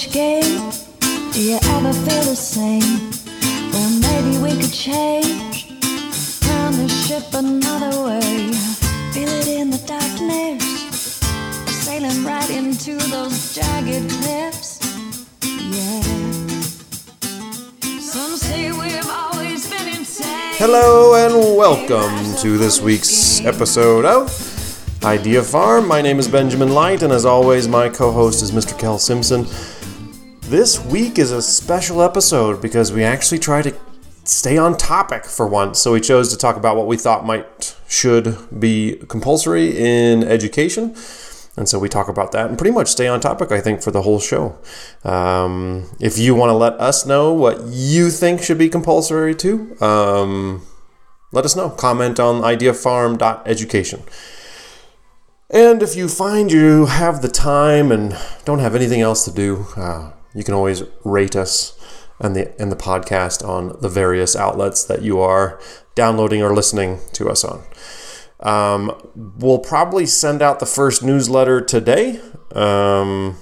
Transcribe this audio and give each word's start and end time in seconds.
foolish 0.00 0.12
game? 0.12 0.70
Do 1.32 1.42
you 1.42 1.58
ever 1.62 1.92
feel 1.92 2.22
the 2.22 2.36
same? 2.36 3.10
Well, 3.72 3.90
maybe 4.00 4.38
we 4.38 4.60
could 4.60 4.72
change. 4.72 5.68
Turn 6.40 6.72
the 6.72 6.88
ship 6.88 7.24
another 7.34 8.04
way. 8.04 8.52
Feel 9.12 9.28
it 9.28 9.48
in 9.48 9.70
the 9.70 9.82
darkness. 9.86 11.20
Sailing 11.84 12.24
right 12.24 12.50
into 12.50 12.96
those 13.10 13.54
jagged 13.54 14.10
cliffs. 14.10 14.78
Yeah. 15.42 16.02
Some 18.00 18.36
say 18.36 18.72
we've 18.72 19.10
always 19.10 19.68
been 19.70 19.88
insane. 19.88 20.54
Hello 20.56 21.14
and 21.14 21.56
welcome 21.56 22.36
to 22.36 22.58
this 22.58 22.80
week's 22.80 23.44
episode 23.44 24.04
of 24.04 24.30
Idea 25.04 25.42
Farm. 25.42 25.86
My 25.88 26.00
name 26.00 26.18
is 26.18 26.28
Benjamin 26.28 26.72
Light, 26.72 27.02
and 27.02 27.12
as 27.12 27.24
always, 27.24 27.68
my 27.68 27.88
co 27.88 28.12
host 28.12 28.42
is 28.42 28.52
Mr. 28.52 28.78
Kel 28.78 28.98
Simpson. 28.98 29.46
This 30.50 30.84
week 30.84 31.16
is 31.16 31.30
a 31.30 31.42
special 31.42 32.02
episode 32.02 32.60
because 32.60 32.90
we 32.90 33.04
actually 33.04 33.38
try 33.38 33.62
to 33.62 33.72
stay 34.24 34.58
on 34.58 34.76
topic 34.76 35.24
for 35.24 35.46
once. 35.46 35.78
So 35.78 35.92
we 35.92 36.00
chose 36.00 36.28
to 36.32 36.36
talk 36.36 36.56
about 36.56 36.76
what 36.76 36.88
we 36.88 36.96
thought 36.96 37.24
might 37.24 37.76
should 37.86 38.36
be 38.58 38.96
compulsory 39.08 39.78
in 39.78 40.24
education. 40.24 40.96
And 41.56 41.68
so 41.68 41.78
we 41.78 41.88
talk 41.88 42.08
about 42.08 42.32
that 42.32 42.48
and 42.48 42.58
pretty 42.58 42.72
much 42.72 42.88
stay 42.88 43.06
on 43.06 43.20
topic, 43.20 43.52
I 43.52 43.60
think, 43.60 43.80
for 43.80 43.92
the 43.92 44.02
whole 44.02 44.18
show. 44.18 44.58
Um, 45.04 45.88
if 46.00 46.18
you 46.18 46.34
want 46.34 46.50
to 46.50 46.54
let 46.54 46.72
us 46.80 47.06
know 47.06 47.32
what 47.32 47.62
you 47.66 48.10
think 48.10 48.42
should 48.42 48.58
be 48.58 48.68
compulsory 48.68 49.36
too, 49.36 49.76
um, 49.80 50.66
let 51.30 51.44
us 51.44 51.54
know. 51.54 51.70
Comment 51.70 52.18
on 52.18 52.42
ideafarm.education. 52.42 54.02
And 55.48 55.80
if 55.80 55.94
you 55.94 56.08
find 56.08 56.50
you 56.50 56.86
have 56.86 57.22
the 57.22 57.28
time 57.28 57.92
and 57.92 58.18
don't 58.44 58.58
have 58.58 58.74
anything 58.74 59.00
else 59.00 59.24
to 59.26 59.30
do, 59.30 59.66
uh, 59.76 60.10
you 60.34 60.44
can 60.44 60.54
always 60.54 60.82
rate 61.04 61.36
us 61.36 61.76
and 62.20 62.36
the 62.36 62.60
and 62.60 62.70
the 62.70 62.76
podcast 62.76 63.46
on 63.46 63.76
the 63.80 63.88
various 63.88 64.36
outlets 64.36 64.84
that 64.84 65.02
you 65.02 65.18
are 65.20 65.60
downloading 65.94 66.42
or 66.42 66.54
listening 66.54 67.00
to 67.12 67.28
us 67.28 67.44
on. 67.44 67.62
Um, 68.40 69.12
we'll 69.38 69.58
probably 69.58 70.06
send 70.06 70.40
out 70.40 70.60
the 70.60 70.66
first 70.66 71.02
newsletter 71.02 71.60
today 71.60 72.20
um, 72.54 73.36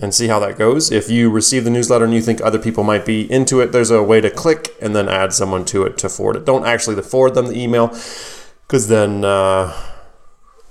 and 0.00 0.12
see 0.12 0.26
how 0.26 0.40
that 0.40 0.58
goes. 0.58 0.90
If 0.90 1.08
you 1.08 1.30
receive 1.30 1.64
the 1.64 1.70
newsletter 1.70 2.04
and 2.04 2.14
you 2.14 2.20
think 2.20 2.40
other 2.40 2.58
people 2.58 2.82
might 2.82 3.06
be 3.06 3.30
into 3.30 3.60
it, 3.60 3.70
there's 3.70 3.90
a 3.90 4.02
way 4.02 4.20
to 4.20 4.30
click 4.30 4.74
and 4.80 4.94
then 4.94 5.08
add 5.08 5.32
someone 5.32 5.64
to 5.66 5.84
it 5.84 5.98
to 5.98 6.08
forward 6.08 6.36
it. 6.36 6.44
Don't 6.44 6.66
actually 6.66 7.00
forward 7.02 7.34
them 7.34 7.46
the 7.46 7.58
email 7.58 7.88
because 8.66 8.88
then 8.88 9.24
uh, 9.24 9.72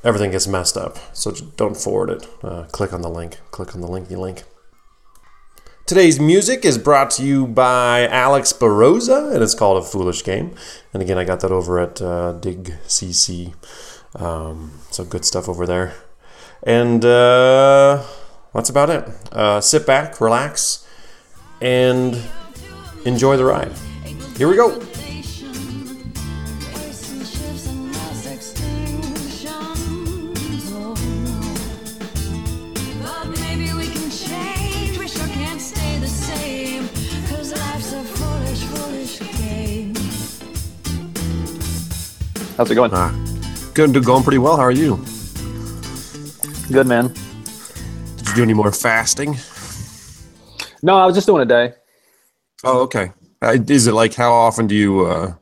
everything 0.04 0.32
gets 0.32 0.48
messed 0.48 0.76
up. 0.76 0.98
So 1.14 1.32
don't 1.32 1.78
forward 1.78 2.10
it. 2.10 2.28
Uh, 2.44 2.64
click 2.72 2.92
on 2.92 3.02
the 3.02 3.10
link. 3.10 3.40
Click 3.52 3.76
on 3.76 3.82
the 3.82 3.88
linky 3.88 4.18
link. 4.18 4.44
Today's 5.90 6.20
music 6.20 6.66
is 6.66 6.78
brought 6.78 7.10
to 7.10 7.24
you 7.26 7.48
by 7.48 8.08
Alex 8.10 8.54
Beroza, 8.54 9.34
and 9.34 9.42
it's 9.42 9.56
called 9.56 9.84
A 9.84 9.84
Foolish 9.84 10.24
Game. 10.24 10.54
And 10.94 11.02
again, 11.02 11.18
I 11.18 11.24
got 11.24 11.40
that 11.40 11.52
over 11.52 11.80
at 11.80 12.00
uh, 12.00 12.34
Dig 12.34 12.76
CC. 12.86 13.56
Um, 14.14 14.82
so 14.92 15.04
good 15.04 15.26
stuff 15.26 15.50
over 15.50 15.66
there. 15.66 15.96
And 16.62 17.04
uh, 17.04 18.04
that's 18.54 18.70
about 18.70 18.92
it. 18.92 19.10
Uh, 19.32 19.62
sit 19.62 19.88
back, 19.88 20.22
relax, 20.22 20.88
and 21.60 22.22
enjoy 23.04 23.36
the 23.36 23.46
ride. 23.46 23.72
Here 24.38 24.48
we 24.48 24.58
go. 24.58 24.80
How's 42.60 42.70
it 42.70 42.76
going? 42.76 42.92
Ah, 42.94 43.16
good, 43.74 43.94
going 44.04 44.22
pretty 44.22 44.38
well. 44.38 44.58
How 44.58 44.64
are 44.64 44.70
you? 44.70 44.98
Good, 46.70 46.88
man. 46.88 47.08
Did 48.18 48.28
you 48.28 48.36
do 48.36 48.44
any 48.44 48.54
more 48.54 48.70
fasting? 48.74 49.38
No, 50.84 50.98
I 50.98 51.06
was 51.06 51.16
just 51.16 51.26
doing 51.26 51.42
a 51.42 51.46
day. 51.46 51.72
Oh, 52.66 52.82
okay. 52.82 53.14
Uh, 53.42 53.56
is 53.66 53.88
it 53.88 53.94
like 53.94 54.14
how 54.14 54.34
often 54.34 54.68
do 54.68 54.76
you? 54.76 55.06
Uh, 55.06 55.36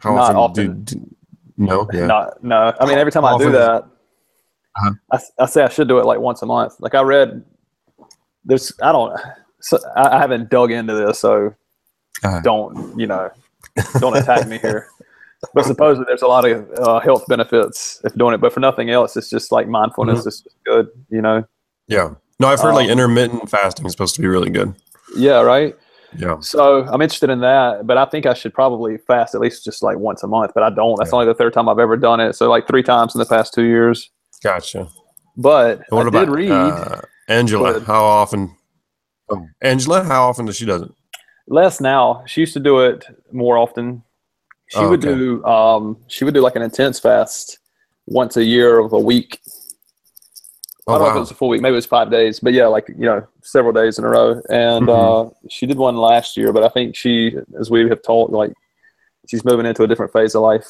how 0.00 0.14
Not 0.14 0.36
often, 0.36 0.36
often. 0.36 0.84
Do, 0.84 0.94
do- 0.94 1.16
no, 1.56 1.88
yeah. 1.92 2.06
Not, 2.06 2.44
no. 2.44 2.72
I 2.80 2.86
mean, 2.86 2.96
every 2.96 3.10
time 3.10 3.24
How 3.24 3.34
I 3.34 3.38
do 3.38 3.50
that, 3.50 3.82
Uh-huh. 3.82 4.92
I, 5.10 5.18
I 5.40 5.46
say 5.46 5.64
I 5.64 5.68
should 5.70 5.88
do 5.88 5.98
it 5.98 6.06
like 6.06 6.20
once 6.20 6.40
a 6.42 6.46
month. 6.46 6.74
Like 6.78 6.94
I 6.94 7.00
read, 7.02 7.42
there's 8.44 8.72
I 8.80 8.92
don't, 8.92 9.18
so 9.60 9.76
I, 9.96 10.18
I 10.18 10.18
haven't 10.20 10.50
dug 10.50 10.70
into 10.70 10.94
this, 10.94 11.18
so 11.18 11.52
Uh-huh. 12.22 12.40
don't 12.44 12.96
you 12.96 13.08
know, 13.08 13.28
don't 13.98 14.16
attack 14.16 14.46
me 14.46 14.58
here. 14.58 14.86
But 15.54 15.64
supposedly 15.64 16.04
there's 16.06 16.22
a 16.22 16.26
lot 16.26 16.44
of 16.48 16.70
uh, 16.78 17.00
health 17.00 17.24
benefits 17.26 18.00
if 18.04 18.14
doing 18.14 18.34
it, 18.34 18.40
but 18.42 18.52
for 18.52 18.60
nothing 18.60 18.90
else, 18.90 19.16
it's 19.16 19.30
just 19.30 19.50
like 19.52 19.66
mindfulness 19.68 20.20
Mm-hmm. 20.20 20.28
is 20.28 20.40
just 20.42 20.56
good, 20.66 20.88
you 21.08 21.22
know. 21.22 21.44
Yeah. 21.88 22.14
No, 22.38 22.48
I've 22.48 22.60
heard 22.60 22.74
like 22.74 22.86
Um, 22.86 22.92
intermittent 22.92 23.48
fasting 23.50 23.86
is 23.86 23.92
supposed 23.92 24.14
to 24.16 24.20
be 24.20 24.28
really 24.28 24.50
good. 24.50 24.74
Yeah, 25.16 25.40
right. 25.40 25.76
Yeah. 26.16 26.40
So 26.40 26.84
I'm 26.86 27.00
interested 27.02 27.30
in 27.30 27.40
that, 27.40 27.86
but 27.86 27.96
I 27.96 28.04
think 28.04 28.26
I 28.26 28.34
should 28.34 28.52
probably 28.52 28.98
fast 28.98 29.34
at 29.34 29.40
least 29.40 29.64
just 29.64 29.82
like 29.82 29.96
once 29.98 30.22
a 30.22 30.26
month. 30.26 30.52
But 30.54 30.62
I 30.62 30.70
don't. 30.70 30.96
That's 30.98 31.10
Yeah. 31.10 31.16
only 31.20 31.26
the 31.26 31.34
third 31.34 31.52
time 31.52 31.68
I've 31.68 31.78
ever 31.78 31.96
done 31.96 32.20
it. 32.20 32.34
So 32.34 32.48
like 32.50 32.66
three 32.66 32.82
times 32.82 33.14
in 33.14 33.18
the 33.20 33.26
past 33.26 33.54
two 33.54 33.64
years. 33.64 34.10
Gotcha. 34.42 34.88
But 35.36 35.78
And 35.78 35.84
what 35.90 36.06
I 36.06 36.08
about 36.08 36.24
did 36.26 36.34
read 36.34 36.50
uh, 36.50 37.00
Angela? 37.28 37.80
How 37.80 38.02
often? 38.04 38.54
Oh, 39.30 39.46
Angela, 39.62 40.02
how 40.04 40.28
often 40.28 40.46
does 40.46 40.56
she 40.56 40.66
does 40.66 40.82
it? 40.82 40.90
less 41.46 41.80
now. 41.80 42.22
She 42.26 42.40
used 42.42 42.52
to 42.54 42.60
do 42.60 42.80
it 42.80 43.04
more 43.32 43.56
often. 43.58 44.02
She 44.70 44.78
Oh, 44.78 44.88
would 44.90 45.04
okay. 45.04 45.14
do 45.18 45.44
um 45.44 45.96
she 46.06 46.24
would 46.24 46.32
do 46.34 46.40
like 46.40 46.54
an 46.54 46.62
intense 46.62 47.00
fast 47.00 47.58
once 48.06 48.36
a 48.36 48.44
year 48.44 48.78
of 48.78 48.92
a 48.92 48.98
week. 48.98 49.40
I 50.88 50.92
Oh 50.94 50.98
don't 50.98 51.02
know 51.02 51.10
if 51.10 51.16
it 51.16 51.20
was 51.20 51.30
a 51.32 51.34
full 51.34 51.48
week, 51.48 51.60
maybe 51.60 51.72
it 51.72 51.76
was 51.76 51.86
five 51.86 52.10
days, 52.10 52.38
but 52.40 52.52
yeah, 52.52 52.66
like 52.66 52.88
you 52.88 53.04
know, 53.04 53.26
several 53.42 53.72
days 53.72 53.98
in 53.98 54.04
a 54.04 54.08
row. 54.08 54.40
And 54.48 54.86
Mhm. 54.86 55.26
uh, 55.26 55.30
she 55.48 55.66
did 55.66 55.76
one 55.76 55.96
last 55.96 56.36
year, 56.36 56.52
but 56.52 56.62
I 56.62 56.68
think 56.68 56.94
she, 56.96 57.36
as 57.58 57.68
we 57.70 57.88
have 57.88 58.02
told, 58.02 58.30
like 58.32 58.52
she's 59.28 59.44
moving 59.44 59.66
into 59.66 59.82
a 59.82 59.88
different 59.88 60.12
phase 60.12 60.34
of 60.36 60.42
life. 60.42 60.66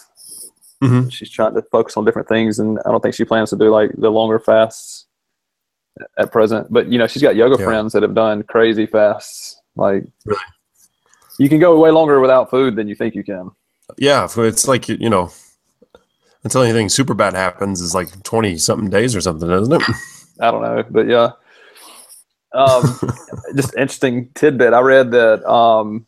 Mhm. 0.83 1.13
She's 1.13 1.31
trying 1.31 1.55
to 1.55 1.63
focus 1.63 1.97
on 1.99 2.05
different 2.07 2.29
things, 2.29 2.59
and 2.59 2.79
I 2.87 2.91
don't 2.91 3.03
think 3.03 3.15
she 3.15 3.25
plans 3.27 3.51
to 3.51 3.57
do 3.57 3.71
like 3.71 3.91
the 3.99 4.11
longer 4.11 4.39
fasts 4.39 5.07
at 6.19 6.33
present. 6.33 6.73
But 6.73 6.89
you 6.89 6.99
know, 6.99 7.07
she's 7.07 7.23
got 7.23 7.37
yoga 7.37 7.57
Yeah. 7.59 7.67
friends 7.67 7.93
that 7.93 8.03
have 8.03 8.15
done 8.15 8.43
crazy 8.45 8.87
fasts. 8.87 9.61
Like, 9.77 10.05
Really? 10.25 10.41
you 11.39 11.49
can 11.51 11.61
go 11.61 11.79
way 11.79 11.91
longer 11.91 12.19
without 12.21 12.49
food 12.51 12.77
than 12.77 12.89
you 12.89 12.95
think 12.95 13.15
you 13.15 13.25
can. 13.25 13.51
Yeah, 13.99 14.29
it's 14.37 14.69
like 14.69 14.89
you 14.89 15.11
know, 15.11 15.31
until 16.45 16.63
anything 16.63 16.89
super 16.89 17.15
bad 17.15 17.35
happens, 17.35 17.81
is 17.81 17.95
like 17.95 18.23
twenty 18.23 18.59
something 18.59 18.91
days 18.91 19.15
or 19.15 19.21
something, 19.21 19.51
isn't 19.51 19.73
it? 19.73 19.83
I 20.41 20.51
don't 20.51 20.63
know, 20.63 20.85
but 20.91 21.07
yeah. 21.07 21.33
Um, 22.53 22.99
just 23.57 23.75
interesting 23.77 24.31
tidbit. 24.35 24.73
I 24.73 24.81
read 24.81 25.11
that 25.13 25.49
um, 25.49 26.07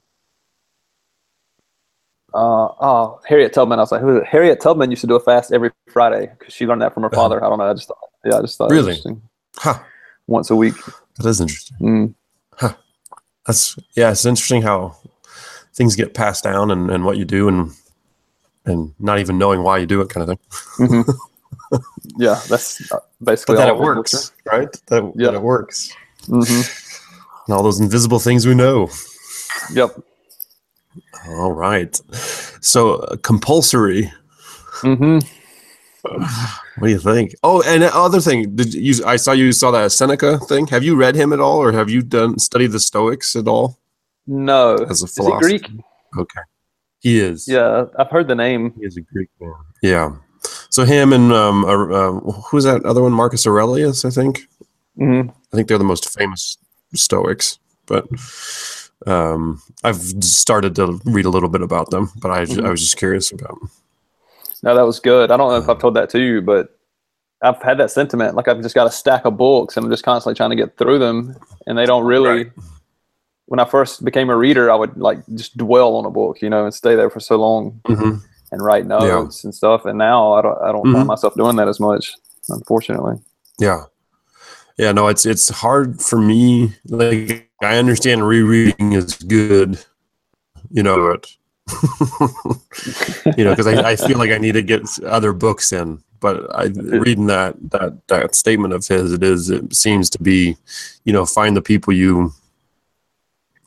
uh, 2.34 2.68
oh, 2.80 3.20
Harriet 3.26 3.52
Tubman. 3.52 3.78
I 3.78 3.82
was 3.82 3.92
like, 3.92 4.00
who 4.00 4.16
is 4.16 4.22
it? 4.22 4.26
Harriet 4.26 4.60
Tubman 4.60 4.90
used 4.90 5.02
to 5.02 5.06
do 5.06 5.16
a 5.16 5.20
fast 5.20 5.52
every 5.52 5.70
Friday 5.92 6.32
because 6.38 6.54
she 6.54 6.66
learned 6.66 6.82
that 6.82 6.94
from 6.94 7.02
her 7.02 7.10
father. 7.10 7.44
I 7.44 7.48
don't 7.48 7.58
know. 7.58 7.70
I 7.70 7.74
just 7.74 7.88
thought, 7.88 7.98
yeah, 8.24 8.38
I 8.38 8.40
just 8.40 8.58
thought 8.58 8.70
it 8.72 8.74
was. 8.74 8.86
Really? 8.86 8.96
interesting. 8.96 9.22
Huh. 9.56 9.78
Once 10.26 10.50
a 10.50 10.56
week. 10.56 10.74
That 11.18 11.26
is 11.26 11.40
interesting. 11.40 11.76
Mm. 11.80 12.14
That's 13.46 13.76
yeah. 13.96 14.10
It's 14.10 14.24
interesting 14.24 14.62
how 14.62 14.96
things 15.74 15.96
get 15.96 16.14
passed 16.14 16.44
down 16.44 16.70
and, 16.70 16.90
and 16.90 17.04
what 17.04 17.16
you 17.16 17.24
do 17.24 17.48
and 17.48 17.72
and 18.64 18.94
not 19.00 19.18
even 19.18 19.38
knowing 19.38 19.62
why 19.62 19.78
you 19.78 19.86
do 19.86 20.00
it, 20.00 20.08
kind 20.08 20.28
of 20.30 20.38
thing. 20.78 21.04
Yeah, 22.16 22.40
that's 22.48 22.92
uh, 22.92 22.98
basically 23.22 23.56
But 23.56 23.66
that 23.66 23.68
it 23.68 23.78
works, 23.78 24.32
right? 24.44 24.68
That, 24.88 25.12
Yeah. 25.16 25.28
that 25.30 25.34
it 25.34 25.42
works. 25.42 25.94
hmm 26.26 26.42
And 27.46 27.54
all 27.56 27.62
those 27.62 27.80
invisible 27.80 28.20
things 28.20 28.46
we 28.46 28.54
know. 28.54 28.88
Yep. 29.72 29.98
All 31.28 31.52
right. 31.52 32.00
So 32.60 32.96
uh, 32.96 33.16
compulsory. 33.16 34.12
hmm 34.82 35.18
What 36.02 36.82
do 36.82 36.88
you 36.88 36.98
think? 36.98 37.34
Oh, 37.42 37.62
and 37.66 37.82
other 37.84 38.20
thing, 38.20 38.54
did 38.54 38.74
you? 38.74 39.04
I 39.04 39.16
saw 39.16 39.32
you 39.32 39.52
saw 39.52 39.70
that 39.72 39.90
Seneca 39.92 40.38
thing. 40.38 40.66
Have 40.68 40.84
you 40.84 40.94
read 40.96 41.16
him 41.16 41.32
at 41.32 41.40
all, 41.40 41.58
or 41.58 41.72
have 41.72 41.90
you 41.90 42.02
done 42.02 42.38
studied 42.38 42.72
the 42.72 42.80
Stoics 42.80 43.34
at 43.34 43.48
all 43.48 43.78
No. 44.26 44.74
as 44.74 45.02
a 45.02 45.06
Is 45.06 45.16
he 45.16 45.22
philosopher? 45.22 45.40
Greek? 45.40 45.70
Okay, 46.18 46.40
he 47.00 47.18
is. 47.20 47.46
Yeah, 47.48 47.86
I've 47.98 48.10
heard 48.10 48.28
the 48.28 48.34
name. 48.34 48.72
he 48.78 48.84
is 48.86 48.96
a 48.96 49.00
Greek 49.00 49.28
man. 49.40 49.52
Yeah. 49.82 50.16
So 50.70 50.84
him 50.84 51.12
and 51.12 51.32
um, 51.32 51.64
uh, 51.64 51.68
uh, 51.86 52.12
who's 52.50 52.64
that 52.64 52.84
other 52.84 53.02
one? 53.02 53.12
Marcus 53.12 53.46
Aurelius, 53.46 54.04
I 54.04 54.10
think. 54.10 54.46
hmm 54.96 55.22
I 55.52 55.56
think 55.56 55.68
they're 55.68 55.78
the 55.78 55.84
most 55.84 56.08
famous 56.18 56.56
Stoics, 56.94 57.58
but 57.86 58.06
um, 59.06 59.60
I've 59.84 59.96
started 60.24 60.74
to 60.76 61.00
read 61.04 61.24
a 61.24 61.30
little 61.30 61.48
bit 61.48 61.62
about 61.62 61.90
them. 61.90 62.10
But 62.20 62.30
I, 62.30 62.44
Mhm. 62.44 62.66
I 62.66 62.70
was 62.70 62.80
just 62.80 62.96
curious 62.96 63.30
about. 63.32 63.50
'em. 63.62 63.70
No, 64.62 64.74
that 64.76 64.82
was 64.86 65.00
good. 65.00 65.30
I 65.30 65.36
don't 65.36 65.50
know 65.50 65.56
if 65.56 65.68
I've 65.68 65.78
told 65.80 65.94
that 65.94 66.08
to 66.10 66.20
you, 66.20 66.40
but 66.42 66.78
I've 67.42 67.60
had 67.62 67.78
that 67.78 67.90
sentiment. 67.90 68.34
Like 68.36 68.46
I've 68.48 68.62
just 68.62 68.74
got 68.74 68.86
a 68.86 68.90
stack 68.90 69.24
of 69.24 69.36
books 69.36 69.76
and 69.76 69.84
I'm 69.84 69.90
just 69.90 70.04
constantly 70.04 70.36
trying 70.36 70.50
to 70.50 70.56
get 70.56 70.76
through 70.78 70.98
them, 71.00 71.34
and 71.66 71.76
they 71.76 71.86
don't 71.86 72.04
really. 72.04 72.44
Right. 72.44 72.52
When 73.46 73.60
I 73.60 73.64
first 73.64 74.04
became 74.04 74.30
a 74.30 74.36
reader, 74.36 74.70
I 74.70 74.74
would 74.74 74.96
like 74.96 75.18
just 75.34 75.56
dwell 75.56 75.96
on 75.96 76.06
a 76.06 76.10
book, 76.10 76.40
you 76.40 76.48
know, 76.48 76.64
and 76.64 76.72
stay 76.74 76.94
there 76.94 77.10
for 77.10 77.20
so 77.20 77.36
long 77.36 77.80
hmm 77.86 78.16
and 78.52 78.62
write 78.62 78.86
notes 78.86 79.44
and 79.44 79.54
stuff. 79.54 79.86
And 79.86 79.96
now 79.96 80.32
I 80.34 80.42
don't, 80.42 80.58
I 80.62 80.72
don't 80.72 80.84
Mhm. 80.86 80.92
find 80.92 81.06
myself 81.08 81.34
doing 81.36 81.56
that 81.56 81.68
as 81.68 81.80
much, 81.80 82.12
unfortunately. 82.50 83.16
Yeah. 83.58 83.84
Yeah, 84.78 84.92
no, 84.92 85.08
it's 85.08 85.26
it's 85.26 85.48
hard 85.48 86.00
for 86.02 86.18
me. 86.18 86.74
Like 86.86 87.50
I 87.62 87.76
understand 87.78 88.26
rereading 88.26 88.92
is 88.92 89.14
good, 89.16 89.78
you 90.70 90.82
know, 90.82 90.96
but 91.12 91.30
you 93.36 93.44
know, 93.44 93.50
because 93.52 93.66
I, 93.66 93.90
I 93.90 93.96
feel 93.96 94.18
like 94.18 94.30
I 94.30 94.38
need 94.38 94.52
to 94.52 94.62
get 94.62 94.82
other 95.04 95.32
books 95.32 95.72
in. 95.72 96.02
But 96.20 96.54
I 96.54 96.64
reading 96.74 97.26
that 97.26 97.54
that 97.70 98.06
that 98.08 98.34
statement 98.34 98.72
of 98.74 98.86
his, 98.86 99.12
it 99.12 99.22
is 99.22 99.50
it 99.50 99.74
seems 99.74 100.08
to 100.10 100.22
be, 100.22 100.56
you 101.04 101.12
know, 101.12 101.26
find 101.26 101.56
the 101.56 101.62
people 101.62 101.92
you 101.92 102.32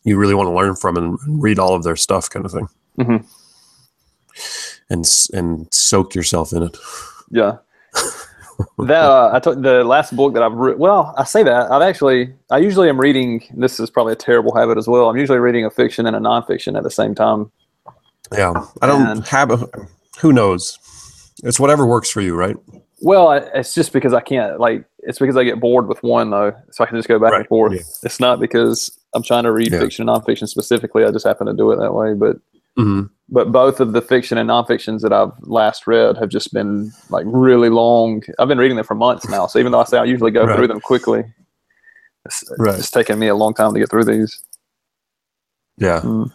you 0.05 0.17
really 0.17 0.33
want 0.35 0.47
to 0.47 0.53
learn 0.53 0.75
from 0.75 0.95
and 0.97 1.17
read 1.27 1.59
all 1.59 1.75
of 1.75 1.83
their 1.83 1.95
stuff, 1.97 2.29
kind 2.29 2.45
of 2.45 2.51
thing, 2.53 2.67
Mhm. 2.99 3.25
and 4.89 5.05
and 5.33 5.67
soak 5.73 6.15
yourself 6.15 6.53
in 6.53 6.63
it. 6.63 6.77
Yeah. 7.31 7.57
that 8.79 9.03
uh, 9.03 9.31
I 9.33 9.39
took 9.39 9.61
the 9.61 9.83
last 9.83 10.15
book 10.15 10.33
that 10.33 10.43
I've 10.43 10.53
re- 10.53 10.75
well, 10.75 11.13
I 11.17 11.23
say 11.23 11.43
that 11.43 11.71
I've 11.71 11.81
actually 11.81 12.33
I 12.51 12.57
usually 12.59 12.89
am 12.89 12.99
reading. 12.99 13.43
This 13.55 13.79
is 13.79 13.89
probably 13.89 14.13
a 14.13 14.17
terrible 14.17 14.55
habit 14.55 14.77
as 14.77 14.87
well. 14.87 15.09
I'm 15.09 15.17
usually 15.17 15.39
reading 15.39 15.65
a 15.65 15.69
fiction 15.69 16.05
and 16.05 16.15
a 16.15 16.19
nonfiction 16.19 16.77
at 16.77 16.83
the 16.83 16.91
same 16.91 17.15
time. 17.15 17.51
Yeah, 18.31 18.53
I 18.81 18.87
don't 18.87 19.07
And- 19.07 19.27
have 19.27 19.51
a. 19.51 19.67
Who 20.19 20.31
knows? 20.31 20.79
It's 21.43 21.59
whatever 21.59 21.85
works 21.85 22.09
for 22.09 22.21
you, 22.21 22.35
right? 22.35 22.55
Well, 23.01 23.27
I, 23.27 23.37
it's 23.53 23.75
just 23.75 23.91
because 23.91 24.13
I 24.13 24.21
can't 24.21 24.59
like 24.59 24.85
it's 24.99 25.19
because 25.19 25.35
I 25.37 25.43
get 25.43 25.59
bored 25.59 25.87
with 25.87 26.01
one 26.01 26.29
though, 26.29 26.53
so 26.71 26.83
I 26.83 26.87
can 26.87 26.97
just 26.97 27.07
go 27.09 27.19
back 27.19 27.31
Right, 27.33 27.39
and 27.39 27.47
forth. 27.47 27.73
yeah. 27.73 27.81
It's 28.03 28.19
not 28.21 28.39
because 28.39 28.97
I'm 29.15 29.23
trying 29.23 29.43
to 29.45 29.51
read 29.51 29.71
Yeah. 29.71 29.79
fiction 29.79 30.07
and 30.07 30.15
nonfiction 30.23 30.47
specifically. 30.47 31.03
I 31.05 31.09
just 31.11 31.25
happen 31.25 31.47
to 31.47 31.53
do 31.53 31.71
it 31.71 31.77
that 31.77 31.93
way. 31.93 32.13
But 32.13 32.37
hmm 32.77 33.03
but 33.27 33.51
both 33.51 33.79
of 33.79 33.93
the 33.93 34.01
fiction 34.03 34.37
and 34.37 34.47
nonfictions 34.47 35.01
that 35.01 35.11
I've 35.11 35.31
last 35.41 35.87
read 35.87 36.15
have 36.17 36.29
just 36.29 36.53
been 36.53 36.91
like 37.09 37.25
really 37.27 37.69
long. 37.69 38.21
I've 38.37 38.47
been 38.47 38.59
reading 38.59 38.77
them 38.77 38.85
for 38.85 38.93
months 38.93 39.27
now. 39.29 39.47
So 39.47 39.57
even 39.57 39.71
though 39.71 39.79
I 39.79 39.85
say 39.85 39.97
I 39.97 40.03
usually 40.03 40.29
go 40.29 40.45
Right. 40.45 40.55
through 40.55 40.67
them 40.67 40.79
quickly, 40.79 41.23
it's, 42.25 42.43
Right. 42.59 42.77
it's 42.77 42.91
taken 42.91 43.17
me 43.17 43.27
a 43.27 43.33
long 43.35 43.55
time 43.55 43.73
to 43.73 43.79
get 43.79 43.89
through 43.89 44.03
these. 44.05 44.39
Yeah, 45.77 46.01
Mm. 46.01 46.31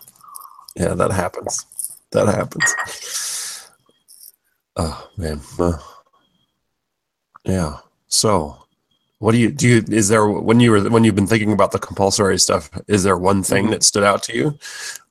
yeah, 0.75 0.95
that 0.95 1.13
happens. 1.13 1.65
That 2.11 2.27
happens. 2.27 3.69
Oh 4.77 5.09
man. 5.17 5.41
Uh, 5.59 5.79
yeah. 7.45 7.79
So, 8.09 8.60
what 9.21 9.33
do 9.33 9.39
you 9.39 9.51
do? 9.51 9.69
You, 9.69 9.85
is 9.91 10.09
there 10.09 10.27
when 10.27 10.61
you 10.61 10.71
were 10.73 10.89
when 10.91 11.05
you've 11.05 11.15
been 11.15 11.27
thinking 11.27 11.53
about 11.53 11.73
the 11.73 11.79
compulsory 11.79 12.39
stuff? 12.39 12.71
Is 12.89 13.03
there 13.05 13.17
one 13.19 13.43
thing 13.43 13.67
Mhm. 13.67 13.71
that 13.71 13.83
stood 13.85 14.03
out 14.03 14.23
to 14.25 14.35
you, 14.37 14.59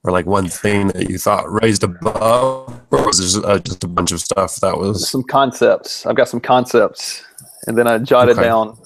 or 0.03 0.11
like 0.11 0.25
one 0.25 0.49
thing 0.49 0.87
that 0.89 1.09
you 1.11 1.17
thought 1.19 1.45
raised 1.61 1.83
above, 1.83 2.81
or 2.91 3.05
was 3.05 3.17
there 3.19 3.27
just, 3.27 3.45
uh, 3.45 3.59
just 3.59 3.83
a 3.83 3.87
bunch 3.87 4.11
of 4.11 4.19
stuff 4.19 4.55
that 4.57 4.77
was? 4.77 5.07
Some 5.09 5.23
concepts. 5.23 6.05
I've 6.07 6.15
got 6.15 6.27
some 6.27 6.39
concepts, 6.39 7.23
and 7.67 7.77
then 7.77 7.87
I 7.87 7.99
jotted 7.99 8.37
Okay. 8.37 8.47
down. 8.47 8.77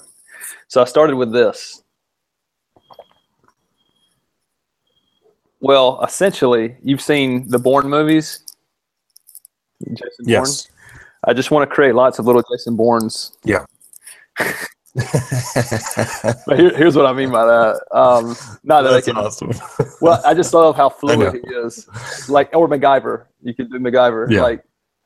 So 0.68 0.82
I 0.82 0.84
started 0.84 1.16
with 1.16 1.32
this. 1.32 1.82
Well, 5.60 6.02
essentially, 6.04 6.76
you've 6.82 7.00
seen 7.00 7.48
the 7.48 7.58
Bourne 7.58 7.88
movies. 7.88 8.40
Jason 9.88 10.08
Bourne. 10.18 10.28
Yes. 10.28 10.68
I 11.26 11.32
just 11.32 11.50
want 11.50 11.66
to 11.68 11.74
create 11.74 11.94
lots 11.94 12.18
of 12.18 12.26
little 12.26 12.42
Jason 12.52 12.76
Bournes. 12.76 13.32
Yeah. 13.44 13.64
But 14.94 16.58
here, 16.58 16.76
here's 16.76 16.96
what 16.96 17.06
I 17.06 17.12
mean 17.12 17.30
by 17.30 17.44
that. 17.44 17.80
Um, 17.92 18.36
not 18.62 18.82
that 18.82 18.90
I 18.90 19.00
That's 19.00 19.06
can. 19.06 19.16
awesome. 19.16 19.50
Well, 20.00 20.20
I 20.24 20.34
just 20.34 20.52
love 20.54 20.76
how 20.76 20.88
fluid 21.00 21.34
he 21.44 21.54
is. 21.54 21.88
Like 22.28 22.50
or 22.54 22.68
MacGyver. 22.68 23.24
You 23.42 23.54
can 23.54 23.68
do 23.70 23.78
MacGyver. 23.78 24.30
Yeah. 24.30 24.42
Like 24.42 24.64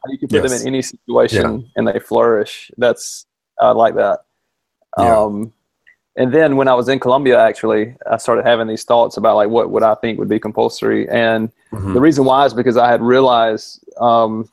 you 0.08 0.18
can 0.18 0.28
put 0.28 0.42
them 0.42 0.52
in 0.60 0.66
any 0.66 0.82
situation 0.82 1.70
and 1.76 1.86
they 1.88 1.98
flourish. 1.98 2.70
That's 2.78 3.26
I 3.60 3.70
like 3.70 3.94
that. 3.96 4.20
Yeah. 4.98 5.16
Um, 5.18 5.52
and 6.16 6.32
then 6.34 6.56
when 6.56 6.66
I 6.68 6.74
was 6.74 6.88
in 6.88 6.98
Colombia, 6.98 7.40
actually, 7.40 7.94
I 8.10 8.16
started 8.16 8.44
having 8.44 8.66
these 8.66 8.82
thoughts 8.84 9.16
about 9.16 9.36
like 9.36 9.48
what 9.48 9.70
would 9.70 9.82
I 9.84 9.94
think 9.96 10.18
would 10.18 10.28
be 10.28 10.40
compulsory, 10.40 11.08
and 11.08 11.50
Mhm. 11.72 11.94
the 11.94 12.00
reason 12.00 12.24
why 12.24 12.44
is 12.46 12.54
because 12.54 12.76
I 12.76 12.90
had 12.90 13.00
realized 13.02 13.84
um, 14.00 14.48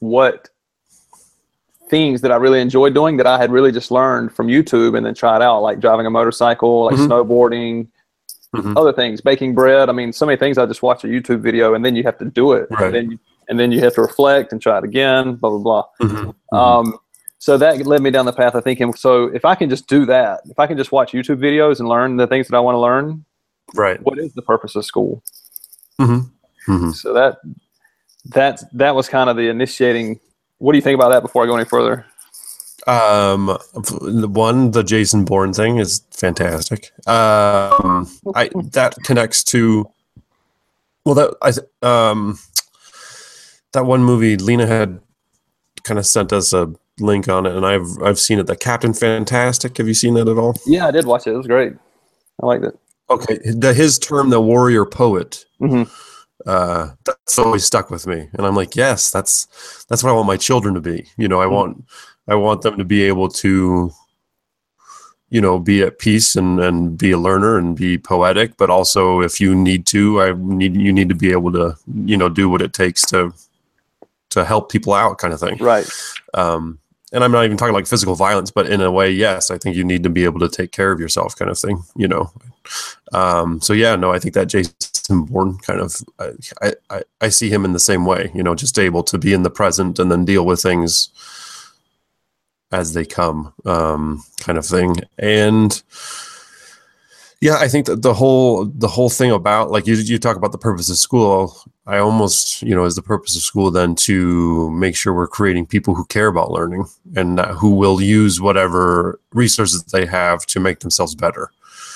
what 0.00 0.48
things 1.94 2.22
that 2.22 2.32
I 2.32 2.36
really 2.44 2.60
enjoyed 2.60 2.92
doing 2.92 3.16
that 3.18 3.26
I 3.34 3.38
had 3.38 3.50
really 3.52 3.70
just 3.70 3.90
learned 3.92 4.34
from 4.36 4.48
YouTube 4.48 4.96
and 4.96 5.06
then 5.06 5.14
tried 5.14 5.42
out, 5.42 5.60
like 5.68 5.78
driving 5.78 6.06
a 6.06 6.10
motorcycle, 6.10 6.86
like 6.86 6.96
Mhm. 6.96 7.06
snowboarding, 7.08 7.86
Mhm. 8.56 8.76
other 8.76 8.92
things, 8.92 9.20
baking 9.20 9.54
bread. 9.54 9.88
I 9.88 9.92
mean, 9.92 10.12
so 10.12 10.26
many 10.26 10.36
things. 10.36 10.58
I 10.58 10.66
just 10.66 10.82
watch 10.82 11.04
a 11.04 11.06
YouTube 11.06 11.40
video 11.40 11.74
and 11.74 11.84
then 11.84 11.94
you 11.94 12.02
have 12.02 12.18
to 12.18 12.24
do 12.24 12.52
it, 12.58 12.66
Right. 12.70 12.82
and 12.86 12.94
then 12.96 13.10
you, 13.12 13.18
and 13.48 13.60
then 13.60 13.70
you 13.72 13.80
have 13.80 13.94
to 13.94 14.02
reflect 14.02 14.50
and 14.52 14.60
try 14.60 14.76
it 14.78 14.84
again. 14.84 15.36
Blah 15.36 15.50
blah 15.50 15.58
blah. 15.68 15.84
Mhm. 16.08 16.34
Mhm. 16.52 16.58
Um, 16.58 16.98
so 17.38 17.56
that 17.58 17.86
led 17.86 18.02
me 18.02 18.10
down 18.10 18.26
the 18.26 18.32
path 18.32 18.54
of 18.56 18.64
thinking. 18.64 18.92
So 18.94 19.24
if 19.38 19.44
I 19.44 19.54
can 19.54 19.68
just 19.70 19.86
do 19.86 20.04
that, 20.06 20.40
if 20.52 20.58
I 20.58 20.66
can 20.66 20.76
just 20.76 20.90
watch 20.90 21.12
YouTube 21.12 21.40
videos 21.48 21.78
and 21.78 21.88
learn 21.88 22.16
the 22.16 22.26
things 22.26 22.48
that 22.48 22.56
I 22.56 22.60
want 22.60 22.74
to 22.74 22.80
learn, 22.80 23.24
right. 23.76 24.00
what 24.02 24.18
is 24.18 24.32
the 24.34 24.42
purpose 24.42 24.74
of 24.74 24.84
school? 24.84 25.22
Mhm. 26.00 26.30
Mhm. 26.66 26.92
So 26.94 27.12
that 27.12 27.36
that 28.36 28.54
that 28.72 28.94
was 28.96 29.08
kind 29.08 29.28
of 29.30 29.36
the 29.36 29.48
initiating. 29.48 30.18
What 30.64 30.72
do 30.72 30.78
you 30.78 30.82
think 30.82 30.98
about 30.98 31.10
that 31.10 31.20
before 31.20 31.44
I 31.44 31.46
go 31.46 31.56
any 31.56 31.66
further? 31.66 32.06
Um, 32.86 33.58
the 33.74 34.28
one, 34.30 34.70
the 34.70 34.82
Jason 34.82 35.26
Bourne 35.26 35.52
thing 35.52 35.76
is 35.76 36.02
fantastic. 36.10 36.90
Um, 37.06 38.10
I 38.34 38.48
that 38.72 38.94
connects 39.04 39.44
to 39.44 39.90
well, 41.04 41.14
that 41.16 41.34
I 41.42 41.52
um, 41.86 42.38
that 43.74 43.84
one 43.84 44.04
movie 44.04 44.38
Lena 44.38 44.66
had 44.66 45.00
kind 45.82 45.98
of 45.98 46.06
sent 46.06 46.32
us 46.32 46.54
a 46.54 46.72
link 46.98 47.28
on 47.28 47.44
it, 47.44 47.54
and 47.54 47.66
I've 47.66 48.02
I've 48.02 48.18
seen 48.18 48.38
it. 48.38 48.46
The 48.46 48.56
Captain 48.56 48.94
Fantastic. 48.94 49.76
Have 49.76 49.86
you 49.86 49.92
seen 49.92 50.14
that 50.14 50.28
at 50.28 50.38
all? 50.38 50.54
Yeah, 50.64 50.86
I 50.86 50.92
did 50.92 51.04
watch 51.04 51.26
it. 51.26 51.32
It 51.32 51.36
was 51.36 51.46
great. 51.46 51.74
I 52.42 52.46
liked 52.46 52.64
it. 52.64 52.78
Okay, 53.10 53.38
the, 53.44 53.74
his 53.74 53.98
term, 53.98 54.30
the 54.30 54.40
warrior 54.40 54.86
poet. 54.86 55.44
Mhm. 55.60 55.90
Uh, 56.46 56.90
that's 57.04 57.38
always 57.38 57.64
stuck 57.64 57.90
with 57.90 58.06
me, 58.06 58.28
and 58.34 58.46
I'm 58.46 58.54
like, 58.54 58.76
yes, 58.76 59.10
that's 59.10 59.46
that's 59.88 60.02
what 60.02 60.10
I 60.10 60.14
want 60.14 60.26
my 60.26 60.36
children 60.36 60.74
to 60.74 60.80
be. 60.80 61.06
You 61.16 61.28
know, 61.28 61.40
I 61.40 61.46
want 61.46 61.84
I 62.28 62.34
want 62.34 62.62
them 62.62 62.76
to 62.78 62.84
be 62.84 63.02
able 63.04 63.28
to, 63.28 63.90
you 65.30 65.40
know, 65.40 65.58
be 65.58 65.82
at 65.82 65.98
peace 65.98 66.36
and 66.36 66.60
and 66.60 66.98
be 66.98 67.12
a 67.12 67.18
learner 67.18 67.56
and 67.58 67.74
be 67.76 67.96
poetic, 67.96 68.56
but 68.56 68.68
also 68.70 69.20
if 69.20 69.40
you 69.40 69.54
need 69.54 69.86
to, 69.86 70.20
I 70.20 70.32
need 70.36 70.76
you 70.76 70.92
need 70.92 71.08
to 71.08 71.14
be 71.14 71.32
able 71.32 71.52
to, 71.52 71.76
you 72.04 72.16
know, 72.16 72.28
do 72.28 72.48
what 72.48 72.62
it 72.62 72.72
takes 72.74 73.06
to 73.06 73.32
to 74.30 74.44
help 74.44 74.70
people 74.70 74.92
out, 74.92 75.18
kind 75.18 75.32
of 75.32 75.40
thing 75.40 75.56
Right. 75.58 75.88
um, 76.34 76.78
and 77.12 77.22
I'm 77.22 77.30
not 77.30 77.44
even 77.44 77.56
talking 77.56 77.72
like 77.72 77.86
physical 77.86 78.16
violence, 78.16 78.50
but 78.50 78.68
in 78.68 78.80
a 78.80 78.90
way, 78.90 79.08
yes, 79.10 79.50
I 79.50 79.56
think 79.56 79.76
you 79.76 79.84
need 79.84 80.02
to 80.02 80.10
be 80.10 80.24
able 80.24 80.40
to 80.40 80.48
take 80.48 80.72
care 80.72 80.90
of 80.90 80.98
yourself, 80.98 81.36
kind 81.36 81.48
of 81.50 81.58
thing, 81.58 81.84
you 81.96 82.08
know. 82.08 82.32
Um, 83.12 83.60
so 83.60 83.72
yeah, 83.72 83.96
no, 83.96 84.12
I 84.12 84.18
think 84.18 84.34
that 84.34 84.48
Jason 84.48 85.24
Bourne 85.24 85.58
kind 85.58 85.80
of, 85.80 85.96
I, 86.62 86.72
I, 86.90 87.02
I 87.20 87.28
see 87.28 87.50
him 87.50 87.64
in 87.64 87.72
the 87.72 87.80
same 87.80 88.06
way, 88.06 88.30
you 88.34 88.42
know, 88.42 88.54
just 88.54 88.78
able 88.78 89.02
to 89.04 89.18
be 89.18 89.32
in 89.32 89.42
the 89.42 89.50
present 89.50 89.98
and 89.98 90.10
then 90.10 90.24
deal 90.24 90.44
with 90.46 90.60
things 90.60 91.10
as 92.72 92.92
they 92.92 93.04
come, 93.04 93.52
um, 93.64 94.22
kind 94.40 94.58
of 94.58 94.66
thing. 94.66 94.96
And 95.18 95.82
yeah, 97.44 97.58
I 97.58 97.68
think 97.68 97.84
that 97.84 98.00
the 98.00 98.14
whole 98.14 98.64
the 98.64 98.88
whole 98.88 99.10
thing 99.10 99.30
about 99.30 99.70
like 99.70 99.86
you 99.86 99.96
you 99.96 100.18
talk 100.18 100.38
about 100.38 100.52
the 100.52 100.58
purpose 100.58 100.88
of 100.88 100.96
school. 100.96 101.54
I 101.86 101.98
almost 101.98 102.62
you 102.62 102.74
know 102.74 102.84
is 102.86 102.96
the 102.96 103.02
purpose 103.02 103.36
of 103.36 103.42
school 103.42 103.70
then 103.70 103.94
to 103.96 104.70
make 104.70 104.96
sure 104.96 105.12
we're 105.12 105.26
creating 105.26 105.66
people 105.66 105.94
who 105.94 106.06
care 106.06 106.28
about 106.28 106.52
learning 106.52 106.86
and 107.14 107.38
who 107.40 107.74
will 107.74 108.00
use 108.00 108.40
whatever 108.40 109.20
resources 109.34 109.84
they 109.84 110.06
have 110.06 110.46
to 110.46 110.58
make 110.58 110.78
themselves 110.78 111.14
better. 111.14 111.50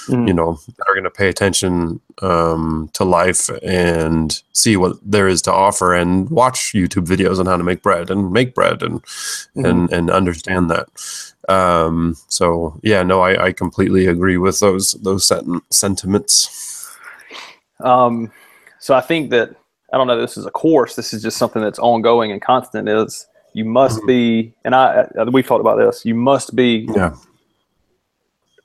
Mhm. 0.09 0.26
You 0.26 0.33
know, 0.35 0.59
that 0.76 0.87
are 0.88 0.95
going 0.95 1.04
to 1.04 1.11
pay 1.11 1.28
attention 1.28 2.00
um, 2.23 2.88
to 2.95 3.04
life 3.04 3.50
and 3.62 4.42
see 4.52 4.76
what 4.76 4.97
there 5.02 5.28
is 5.28 5.42
to 5.42 5.52
offer 5.52 5.95
and 5.95 6.30
watch 6.30 6.73
YouTube 6.75 7.07
videos 7.07 7.38
on 7.38 7.47
how 7.47 7.57
to 7.59 7.62
make 7.64 7.83
bread 7.83 8.11
and 8.11 8.33
make 8.33 8.54
bread 8.54 8.83
and 8.83 9.02
and 9.57 9.92
and 9.92 10.11
understand 10.11 10.71
that. 10.71 10.88
Um, 11.49 12.16
so 12.28 12.78
yeah, 12.83 13.02
no, 13.02 13.21
I, 13.21 13.47
I 13.47 13.52
completely 13.52 14.07
agree 14.07 14.38
with 14.38 14.61
those 14.61 14.92
those 15.02 15.26
sent- 15.26 15.62
sentiments. 15.73 16.97
Um, 17.80 18.33
so 18.80 18.95
I 18.95 19.00
think 19.02 19.30
that 19.30 19.54
I 19.92 19.97
don't 19.99 20.07
know. 20.07 20.21
This 20.21 20.37
is 20.37 20.47
a 20.47 20.50
course. 20.50 20.97
This 20.97 21.12
is 21.12 21.23
just 21.23 21.37
something 21.37 21.62
that's 21.62 21.78
ongoing 21.78 22.33
and 22.33 22.40
constant. 22.40 22.88
Is 22.88 23.26
you 23.52 23.64
must 23.64 24.00
Mhm. 24.02 24.07
be, 24.07 24.54
and 24.64 24.75
I 24.75 25.07
we've 25.33 25.47
talked 25.47 25.61
about 25.61 25.76
this. 25.78 26.04
You 26.04 26.14
must 26.14 26.54
be 26.57 26.88
Yeah, 26.95 27.14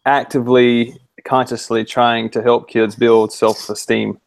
actively, 0.06 1.00
consciously 1.24 1.86
trying 1.86 2.30
to 2.32 2.42
help 2.42 2.68
kids 2.70 2.96
build 2.96 3.32
self-esteem 3.34 4.20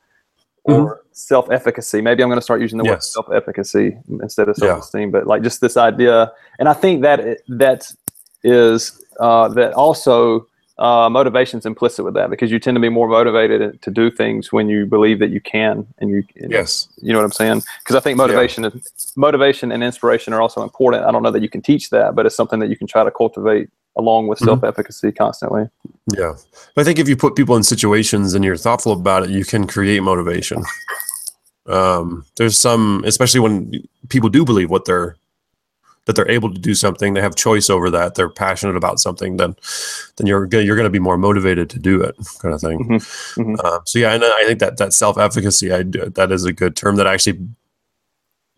or 0.64 1.02
self-efficacy. 1.12 2.00
Maybe 2.00 2.22
I'm 2.22 2.28
going 2.28 2.38
to 2.38 2.42
start 2.42 2.60
using 2.60 2.78
the 2.78 2.84
word 2.84 3.02
self-efficacy 3.02 3.96
instead 4.22 4.48
of 4.48 4.56
self-esteem. 4.56 5.10
But 5.10 5.26
like 5.26 5.42
just 5.42 5.60
this 5.60 5.76
idea, 5.76 6.32
and 6.58 6.68
I 6.68 6.72
think 6.74 7.02
that 7.02 7.20
it- 7.20 7.42
that 7.48 7.90
is 8.42 9.00
uh, 9.20 9.48
that 9.48 9.72
also 9.74 10.46
uh, 10.78 11.08
motivation's 11.08 11.64
implicit 11.64 12.04
with 12.04 12.12
that 12.14 12.28
because 12.28 12.50
you 12.50 12.58
tend 12.58 12.74
to 12.76 12.80
be 12.80 12.88
more 12.90 13.08
motivated 13.08 13.80
to 13.82 13.90
do 13.90 14.10
things 14.10 14.52
when 14.52 14.68
you 14.68 14.84
believe 14.84 15.18
that 15.20 15.30
you 15.30 15.40
can 15.40 15.86
and 15.98 16.10
you 16.10 16.22
and 16.36 16.50
Yes. 16.50 16.88
you 17.00 17.12
know 17.12 17.18
what 17.18 17.24
I'm 17.24 17.32
saying? 17.32 17.62
Because 17.78 17.96
I 17.96 18.00
think 18.00 18.18
motivation 18.18 18.64
is 18.66 19.12
motivation 19.16 19.72
and 19.72 19.82
inspiration 19.82 20.34
are 20.34 20.42
also 20.42 20.62
important. 20.62 21.04
I 21.04 21.10
don't 21.12 21.22
know 21.22 21.30
that 21.30 21.40
you 21.42 21.48
can 21.48 21.62
teach 21.62 21.88
that, 21.90 22.14
but 22.14 22.26
it's 22.26 22.36
something 22.36 22.58
that 22.60 22.68
you 22.68 22.76
can 22.76 22.86
try 22.86 23.04
to 23.04 23.10
cultivate 23.10 23.70
along 23.96 24.26
with 24.28 24.38
Mhm. 24.40 24.44
self-efficacy 24.46 25.12
constantly. 25.12 25.70
Yeah. 26.14 26.34
I 26.76 26.84
think 26.84 26.98
if 26.98 27.08
you 27.08 27.16
put 27.16 27.34
people 27.36 27.56
in 27.56 27.62
situations 27.62 28.34
and 28.34 28.44
you're 28.44 28.58
thoughtful 28.58 28.92
about 28.92 29.22
it, 29.24 29.30
you 29.30 29.44
can 29.46 29.66
create 29.66 30.02
motivation. 30.02 30.62
Um, 31.68 32.24
there's 32.36 32.56
some, 32.56 33.02
especially 33.06 33.40
when 33.40 33.72
people 34.08 34.28
do 34.28 34.44
believe 34.44 34.70
what 34.70 34.84
they're 34.84 35.16
that 36.06 36.16
they're 36.16 36.30
able 36.30 36.52
to 36.52 36.58
do 36.60 36.74
something, 36.74 37.14
they 37.14 37.20
have 37.20 37.34
choice 37.36 37.68
over 37.70 37.90
that, 37.90 38.14
they're 38.14 38.28
passionate 38.30 38.76
about 38.76 38.98
something, 39.00 39.36
then 39.36 39.54
then 40.16 40.26
you're 40.26 40.46
you're 40.52 40.76
going 40.76 40.84
to 40.86 40.90
be 40.90 40.98
more 40.98 41.18
motivated 41.18 41.68
to 41.70 41.78
do 41.78 42.00
it, 42.02 42.16
kind 42.40 42.54
of 42.54 42.60
thing. 42.60 42.78
Mhm. 42.88 43.34
Mhm. 43.36 43.64
Um, 43.64 43.80
so 43.84 43.98
yeah, 43.98 44.12
and 44.14 44.24
I 44.24 44.44
think 44.46 44.60
that 44.60 44.78
that 44.78 44.92
self 44.94 45.18
efficacy, 45.18 45.72
I 45.72 45.82
do, 45.82 46.08
that 46.10 46.32
is 46.32 46.44
a 46.44 46.52
good 46.52 46.74
term 46.76 46.96
that 46.96 47.06
actually 47.06 47.38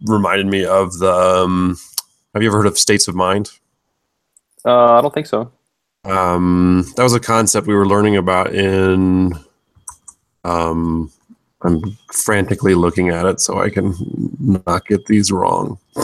reminded 0.07 0.47
me 0.47 0.64
of 0.64 0.99
the. 0.99 1.12
Um, 1.12 1.76
have 2.35 2.43
you 2.43 2.49
ever 2.50 2.59
heard 2.59 2.67
of 2.67 2.78
states 2.78 3.09
of 3.09 3.14
mind? 3.14 3.50
Uh, 4.64 4.93
I 4.99 5.00
don't 5.00 5.14
think 5.14 5.26
so. 5.26 5.50
um, 6.05 6.85
that 6.97 7.02
was 7.02 7.14
a 7.14 7.21
concept 7.21 7.67
we 7.67 7.75
were 7.75 7.87
learning 7.87 8.17
about 8.17 8.55
in 8.55 9.33
um, 10.45 11.11
i'm 11.62 11.83
frantically 12.12 12.75
looking 12.75 13.09
at 13.09 13.26
it 13.26 13.40
so 13.40 13.59
i 13.59 13.69
can 13.69 13.93
not 14.38 14.87
get 14.87 15.05
these 15.07 15.33
wrong 15.33 15.76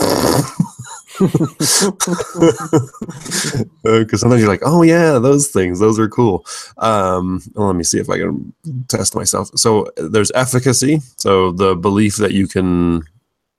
because 3.83 4.19
sometimes 4.19 4.41
you're 4.41 4.49
like 4.49 4.61
oh 4.63 4.81
yeah 4.81 5.19
those 5.19 5.47
things 5.47 5.79
those 5.79 5.99
are 5.99 6.09
cool. 6.09 6.45
Um, 6.77 7.41
well, 7.53 7.67
let 7.67 7.75
me 7.75 7.83
see 7.83 7.99
if 7.99 8.09
i 8.09 8.17
can 8.17 8.53
test 8.87 9.15
myself. 9.15 9.49
So 9.55 9.87
there's 9.97 10.31
efficacy 10.31 11.01
so 11.17 11.51
the 11.51 11.75
belief 11.75 12.15
that 12.17 12.33
you 12.33 12.47
can 12.47 13.03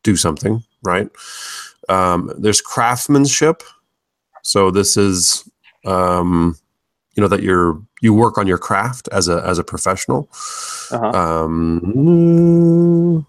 do 0.03 0.17
something 0.17 0.65
right? 0.87 1.11
Um, 1.89 2.33
there's 2.39 2.61
craftsmanship. 2.61 3.63
So 4.43 4.71
this 4.71 4.97
is 4.97 5.49
um, 5.85 6.57
you 7.15 7.21
know 7.21 7.29
that 7.29 7.43
you're 7.43 7.83
you 8.01 8.15
work 8.15 8.39
on 8.39 8.47
your 8.47 8.59
craft 8.59 9.09
as 9.13 9.29
a 9.29 9.43
as 9.45 9.59
a 9.59 9.65
professional. 9.65 10.29
Uh-huh. 10.93 11.45
um, 11.45 13.27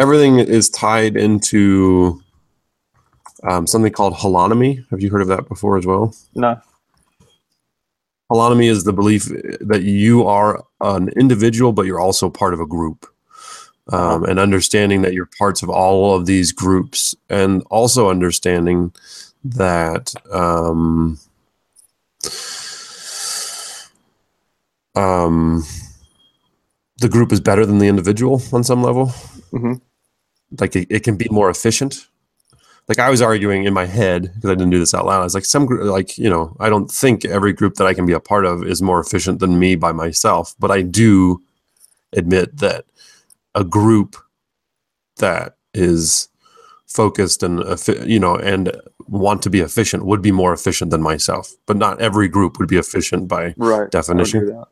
everything 0.00 0.38
is 0.38 0.70
tied 0.70 1.16
into 1.16 2.22
um, 3.44 3.66
something 3.66 3.92
called 3.92 4.14
holonomy 4.14 4.84
have 4.90 5.00
you 5.00 5.10
heard 5.10 5.22
of 5.22 5.28
that 5.28 5.48
before 5.48 5.76
as 5.78 5.86
well? 5.86 6.14
No. 6.34 6.60
holonomy 8.32 8.68
is 8.68 8.84
the 8.84 8.92
belief 8.92 9.24
that 9.60 9.82
you 9.82 10.26
are 10.26 10.62
an 10.80 11.08
individual 11.10 11.72
but 11.72 11.86
you're 11.86 12.00
also 12.00 12.28
part 12.30 12.54
of 12.54 12.60
a 12.60 12.66
group. 12.66 13.06
Um, 13.90 14.24
and 14.24 14.38
understanding 14.38 15.00
that 15.00 15.14
you're 15.14 15.30
parts 15.38 15.62
of 15.62 15.70
all 15.70 16.14
of 16.14 16.26
these 16.26 16.52
groups 16.52 17.14
and 17.30 17.62
also 17.70 18.10
understanding 18.10 18.92
that 19.42 20.12
um, 20.30 21.18
um, 24.94 25.64
the 26.98 27.08
group 27.08 27.32
is 27.32 27.40
better 27.40 27.64
than 27.64 27.78
the 27.78 27.88
individual 27.88 28.42
on 28.52 28.62
some 28.62 28.82
level. 28.82 29.06
Mhm. 29.52 29.80
like 30.60 30.76
it, 30.76 30.86
it 30.90 31.00
can 31.02 31.16
be 31.16 31.26
more 31.30 31.48
efficient 31.48 32.06
like 32.88 32.98
I 32.98 33.10
was 33.10 33.20
arguing 33.20 33.64
in 33.64 33.74
my 33.74 33.84
head 33.84 34.32
because 34.34 34.50
I 34.50 34.54
didn't 34.54 34.70
do 34.70 34.78
this 34.78 34.94
out 34.94 35.04
loud. 35.04 35.20
I 35.20 35.24
was 35.24 35.34
like, 35.34 35.44
some 35.44 35.66
group, 35.66 35.84
like 35.84 36.16
you 36.16 36.30
know, 36.30 36.56
I 36.58 36.68
don't 36.68 36.90
think 36.90 37.24
every 37.24 37.52
group 37.52 37.74
that 37.74 37.86
I 37.86 37.94
can 37.94 38.06
be 38.06 38.14
a 38.14 38.20
part 38.20 38.46
of 38.46 38.64
is 38.64 38.80
more 38.80 39.00
efficient 39.00 39.40
than 39.40 39.58
me 39.58 39.76
by 39.76 39.92
myself, 39.92 40.54
but 40.58 40.70
I 40.70 40.82
do 40.82 41.42
admit 42.14 42.56
that 42.58 42.86
a 43.54 43.64
group 43.64 44.16
that 45.18 45.56
is 45.74 46.28
focused 46.86 47.42
and 47.42 47.62
you 48.06 48.18
know 48.18 48.36
and 48.36 48.74
want 49.06 49.42
to 49.42 49.50
be 49.50 49.60
efficient 49.60 50.06
would 50.06 50.22
be 50.22 50.32
more 50.32 50.52
efficient 50.52 50.90
than 50.90 51.02
myself. 51.02 51.52
But 51.66 51.76
not 51.76 52.00
every 52.00 52.28
group 52.28 52.58
would 52.58 52.68
be 52.68 52.78
efficient 52.78 53.28
by 53.28 53.54
Right. 53.58 53.90
Definition 53.90 54.46
that. 54.46 54.66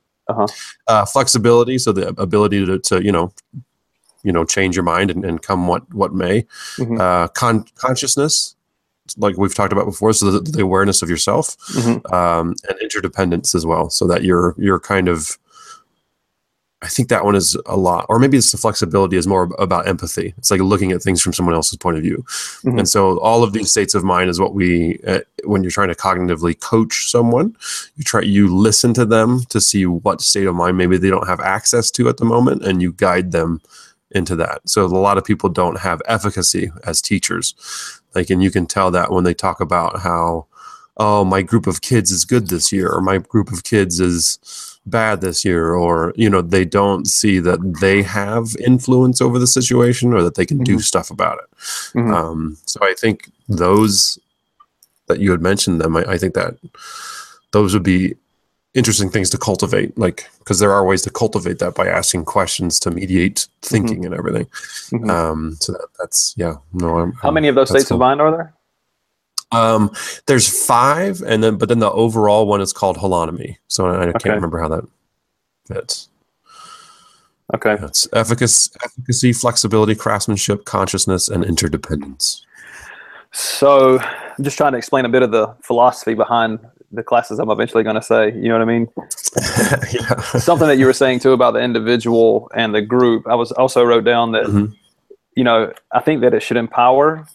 uh, 0.87 1.04
flexibility 1.04 1.78
so 1.78 1.92
the 1.92 2.08
ability 2.20 2.64
to, 2.66 2.78
to 2.78 3.04
you 3.04 3.12
know 3.12 3.32
you 4.26 4.33
know 4.33 4.45
change 4.45 4.75
your 4.76 4.83
mind 4.85 5.11
and, 5.11 5.25
and 5.25 5.40
come 5.42 5.68
what 5.68 5.83
what 5.95 6.12
may 6.12 6.45
Mhm. 6.78 6.99
uh, 7.00 7.28
con- 7.28 7.64
consciousness 7.76 8.54
like 9.18 9.37
we've 9.38 9.54
talked 9.54 9.73
about 9.73 9.85
before 9.87 10.12
so 10.12 10.30
the, 10.33 10.40
the 10.56 10.62
awareness 10.62 11.00
of 11.02 11.09
yourself 11.09 11.56
Mhm. 11.75 12.12
um, 12.12 12.54
and 12.68 12.76
interdependence 12.83 13.54
as 13.54 13.64
well 13.64 13.88
so 13.88 14.06
that 14.09 14.25
you're 14.25 14.54
you're 14.59 14.80
kind 14.80 15.09
of 15.09 15.38
i 16.83 16.88
think 16.88 17.09
that 17.09 17.25
one 17.25 17.35
is 17.37 17.56
a 17.66 17.76
lot 17.76 18.04
or 18.11 18.18
maybe 18.18 18.37
it's 18.37 18.50
the 18.52 18.59
flexibility 18.59 19.16
is 19.16 19.26
more 19.26 19.45
about 19.59 19.87
empathy 19.88 20.35
it's 20.37 20.50
like 20.50 20.61
looking 20.61 20.92
at 20.92 21.02
things 21.02 21.23
from 21.23 21.33
someone 21.33 21.54
else's 21.54 21.78
point 21.78 21.97
of 21.97 22.02
view 22.02 22.18
Mhm. 22.64 22.78
and 22.80 22.88
so 22.88 23.18
all 23.21 23.42
of 23.45 23.52
these 23.52 23.71
states 23.71 23.95
of 23.95 24.02
mind 24.04 24.28
is 24.28 24.38
what 24.40 24.54
we 24.54 24.99
uh, 25.06 25.21
when 25.45 25.62
you're 25.62 25.71
trying 25.78 25.88
to 25.95 25.95
cognitively 25.95 26.54
coach 26.73 27.09
someone 27.11 27.56
you 27.97 28.04
try 28.04 28.21
you 28.37 28.45
listen 28.68 28.92
to 28.95 29.06
them 29.06 29.40
to 29.54 29.61
see 29.61 29.87
what 29.87 30.21
state 30.21 30.47
of 30.50 30.54
mind 30.54 30.76
maybe 30.76 30.99
they 30.99 31.11
don't 31.14 31.28
have 31.28 31.40
access 31.56 31.90
to 31.92 32.09
at 32.09 32.18
the 32.18 32.25
moment 32.35 32.62
and 32.66 32.83
you 32.83 32.92
guide 32.92 33.30
them 33.33 33.61
into 34.12 34.36
that 34.36 34.60
so 34.68 34.84
a 34.84 34.86
lot 34.86 35.18
of 35.18 35.25
people 35.25 35.48
don't 35.48 35.78
have 35.80 36.00
efficacy 36.06 36.70
as 36.84 37.02
teachers 37.02 37.54
like 38.14 38.30
and 38.30 38.42
you 38.42 38.50
can 38.50 38.64
tell 38.66 38.90
that 38.90 39.10
when 39.10 39.25
they 39.25 39.34
talk 39.34 39.60
about 39.60 39.98
how 40.00 40.46
oh 40.98 41.25
my 41.25 41.42
group 41.42 41.66
of 41.66 41.80
kids 41.82 42.10
is 42.10 42.25
good 42.25 42.48
this 42.48 42.70
year 42.72 42.88
or 42.90 43.00
my 43.00 43.18
group 43.18 43.50
of 43.52 43.64
kids 43.64 43.98
is 44.00 44.38
bad 44.86 45.20
this 45.20 45.44
year 45.44 45.75
or 45.75 46.12
you 46.16 46.30
know 46.30 46.40
they 46.40 46.64
don't 46.64 47.06
see 47.08 47.40
that 47.40 47.58
they 47.80 48.00
have 48.02 48.54
influence 48.64 49.20
over 49.20 49.38
the 49.40 49.46
situation 49.46 50.12
or 50.14 50.22
that 50.22 50.36
they 50.36 50.46
can 50.46 50.58
do 50.62 50.76
Mhm. 50.76 50.82
stuff 50.82 51.10
about 51.10 51.38
it 51.38 51.58
Mhm. 51.98 52.14
um, 52.14 52.56
so 52.64 52.78
i 52.82 52.94
think 52.94 53.30
those 53.48 54.18
that 55.08 55.18
you 55.18 55.32
had 55.32 55.42
mentioned 55.42 55.80
them 55.80 55.96
I, 55.96 56.04
I 56.12 56.18
think 56.18 56.34
that 56.34 56.54
those 57.50 57.75
would 57.75 57.82
be 57.82 58.14
interesting 58.76 59.11
things 59.11 59.30
to 59.30 59.38
cultivate 59.38 59.97
like 59.99 60.28
because 60.38 60.59
there 60.59 60.73
are 60.73 60.85
ways 60.85 61.02
to 61.02 61.11
cultivate 61.11 61.59
that 61.59 61.75
by 61.75 61.87
asking 61.88 62.25
questions 62.25 62.78
to 62.78 62.90
mediate 62.90 63.49
thinking 63.62 64.04
and 64.04 64.14
everything 64.14 64.47
Mhm. 64.92 65.11
um, 65.11 65.56
so 65.61 65.73
that, 65.73 65.88
that's 65.99 66.35
yeah 66.37 66.56
no 66.73 66.99
I'm, 66.99 67.12
How 67.12 67.30
many 67.30 67.49
of 67.49 67.54
those 67.54 67.71
states 67.71 67.88
cool. 67.88 67.97
of 67.97 68.00
mind 68.00 68.21
are 68.21 68.30
there? 68.30 68.52
um, 69.52 69.90
there's 70.26 70.49
five, 70.66 71.23
and 71.23 71.42
then 71.42 71.56
but 71.56 71.68
then 71.68 71.78
the 71.78 71.90
overall 71.90 72.47
one 72.47 72.61
is 72.61 72.73
called 72.73 72.97
holonomy. 72.99 73.56
So 73.68 73.87
I, 73.87 73.90
I 73.90 74.06
Okay. 74.09 74.18
can't 74.18 74.35
remember 74.35 74.59
how 74.61 74.68
that 74.68 74.85
fits. 75.68 76.09
Okay. 77.54 77.76
It's 77.80 78.09
efficacy, 78.12 78.73
efficacy, 78.85 79.33
flexibility, 79.33 79.95
craftsmanship, 79.95 80.64
consciousness, 80.64 81.28
and 81.28 81.45
interdependence. 81.45 82.45
So 83.33 84.00
I'm 84.00 84.42
just 84.45 84.56
trying 84.56 84.73
to 84.73 84.78
explain 84.78 85.04
a 85.04 85.09
bit 85.09 85.23
of 85.23 85.30
the 85.30 85.54
philosophy 85.62 86.14
behind 86.14 86.59
the 86.93 87.02
classes 87.02 87.38
I'm 87.38 87.50
eventually 87.50 87.83
going 87.83 87.97
to 87.97 88.02
say. 88.02 88.33
You 88.33 88.49
know 88.49 88.59
what 88.59 88.62
I 88.62 88.64
mean? 88.64 88.88
yeah. 89.93 90.21
Something 90.38 90.69
that 90.69 90.78
you 90.78 90.87
were 90.87 90.93
saying 90.93 91.21
too 91.21 91.33
about 91.33 91.52
the 91.55 91.61
individual 91.61 92.50
and 92.55 92.75
the 92.75 92.83
group. 92.83 93.26
I 93.26 93.35
was 93.35 93.52
also 93.52 93.85
wrote 93.85 94.05
down 94.05 94.33
that 94.33 94.45
Mhm. 94.47 94.75
you 95.35 95.45
know 95.45 95.73
I 95.93 96.00
think 96.00 96.21
that 96.23 96.33
it 96.35 96.40
should 96.43 96.57
empower. 96.57 97.26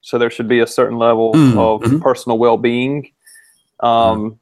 So 0.00 0.18
there 0.18 0.30
should 0.30 0.48
be 0.48 0.60
a 0.60 0.66
certain 0.66 0.98
level 0.98 1.32
Mm, 1.34 1.58
of 1.58 1.82
mhm. 1.82 2.00
personal 2.00 2.38
well-being 2.38 3.10
um, 3.80 4.38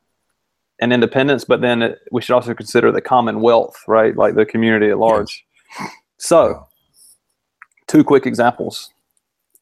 and 0.78 0.92
independence, 0.92 1.44
but 1.44 1.60
then 1.62 1.82
it, 1.82 2.00
we 2.12 2.20
should 2.20 2.34
also 2.34 2.52
consider 2.54 2.92
the 2.92 3.00
commonwealth, 3.00 3.76
right? 3.88 4.14
Like 4.16 4.34
the 4.34 4.44
community 4.44 4.90
at 4.90 4.98
large. 4.98 5.44
So, 6.18 6.48
Yeah. 6.48 6.60
two 7.86 8.04
quick 8.04 8.26
examples. 8.26 8.90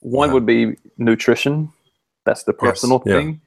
One 0.01 0.33
would 0.33 0.45
be 0.45 0.77
nutrition. 0.99 1.71
That's 2.25 2.43
the 2.45 2.53
Yes, 2.53 2.61
personal 2.61 3.03
yeah. 3.07 3.15
thing. 3.15 3.41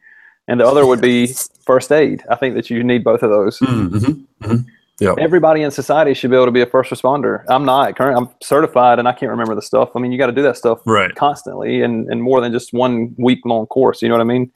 And 0.48 0.60
the 0.60 0.66
other 0.68 0.86
would 0.86 1.02
be 1.02 1.34
first 1.66 1.92
aid. 1.92 2.24
I 2.30 2.36
think 2.36 2.56
that 2.56 2.70
you 2.70 2.84
need 2.84 3.04
both 3.04 3.24
of 3.24 3.30
those. 3.32 3.58
Mm-hmm. 3.60 4.56
Yeah. 5.00 5.14
Everybody 5.18 5.62
in 5.64 5.72
society 5.72 6.14
should 6.14 6.30
be 6.30 6.38
able 6.38 6.46
to 6.46 6.52
be 6.52 6.62
a 6.62 6.66
first 6.66 6.90
responder. 6.90 7.44
I'm 7.50 7.66
not 7.66 7.98
current. 7.98 8.18
I'm 8.18 8.30
certified, 8.42 8.98
and 8.98 9.08
I 9.10 9.12
can't 9.12 9.30
remember 9.32 9.54
the 9.54 9.62
stuff. 9.62 9.90
I 9.96 10.00
mean, 10.00 10.12
you 10.14 10.18
got 10.18 10.28
to 10.28 10.32
do 10.32 10.44
that 10.44 10.56
stuff 10.56 10.80
Right. 10.86 11.14
constantly, 11.16 11.82
and 11.82 12.10
and 12.10 12.24
more 12.24 12.40
than 12.40 12.54
just 12.54 12.72
one 12.74 13.14
week 13.18 13.40
long 13.44 13.66
course. 13.66 14.02
You 14.02 14.08
know 14.08 14.14
what 14.16 14.22
I 14.22 14.25
mean? 14.25 14.52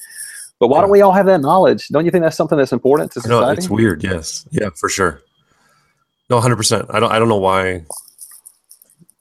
But 0.60 0.67
why 0.69 0.79
don't 0.81 0.91
we 0.91 1.01
all 1.01 1.12
have 1.12 1.25
that 1.25 1.41
knowledge? 1.41 1.88
Don't 1.89 2.05
you 2.05 2.12
think 2.12 2.24
that's 2.24 2.38
something 2.38 2.58
that's 2.58 2.72
important 2.72 3.12
to 3.13 3.27
No, 3.27 3.50
it's 3.50 3.69
weird. 3.69 4.03
Yes. 4.03 4.46
Yeah, 4.51 4.69
for 4.75 4.88
sure. 4.89 5.22
No, 6.29 6.39
hundred 6.39 6.58
percent. 6.58 6.86
I 6.89 7.00
don't. 7.01 7.12
I 7.12 7.19
don't 7.19 7.29
know 7.29 7.38
why. 7.38 7.84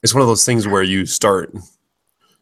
It's 0.05 0.15
one 0.15 0.21
of 0.21 0.29
those 0.29 0.45
things 0.45 0.69
where 0.69 0.85
you 0.85 1.05
start 1.07 1.53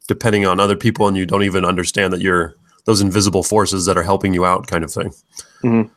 depending 0.07 0.45
on 0.45 0.59
other 0.59 0.75
people, 0.75 1.07
and 1.07 1.17
you 1.17 1.25
don't 1.25 1.43
even 1.43 1.65
understand 1.65 2.13
that 2.13 2.21
you're 2.21 2.55
those 2.87 3.01
invisible 3.01 3.43
forces 3.43 3.85
that 3.85 3.97
are 3.97 4.03
helping 4.03 4.33
you 4.33 4.45
out, 4.45 4.65
kind 4.65 4.83
of 4.83 4.91
thing. 4.91 5.13
Mhm. 5.63 5.89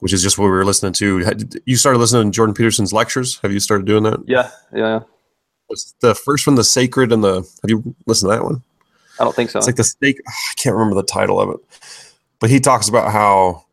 which 0.00 0.12
is 0.12 0.20
just 0.20 0.36
what 0.36 0.46
we 0.46 0.50
were 0.50 0.64
listening 0.64 0.92
to. 0.92 1.22
You 1.64 1.76
started 1.76 2.00
listening 2.00 2.32
to 2.32 2.34
Jordan 2.34 2.56
Peterson's 2.56 2.92
lectures. 2.92 3.38
Have 3.42 3.52
you 3.52 3.60
started 3.60 3.86
doing 3.86 4.02
that? 4.02 4.18
Yeah, 4.26 4.50
yeah. 4.74 5.00
What's 5.68 5.94
the 6.00 6.16
first 6.16 6.44
one, 6.44 6.56
the 6.56 6.64
sacred 6.64 7.12
and 7.12 7.22
the? 7.22 7.36
Have 7.62 7.70
you 7.70 7.94
listened 8.06 8.32
to 8.32 8.36
that 8.36 8.42
one? 8.42 8.62
I 9.20 9.24
don't 9.24 9.36
think 9.36 9.50
so. 9.50 9.58
It's 9.58 9.68
like 9.68 9.76
the 9.76 9.84
snake. 9.84 10.20
I 10.26 10.32
can't 10.56 10.74
remember 10.74 10.96
the 10.96 11.04
title 11.06 11.40
of 11.40 11.50
it, 11.50 11.60
but 12.40 12.50
he 12.50 12.58
talks 12.58 12.88
about 12.88 13.12
how 13.12 13.64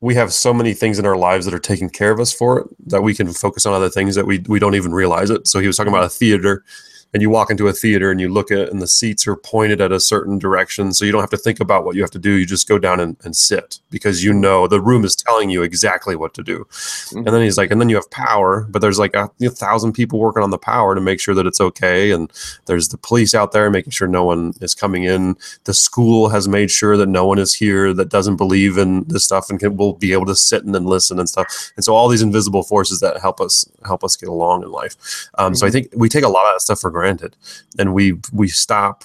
we 0.00 0.14
have 0.14 0.32
so 0.32 0.54
many 0.54 0.72
things 0.72 0.98
in 0.98 1.04
our 1.04 1.16
lives 1.16 1.44
that 1.44 1.52
are 1.52 1.58
taking 1.58 1.90
care 1.90 2.10
of 2.10 2.20
us 2.20 2.32
for 2.32 2.60
it 2.60 2.66
that 2.86 3.02
we 3.02 3.14
can 3.14 3.30
focus 3.30 3.66
on 3.66 3.74
other 3.74 3.90
things 3.90 4.14
that 4.14 4.26
we 4.26 4.38
we 4.48 4.58
don't 4.58 4.76
even 4.76 4.92
realize 4.94 5.28
it. 5.28 5.46
So 5.46 5.58
he 5.58 5.66
was 5.66 5.76
talking 5.76 5.92
about 5.92 6.04
a 6.04 6.08
theater, 6.08 6.64
and 7.12 7.22
you 7.22 7.30
walk 7.30 7.50
into 7.50 7.68
a 7.68 7.72
theater 7.72 8.10
and 8.10 8.20
you 8.20 8.28
look 8.28 8.50
at 8.50 8.58
it, 8.58 8.70
and 8.72 8.80
the 8.80 8.86
seats 8.86 9.26
are 9.26 9.36
pointed 9.36 9.80
at 9.80 9.92
a 9.92 10.00
certain 10.00 10.38
direction, 10.38 10.92
so 10.92 11.04
you 11.04 11.12
don't 11.12 11.20
have 11.20 11.30
to 11.30 11.36
think 11.36 11.60
about 11.60 11.84
what 11.84 11.94
you 11.94 12.02
have 12.02 12.10
to 12.12 12.18
do. 12.18 12.32
You 12.32 12.46
just 12.46 12.68
go 12.68 12.78
down 12.78 13.00
and, 13.00 13.16
and 13.24 13.36
sit 13.36 13.80
because 13.90 14.24
you 14.24 14.32
know 14.32 14.66
the 14.66 14.80
room 14.80 15.04
is 15.04 15.14
telling 15.14 15.50
you 15.50 15.62
exactly 15.62 16.16
what 16.16 16.34
to 16.34 16.42
do. 16.42 16.66
And 17.12 17.26
then 17.26 17.42
he's 17.42 17.58
like, 17.58 17.70
and 17.70 17.80
then 17.80 17.88
you 17.88 17.96
have 17.96 18.10
power, 18.10 18.66
but 18.70 18.80
there's 18.80 18.98
like 18.98 19.14
a, 19.14 19.30
a 19.42 19.50
thousand 19.50 19.92
people 19.92 20.18
working 20.18 20.42
on 20.42 20.50
the 20.50 20.58
power 20.58 20.94
to 20.94 21.00
make 21.00 21.20
sure 21.20 21.34
that 21.34 21.46
it's 21.46 21.60
okay, 21.60 22.10
and 22.10 22.32
there's 22.66 22.88
the 22.88 22.98
police 22.98 23.34
out 23.34 23.52
there 23.52 23.70
making 23.70 23.90
sure 23.90 24.08
no 24.08 24.24
one 24.24 24.54
is 24.60 24.74
coming 24.74 25.04
in. 25.04 25.36
The 25.64 25.74
school 25.74 26.28
has 26.30 26.48
made 26.48 26.70
sure 26.70 26.96
that 26.96 27.08
no 27.08 27.26
one 27.26 27.38
is 27.38 27.54
here 27.54 27.92
that 27.94 28.08
doesn't 28.08 28.36
believe 28.36 28.78
in 28.78 29.04
this 29.04 29.24
stuff 29.24 29.50
and 29.50 29.60
can 29.60 29.76
will 29.76 29.92
be 29.92 30.12
able 30.12 30.26
to 30.26 30.34
sit 30.34 30.64
and 30.64 30.74
then 30.74 30.84
listen 30.84 31.18
and 31.18 31.28
stuff. 31.28 31.72
And 31.76 31.84
so 31.84 31.94
all 31.94 32.08
these 32.08 32.22
invisible 32.22 32.62
forces 32.62 33.00
that 33.00 33.20
help 33.20 33.40
us 33.40 33.68
help 33.84 34.02
us 34.02 34.16
get 34.16 34.28
along 34.28 34.62
in 34.62 34.70
life. 34.70 35.28
Um, 35.38 35.54
So 35.54 35.66
I 35.66 35.70
think 35.70 35.88
we 35.94 36.08
take 36.08 36.24
a 36.24 36.28
lot 36.28 36.46
of 36.46 36.54
that 36.54 36.60
stuff 36.60 36.80
for 36.80 36.90
granted, 36.98 37.36
and 37.78 37.94
we 37.94 38.04
we 38.32 38.48
stop 38.48 39.04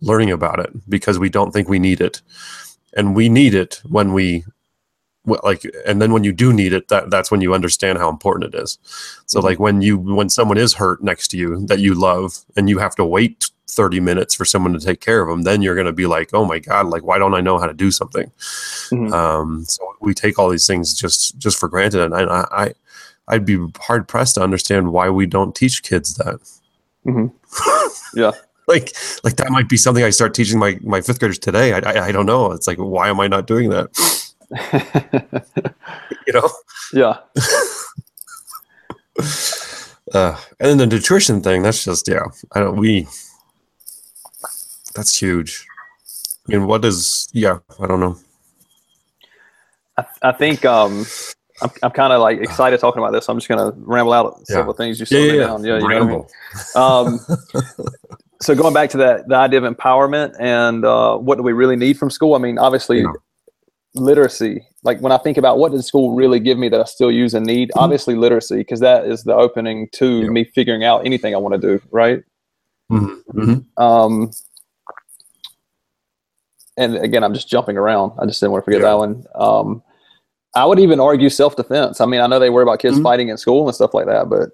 learning 0.00 0.30
about 0.32 0.58
it 0.64 0.70
because 0.88 1.18
we 1.18 1.28
don't 1.30 1.52
think 1.52 1.68
we 1.68 1.78
need 1.78 2.00
it, 2.00 2.22
and 2.96 3.14
we 3.16 3.28
need 3.28 3.54
it 3.54 3.80
when 3.88 4.12
we 4.12 4.44
like 5.44 5.62
and 5.86 6.02
then 6.02 6.12
when 6.12 6.24
you 6.24 6.32
do 6.32 6.52
need 6.52 6.72
it 6.72 6.88
that 6.88 7.08
that's 7.10 7.30
when 7.30 7.40
you 7.40 7.54
understand 7.54 7.96
how 7.98 8.08
important 8.10 8.52
it 8.54 8.58
is. 8.64 8.78
So 9.26 9.38
Mhm. 9.40 9.44
like 9.44 9.60
when 9.60 9.80
you 9.82 9.96
when 10.18 10.28
someone 10.28 10.58
is 10.58 10.74
hurt 10.74 11.02
next 11.02 11.28
to 11.28 11.36
you 11.36 11.64
that 11.68 11.78
you 11.78 11.94
love 11.94 12.30
and 12.56 12.68
you 12.68 12.78
have 12.78 12.96
to 12.96 13.04
wait 13.04 13.48
30 13.70 14.00
minutes 14.00 14.34
for 14.34 14.44
someone 14.44 14.72
to 14.74 14.80
take 14.88 15.00
care 15.00 15.22
of 15.22 15.28
them 15.28 15.42
then 15.44 15.62
you're 15.62 15.76
going 15.80 15.86
to 15.86 15.92
be 16.04 16.06
like 16.06 16.30
oh 16.34 16.44
my 16.44 16.58
god 16.58 16.86
like 16.94 17.04
why 17.08 17.18
don't 17.18 17.34
i 17.38 17.40
know 17.40 17.56
how 17.58 17.66
to 17.68 17.72
do 17.84 17.90
something? 17.92 18.30
Mhm. 18.90 19.12
um 19.12 19.64
so 19.64 19.80
we 20.00 20.12
take 20.12 20.38
all 20.40 20.50
these 20.50 20.66
things 20.66 20.92
just 21.02 21.38
just 21.38 21.56
for 21.60 21.68
granted. 21.68 22.00
And 22.02 22.14
i 22.14 22.24
i 22.62 22.66
i'd 23.28 23.46
be 23.46 23.58
hard 23.86 24.08
pressed 24.08 24.34
to 24.34 24.42
understand 24.42 24.92
why 24.92 25.06
we 25.08 25.24
don't 25.26 25.54
teach 25.54 25.82
kids 25.90 26.14
that 26.20 26.36
Mhm. 27.06 27.32
Yeah. 28.14 28.32
like 28.68 28.92
like 29.24 29.36
that 29.36 29.50
might 29.50 29.68
be 29.68 29.76
something 29.76 30.04
i 30.04 30.10
start 30.10 30.34
teaching 30.34 30.58
my 30.58 30.78
my 30.82 31.00
fifth 31.00 31.18
graders 31.18 31.38
today 31.38 31.72
i 31.72 31.78
i, 31.78 32.06
I 32.08 32.12
don't 32.12 32.26
know 32.26 32.52
it's 32.52 32.66
like 32.68 32.78
why 32.78 33.08
am 33.08 33.18
i 33.20 33.26
not 33.26 33.46
doing 33.46 33.70
that 33.70 33.88
you 36.26 36.32
know 36.32 36.48
yeah. 36.92 37.16
uh, 40.14 40.36
and 40.60 40.68
then 40.70 40.78
the 40.78 40.86
nutrition 40.86 41.40
thing 41.42 41.62
that's 41.62 41.84
just 41.84 42.06
yeah 42.06 42.24
i 42.54 42.60
don't 42.60 42.76
we 42.76 43.06
that's 44.94 45.16
huge 45.18 45.66
i 46.46 46.52
mean 46.52 46.66
what 46.66 46.84
is 46.84 47.28
yeah 47.32 47.58
i 47.80 47.86
don't 47.86 48.00
know 48.00 48.16
I, 49.98 50.04
I 50.22 50.32
think 50.32 50.64
um, 50.64 51.04
I'm, 51.62 51.70
I'm 51.82 51.90
kind 51.92 52.12
of 52.12 52.20
like 52.20 52.38
excited 52.40 52.78
talking 52.80 53.00
about 53.02 53.12
this. 53.12 53.28
I'm 53.28 53.36
just 53.38 53.48
going 53.48 53.72
to 53.72 53.78
ramble 53.80 54.12
out 54.12 54.46
several 54.46 54.74
things 54.74 54.98
you 55.00 55.06
yeah 55.10 55.18
said 55.20 55.26
yeah, 55.26 55.40
yeah. 55.40 55.46
down. 55.46 55.64
Yeah, 55.64 55.74
you 55.78 55.80
know 55.80 55.86
I 55.86 56.00
mean? 56.00 56.08
Ramble. 56.08 56.30
Um, 56.74 57.20
so 58.42 58.54
going 58.54 58.74
back 58.74 58.90
to 58.90 58.96
that, 58.98 59.28
the 59.28 59.36
idea 59.36 59.62
of 59.62 59.74
empowerment 59.74 60.34
and 60.40 60.84
uh, 60.84 61.16
what 61.16 61.36
do 61.36 61.42
we 61.42 61.52
really 61.52 61.76
need 61.76 61.98
from 61.98 62.10
school? 62.10 62.34
I 62.34 62.38
mean, 62.38 62.58
obviously, 62.58 63.00
Yeah. 63.00 63.12
literacy. 63.94 64.66
Like 64.82 65.00
when 65.00 65.12
I 65.12 65.18
think 65.18 65.36
about 65.36 65.58
what 65.58 65.70
does 65.72 65.86
school 65.86 66.14
really 66.14 66.40
give 66.40 66.58
me 66.58 66.68
that 66.70 66.80
I 66.80 66.84
still 66.84 67.12
use 67.12 67.34
and 67.34 67.46
need, 67.46 67.70
obviously 67.76 68.16
literacy, 68.16 68.56
because 68.56 68.80
that 68.80 69.04
is 69.06 69.22
the 69.24 69.34
opening 69.34 69.88
to 69.92 70.04
Mm-hmm. 70.04 70.24
Yeah. 70.24 70.30
me 70.30 70.44
figuring 70.44 70.84
out 70.84 71.06
anything 71.06 71.34
I 71.34 71.38
want 71.38 71.54
to 71.54 71.60
do. 71.60 71.80
Right. 71.90 72.22
Mhm, 72.90 73.22
mhm. 73.32 73.64
Um, 73.80 74.30
and 76.76 76.96
again, 76.96 77.22
I'm 77.22 77.34
just 77.34 77.48
jumping 77.48 77.76
around. 77.76 78.12
I 78.18 78.26
just 78.26 78.40
didn't 78.40 78.52
want 78.52 78.62
to 78.62 78.64
forget 78.64 78.80
Yeah. 78.80 78.88
that 78.88 78.98
one. 78.98 79.24
Um, 79.34 79.82
I 80.54 80.64
would 80.66 80.78
even 80.78 81.00
argue 81.00 81.28
self 81.30 81.56
defense. 81.56 82.00
I 82.00 82.06
mean, 82.06 82.20
I 82.20 82.26
know 82.26 82.38
they 82.38 82.50
worry 82.50 82.62
about 82.64 82.78
kids 82.78 82.98
Mhm. 82.98 83.02
fighting 83.02 83.28
in 83.30 83.36
school 83.38 83.66
and 83.66 83.74
stuff 83.74 83.94
like 83.94 84.06
that, 84.06 84.28
but 84.28 84.50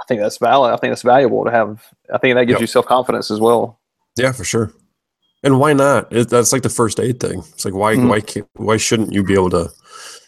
I 0.00 0.04
think 0.08 0.20
that's 0.20 0.38
valid. 0.38 0.72
I 0.72 0.76
think 0.76 0.90
that's 0.90 1.02
valuable 1.02 1.44
to 1.44 1.50
have. 1.50 1.82
I 2.12 2.18
think 2.18 2.34
that 2.34 2.44
gives 2.44 2.56
Yep. 2.56 2.60
you 2.62 2.66
self 2.66 2.86
confidence 2.86 3.30
as 3.30 3.40
well. 3.40 3.78
yeah 4.18 4.32
for 4.32 4.44
sure 4.44 4.72
and 5.42 5.60
why 5.60 5.74
not 5.74 6.10
it, 6.10 6.30
that's 6.30 6.50
like 6.50 6.62
the 6.62 6.70
first 6.70 6.98
aid 6.98 7.20
thing 7.20 7.40
it's 7.52 7.66
like 7.66 7.74
why 7.74 7.94
Mhm. 7.94 8.08
why 8.08 8.18
can't 8.20 8.48
why 8.56 8.78
shouldn't 8.78 9.12
you 9.12 9.22
be 9.22 9.34
able 9.34 9.50
to 9.50 9.70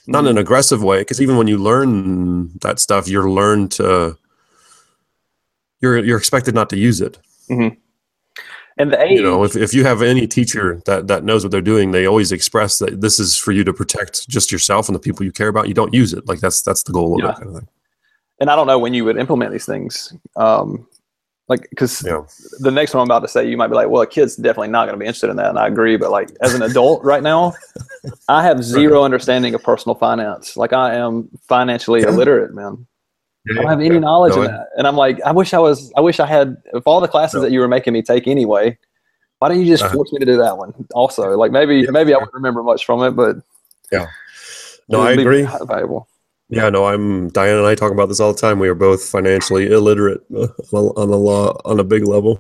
not 0.07 0.25
in 0.25 0.31
an 0.33 0.37
aggressive 0.37 0.83
way 0.85 0.99
because 0.99 1.23
even 1.23 1.39
when 1.39 1.47
you 1.49 1.57
learn 1.57 2.51
that 2.61 2.79
stuff 2.79 3.09
you're 3.09 3.31
learned 3.31 3.71
to 3.73 4.15
you're 5.81 5.97
you're 6.05 6.19
expected 6.19 6.55
not 6.55 6.69
to 6.69 6.77
use 6.77 7.01
it 7.01 7.17
And 8.79 8.93
the 8.93 9.03
age, 9.03 9.19
you 9.19 9.23
know 9.23 9.43
if, 9.45 9.57
if 9.57 9.75
you 9.75 9.85
have 9.85 10.03
any 10.03 10.27
teacher 10.27 10.81
that 10.87 11.09
that 11.09 11.25
knows 11.25 11.45
what 11.45 11.51
they're 11.51 11.61
doing 11.61 11.91
they 11.91 12.07
always 12.07 12.31
express 12.33 12.79
that 12.79 13.01
this 13.01 13.19
is 13.19 13.37
for 13.37 13.53
you 13.53 13.65
to 13.65 13.73
protect 13.73 14.29
just 14.29 14.53
yourself 14.53 14.89
and 14.89 14.95
the 14.95 15.01
people 15.01 15.25
you 15.27 15.33
care 15.33 15.49
about 15.49 15.67
you 15.69 15.75
don't 15.75 15.93
use 15.93 16.13
it 16.13 16.27
like 16.29 16.41
that's 16.41 16.63
that's 16.63 16.83
the 16.85 16.93
goal 16.93 17.15
of 17.15 17.21
Yeah. 17.25 17.31
it 17.31 17.37
kind 17.37 17.49
of 17.49 17.55
thing 17.57 17.69
and 18.41 18.49
I 18.51 18.55
don't 18.57 18.69
know 18.69 18.79
when 18.79 18.95
you 18.95 19.05
would 19.05 19.17
implement 19.19 19.51
these 19.51 19.67
things. 19.67 20.15
Um, 20.37 20.87
like, 21.49 21.67
because 21.71 22.05
yeah 22.07 22.23
the 22.61 22.71
next 22.71 22.95
one 22.95 23.01
I'm 23.03 23.09
about 23.09 23.21
to 23.21 23.29
say, 23.29 23.49
you 23.49 23.57
might 23.57 23.69
be 23.69 23.75
like, 23.75 23.89
well, 23.89 24.03
a 24.03 24.07
kid's 24.07 24.37
definitely 24.37 24.69
not 24.69 24.85
going 24.87 24.99
to 24.99 25.03
be 25.03 25.07
interested 25.07 25.31
in 25.31 25.37
that. 25.37 25.49
And 25.51 25.59
I 25.59 25.67
agree. 25.67 25.97
But 25.97 26.11
like, 26.11 26.31
as 26.43 26.55
an 26.55 26.63
adult 26.63 27.03
right 27.03 27.23
now, 27.23 27.55
I 28.29 28.43
have 28.43 28.63
zero 28.77 29.03
understanding 29.03 29.55
of 29.55 29.63
personal 29.63 29.95
finance. 29.95 30.57
Like, 30.57 30.73
I 30.73 30.95
am 30.97 31.29
financially 31.49 32.03
Yeah. 32.03 32.09
illiterate, 32.11 32.55
man. 32.55 32.87
I 33.51 33.55
don't 33.55 33.67
have 33.67 33.81
any 33.81 33.99
knowledge 33.99 34.35
No, 34.35 34.43
of 34.43 34.49
that. 34.49 34.69
And 34.77 34.87
I'm 34.87 34.97
like, 34.97 35.21
I 35.23 35.33
wish 35.33 35.55
I 35.55 35.59
was, 35.59 35.93
I 35.97 36.01
wish 36.01 36.21
I 36.21 36.27
had, 36.27 36.57
if 36.75 36.87
all 36.87 37.01
the 37.01 37.09
classes 37.09 37.37
No. 37.37 37.41
that 37.43 37.53
you 37.53 37.61
were 37.61 37.69
making 37.69 37.93
me 37.93 38.03
take 38.03 38.27
anyway, 38.27 38.77
why 39.39 39.49
don't 39.49 39.61
you 39.61 39.67
just 39.67 39.85
Uh-huh. 39.85 39.95
force 39.95 40.13
me 40.13 40.19
to 40.19 40.27
do 40.27 40.37
that 40.37 40.59
one 40.59 40.75
also? 40.95 41.37
Like, 41.37 41.53
maybe, 41.53 41.77
Yeah. 41.81 41.91
maybe 41.91 42.13
I 42.15 42.19
wouldn't 42.19 42.35
remember 42.35 42.63
much 42.63 42.85
from 42.85 43.03
it, 43.03 43.13
but 43.13 43.37
yeah. 43.93 44.07
no 44.89 45.01
i 45.01 45.13
agree 45.13 45.43
Valuable. 45.67 46.09
Yeah, 46.51 46.71
no, 46.71 46.87
I'm 46.87 47.29
Diane 47.29 47.59
and 47.59 47.67
I 47.67 47.75
talk 47.75 47.93
about 47.93 48.09
this 48.09 48.21
all 48.21 48.33
the 48.33 48.39
time. 48.39 48.59
We 48.59 48.69
are 48.69 48.75
both 48.75 49.05
financially 49.05 49.71
illiterate 49.71 50.23
on 50.73 51.09
a 51.11 51.17
law 51.17 51.57
on 51.67 51.79
a 51.79 51.85
big 51.85 52.07
level, 52.07 52.39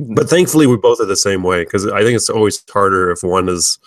Mhm. 0.00 0.14
but 0.16 0.28
thankfully 0.28 0.66
we 0.66 0.76
both 0.76 1.00
are 1.00 1.06
the 1.06 1.16
same 1.16 1.42
way 1.44 1.62
because 1.64 1.86
I 1.86 2.02
think 2.02 2.16
it's 2.16 2.28
always 2.30 2.62
harder 2.70 3.10
if 3.12 3.22
one 3.22 3.48
is 3.48 3.78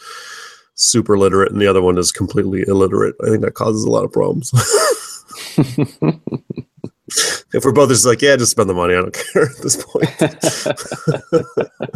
super 0.75 1.17
literate 1.17 1.51
and 1.51 1.61
the 1.61 1.67
other 1.67 1.81
one 1.81 1.97
is 1.97 2.11
completely 2.11 2.63
illiterate. 2.67 3.15
I 3.23 3.27
think 3.29 3.41
that 3.41 3.53
causes 3.55 3.83
a 3.83 3.89
lot 3.91 4.05
of 4.05 4.11
problems. 4.11 4.51
if 7.53 7.63
we're 7.63 7.71
both 7.71 7.89
just 7.89 8.05
like, 8.05 8.21
yeah, 8.21 8.35
just 8.35 8.51
spend 8.51 8.69
the 8.69 8.73
money, 8.73 8.93
I 8.95 9.01
don't 9.01 9.13
care 9.33 9.43
at 9.43 9.57
this 9.61 9.83
point, 9.83 10.09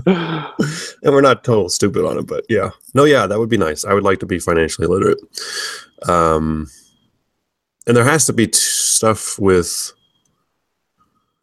and 1.03 1.13
we're 1.13 1.21
not 1.21 1.43
total 1.43 1.69
stupid 1.69 2.05
on 2.05 2.19
it, 2.19 2.27
but 2.27 2.45
yeah, 2.49 2.69
no, 2.93 3.03
yeah, 3.03 3.27
that 3.27 3.39
would 3.39 3.49
be 3.49 3.57
nice. 3.57 3.85
I 3.85 3.93
would 3.93 4.03
like 4.03 4.19
to 4.19 4.25
be 4.25 4.39
financially 4.39 4.87
literate. 4.87 5.19
Um, 6.07 6.67
and 7.87 7.95
there 7.95 8.03
has 8.03 8.25
to 8.25 8.33
be 8.33 8.47
t- 8.47 8.53
stuff 8.59 9.39
with 9.39 9.93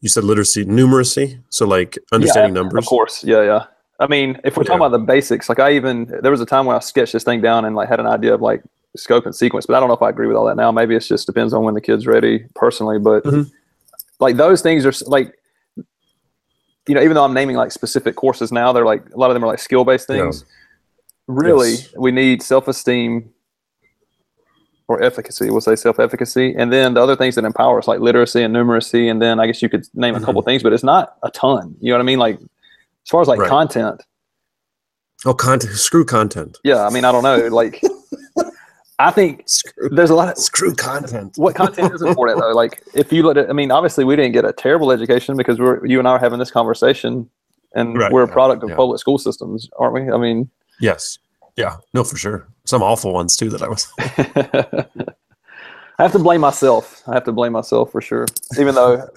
you 0.01 0.09
said 0.11 0.23
literacy 0.23 0.67
numeracy 0.67 1.41
so 1.49 1.67
like 1.67 1.97
understanding 2.13 2.55
Yeah, 2.55 2.61
numbers 2.61 2.85
Of 2.85 2.87
course. 2.87 3.25
Yeah, 3.25 3.43
yeah. 3.43 3.65
I 3.99 4.07
mean, 4.07 4.39
if 4.45 4.57
we're 4.57 4.65
talking 4.65 4.81
about 4.81 4.91
the 4.91 4.99
basics, 4.99 5.49
like 5.49 5.61
I 5.61 5.73
even 5.73 6.07
there 6.21 6.31
was 6.31 6.41
a 6.41 6.47
time 6.47 6.67
when 6.67 6.77
I 6.77 6.81
sketched 6.81 7.13
this 7.15 7.25
thing 7.25 7.41
down 7.41 7.65
and 7.65 7.75
like 7.75 7.89
had 7.89 8.01
an 8.01 8.07
idea 8.07 8.35
of 8.35 8.43
like 8.43 8.63
scope 8.97 9.27
and 9.27 9.35
sequence, 9.35 9.67
but 9.67 9.75
I 9.77 9.81
don't 9.81 9.89
know 9.89 9.95
if 9.95 10.03
I 10.03 10.09
agree 10.11 10.27
with 10.27 10.37
all 10.37 10.45
that 10.47 10.57
now. 10.57 10.71
Maybe 10.71 10.95
it's 10.95 11.09
just 11.09 11.27
depends 11.27 11.53
on 11.53 11.65
when 11.65 11.75
the 11.75 11.81
kid's 11.81 12.07
ready 12.07 12.45
personally. 12.55 12.99
But 12.99 13.25
Mhm. 13.25 13.51
like 14.21 14.37
those 14.37 14.63
things 14.63 14.87
are 14.87 14.93
like 15.09 15.35
you 16.87 16.95
know, 16.95 17.01
even 17.01 17.15
though 17.15 17.25
I'm 17.25 17.33
naming 17.33 17.57
like 17.57 17.73
specific 17.73 18.15
courses 18.15 18.53
now, 18.53 18.71
they're 18.73 18.85
like 18.85 19.03
a 19.15 19.17
lot 19.17 19.31
of 19.31 19.35
them 19.35 19.43
are 19.43 19.47
like 19.47 19.59
skill 19.59 19.85
based 19.85 20.07
Yeah. 20.11 20.17
things. 20.25 20.45
Really, 21.27 21.71
Yes. 21.71 21.95
we 21.97 22.13
need 22.13 22.43
self 22.43 22.69
esteem 22.69 23.31
or 24.87 25.03
efficacy. 25.03 25.49
We'll 25.51 25.63
say 25.63 25.77
self 25.77 25.99
efficacy, 25.99 26.55
and 26.55 26.71
then 26.71 26.93
the 26.93 27.01
other 27.03 27.17
things 27.17 27.37
that 27.37 27.45
empower 27.47 27.79
us, 27.79 27.89
like 27.89 28.01
literacy 28.01 28.43
and 28.43 28.55
numeracy, 28.55 29.11
and 29.11 29.23
then 29.23 29.41
I 29.41 29.47
guess 29.47 29.63
you 29.63 29.71
could 29.71 29.87
name 29.95 30.15
a 30.15 30.21
couple 30.21 30.43
things, 30.43 30.63
but 30.63 30.75
it's 30.75 30.85
not 30.85 31.17
a 31.23 31.31
ton. 31.31 31.75
You 31.81 31.89
know 31.91 31.97
what 31.97 32.03
I 32.03 32.05
mean? 32.05 32.19
Like 32.19 32.39
as 32.39 33.11
far 33.11 33.23
as 33.23 33.29
like 33.29 33.41
Right. 33.41 33.49
content, 33.49 34.03
oh 35.25 35.33
content 35.33 35.73
screw 35.77 36.05
content 36.05 36.59
yeah. 36.65 36.87
I 36.87 36.91
mean, 36.91 37.07
I 37.07 37.13
don't 37.13 37.23
know. 37.23 37.49
Like, 37.49 37.81
I 38.99 39.11
think 39.11 39.43
screw, 39.49 39.89
there's 39.91 40.11
a 40.11 40.15
lot 40.15 40.29
of 40.29 40.39
screw 40.39 40.73
content 40.75 41.33
what 41.37 41.55
content 41.57 41.93
is 41.95 42.01
important 42.03 42.41
though. 42.41 42.53
Like, 42.53 42.83
if 42.95 43.13
you 43.13 43.23
let 43.25 43.37
it, 43.37 43.51
I 43.51 43.53
mean, 43.53 43.71
obviously 43.73 44.05
we 44.05 44.15
didn't 44.17 44.33
get 44.33 44.45
a 44.45 44.53
terrible 44.53 44.93
education 44.93 45.37
because 45.37 45.59
we're 45.59 45.85
you 45.85 45.99
and 45.99 46.07
I 46.07 46.13
are 46.13 46.19
having 46.19 46.39
this 46.39 46.51
conversation, 46.51 47.29
and 47.75 47.99
Right, 47.99 48.13
we're 48.13 48.23
a 48.23 48.29
product 48.29 48.63
of 48.63 48.71
yeah. 48.71 48.77
public 48.77 49.01
school 49.01 49.19
systems, 49.19 49.69
aren't 49.79 49.95
we? 49.95 50.11
I 50.11 50.17
mean. 50.17 50.49
yes 50.81 51.19
yeah 51.57 51.77
no 51.93 52.03
for 52.03 52.17
sure 52.17 52.49
some 52.65 52.83
awful 52.83 53.13
ones 53.13 53.37
too 53.37 53.49
that 53.49 53.63
i 53.63 53.69
was 53.69 53.87
I 55.99 56.03
have 56.03 56.11
to 56.11 56.19
blame 56.19 56.41
myself. 56.41 57.03
I 57.07 57.15
have 57.15 57.23
to 57.25 57.33
blame 57.33 57.53
myself 57.53 57.93
for 57.93 58.01
sure. 58.01 58.27
Even 58.59 58.75
though 58.75 59.09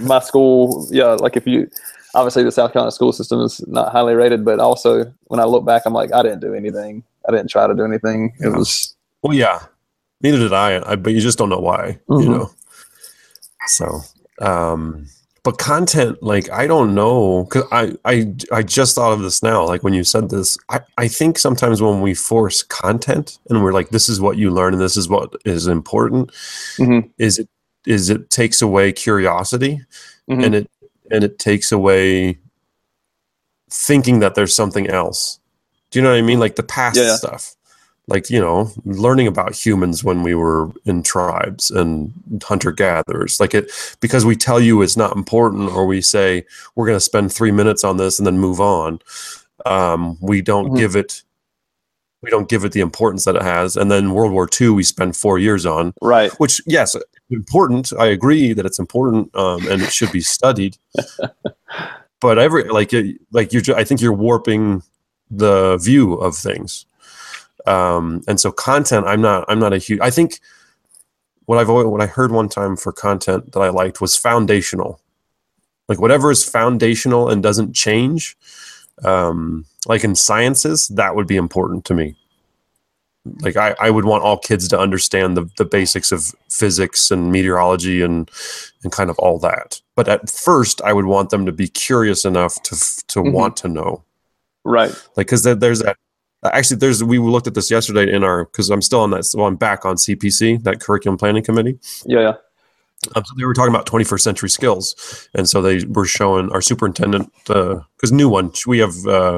my 0.00 0.18
school, 0.20 0.88
yeah, 0.90 1.08
like 1.08 1.36
if 1.36 1.46
you, 1.46 1.68
obviously 2.14 2.42
the 2.42 2.50
South 2.50 2.72
Carolina 2.72 2.90
school 2.90 3.12
system 3.12 3.40
is 3.42 3.62
not 3.68 3.92
highly 3.92 4.14
rated, 4.14 4.42
but 4.42 4.58
also 4.58 5.12
when 5.24 5.40
I 5.40 5.44
look 5.44 5.66
back, 5.66 5.82
I'm 5.84 5.92
like, 5.92 6.10
I 6.14 6.22
didn't 6.22 6.40
do 6.40 6.54
anything 6.54 7.04
I 7.28 7.32
didn't 7.32 7.50
try 7.50 7.66
to 7.66 7.74
do 7.74 7.84
anything. 7.84 8.32
It 8.40 8.48
Yeah. 8.48 8.56
was 8.56 8.96
Well, 9.22 9.34
yeah, 9.36 9.60
neither 10.20 10.38
did 10.38 10.52
I, 10.52 10.82
I. 10.92 10.96
But 10.96 11.12
you 11.12 11.20
just 11.20 11.38
don't 11.38 11.48
know 11.48 11.60
why, 11.60 11.98
Mhm. 12.08 12.22
you 12.24 12.28
know. 12.30 12.50
So, 13.66 14.00
um, 14.40 15.06
but 15.44 15.58
content, 15.58 16.22
like 16.22 16.50
I 16.50 16.66
don't 16.66 16.94
know, 16.94 17.44
because 17.44 17.64
I, 17.72 17.92
I, 18.04 18.34
I 18.52 18.62
just 18.62 18.94
thought 18.94 19.12
of 19.12 19.20
this 19.22 19.42
now. 19.42 19.64
Like 19.66 19.82
when 19.82 19.94
you 19.94 20.04
said 20.04 20.30
this, 20.30 20.56
I, 20.68 20.80
I 20.98 21.08
think 21.08 21.38
sometimes 21.38 21.80
when 21.82 22.00
we 22.00 22.14
force 22.14 22.62
content 22.62 23.38
and 23.48 23.62
we're 23.62 23.72
like, 23.72 23.90
this 23.90 24.08
is 24.08 24.20
what 24.20 24.36
you 24.36 24.50
learn 24.50 24.72
and 24.74 24.82
this 24.82 24.96
is 24.96 25.08
what 25.08 25.34
is 25.44 25.66
important, 25.66 26.30
Mhm. 26.78 27.10
is 27.18 27.38
it 27.38 27.48
is 27.86 28.10
it 28.10 28.30
takes 28.30 28.62
away 28.62 28.92
curiosity 28.92 29.80
Mhm. 30.30 30.44
and 30.44 30.54
it 30.54 30.70
and 31.10 31.24
it 31.24 31.38
takes 31.38 31.72
away 31.72 32.38
thinking 33.70 34.20
that 34.20 34.34
there's 34.34 34.54
something 34.54 34.86
else. 34.88 35.38
Do 35.90 35.98
you 35.98 36.02
know 36.02 36.10
what 36.10 36.18
I 36.18 36.22
mean? 36.22 36.38
Like 36.40 36.56
the 36.56 36.62
past 36.62 36.96
Yeah, 36.96 37.04
yeah. 37.04 37.16
stuff. 37.16 37.54
Like, 38.08 38.30
you 38.30 38.40
know, 38.40 38.70
learning 38.84 39.28
about 39.28 39.54
humans 39.54 40.02
when 40.02 40.22
we 40.24 40.34
were 40.34 40.70
in 40.84 41.02
tribes 41.04 41.70
and 41.70 42.12
hunter 42.42 42.72
gatherers. 42.72 43.38
Like 43.38 43.54
it 43.54 43.70
because 44.00 44.24
we 44.24 44.34
tell 44.36 44.60
you 44.60 44.82
it's 44.82 44.96
not 44.96 45.14
important 45.16 45.70
or 45.70 45.86
we 45.86 46.00
say 46.00 46.44
we're 46.74 46.86
gonna 46.86 46.98
spend 47.00 47.32
three 47.32 47.52
minutes 47.52 47.84
on 47.84 47.96
this 47.98 48.18
and 48.18 48.26
then 48.26 48.38
move 48.38 48.60
on. 48.60 48.98
Um, 49.66 50.18
we 50.20 50.42
don't 50.42 50.70
Mhm. 50.72 50.78
give 50.78 50.96
it 50.96 51.22
we 52.22 52.30
don't 52.30 52.48
give 52.48 52.64
it 52.64 52.70
the 52.70 52.80
importance 52.80 53.24
that 53.24 53.34
it 53.34 53.42
has. 53.42 53.76
And 53.76 53.90
then 53.90 54.12
World 54.14 54.30
War 54.32 54.48
II 54.60 54.70
we 54.70 54.82
spend 54.84 55.16
four 55.16 55.38
years 55.40 55.64
on 55.66 55.92
right. 56.02 56.32
which 56.38 56.60
yes 56.66 56.96
important 57.30 57.92
i 57.98 58.06
agree 58.06 58.52
that 58.52 58.66
it's 58.66 58.78
important 58.78 59.34
um, 59.34 59.66
and 59.68 59.80
it 59.80 59.90
should 59.92 60.12
be 60.12 60.20
studied 60.20 60.76
but 62.20 62.38
every 62.38 62.64
like 62.64 62.92
it- 62.92 63.16
like 63.32 63.52
you're 63.52 63.62
i 63.76 63.84
think 63.84 64.00
you're 64.00 64.12
warping 64.12 64.82
the 65.30 65.76
view 65.78 66.14
of 66.14 66.36
things 66.36 66.84
um, 67.66 68.22
and 68.28 68.40
so 68.40 68.50
content 68.52 69.06
i'm 69.06 69.20
not 69.20 69.44
i'm 69.48 69.58
not 69.58 69.72
a 69.72 69.78
huge 69.78 70.00
i 70.00 70.10
think 70.10 70.40
what 71.46 71.58
i've 71.58 71.70
always 71.70 71.86
what 71.86 72.00
i 72.00 72.06
heard 72.06 72.32
one 72.32 72.48
time 72.48 72.76
for 72.76 72.92
content 72.92 73.52
that 73.52 73.60
i 73.60 73.68
liked 73.68 74.00
was 74.00 74.16
foundational 74.16 75.00
like 75.88 76.00
whatever 76.00 76.30
is 76.30 76.44
foundational 76.44 77.28
and 77.28 77.42
doesn't 77.42 77.74
change 77.74 78.36
um, 79.04 79.64
like 79.88 80.04
in 80.04 80.14
sciences 80.14 80.88
that 80.88 81.16
would 81.16 81.26
be 81.26 81.36
important 81.36 81.84
to 81.84 81.94
me 81.94 82.14
like 83.40 83.56
I, 83.56 83.74
I 83.80 83.90
would 83.90 84.04
want 84.04 84.24
all 84.24 84.36
kids 84.36 84.66
to 84.68 84.78
understand 84.78 85.36
the, 85.36 85.48
the 85.56 85.64
basics 85.64 86.10
of 86.12 86.34
physics 86.50 87.10
and 87.10 87.30
meteorology 87.32 88.02
and 88.02 88.28
and 88.82 88.90
kind 88.92 89.10
of 89.10 89.18
all 89.20 89.38
that 89.40 89.80
but 89.96 90.08
at 90.08 90.28
first 90.28 90.80
i 90.82 90.92
would 90.92 91.04
want 91.06 91.30
them 91.30 91.46
to 91.46 91.52
be 91.52 91.68
curious 91.68 92.24
enough 92.24 92.60
to 92.64 92.74
to 93.08 93.20
Mhm. 93.20 93.32
want 93.32 93.56
to 93.58 93.68
know 93.68 94.02
Right. 94.64 94.90
like 95.16 95.26
because 95.26 95.42
there's 95.44 95.80
that 95.80 95.96
actually 96.44 96.76
there's 96.76 97.02
we 97.04 97.18
looked 97.18 97.46
at 97.46 97.54
this 97.54 97.70
yesterday 97.70 98.12
in 98.12 98.24
our 98.24 98.44
because 98.46 98.70
i'm 98.70 98.82
still 98.82 99.00
on 99.00 99.10
that 99.10 99.24
so 99.24 99.44
i'm 99.44 99.56
back 99.56 99.84
on 99.84 99.96
cpc 99.96 100.62
that 100.64 100.80
curriculum 100.80 101.16
planning 101.16 101.42
committee 101.42 101.78
Yeah. 102.06 102.20
Yeah. 102.20 102.34
um, 103.16 103.24
so 103.24 103.34
they 103.36 103.44
were 103.44 103.54
talking 103.54 103.74
about 103.74 103.86
21st 103.86 104.20
century 104.20 104.48
skills, 104.48 105.28
and 105.34 105.48
so 105.48 105.60
they 105.60 105.84
were 105.86 106.04
showing 106.04 106.50
our 106.52 106.60
superintendent 106.60 107.32
because 107.46 108.12
new 108.12 108.28
one 108.28 108.52
we 108.66 108.78
have 108.78 108.94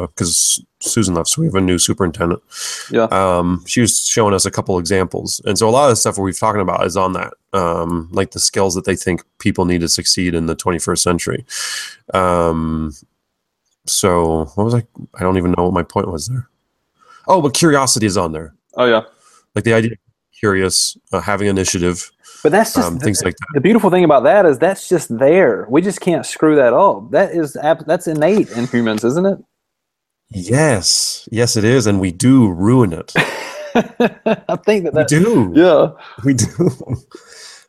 because 0.09 0.63
Susan 0.81 1.15
left, 1.15 1.31
so 1.31 1.41
we 1.41 1.47
have 1.47 1.55
a 1.55 1.63
new 1.63 1.79
superintendent. 1.79 2.43
Yeah. 2.91 3.05
Um, 3.05 3.65
she 3.67 3.81
was 3.81 4.05
showing 4.07 4.35
us 4.35 4.45
a 4.45 4.51
couple 4.51 4.79
examples, 4.79 5.41
and 5.47 5.57
so 5.57 5.67
a 5.67 5.71
lot 5.71 5.85
of 5.85 5.93
the 5.93 5.97
stuff 5.97 6.19
we've 6.19 6.39
talking 6.39 6.61
about 6.61 6.85
is 6.85 6.95
on 6.95 7.15
that, 7.15 7.33
um, 7.55 8.11
like 8.13 8.33
the 8.33 8.39
skills 8.41 8.75
that 8.75 8.85
they 8.85 8.97
think 8.97 9.23
people 9.39 9.65
need 9.65 9.81
to 9.81 9.89
succeed 9.89 10.35
in 10.35 10.45
the 10.45 10.55
21st 10.57 10.99
century. 10.99 11.47
Um, 12.13 12.93
so 13.87 14.45
what 14.57 14.65
was 14.65 14.75
I? 14.75 14.83
I 15.15 15.21
don't 15.23 15.39
even 15.39 15.53
know 15.57 15.65
what 15.65 15.73
my 15.73 15.83
point 15.85 16.09
was 16.13 16.27
there. 16.29 16.51
Oh, 17.29 17.41
but 17.43 17.55
curiosity 17.55 18.07
is 18.07 18.17
on 18.17 18.33
there, 18.33 18.55
Oh 18.77 18.85
yeah. 18.87 19.03
like 19.55 19.65
the 19.65 19.73
idea 19.75 19.93
of 19.93 19.99
curious, 20.39 20.97
uh, 21.13 21.21
having 21.21 21.49
initiative, 21.49 22.11
But 22.43 22.53
that's 22.53 22.75
just 22.75 22.87
um, 22.87 22.99
things 22.99 23.23
like 23.25 23.37
that. 23.37 23.47
the 23.55 23.61
beautiful 23.61 23.91
thing 23.91 24.05
about 24.05 24.25
that 24.25 24.45
is 24.47 24.59
that's 24.59 24.89
just 24.89 25.17
there. 25.19 25.67
We 25.71 25.81
just 25.83 26.01
can't 26.01 26.27
screw 26.27 26.57
that 26.57 26.73
up. 26.75 27.11
That 27.13 27.33
is 27.33 27.55
that's 27.87 28.07
innate 28.07 28.51
in 28.51 28.67
humans, 28.67 29.05
isn't 29.05 29.25
it? 29.27 29.39
Yes, 30.31 31.29
yes, 31.31 31.57
it 31.57 31.65
is, 31.65 31.87
and 31.87 32.01
we 32.01 32.11
do 32.11 32.51
ruin 32.51 32.93
it. 32.93 33.13
I 33.75 34.57
think 34.65 34.85
that 34.85 34.95
We 34.95 35.01
that 35.01 35.09
do, 35.09 35.53
yeah. 35.55 35.91
we 36.25 36.35
do, 36.35 36.47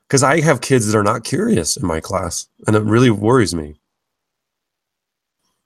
because 0.08 0.24
I 0.24 0.39
have 0.41 0.62
kids 0.62 0.88
that 0.91 0.98
are 0.98 1.04
not 1.04 1.24
curious 1.24 1.78
in 1.78 1.86
my 1.88 2.00
class, 2.00 2.48
and 2.68 2.76
it 2.76 2.84
really 2.84 3.10
worries 3.10 3.54
me. 3.56 3.76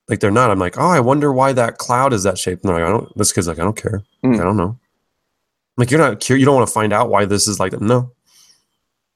Like 0.10 0.20
they're 0.20 0.32
not. 0.32 0.50
I'm 0.50 0.60
like, 0.60 0.78
oh, 0.78 0.88
I 0.88 1.00
wonder 1.00 1.32
why 1.32 1.54
that 1.54 1.78
cloud 1.78 2.14
is 2.14 2.24
that 2.24 2.38
shape. 2.38 2.64
No, 2.64 2.76
I 2.76 2.80
don't. 2.80 3.16
This 3.16 3.32
kid's 3.32 3.48
like, 3.48 3.60
I 3.60 3.64
don't 3.64 3.78
care. 3.78 4.02
Mm. 4.26 4.40
I 4.40 4.44
don't 4.44 4.58
know. 4.58 4.78
Like 5.78 5.92
you're 5.92 6.00
not 6.00 6.20
curious. 6.20 6.42
You 6.42 6.46
don't 6.46 6.56
want 6.56 6.68
to 6.68 6.74
find 6.74 6.92
out 6.92 7.10
why 7.10 7.26
this 7.26 7.48
is 7.48 7.60
like 7.60 7.72
that. 7.72 7.82
No. 7.82 8.12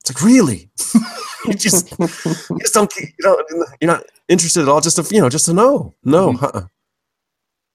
It's 0.01 0.13
like 0.13 0.23
really. 0.23 0.69
you 1.45 1.53
just, 1.55 1.91
you 1.99 2.59
just 2.59 2.73
don't. 2.73 2.93
You 2.95 3.11
know, 3.21 3.43
you're 3.81 3.91
not 3.91 4.03
interested 4.29 4.61
at 4.61 4.69
all. 4.69 4.81
Just 4.81 4.97
to 4.97 5.15
you 5.15 5.19
know, 5.19 5.29
just 5.29 5.45
to 5.45 5.53
know. 5.53 5.93
No. 6.03 6.33
Mhm. 6.33 6.43
Uh-uh. 6.43 6.67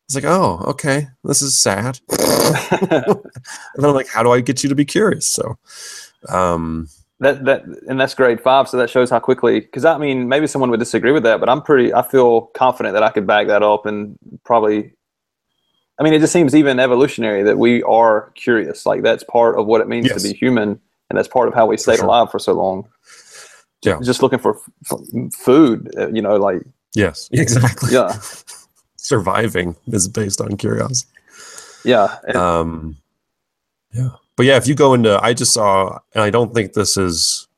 It's 0.07 0.15
like, 0.15 0.25
oh, 0.25 0.65
okay, 0.69 1.09
this 1.25 1.43
is 1.43 1.59
sad. 1.59 2.01
and 2.09 3.21
then 3.75 3.85
I'm 3.85 3.93
like, 3.93 4.09
how 4.09 4.23
do 4.23 4.31
I 4.31 4.41
get 4.41 4.63
you 4.63 4.71
to 4.71 4.75
be 4.75 4.87
curious? 4.87 5.29
So, 5.29 5.59
um, 6.31 6.89
that 7.21 7.45
that 7.47 7.65
and 7.89 8.01
that's 8.01 8.15
grade 8.15 8.41
five, 8.41 8.69
so 8.69 8.77
that 8.77 8.91
shows 8.91 9.11
how 9.11 9.19
quickly. 9.19 9.61
Because 9.61 9.85
I 9.85 9.99
mean, 9.99 10.29
maybe 10.29 10.47
someone 10.47 10.71
would 10.71 10.81
disagree 10.81 11.13
with 11.13 11.25
that, 11.25 11.41
but 11.41 11.49
I'm 11.49 11.63
pretty. 11.63 11.93
I 11.93 12.03
feel 12.07 12.43
confident 12.55 12.93
that 12.95 13.03
I 13.03 13.11
could 13.11 13.27
back 13.27 13.47
that 13.49 13.63
up 13.63 13.87
and 13.87 14.17
probably. 14.45 14.93
I 16.01 16.05
mean, 16.05 16.13
it 16.15 16.21
just 16.21 16.33
seems 16.33 16.55
even 16.55 16.79
evolutionary 16.79 17.43
that 17.43 17.59
we 17.59 17.83
are 17.83 18.31
curious. 18.37 18.87
Like 18.87 19.03
that's 19.03 19.25
part 19.25 19.59
of 19.59 19.67
what 19.67 19.81
it 19.81 19.89
means 19.89 20.07
Yes. 20.07 20.23
to 20.23 20.29
be 20.29 20.35
human, 20.37 20.81
and 21.11 21.19
that's 21.19 21.27
part 21.27 21.49
of 21.49 21.55
how 21.55 21.67
we 21.67 21.77
stayed 21.77 21.97
sure. 21.97 22.05
alive 22.05 22.31
for 22.31 22.39
so 22.39 22.53
long. 22.53 22.89
Yeah. 23.83 23.99
Just 24.03 24.23
looking 24.23 24.39
for 24.39 24.57
f- 24.91 25.01
food, 25.37 25.91
uh, 25.99 26.09
you 26.09 26.23
know, 26.23 26.37
like 26.37 26.63
yes, 26.95 27.29
exactly. 27.33 27.93
yeah, 27.93 28.17
Surviving 28.97 29.75
is 29.89 30.07
based 30.09 30.41
on 30.41 30.57
curiosity. 30.57 31.09
yeah, 31.85 32.17
Um, 32.35 32.97
yeah, 33.93 34.11
but 34.39 34.47
yeah, 34.47 34.57
if 34.57 34.69
you 34.69 34.77
go 34.77 34.95
into, 34.95 35.21
I 35.21 35.35
just 35.35 35.53
saw, 35.53 35.99
and 36.15 36.23
I 36.23 36.31
don't 36.31 36.55
think 36.55 36.73
this 36.75 36.97
is. 36.97 37.49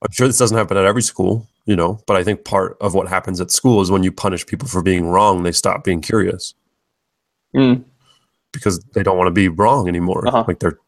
I'm 0.00 0.12
sure 0.12 0.28
this 0.28 0.38
doesn't 0.38 0.56
happen 0.56 0.76
at 0.76 0.84
every 0.84 1.02
school, 1.02 1.48
you 1.66 1.74
know, 1.74 2.00
but 2.06 2.16
I 2.16 2.22
think 2.22 2.44
part 2.44 2.76
of 2.80 2.94
what 2.94 3.08
happens 3.08 3.40
at 3.40 3.50
school 3.50 3.80
is 3.80 3.90
when 3.90 4.04
you 4.04 4.12
punish 4.12 4.46
people 4.46 4.68
for 4.68 4.80
being 4.80 5.08
wrong, 5.08 5.42
they 5.42 5.50
stop 5.50 5.82
being 5.82 6.00
curious 6.00 6.54
Mm, 7.56 7.82
because 8.52 8.78
they 8.94 9.02
don't 9.02 9.16
want 9.18 9.26
to 9.26 9.32
be 9.32 9.48
wrong 9.48 9.88
anymore. 9.88 10.28
Uh-huh. 10.28 10.44
Like 10.46 10.60
they're, 10.60 10.78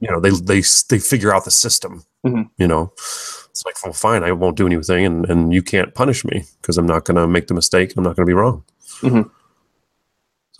you 0.00 0.10
know, 0.10 0.18
they 0.18 0.30
they 0.30 0.62
they 0.88 0.98
figure 0.98 1.32
out 1.32 1.44
the 1.44 1.52
system. 1.52 2.02
Mhm. 2.26 2.50
You 2.56 2.66
know, 2.66 2.90
it's 2.96 3.62
like, 3.64 3.76
well, 3.84 3.92
fine, 3.92 4.24
I 4.24 4.32
won't 4.32 4.56
do 4.56 4.66
anything, 4.66 5.06
and 5.06 5.30
and 5.30 5.52
you 5.54 5.62
can't 5.62 5.94
punish 5.94 6.24
me 6.24 6.46
because 6.60 6.78
I'm 6.78 6.86
not 6.86 7.04
going 7.04 7.16
to 7.16 7.28
make 7.28 7.46
the 7.46 7.54
mistake. 7.54 7.94
I'm 7.96 8.02
not 8.02 8.16
going 8.16 8.26
to 8.26 8.30
be 8.30 8.34
wrong. 8.34 8.64
Mhm. 9.02 9.30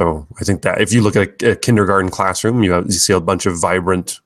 So 0.01 0.27
I 0.41 0.45
think 0.45 0.63
that 0.63 0.81
if 0.81 0.95
you 0.95 1.03
look 1.03 1.15
at 1.15 1.43
a, 1.43 1.53
a 1.53 1.57
kindergarten 1.57 2.11
classroom, 2.11 2.63
you 2.63 2.73
have 2.73 2.87
you 2.87 2.93
see 2.93 3.13
a 3.13 3.21
bunch 3.21 3.45
of 3.45 3.61
vibrant 3.61 4.21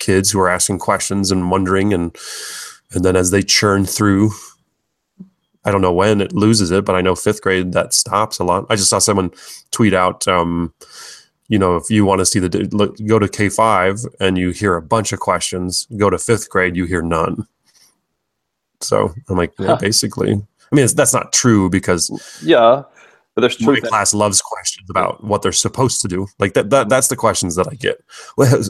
kids 0.00 0.32
who 0.32 0.40
are 0.40 0.48
asking 0.48 0.80
questions 0.80 1.30
and 1.30 1.48
wondering, 1.48 1.94
and 1.94 2.16
and 2.92 3.04
then 3.04 3.14
as 3.14 3.30
they 3.30 3.42
churn 3.42 3.86
through 3.86 4.30
I 5.64 5.70
don't 5.70 5.80
know 5.80 5.92
when 5.92 6.20
it 6.20 6.32
loses 6.32 6.72
it, 6.72 6.84
but 6.84 6.96
I 6.96 7.02
know 7.02 7.14
fifth 7.14 7.40
grade 7.40 7.72
that 7.72 7.94
stops 7.94 8.40
a 8.40 8.44
lot. 8.44 8.66
I 8.68 8.74
just 8.74 8.90
saw 8.90 8.98
someone 8.98 9.30
tweet 9.70 9.94
out, 9.94 10.26
um, 10.26 10.74
you 11.48 11.58
know, 11.58 11.76
if 11.76 11.88
you 11.88 12.04
want 12.04 12.18
to 12.18 12.26
see 12.26 12.40
the 12.40 12.48
look, 12.72 12.96
go 13.06 13.20
to 13.20 13.28
K 13.28 13.48
five 13.48 14.00
and 14.18 14.36
you 14.36 14.50
hear 14.50 14.74
a 14.74 14.82
bunch 14.82 15.12
of 15.12 15.20
questions, 15.20 15.86
go 15.96 16.10
to 16.10 16.18
fifth 16.18 16.50
grade, 16.50 16.76
you 16.76 16.84
hear 16.86 17.02
none. 17.02 17.46
So 18.80 19.14
I'm 19.28 19.36
like, 19.36 19.52
yeah, 19.60 19.66
Huh. 19.68 19.76
basically. 19.76 20.32
I 20.32 20.74
mean, 20.74 20.84
it's, 20.84 20.94
that's 20.94 21.14
not 21.14 21.32
true 21.32 21.70
because 21.70 22.10
yeah, 22.42 22.82
but 23.34 23.40
there's 23.40 23.60
my 23.60 23.66
truth. 23.74 23.84
in 23.84 23.88
class 23.90 24.12
loves 24.14 24.40
questions 24.42 24.88
about 24.90 25.22
what 25.24 25.42
they're 25.42 25.52
supposed 25.52 26.02
to 26.02 26.08
do. 26.08 26.26
Like 26.38 26.52
that, 26.54 26.70
that 26.70 26.88
that's 26.88 27.08
the 27.08 27.16
questions 27.16 27.56
that 27.56 27.66
I 27.68 27.74
get. 27.74 28.02
What, 28.36 28.68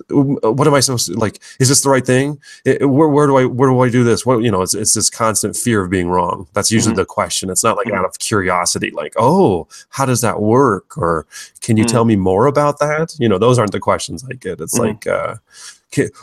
what 0.56 0.66
am 0.66 0.74
I 0.74 0.80
supposed 0.80 1.06
to 1.08 1.14
like? 1.14 1.40
Is 1.60 1.68
this 1.68 1.80
the 1.82 1.90
right 1.90 2.04
thing? 2.06 2.38
It- 2.64 2.88
where, 2.88 3.08
where 3.08 3.26
do 3.26 3.36
I 3.38 3.44
where 3.46 3.68
do 3.70 3.80
I 3.80 3.88
do 3.90 4.04
this? 4.04 4.24
What 4.26 4.42
you 4.42 4.50
know? 4.50 4.62
It's 4.62 4.74
it's 4.74 4.94
this 4.94 5.10
constant 5.10 5.56
fear 5.56 5.82
of 5.82 5.90
being 5.90 6.08
wrong. 6.08 6.46
That's 6.52 6.70
usually 6.70 6.94
Mhm. 6.94 6.98
the 6.98 7.04
question. 7.06 7.50
It's 7.50 7.64
not 7.64 7.76
like 7.76 7.88
Mhm. 7.88 7.98
out 7.98 8.04
of 8.04 8.18
curiosity, 8.18 8.90
like 8.92 9.14
oh, 9.18 9.66
how 9.90 10.06
does 10.06 10.20
that 10.20 10.40
work? 10.40 10.96
Or 10.96 11.26
can 11.60 11.76
you 11.76 11.84
Mhm. 11.84 11.88
tell 11.88 12.04
me 12.04 12.16
more 12.16 12.46
about 12.46 12.78
that? 12.78 13.14
You 13.18 13.28
know, 13.28 13.38
those 13.38 13.58
aren't 13.58 13.72
the 13.72 13.80
questions 13.80 14.24
I 14.30 14.34
get. 14.34 14.60
It's 14.60 14.78
Mhm. 14.78 14.86
like. 14.86 15.06
uh 15.06 15.34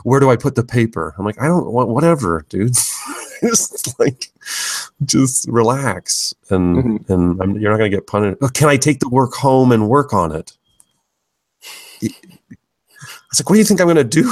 where 0.04 0.20
do 0.20 0.32
I 0.32 0.36
put 0.36 0.56
the 0.56 0.64
paper? 0.64 1.14
I'm 1.18 1.26
like, 1.26 1.40
I 1.40 1.46
don't 1.46 1.72
want 1.72 1.90
whatever, 1.90 2.44
dude. 2.50 2.76
just 3.50 4.00
like, 4.00 4.32
just 5.06 5.48
relax, 5.50 6.34
and 6.50 6.78
Mhm. 6.78 7.10
and 7.10 7.42
I'm, 7.42 7.58
you're 7.58 7.72
not 7.72 7.78
gonna 7.78 7.90
get 7.90 8.08
punished. 8.08 8.38
"Oh, 8.42 8.50
Can 8.50 8.68
I 8.70 8.78
take 8.78 9.00
the 9.00 9.10
work 9.10 9.34
home 9.34 9.72
and 9.72 9.88
work 9.90 10.14
on 10.14 10.32
it? 10.34 10.54
I 12.02 12.08
was 13.32 13.40
like, 13.42 13.50
what 13.50 13.56
do 13.56 13.60
you 13.60 13.66
think 13.66 13.80
I'm 13.82 13.88
gonna 13.88 14.04
do? 14.04 14.28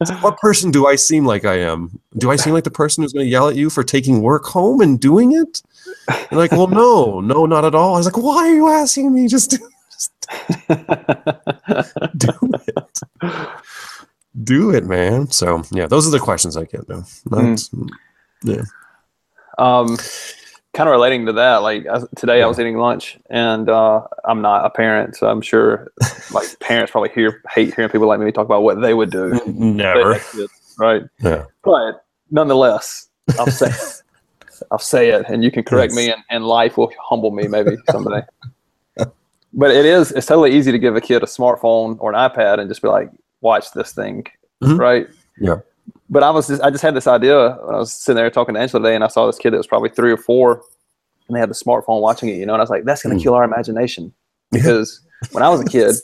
It's 0.00 0.10
like, 0.10 0.22
what 0.22 0.38
person 0.38 0.70
do 0.70 0.86
I 0.86 0.94
seem 0.96 1.24
like 1.26 1.44
I 1.44 1.58
am? 1.58 1.98
Do 2.16 2.30
I 2.30 2.36
seem 2.36 2.52
like 2.54 2.64
the 2.64 2.70
person 2.70 3.02
who's 3.02 3.12
gonna 3.12 3.24
yell 3.24 3.48
at 3.48 3.56
you 3.56 3.70
for 3.70 3.82
taking 3.82 4.22
work 4.22 4.44
home 4.44 4.80
and 4.80 5.00
doing 5.00 5.32
it? 5.32 5.62
You're 6.30 6.38
like, 6.40 6.52
well, 6.52 6.68
no, 6.68 7.20
no, 7.20 7.44
not 7.46 7.64
at 7.64 7.74
all. 7.74 7.94
I 7.94 7.98
was 7.98 8.06
like, 8.06 8.16
why 8.16 8.48
are 8.48 8.54
you 8.54 8.68
asking 8.68 9.12
me? 9.12 9.26
Just, 9.26 9.50
just 9.90 10.12
do 12.16 12.30
it. 12.66 13.00
Do 14.42 14.70
it, 14.70 14.84
man. 14.84 15.30
So 15.30 15.62
yeah, 15.70 15.86
those 15.86 16.06
are 16.08 16.10
the 16.10 16.18
questions 16.18 16.56
I 16.56 16.64
get 16.64 16.88
though. 16.88 17.04
That's, 17.26 17.70
Yeah. 18.42 18.62
um, 19.58 19.96
kind 20.72 20.88
of 20.88 20.92
relating 20.92 21.26
to 21.26 21.32
that, 21.34 21.58
like 21.58 21.86
I, 21.86 22.00
today 22.16 22.42
I 22.42 22.46
was 22.46 22.58
eating 22.58 22.76
lunch, 22.78 23.16
and 23.30 23.68
uh, 23.68 24.02
I'm 24.24 24.42
not 24.42 24.64
a 24.66 24.70
parent, 24.70 25.14
so 25.16 25.28
I'm 25.28 25.40
sure 25.40 25.92
like 26.32 26.58
parents 26.60 26.90
probably 26.90 27.10
hear 27.10 27.40
hate 27.52 27.74
hearing 27.74 27.90
people 27.90 28.08
like 28.08 28.18
me 28.18 28.32
talk 28.32 28.44
about 28.46 28.62
what 28.64 28.80
they 28.80 28.92
would 28.94 29.10
do. 29.12 29.40
Never. 29.46 30.14
kids, 30.14 30.74
right? 30.78 31.02
Yeah. 31.20 31.44
But 31.62 32.04
nonetheless, 32.30 33.08
I'll 33.38 33.46
say 33.46 33.68
it. 33.68 34.02
I'll 34.70 34.78
say 34.78 35.10
it, 35.10 35.26
and 35.28 35.42
you 35.44 35.50
can 35.50 35.62
correct 35.64 35.92
me, 35.92 36.10
and, 36.10 36.22
and 36.30 36.44
life 36.44 36.76
will 36.76 36.92
humble 37.00 37.30
me 37.32 37.46
maybe 37.48 37.76
someday. 37.90 38.22
but 39.52 39.70
it 39.70 39.84
is 39.84 40.10
it's 40.12 40.26
totally 40.26 40.56
easy 40.56 40.72
to 40.72 40.78
give 40.78 40.96
a 40.96 41.00
kid 41.00 41.22
a 41.22 41.26
smartphone 41.26 41.96
or 42.00 42.12
an 42.12 42.16
iPad 42.16 42.58
and 42.58 42.68
just 42.68 42.82
be 42.82 42.88
like, 42.88 43.10
watch 43.44 43.70
this 43.72 43.92
thing, 43.92 44.26
Mhm. 44.62 44.78
right? 44.78 45.06
Yeah. 45.40 45.58
But 46.10 46.22
I 46.22 46.30
was 46.30 46.48
just 46.48 46.62
I 46.62 46.70
just 46.70 46.82
had 46.82 46.94
this 46.96 47.06
idea 47.06 47.58
when 47.62 47.74
I 47.74 47.78
was 47.78 47.92
sitting 47.94 48.16
there 48.16 48.30
talking 48.30 48.54
to 48.54 48.60
Angela 48.60 48.82
today, 48.82 48.94
and 48.96 49.04
I 49.04 49.08
saw 49.08 49.26
this 49.26 49.38
kid 49.38 49.52
that 49.52 49.58
was 49.58 49.66
probably 49.66 49.90
three 49.90 50.10
or 50.10 50.16
four, 50.16 50.62
and 51.28 51.36
they 51.36 51.40
had 51.40 51.50
the 51.50 51.54
smartphone 51.54 52.00
watching 52.00 52.28
it, 52.30 52.36
you 52.36 52.46
know, 52.46 52.54
and 52.54 52.60
I 52.60 52.64
was 52.64 52.70
like, 52.70 52.84
that's 52.84 53.02
going 53.02 53.16
to 53.16 53.20
Mm. 53.20 53.22
kill 53.24 53.34
our 53.34 53.44
imagination 53.44 54.12
because 54.52 55.00
when 55.32 55.42
I 55.44 55.48
was 55.48 55.60
a 55.60 55.64
kid. 55.64 55.94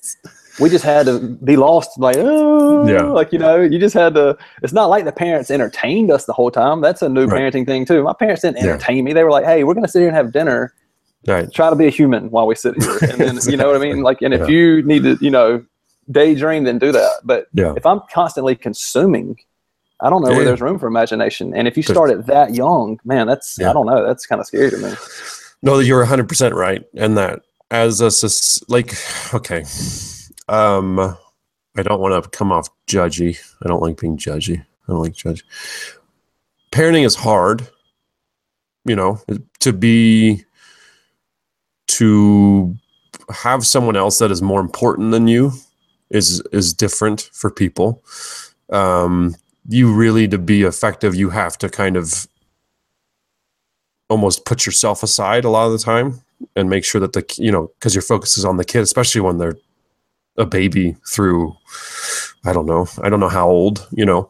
We 0.58 0.68
just 0.68 0.84
had 0.84 1.06
to 1.06 1.20
be 1.42 1.56
lost, 1.56 1.98
like, 1.98 2.16
oh, 2.18 2.86
Yeah. 2.86 3.04
like 3.04 3.32
you 3.32 3.38
know, 3.38 3.60
you 3.62 3.78
just 3.78 3.94
had 3.94 4.14
to. 4.16 4.36
It's 4.62 4.74
not 4.74 4.86
like 4.90 5.06
the 5.06 5.12
parents 5.12 5.50
entertained 5.50 6.10
us 6.10 6.26
the 6.26 6.34
whole 6.34 6.50
time. 6.50 6.82
That's 6.82 7.00
a 7.00 7.08
new 7.08 7.24
Right. 7.26 7.40
parenting 7.40 7.64
thing 7.64 7.86
too. 7.86 8.02
My 8.02 8.12
parents 8.12 8.42
didn't 8.42 8.58
Yeah. 8.58 8.64
entertain 8.64 9.04
me. 9.04 9.14
They 9.14 9.24
were 9.24 9.30
like, 9.30 9.46
"Hey, 9.46 9.64
we're 9.64 9.72
going 9.72 9.86
to 9.86 9.90
sit 9.90 10.00
here 10.00 10.08
and 10.08 10.16
have 10.16 10.32
dinner. 10.32 10.74
Right. 11.26 11.50
Try 11.50 11.70
to 11.70 11.76
be 11.76 11.86
a 11.86 11.90
human 11.90 12.30
while 12.30 12.46
we 12.46 12.56
sit 12.56 12.74
here." 12.82 12.98
And 13.10 13.18
then 13.20 13.38
you 13.48 13.56
know 13.56 13.68
what 13.68 13.76
I 13.76 13.78
mean. 13.78 14.02
Like, 14.02 14.20
and 14.20 14.34
if 14.34 14.40
Yeah. 14.40 14.46
you 14.48 14.82
need 14.82 15.02
to, 15.04 15.16
you 15.22 15.30
know, 15.30 15.62
daydream, 16.10 16.64
then 16.64 16.78
do 16.78 16.92
that. 16.92 17.20
But 17.24 17.46
Yeah. 17.52 17.74
if 17.76 17.86
I'm 17.86 18.00
constantly 18.12 18.56
consuming, 18.56 19.38
I 20.00 20.10
don't 20.10 20.22
know 20.22 20.30
Yeah. 20.30 20.36
where 20.36 20.44
there's 20.44 20.60
room 20.60 20.78
for 20.78 20.86
imagination. 20.86 21.54
And 21.54 21.68
if 21.68 21.76
you 21.76 21.82
start 21.82 22.10
it 22.10 22.26
that 22.26 22.54
young, 22.54 22.98
man, 23.04 23.26
that's 23.26 23.58
Yeah. 23.58 23.70
I 23.70 23.72
don't 23.72 23.86
know. 23.86 24.06
That's 24.06 24.26
kind 24.26 24.40
of 24.40 24.46
scary 24.46 24.70
to 24.70 24.78
me. 24.78 24.92
No, 25.62 25.78
you're 25.78 26.02
100% 26.02 26.54
right. 26.54 26.84
And 26.94 27.18
that 27.18 27.40
as 27.70 28.00
a, 28.00 28.10
like, 28.72 28.94
okay. 29.34 29.64
Um, 30.48 30.98
I 31.76 31.82
don't 31.82 32.00
want 32.00 32.24
to 32.24 32.30
come 32.30 32.50
off 32.50 32.68
judgy. 32.86 33.38
I 33.62 33.68
don't 33.68 33.82
like 33.82 34.00
being 34.00 34.16
judgy. 34.16 34.60
I 34.60 34.92
don't 34.92 35.02
like 35.02 35.14
judge. 35.14 35.44
Parenting 36.72 37.04
is 37.04 37.14
hard, 37.14 37.68
you 38.84 38.96
know, 38.96 39.20
to 39.60 39.72
be, 39.72 40.44
to 41.88 42.74
have 43.28 43.66
someone 43.66 43.96
else 43.96 44.18
that 44.18 44.30
is 44.30 44.42
more 44.42 44.60
important 44.60 45.12
than 45.12 45.28
you 45.28 45.52
is, 46.10 46.42
is 46.52 46.74
different 46.74 47.30
for 47.32 47.50
people. 47.50 48.02
Um, 48.70 49.36
you 49.68 49.92
really, 49.92 50.26
to 50.28 50.38
be 50.38 50.62
effective, 50.62 51.14
you 51.14 51.30
have 51.30 51.56
to 51.58 51.68
kind 51.68 51.96
of 51.96 52.26
almost 54.10 54.44
put 54.44 54.66
yourself 54.66 55.02
aside 55.02 55.44
a 55.44 55.50
lot 55.50 55.66
of 55.66 55.72
the 55.72 55.78
time 55.78 56.20
and 56.56 56.68
make 56.68 56.84
sure 56.84 57.00
that 57.00 57.12
the 57.12 57.24
you 57.38 57.50
know 57.50 57.70
because 57.78 57.94
your 57.94 58.02
focus 58.02 58.36
is 58.36 58.44
on 58.44 58.56
the 58.56 58.64
kid 58.64 58.80
especially 58.80 59.20
when 59.20 59.38
they're 59.38 59.56
a 60.36 60.44
baby 60.44 60.96
through 61.08 61.54
i 62.44 62.52
don't 62.52 62.66
know 62.66 62.86
i 63.02 63.08
don't 63.08 63.20
know 63.20 63.28
how 63.28 63.48
old 63.48 63.86
you 63.92 64.04
know 64.04 64.28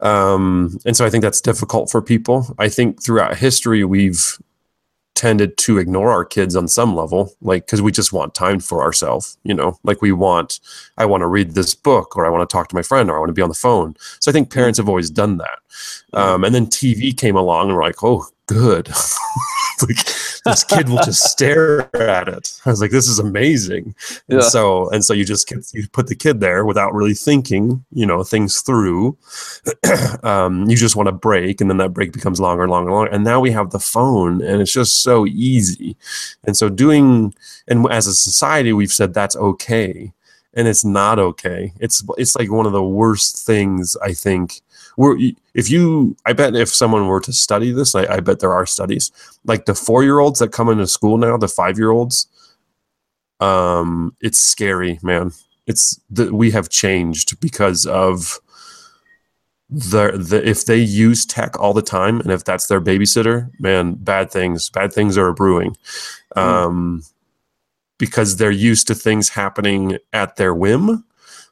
um 0.00 0.78
and 0.86 0.96
so 0.96 1.04
i 1.04 1.10
think 1.10 1.22
that's 1.22 1.40
difficult 1.40 1.90
for 1.90 2.00
people 2.00 2.46
i 2.58 2.68
think 2.68 3.02
throughout 3.02 3.36
history 3.36 3.84
we've 3.84 4.38
tended 5.14 5.56
to 5.58 5.78
ignore 5.78 6.10
our 6.10 6.24
kids 6.24 6.56
on 6.56 6.66
some 6.66 6.94
level 6.94 7.34
like 7.42 7.66
because 7.66 7.82
we 7.82 7.92
just 7.92 8.12
want 8.12 8.34
time 8.34 8.58
for 8.60 8.82
ourselves 8.82 9.36
you 9.42 9.54
know? 9.54 9.78
Like 9.82 10.02
we 10.02 10.12
want 10.12 10.60
i 10.96 11.04
want 11.04 11.22
to 11.22 11.26
read 11.26 11.52
this 11.52 11.74
book 11.74 12.16
or 12.16 12.26
i 12.26 12.30
want 12.30 12.48
to 12.48 12.52
talk 12.52 12.68
to 12.68 12.74
my 12.74 12.82
friend 12.82 13.10
or 13.10 13.16
i 13.16 13.18
want 13.18 13.28
to 13.28 13.34
be 13.34 13.42
on 13.42 13.48
the 13.48 13.54
phone. 13.54 13.96
So 14.20 14.30
i 14.30 14.32
think 14.32 14.48
mm-hmm. 14.48 14.58
parents 14.58 14.78
have 14.78 14.88
always 14.88 15.10
done 15.10 15.38
that 15.38 15.58
um, 16.12 16.44
and 16.44 16.54
then 16.54 16.66
tv 16.66 17.16
came 17.16 17.36
along 17.36 17.68
and 17.68 17.76
we're 17.76 17.82
like 17.82 18.02
oh 18.02 18.26
good. 18.50 18.92
Like 19.88 20.04
this 20.44 20.62
kid 20.62 20.90
will 20.90 20.98
just 20.98 21.22
stare 21.30 21.88
at 21.96 22.28
it. 22.28 22.60
I 22.66 22.70
was 22.70 22.82
like 22.82 22.90
this 22.90 23.08
is 23.08 23.18
amazing. 23.18 23.94
And 24.28 24.44
so 24.44 24.90
and 24.90 25.02
so 25.02 25.14
you 25.14 25.24
just 25.24 25.48
get, 25.48 25.72
you 25.72 25.88
put 25.88 26.06
the 26.06 26.14
kid 26.14 26.40
there 26.40 26.66
without 26.66 26.92
really 26.92 27.14
thinking 27.14 27.82
you 27.90 28.04
know 28.04 28.22
things 28.22 28.60
through. 28.60 29.16
Um, 30.22 30.68
you 30.68 30.76
just 30.76 30.96
want 30.96 31.06
to 31.06 31.12
break 31.12 31.62
and 31.62 31.70
then 31.70 31.78
that 31.78 31.94
break 31.94 32.12
becomes 32.12 32.40
longer 32.42 32.62
and 32.62 32.70
longer 32.70 32.90
and 32.90 32.94
longer. 32.94 33.10
And 33.10 33.24
now 33.24 33.40
we 33.40 33.52
have 33.52 33.70
the 33.70 33.78
phone 33.78 34.42
and 34.42 34.60
it's 34.60 34.72
just 34.72 35.00
so 35.02 35.24
easy. 35.26 35.96
And 36.44 36.54
so 36.54 36.68
doing 36.68 37.32
and 37.66 37.90
as 37.90 38.06
a 38.06 38.12
society 38.12 38.74
we've 38.74 38.92
said 38.92 39.14
that's 39.14 39.36
okay. 39.36 40.12
And 40.52 40.68
it's 40.68 40.84
not 40.84 41.18
okay. 41.18 41.72
It's 41.80 42.04
it's 42.18 42.36
like 42.36 42.50
one 42.50 42.66
of 42.66 42.72
the 42.72 42.84
worst 42.84 43.46
things 43.46 43.96
i 44.02 44.12
think 44.12 44.60
we're 44.96 45.16
if 45.54 45.70
you 45.70 46.16
i 46.26 46.32
bet 46.32 46.54
if 46.54 46.68
someone 46.68 47.06
were 47.06 47.20
to 47.20 47.32
study 47.32 47.72
this 47.72 47.94
i, 47.94 48.04
I 48.06 48.20
bet 48.20 48.40
there 48.40 48.52
are 48.52 48.66
studies 48.66 49.10
like 49.44 49.66
the 49.66 49.74
four 49.74 50.02
year 50.02 50.18
olds 50.18 50.38
that 50.40 50.52
come 50.52 50.68
into 50.68 50.86
school 50.86 51.18
now 51.18 51.36
the 51.36 51.48
five 51.48 51.78
year 51.78 51.90
olds 51.90 52.28
um 53.40 54.14
it's 54.20 54.38
scary 54.38 54.98
man. 55.02 55.32
It's 55.66 56.00
that 56.10 56.32
we 56.32 56.50
have 56.50 56.68
changed 56.68 57.40
because 57.40 57.86
of 57.86 58.38
the, 59.68 60.12
the 60.12 60.46
if 60.46 60.64
they 60.64 60.78
use 60.78 61.24
tech 61.24 61.58
all 61.58 61.72
the 61.72 61.82
time 61.82 62.20
and 62.20 62.30
if 62.30 62.44
that's 62.44 62.66
their 62.66 62.80
babysitter 62.80 63.50
man 63.60 63.94
bad 63.94 64.30
things 64.30 64.68
bad 64.70 64.92
things 64.92 65.16
are 65.16 65.32
brewing. 65.32 65.76
Um 66.36 67.02
because 67.98 68.36
they're 68.36 68.50
used 68.50 68.86
to 68.86 68.94
things 68.94 69.30
happening 69.30 69.98
at 70.12 70.36
their 70.36 70.54
whim 70.54 71.04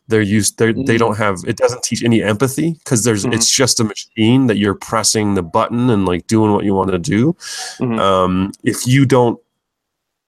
they're 0.09 0.23
used 0.23 0.59
they're, 0.59 0.73
they 0.73 0.97
Mm. 0.97 0.99
don't 0.99 1.17
have 1.19 1.39
it 1.47 1.57
doesn't 1.57 1.83
teach 1.83 2.03
any 2.03 2.23
empathy 2.23 2.73
because 2.85 3.05
there's 3.05 3.25
Mhm. 3.25 3.35
it's 3.35 3.51
just 3.51 3.79
a 3.81 3.85
machine 3.85 4.47
that 4.49 4.57
you're 4.57 4.75
pressing 4.75 5.35
the 5.35 5.43
button 5.43 5.91
and 5.91 6.07
like 6.07 6.27
doing 6.27 6.53
what 6.53 6.65
you 6.65 6.75
want 6.75 6.91
to 6.91 6.99
do 6.99 7.35
Mhm. 7.79 7.99
um 8.01 8.53
if 8.65 8.87
you 8.87 9.05
don't 9.07 9.39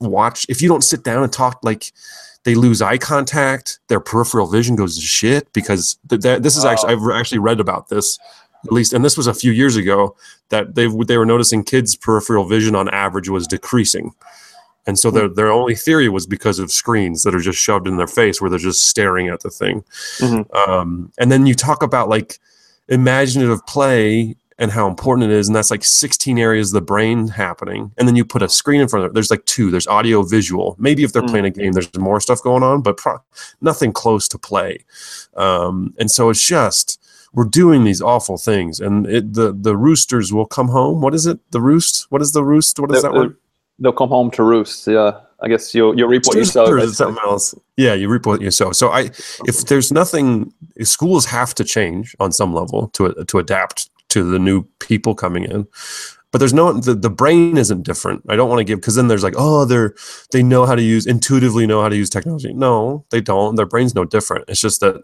watch 0.01 0.47
if 0.49 0.63
you 0.63 0.69
don't 0.69 0.85
sit 0.85 1.03
down 1.03 1.23
and 1.23 1.33
talk 1.33 1.59
like 1.63 1.93
they 2.45 2.55
lose 2.55 2.81
eye 2.81 2.97
contact 2.99 3.81
their 3.89 4.01
peripheral 4.01 4.47
vision 4.47 4.77
goes 4.77 4.97
to 4.97 5.03
shit 5.03 5.53
because 5.53 5.99
th- 6.09 6.23
th- 6.23 6.43
this 6.43 6.57
is 6.57 6.65
actually 6.65 6.93
i've 6.93 7.11
actually 7.13 7.39
read 7.39 7.61
about 7.61 7.89
this 7.89 8.19
at 8.65 8.73
least 8.73 8.93
and 8.93 9.05
this 9.05 9.17
was 9.17 9.27
a 9.27 9.35
few 9.35 9.53
years 9.53 9.77
ago 9.77 10.15
that 10.51 10.75
they 10.75 10.87
they 11.07 11.17
were 11.19 11.27
noticing 11.27 11.63
kids 11.63 11.97
peripheral 11.97 12.45
vision 12.47 12.75
on 12.75 12.89
average 12.91 13.29
was 13.29 13.47
decreasing 13.47 14.13
and 14.87 14.99
so 14.99 15.11
their 15.11 15.29
their 15.29 15.51
only 15.51 15.75
theory 15.75 16.09
was 16.09 16.27
because 16.27 16.59
of 16.59 16.71
screens 16.73 17.23
that 17.23 17.35
are 17.35 17.41
just 17.41 17.59
shoved 17.59 17.87
in 17.87 17.97
their 17.97 18.07
face 18.07 18.41
where 18.41 18.51
they're 18.51 18.59
just 18.59 18.87
staring 18.89 19.29
at 19.29 19.41
the 19.41 19.51
thing. 19.51 19.85
Mhm. 20.19 20.69
um, 20.69 21.13
and 21.19 21.31
then 21.31 21.47
you 21.47 21.55
talk 21.55 21.83
about 21.83 22.09
like 22.09 22.39
imaginative 22.89 23.65
play 23.67 24.37
and 24.59 24.71
how 24.71 24.87
important 24.89 25.31
it 25.31 25.35
is 25.35 25.49
and 25.49 25.57
that's 25.57 25.71
like 25.71 25.83
16 25.85 26.39
areas 26.39 26.69
of 26.71 26.75
the 26.75 26.81
brain 26.83 27.29
happening. 27.29 27.93
And 27.97 28.07
then 28.07 28.15
you 28.17 28.25
put 28.27 28.43
a 28.43 28.49
screen 28.49 28.81
in 28.83 28.89
front 28.89 29.05
of 29.07 29.11
it. 29.11 29.15
There's 29.15 29.31
like 29.31 29.45
two. 29.47 29.71
There's 29.71 29.87
audio 29.87 30.23
visual. 30.23 30.77
Maybe 30.79 31.03
if 31.03 31.13
they're 31.13 31.23
Mm. 31.23 31.31
playing 31.31 31.45
a 31.47 31.51
game 31.51 31.73
there's 31.73 31.89
more 31.97 32.21
stuff 32.21 32.43
going 32.43 32.63
on 32.63 32.83
but 32.83 32.97
pro- 32.99 33.23
nothing 33.61 33.93
close 33.93 34.29
to 34.29 34.39
play. 34.39 34.85
Um, 35.37 35.95
and 35.99 36.11
so 36.11 36.29
it's 36.31 36.47
just 36.47 36.99
we're 37.33 37.45
doing 37.45 37.85
these 37.85 38.03
awful 38.03 38.37
things. 38.37 38.81
And 38.81 39.07
it, 39.07 39.33
the 39.35 39.57
the 39.59 39.77
roosters 39.77 40.33
will 40.33 40.47
come 40.47 40.69
home. 40.69 41.01
What 41.01 41.15
is 41.15 41.27
it? 41.27 41.39
The 41.53 41.61
roost? 41.61 42.07
What 42.11 42.21
is 42.21 42.33
the 42.33 42.43
roost? 42.45 42.79
What 42.81 42.91
is 42.95 43.03
They'll, 43.03 43.13
that 43.13 43.19
word 43.19 43.37
they'll 43.81 43.93
come 43.93 44.09
home 44.11 44.31
to 44.33 44.43
roost. 44.43 44.87
Yeah, 44.87 45.21
I 45.41 45.49
guess 45.49 45.75
you'll 45.75 45.97
you'll 45.99 46.09
reap 46.09 46.27
what 46.27 46.37
you 46.37 46.45
sow. 46.45 46.67
or 46.67 46.79
is 46.79 46.85
it 46.85 46.87
basically. 46.89 46.95
something 47.15 47.25
else? 47.25 47.55
Yeah, 47.77 47.95
you 47.95 48.09
reap 48.09 48.27
what 48.27 48.41
you 48.43 48.51
sow. 48.51 48.73
So 48.73 48.91
I, 48.91 49.11
if 49.47 49.65
there's 49.67 49.91
nothing, 49.91 50.53
schools 50.83 51.27
have 51.27 51.55
to 51.57 51.65
change 51.65 52.15
on 52.21 52.33
some 52.33 52.53
level 52.55 52.89
to 52.91 53.13
to 53.27 53.39
adapt 53.39 53.91
to 54.11 54.23
the 54.31 54.39
new 54.39 54.63
people 54.81 55.15
coming 55.15 55.45
in. 55.45 55.67
But 56.33 56.39
there's 56.39 56.55
no 56.55 56.73
the, 56.73 56.95
the 56.95 57.11
brain 57.11 57.57
isn't 57.57 57.83
different. 57.83 58.23
I 58.29 58.37
don't 58.37 58.49
want 58.49 58.61
to 58.61 58.65
give 58.65 58.81
because 58.81 58.95
then 58.95 59.09
there's 59.09 59.25
like 59.25 59.35
oh 59.37 59.65
they're 59.65 59.95
they 60.31 60.43
know 60.43 60.65
how 60.67 60.77
to 60.77 60.83
use 60.83 61.07
intuitively 61.07 61.67
know 61.67 61.83
how 61.83 61.89
to 61.89 61.97
use 61.97 62.11
technology. 62.11 62.53
No, 62.53 63.05
they 63.11 63.21
don't. 63.21 63.57
Their 63.57 63.67
brain's 63.67 63.95
no 63.97 64.05
different. 64.05 64.45
It's 64.49 64.61
just 64.61 64.81
that 64.81 65.03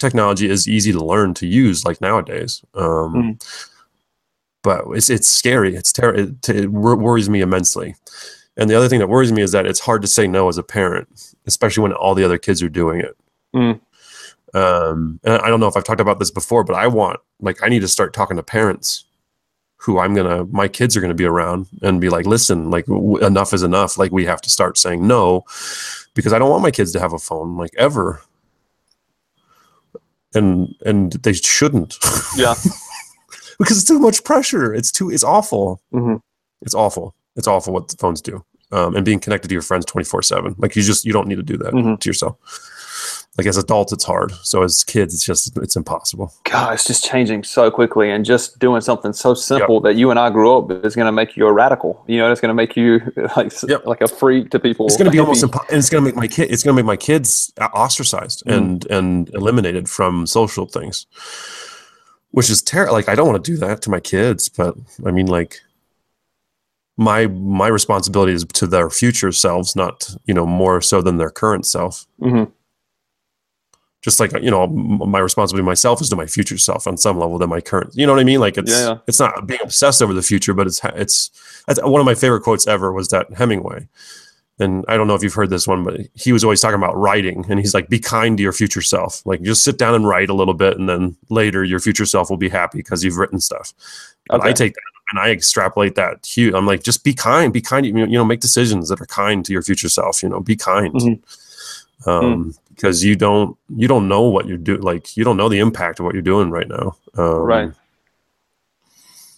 technology 0.00 0.50
is 0.50 0.66
easy 0.66 0.90
to 0.92 0.98
learn 1.04 1.34
to 1.34 1.46
use 1.46 1.84
like 1.84 2.00
nowadays. 2.00 2.64
Um, 2.74 3.14
Mhm. 3.14 3.68
But 4.64 4.84
it's 4.94 5.08
it's 5.10 5.28
scary. 5.28 5.76
It's 5.76 5.92
ter- 5.92 6.14
it, 6.14 6.48
it 6.48 6.72
worries 6.72 7.28
me 7.30 7.40
immensely. 7.42 7.94
And 8.56 8.68
the 8.68 8.74
other 8.74 8.88
thing 8.88 8.98
that 8.98 9.08
worries 9.08 9.30
me 9.30 9.42
is 9.42 9.52
that 9.52 9.66
it's 9.66 9.80
hard 9.80 10.02
to 10.02 10.08
say 10.08 10.26
no 10.26 10.48
as 10.48 10.58
a 10.58 10.62
parent, 10.62 11.34
especially 11.46 11.82
when 11.82 11.92
all 11.92 12.14
the 12.14 12.24
other 12.24 12.38
kids 12.38 12.62
are 12.62 12.68
doing 12.68 13.00
it. 13.00 13.16
Mm. 13.54 13.80
Um, 14.54 15.20
and 15.24 15.34
I 15.34 15.48
don't 15.48 15.60
know 15.60 15.66
if 15.66 15.76
I've 15.76 15.84
talked 15.84 16.00
about 16.00 16.18
this 16.18 16.30
before, 16.30 16.64
but 16.64 16.74
I 16.76 16.86
want 16.86 17.20
like 17.40 17.62
I 17.62 17.68
need 17.68 17.80
to 17.80 17.88
start 17.88 18.12
talking 18.14 18.36
to 18.36 18.42
parents 18.42 19.04
who 19.76 19.98
I'm 19.98 20.14
gonna 20.14 20.44
my 20.46 20.66
kids 20.66 20.96
are 20.96 21.00
gonna 21.02 21.12
be 21.12 21.26
around 21.26 21.66
and 21.82 22.00
be 22.00 22.08
like, 22.08 22.24
listen, 22.24 22.70
like 22.70 22.86
w- 22.86 23.18
enough 23.18 23.52
is 23.52 23.62
enough. 23.62 23.98
Like 23.98 24.12
we 24.12 24.24
have 24.24 24.40
to 24.42 24.50
start 24.50 24.78
saying 24.78 25.06
no 25.06 25.44
because 26.14 26.32
I 26.32 26.38
don't 26.38 26.48
want 26.50 26.62
my 26.62 26.70
kids 26.70 26.92
to 26.92 27.00
have 27.00 27.12
a 27.12 27.18
phone 27.18 27.56
like 27.56 27.72
ever. 27.76 28.22
And 30.32 30.74
and 30.86 31.12
they 31.12 31.32
shouldn't 31.34 31.98
Yeah. 32.36 32.54
because 33.58 33.78
it's 33.78 33.86
too 33.88 33.98
much 33.98 34.24
pressure. 34.24 34.74
It's 34.74 34.90
too 34.92 35.10
it's 35.10 35.24
awful. 35.24 35.80
Mhm. 35.92 36.20
It's 36.62 36.74
awful. 36.74 37.14
It's 37.36 37.46
awful 37.48 37.72
what 37.74 37.88
the 37.88 37.96
phones 37.96 38.20
do. 38.22 38.44
Um, 38.72 38.96
and 38.96 39.04
being 39.04 39.20
connected 39.20 39.48
to 39.48 39.52
your 39.54 39.62
friends 39.62 39.84
24 39.84 40.22
7. 40.22 40.54
Like 40.58 40.74
you 40.76 40.82
just, 40.82 41.04
you 41.04 41.12
don't 41.12 41.28
need 41.28 41.36
to 41.36 41.42
do 41.42 41.56
that 41.58 41.72
Mhm. 41.74 42.00
to 42.00 42.08
yourself. 42.08 42.36
Like 43.36 43.46
as 43.48 43.56
adults, 43.56 43.92
it's 43.92 44.04
hard. 44.04 44.32
So 44.42 44.62
as 44.62 44.84
kids, 44.84 45.12
it's 45.12 45.24
just, 45.24 45.56
it's 45.58 45.74
impossible. 45.76 46.32
God, 46.44 46.74
it's 46.74 46.84
just 46.86 47.04
changing 47.04 47.42
so 47.42 47.68
quickly, 47.70 48.08
and 48.10 48.24
just 48.24 48.58
doing 48.60 48.80
something 48.80 49.12
so 49.12 49.34
simple 49.34 49.80
that 49.80 49.96
you 49.96 50.10
and 50.10 50.20
I 50.20 50.30
grew 50.30 50.56
up 50.56 50.70
is 50.84 50.94
going 50.94 51.06
to 51.06 51.12
make 51.12 51.36
you 51.36 51.46
a 51.48 51.52
radical. 51.52 52.02
You 52.06 52.18
know, 52.18 52.30
it's 52.30 52.40
going 52.40 52.50
to 52.50 52.54
make 52.54 52.76
you 52.76 53.00
like 53.36 53.52
Yep. 53.68 53.86
like 53.86 54.00
a 54.02 54.08
freak 54.08 54.50
to 54.50 54.60
people. 54.60 54.86
It's 54.86 54.96
going 54.96 55.06
to 55.06 55.10
be 55.10 55.18
almost 55.18 55.44
impo- 55.44 55.68
and 55.68 55.78
it's 55.78 55.90
going 55.90 56.02
to 56.04 56.08
make 56.08 56.16
my 56.16 56.28
kid, 56.28 56.50
it's 56.52 56.62
going 56.62 56.76
to 56.76 56.80
make 56.82 56.86
my 56.86 56.96
kids 56.96 57.52
ostracized 57.74 58.44
Mhm. 58.46 58.56
and, 58.56 58.86
and 58.86 59.28
eliminated 59.34 59.88
from 59.90 60.26
social 60.28 60.66
things, 60.66 61.06
which 62.34 62.50
is 62.50 62.60
terrible. 62.62 62.94
Like 62.94 63.08
I 63.08 63.14
don't 63.14 63.28
want 63.28 63.42
to 63.44 63.52
do 63.52 63.56
that 63.58 63.80
to 63.82 63.90
my 63.90 64.00
kids, 64.00 64.48
but 64.48 64.74
I 65.06 65.10
mean, 65.12 65.26
like, 65.26 65.60
my 66.96 67.26
my 67.28 67.68
responsibility 67.68 68.32
is 68.32 68.44
to 68.44 68.66
their 68.66 68.90
future 68.90 69.30
selves, 69.32 69.76
not 69.76 70.14
you 70.26 70.34
know 70.34 70.44
more 70.46 70.80
so 70.80 71.00
than 71.00 71.18
their 71.18 71.30
current 71.30 71.64
self. 71.64 72.06
Mhm. 72.20 72.50
Just 74.02 74.18
like 74.20 74.32
you 74.42 74.50
know, 74.50 74.66
my 74.66 75.20
responsibility 75.20 75.62
to 75.62 75.66
myself 75.66 76.00
is 76.02 76.08
to 76.10 76.16
my 76.16 76.26
future 76.26 76.58
self 76.58 76.86
on 76.86 76.96
some 76.98 77.18
level 77.18 77.38
than 77.38 77.48
my 77.48 77.60
current. 77.60 77.92
You 77.94 78.04
know 78.06 78.12
what 78.12 78.20
I 78.20 78.24
mean? 78.24 78.40
Like 78.40 78.58
it's 78.58 78.70
Yeah, 78.72 78.98
it's 79.06 79.20
not 79.20 79.46
being 79.46 79.60
obsessed 79.62 80.02
over 80.02 80.12
the 80.12 80.22
future, 80.22 80.54
but 80.54 80.66
it's 80.66 80.80
ha- 80.80 80.92
it's 80.96 81.30
one 81.82 82.00
of 82.00 82.04
my 82.04 82.14
favorite 82.14 82.42
quotes 82.42 82.66
ever 82.66 82.92
was 82.92 83.08
that 83.08 83.32
Hemingway. 83.32 83.88
And 84.60 84.84
I 84.86 84.96
don't 84.96 85.08
know 85.08 85.16
if 85.16 85.22
you've 85.24 85.34
heard 85.34 85.50
this 85.50 85.66
one, 85.66 85.82
but 85.82 86.00
he 86.14 86.32
was 86.32 86.44
always 86.44 86.60
talking 86.60 86.76
about 86.78 86.96
writing, 86.96 87.44
and 87.48 87.58
he's 87.58 87.74
like, 87.74 87.88
"Be 87.88 87.98
kind 87.98 88.36
to 88.36 88.42
your 88.42 88.52
future 88.52 88.82
self. 88.82 89.20
Like, 89.26 89.42
just 89.42 89.64
sit 89.64 89.78
down 89.78 89.94
and 89.96 90.06
write 90.06 90.30
a 90.30 90.34
little 90.34 90.54
bit, 90.54 90.78
and 90.78 90.88
then 90.88 91.16
later 91.28 91.64
your 91.64 91.80
future 91.80 92.06
self 92.06 92.30
will 92.30 92.36
be 92.36 92.48
happy 92.48 92.78
because 92.78 93.02
you've 93.02 93.16
written 93.16 93.40
stuff." 93.40 93.74
And 94.30 94.40
I 94.42 94.52
take 94.52 94.74
that 94.74 94.80
and 95.10 95.18
I 95.20 95.30
extrapolate 95.30 95.96
that 95.96 96.24
huge. 96.24 96.54
I'm 96.54 96.66
like, 96.66 96.82
just 96.84 97.02
be 97.04 97.12
kind, 97.12 97.52
be 97.52 97.60
kind. 97.60 97.84
You 97.84 98.06
know, 98.06 98.24
make 98.24 98.40
decisions 98.40 98.88
that 98.90 99.00
are 99.00 99.06
kind 99.06 99.44
to 99.44 99.52
your 99.52 99.62
future 99.62 99.88
self. 99.88 100.22
You 100.22 100.28
know, 100.28 100.38
be 100.40 100.54
kind, 100.56 100.92
Mhm. 100.94 101.20
um, 102.06 102.54
because 102.74 103.02
you 103.04 103.16
don't 103.16 103.56
you 103.76 103.88
don't 103.88 104.06
know 104.08 104.22
what 104.22 104.46
you're 104.46 104.56
doing. 104.56 104.82
Like, 104.82 105.16
you 105.16 105.24
don't 105.24 105.36
know 105.36 105.48
the 105.48 105.58
impact 105.58 105.98
of 105.98 106.04
what 106.04 106.14
you're 106.14 106.22
doing 106.22 106.50
right 106.50 106.68
now. 106.68 106.96
Um, 107.18 107.38
Right. 107.40 107.72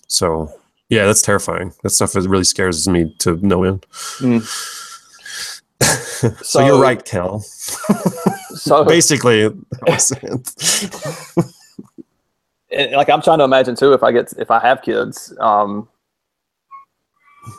So, 0.09 0.53
yeah, 0.89 1.07
that's 1.07 1.23
terrifying. 1.23 1.73
That 1.83 1.91
stuff 1.91 2.15
really 2.15 2.45
scares 2.45 2.87
me 2.87 3.15
to 3.21 3.37
no 3.45 3.65
end. 3.65 3.87
Mm. 4.19 4.45
So, 6.43 6.65
you're 6.65 6.81
right, 6.81 7.05
Kel. 7.05 7.45
So 8.57 8.85
Basically, 8.97 9.49
that 9.49 9.87
was 9.87 10.13
it. 10.13 11.45
and, 12.71 12.93
like 12.93 13.11
I'm 13.11 13.21
trying 13.21 13.39
to 13.39 13.45
imagine 13.45 13.77
too 13.77 13.93
if 13.93 14.03
I 14.03 14.13
get 14.13 14.33
if 14.39 14.51
I 14.51 14.59
have 14.61 14.81
kids, 14.83 15.33
um, 15.41 15.89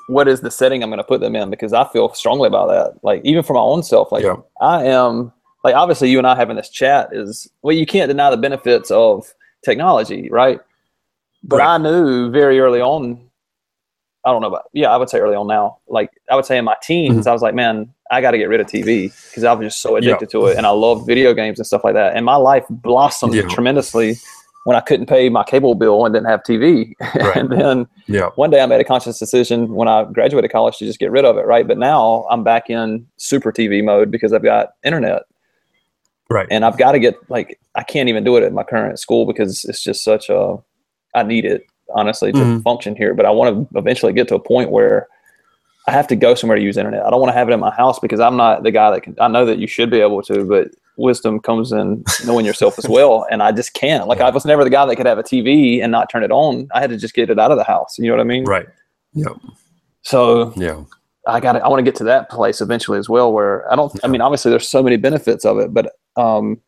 what 0.08 0.28
is 0.28 0.42
the 0.42 0.50
setting 0.52 0.82
I'm 0.84 0.90
going 0.90 0.98
to 0.98 1.04
put 1.04 1.22
them 1.22 1.36
in? 1.36 1.50
Because 1.50 1.72
I 1.72 1.88
feel 1.90 2.12
strongly 2.14 2.48
about 2.48 2.68
that. 2.70 3.04
Like 3.04 3.22
even 3.24 3.44
for 3.44 3.54
my 3.54 3.60
own 3.60 3.84
self, 3.84 4.12
like 4.12 4.24
Yeah. 4.24 4.38
I 4.60 4.86
am 4.86 5.32
like 5.64 5.76
obviously 5.76 6.10
you 6.10 6.18
and 6.18 6.28
I 6.28 6.36
having 6.36 6.56
this 6.56 6.70
chat 6.70 7.10
is 7.12 7.48
well 7.62 7.76
you 7.76 7.86
can't 7.86 8.08
deny 8.10 8.30
the 8.32 8.38
benefits 8.38 8.90
of 8.90 9.32
technology, 9.64 10.30
right? 10.32 10.60
But 11.44 11.58
Right. 11.58 11.76
I 11.76 11.78
knew 11.78 12.32
very 12.32 12.60
early 12.60 12.82
on. 12.82 13.22
I 14.26 14.32
don't 14.32 14.42
know 14.42 14.50
but 14.50 14.64
yeah, 14.74 14.90
I 14.90 14.98
would 14.98 15.10
say 15.10 15.20
early 15.20 15.36
on 15.36 15.48
now. 15.48 15.78
Like 15.88 16.10
I 16.30 16.36
would 16.36 16.46
say 16.46 16.58
in 16.58 16.66
my 16.66 16.76
teens, 16.82 17.28
I 17.28 17.34
was 17.34 17.42
like, 17.44 17.54
man, 17.56 17.94
I 18.12 18.22
got 18.22 18.32
to 18.32 18.38
get 18.38 18.50
rid 18.50 18.60
of 18.62 18.68
TV 18.68 19.12
because 19.30 19.44
I 19.44 19.54
was 19.54 19.68
just 19.68 19.82
so 19.82 19.92
Mm-hmm. 19.94 20.04
Yeah. 20.04 20.10
addicted 20.16 20.30
to 20.32 20.48
it, 20.48 20.58
and 20.58 20.66
I 20.66 20.70
love 20.70 21.06
video 21.06 21.34
games 21.34 21.60
and 21.60 21.66
stuff 21.66 21.84
like 21.84 21.94
that. 21.96 22.16
And 22.16 22.26
my 22.26 22.36
life 22.36 22.66
blossomed 22.70 23.34
Yeah. 23.34 23.44
tremendously 23.48 24.16
when 24.66 24.76
I 24.76 24.82
couldn't 24.82 25.06
pay 25.08 25.30
my 25.30 25.44
cable 25.44 25.76
bill 25.76 26.06
and 26.06 26.14
didn't 26.14 26.28
have 26.28 26.44
TV. 26.44 26.94
Right. 27.16 27.38
and 27.38 27.50
then 27.52 27.88
yeah, 28.08 28.30
one 28.36 28.50
day 28.50 28.62
I 28.62 28.66
made 28.66 28.82
a 28.82 28.84
conscious 28.84 29.18
decision 29.20 29.74
when 29.74 29.88
I 29.88 30.04
graduated 30.06 30.52
college 30.52 30.78
to 30.78 30.86
just 30.86 31.00
get 31.00 31.10
rid 31.12 31.26
of 31.26 31.38
it, 31.38 31.46
right? 31.46 31.66
But 31.68 31.78
now 31.78 32.26
I'm 32.30 32.44
back 32.44 32.70
in 32.70 33.08
super 33.18 33.52
TV 33.52 33.84
mode 33.84 34.12
because 34.12 34.34
I've 34.34 34.44
got 34.44 34.74
internet 34.84 35.24
right. 36.30 36.48
and 36.52 36.66
I've 36.66 36.78
got 36.78 36.92
to 36.94 37.00
get 37.00 37.16
like 37.30 37.60
I 37.76 37.84
can't 37.84 38.10
even 38.10 38.24
do 38.24 38.36
it 38.38 38.44
at 38.44 38.52
my 38.54 38.64
current 38.64 39.00
school 39.00 39.26
because 39.26 39.64
it's 39.66 39.82
just 39.84 40.04
such 40.04 40.30
a 40.30 40.58
I 41.16 41.24
need 41.24 41.46
it 41.46 41.66
honestly 41.96 42.32
to 42.34 42.38
Mhm. 42.40 42.64
function 42.64 42.96
here. 42.96 43.14
But 43.14 43.26
I 43.26 43.32
want 43.32 43.70
to 43.72 43.78
eventually 43.80 44.12
get 44.14 44.28
to 44.30 44.36
a 44.36 44.40
point 44.40 44.70
where 44.72 45.08
I 45.88 45.94
have 45.94 46.08
to 46.08 46.16
go 46.16 46.36
somewhere 46.36 46.58
to 46.58 46.64
use 46.64 46.76
internet. 46.78 47.06
I 47.06 47.10
don't 47.10 47.22
want 47.22 47.30
to 47.32 47.38
have 47.38 47.50
it 47.50 47.54
in 47.54 47.60
my 47.62 47.72
house 47.74 47.98
because 48.00 48.20
I'm 48.20 48.36
not 48.36 48.64
the 48.64 48.72
guy 48.72 48.92
that 48.92 49.02
can. 49.02 49.16
I 49.20 49.28
know 49.30 49.46
that 49.46 49.58
you 49.60 49.68
should 49.68 49.90
be 49.90 50.02
able 50.02 50.22
to, 50.24 50.44
but 50.44 50.68
wisdom 50.98 51.40
comes 51.40 51.72
in 51.72 52.04
knowing 52.26 52.46
yourself 52.46 52.78
as 52.78 52.90
well, 52.90 53.26
and 53.32 53.42
I 53.42 53.52
just 53.54 53.74
can't. 53.74 54.08
Like 54.08 54.20
I 54.20 54.30
was 54.30 54.46
never 54.46 54.64
the 54.64 54.70
guy 54.70 54.86
that 54.86 54.96
could 54.98 55.06
have 55.06 55.18
a 55.18 55.24
TV 55.24 55.82
and 55.82 55.92
not 55.92 56.10
turn 56.10 56.24
it 56.24 56.32
on. 56.32 56.68
I 56.74 56.82
had 56.82 56.90
to 56.90 56.98
just 56.98 57.14
get 57.14 57.30
it 57.30 57.40
out 57.40 57.52
of 57.52 57.58
the 57.58 57.64
house. 57.64 57.98
You 57.98 58.08
know 58.08 58.14
what 58.18 58.22
I 58.22 58.26
mean? 58.26 58.44
Right. 58.46 58.68
Yeah. 59.14 59.30
So 60.02 60.54
Yeah. 60.58 60.84
I 61.26 61.40
got 61.42 61.56
I 61.62 61.68
want 61.68 61.80
to 61.80 61.84
get 61.84 61.96
to 61.96 62.04
that 62.06 62.30
place 62.30 62.62
eventually 62.62 62.98
as 63.00 63.10
well 63.10 63.32
where 63.34 63.70
I 63.72 63.76
don't 63.76 63.92
I 64.04 64.08
mean 64.08 64.22
obviously 64.22 64.50
there's 64.50 64.68
so 64.68 64.82
many 64.82 64.96
benefits 64.96 65.44
of 65.44 65.58
it 65.60 65.74
but 65.74 65.92
um 66.16 66.62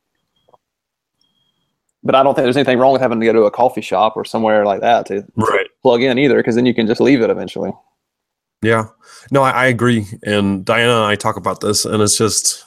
but 2.03 2.13
I 2.15 2.23
don't 2.23 2.33
think 2.35 2.43
there's 2.43 2.57
anything 2.57 2.77
wrong 2.77 2.91
with 2.93 3.01
having 3.01 3.19
to 3.21 3.25
go 3.25 3.31
to 3.33 3.43
a 3.43 3.51
coffee 3.51 3.79
shop 3.81 4.13
or 4.17 4.25
somewhere 4.25 4.65
like 4.65 4.81
that 4.81 5.05
to 5.07 5.25
Right. 5.35 5.67
plug 5.81 6.01
in 6.01 6.17
either 6.19 6.35
because 6.37 6.55
then 6.55 6.65
you 6.65 6.73
can 6.73 6.87
just 6.87 6.99
leave 7.01 7.21
it 7.21 7.29
eventually. 7.29 7.71
Yeah. 8.61 8.85
No, 9.31 9.41
I, 9.43 9.51
I 9.51 9.65
agree. 9.67 10.05
And 10.23 10.65
Diana 10.65 10.95
and 10.95 11.05
I 11.05 11.15
talk 11.15 11.37
about 11.37 11.61
this, 11.61 11.85
and 11.85 12.01
it's 12.01 12.17
just 12.17 12.63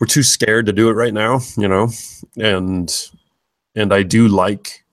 we're 0.00 0.06
too 0.06 0.22
scared 0.22 0.66
to 0.66 0.72
do 0.72 0.88
it 0.88 0.94
right 0.94 1.14
now, 1.14 1.40
you 1.56 1.68
know. 1.68 1.88
And 2.36 2.92
and 3.74 3.92
I 3.92 4.02
do 4.02 4.28
like 4.28 4.84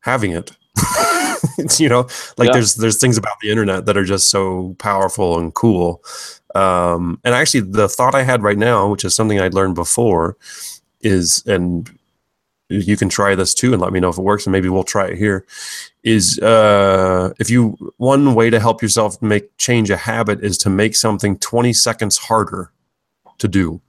having 0.00 0.32
it. 0.32 0.50
It's, 1.58 1.78
you 1.80 1.88
know, 1.88 2.06
like 2.36 2.48
Yeah. 2.48 2.52
there's 2.54 2.74
there's 2.76 2.98
things 2.98 3.18
about 3.18 3.36
the 3.42 3.50
internet 3.50 3.86
that 3.86 3.96
are 3.96 4.04
just 4.04 4.28
so 4.28 4.74
powerful 4.78 5.38
and 5.38 5.54
cool. 5.54 6.02
Um, 6.54 7.20
and 7.22 7.34
actually, 7.34 7.60
the 7.60 7.88
thought 7.88 8.14
I 8.14 8.22
had 8.22 8.42
right 8.42 8.58
now, 8.58 8.88
which 8.88 9.04
is 9.04 9.14
something 9.14 9.38
I'd 9.38 9.54
learned 9.54 9.76
before, 9.76 10.36
is 11.00 11.44
and 11.46 11.88
you 12.70 12.96
can 12.96 13.08
try 13.08 13.34
this 13.34 13.52
too 13.52 13.72
and 13.72 13.82
let 13.82 13.92
me 13.92 14.00
know 14.00 14.08
if 14.08 14.18
it 14.18 14.22
works 14.22 14.46
and 14.46 14.52
maybe 14.52 14.68
we'll 14.68 14.84
try 14.84 15.08
it 15.08 15.18
here 15.18 15.44
is 16.02 16.38
uh 16.38 17.32
if 17.38 17.50
you 17.50 17.76
one 17.98 18.34
way 18.34 18.48
to 18.48 18.60
help 18.60 18.80
yourself 18.80 19.20
make 19.20 19.56
change 19.58 19.90
a 19.90 19.96
habit 19.96 20.42
is 20.42 20.56
to 20.56 20.70
make 20.70 20.94
something 20.96 21.36
20 21.38 21.72
seconds 21.72 22.16
harder 22.16 22.72
to 23.38 23.48
do. 23.48 23.80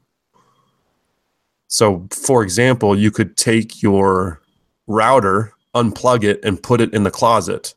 So 1.68 2.08
for 2.12 2.44
example 2.44 2.98
you 2.98 3.12
could 3.12 3.38
take 3.38 3.82
your 3.82 4.42
router 4.88 5.54
unplug 5.76 6.24
it 6.24 6.44
and 6.44 6.62
put 6.62 6.82
it 6.82 6.94
in 6.94 7.04
the 7.04 7.12
closet. 7.12 7.74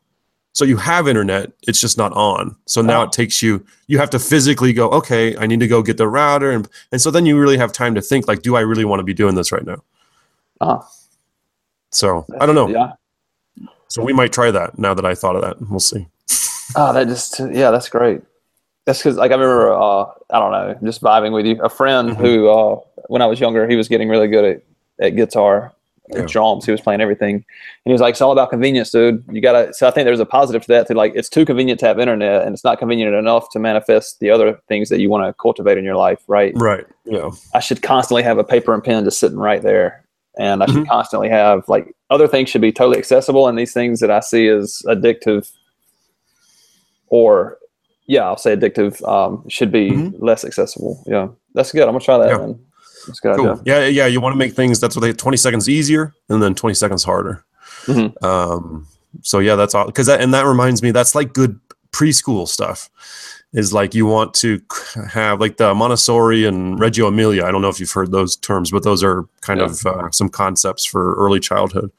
So 0.53 0.65
you 0.65 0.79
have 0.79 1.07
internet 1.07 1.53
it's 1.63 1.81
just 1.81 1.99
not 1.99 2.13
on. 2.13 2.57
So 2.67 2.81
now 2.81 3.03
it 3.03 3.13
takes 3.13 3.43
you 3.43 3.65
you 3.87 3.99
have 3.99 4.11
to 4.11 4.19
physically 4.19 4.73
go 4.73 4.89
okay 4.91 5.37
i 5.37 5.47
need 5.47 5.61
to 5.61 5.69
go 5.69 5.83
get 5.83 5.99
the 5.99 6.09
router 6.09 6.51
and 6.51 6.69
and 6.91 7.01
so 7.01 7.11
then 7.11 7.27
you 7.27 7.39
really 7.39 7.59
have 7.59 7.73
time 7.73 7.95
to 7.95 8.01
think 8.01 8.27
like 8.27 8.41
do 8.41 8.57
i 8.57 8.61
really 8.61 8.85
want 8.85 9.01
to 9.01 9.05
be 9.05 9.15
doing 9.15 9.35
this 9.35 9.53
right 9.53 9.67
now 9.67 9.83
Ah. 10.61 10.87
so 11.91 12.25
i 12.41 12.47
don't 12.47 12.55
know 12.55 12.69
Yeah. 12.69 12.93
so 13.89 14.03
we 14.03 14.13
might 14.13 14.33
try 14.33 14.51
that 14.51 14.79
now 14.79 14.95
that 14.95 15.05
I 15.05 15.15
thought 15.15 15.37
of 15.37 15.43
that. 15.43 15.57
We'll 15.71 15.81
see. 15.81 16.07
Oh, 16.77 16.93
that 16.93 17.07
just 17.07 17.39
yeah, 17.53 17.71
that's 17.71 17.89
great. 17.89 18.23
That's 18.87 18.99
because 18.99 19.17
like 19.17 19.31
I 19.31 19.35
remember 19.35 19.73
uh, 19.73 20.05
I 20.31 20.39
don't 20.41 20.51
know, 20.53 20.77
just 20.83 21.01
vibing 21.03 21.33
with 21.33 21.47
you. 21.47 21.63
A 21.63 21.69
friend 21.69 22.11
Mhm. 22.11 22.17
who 22.17 22.49
uh, 22.49 22.81
when 23.09 23.23
I 23.23 23.27
was 23.27 23.39
younger, 23.41 23.69
he 23.69 23.77
was 23.77 23.87
getting 23.89 24.09
really 24.09 24.27
good 24.29 24.45
at, 24.45 24.63
at 25.07 25.11
guitar, 25.17 25.73
Yeah. 26.11 26.21
at 26.21 26.29
drums. 26.29 26.65
He 26.67 26.73
was 26.73 26.81
playing 26.81 27.01
everything, 27.01 27.35
and 27.37 27.45
he 27.85 27.93
was 27.93 28.01
like, 28.01 28.13
"It's 28.15 28.21
all 28.21 28.33
about 28.33 28.51
convenience, 28.51 28.91
dude. 28.91 29.23
You 29.31 29.41
gotta." 29.41 29.73
So 29.75 29.87
I 29.87 29.91
think 29.93 30.05
there's 30.07 30.21
a 30.21 30.27
positive 30.27 30.63
to 30.63 30.69
that. 30.69 30.87
To 30.89 30.95
like, 30.95 31.13
it's 31.15 31.29
too 31.29 31.45
convenient 31.45 31.79
to 31.81 31.87
have 31.87 32.01
internet, 32.01 32.43
and 32.45 32.53
it's 32.55 32.65
not 32.65 32.79
convenient 32.79 33.15
enough 33.15 33.49
to 33.51 33.59
manifest 33.61 34.19
the 34.21 34.31
other 34.31 34.59
things 34.69 34.89
that 34.89 34.99
you 35.01 35.09
want 35.11 35.25
to 35.27 35.33
cultivate 35.35 35.79
in 35.79 35.85
your 35.85 35.97
life, 35.97 36.23
right? 36.27 36.53
Right. 36.57 36.87
Yeah. 37.05 37.31
I 37.55 37.61
should 37.61 37.83
constantly 37.83 38.23
have 38.25 38.39
a 38.39 38.45
paper 38.45 38.75
and 38.75 38.83
pen 38.83 39.05
just 39.05 39.21
sitting 39.21 39.39
right 39.39 39.63
there. 39.63 40.04
And 40.39 40.63
I 40.63 40.67
should 40.67 40.85
Mhm. 40.85 40.89
constantly 40.89 41.29
have 41.29 41.69
like 41.69 41.95
other 42.11 42.27
things 42.27 42.49
should 42.51 42.61
be 42.61 42.73
totally 42.73 42.99
accessible. 42.99 43.47
And 43.47 43.57
these 43.59 43.73
things 43.73 44.01
that 44.01 44.11
I 44.11 44.21
see 44.21 44.49
as 44.49 44.83
addictive 44.87 45.51
or 47.09 47.59
yeah, 48.07 48.25
I'll 48.25 48.37
say 48.37 48.55
addictive, 48.55 49.07
um, 49.09 49.49
should 49.49 49.73
be 49.73 49.91
Mhm. 49.91 50.15
less 50.19 50.45
accessible. 50.45 51.03
Yeah. 51.07 51.29
That's 51.55 51.73
good. 51.73 51.83
I'm 51.85 51.89
gonna 51.95 52.01
try 52.01 52.19
that 52.19 52.29
Yeah. 52.31 52.37
man. 52.39 52.59
That's 53.07 53.19
a 53.19 53.23
good 53.23 53.37
Cool. 53.37 53.51
idea. 53.51 53.63
Yeah. 53.65 53.87
Yeah. 53.87 54.07
You 54.07 54.21
want 54.21 54.35
to 54.35 54.39
make 54.39 54.55
things 54.55 54.79
that's 54.81 54.95
what 54.95 55.01
they 55.01 55.13
20 55.13 55.37
seconds 55.39 55.69
easier 55.69 56.13
and 56.29 56.43
then 56.43 56.55
20 56.55 56.75
seconds 56.75 57.05
harder. 57.05 57.45
Mhm. 57.87 58.23
Um, 58.23 58.87
so 59.23 59.39
yeah, 59.39 59.55
that's 59.57 59.75
all 59.75 59.87
because 59.87 60.07
that 60.07 60.21
and 60.21 60.35
that 60.35 60.45
reminds 60.47 60.83
me 60.83 60.91
that's 60.91 61.15
like 61.15 61.33
good 61.33 61.59
preschool 61.93 62.47
stuff. 62.49 62.91
Is 63.55 63.73
like 63.73 63.95
you 63.95 64.05
want 64.05 64.35
to 64.35 64.61
have 65.09 65.41
like 65.41 65.59
the 65.59 65.73
Montessori 65.75 66.45
and 66.45 66.79
Reggio 66.81 67.07
Emilia. 67.07 67.45
I 67.45 67.53
don't 67.53 67.63
know 67.63 67.69
if 67.69 67.79
you've 67.79 67.93
heard 67.93 68.11
those 68.11 68.35
terms, 68.35 68.73
but 68.73 68.83
those 68.83 69.05
are 69.05 69.27
kind 69.43 69.61
Yeah. 69.61 69.67
of 69.67 69.87
uh, 69.87 70.11
some 70.11 70.29
concepts 70.29 70.85
for 70.85 71.15
early 71.15 71.39
childhood. 71.39 71.93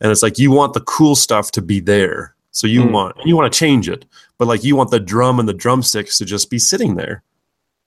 And 0.00 0.10
it's 0.10 0.24
like 0.24 0.40
you 0.40 0.50
want 0.50 0.72
the 0.74 0.80
cool 0.80 1.14
stuff 1.14 1.52
to 1.52 1.62
be 1.62 1.78
there. 1.78 2.34
So 2.50 2.66
you 2.66 2.82
Mm. 2.82 2.90
want 2.90 3.16
you 3.24 3.36
want 3.36 3.52
to 3.52 3.56
change 3.56 3.88
it, 3.88 4.06
but 4.38 4.48
like 4.48 4.64
you 4.64 4.74
want 4.74 4.90
the 4.90 4.98
drum 4.98 5.38
and 5.38 5.48
the 5.48 5.54
drumsticks 5.54 6.18
to 6.18 6.24
just 6.24 6.50
be 6.50 6.58
sitting 6.58 6.96
there. 6.96 7.22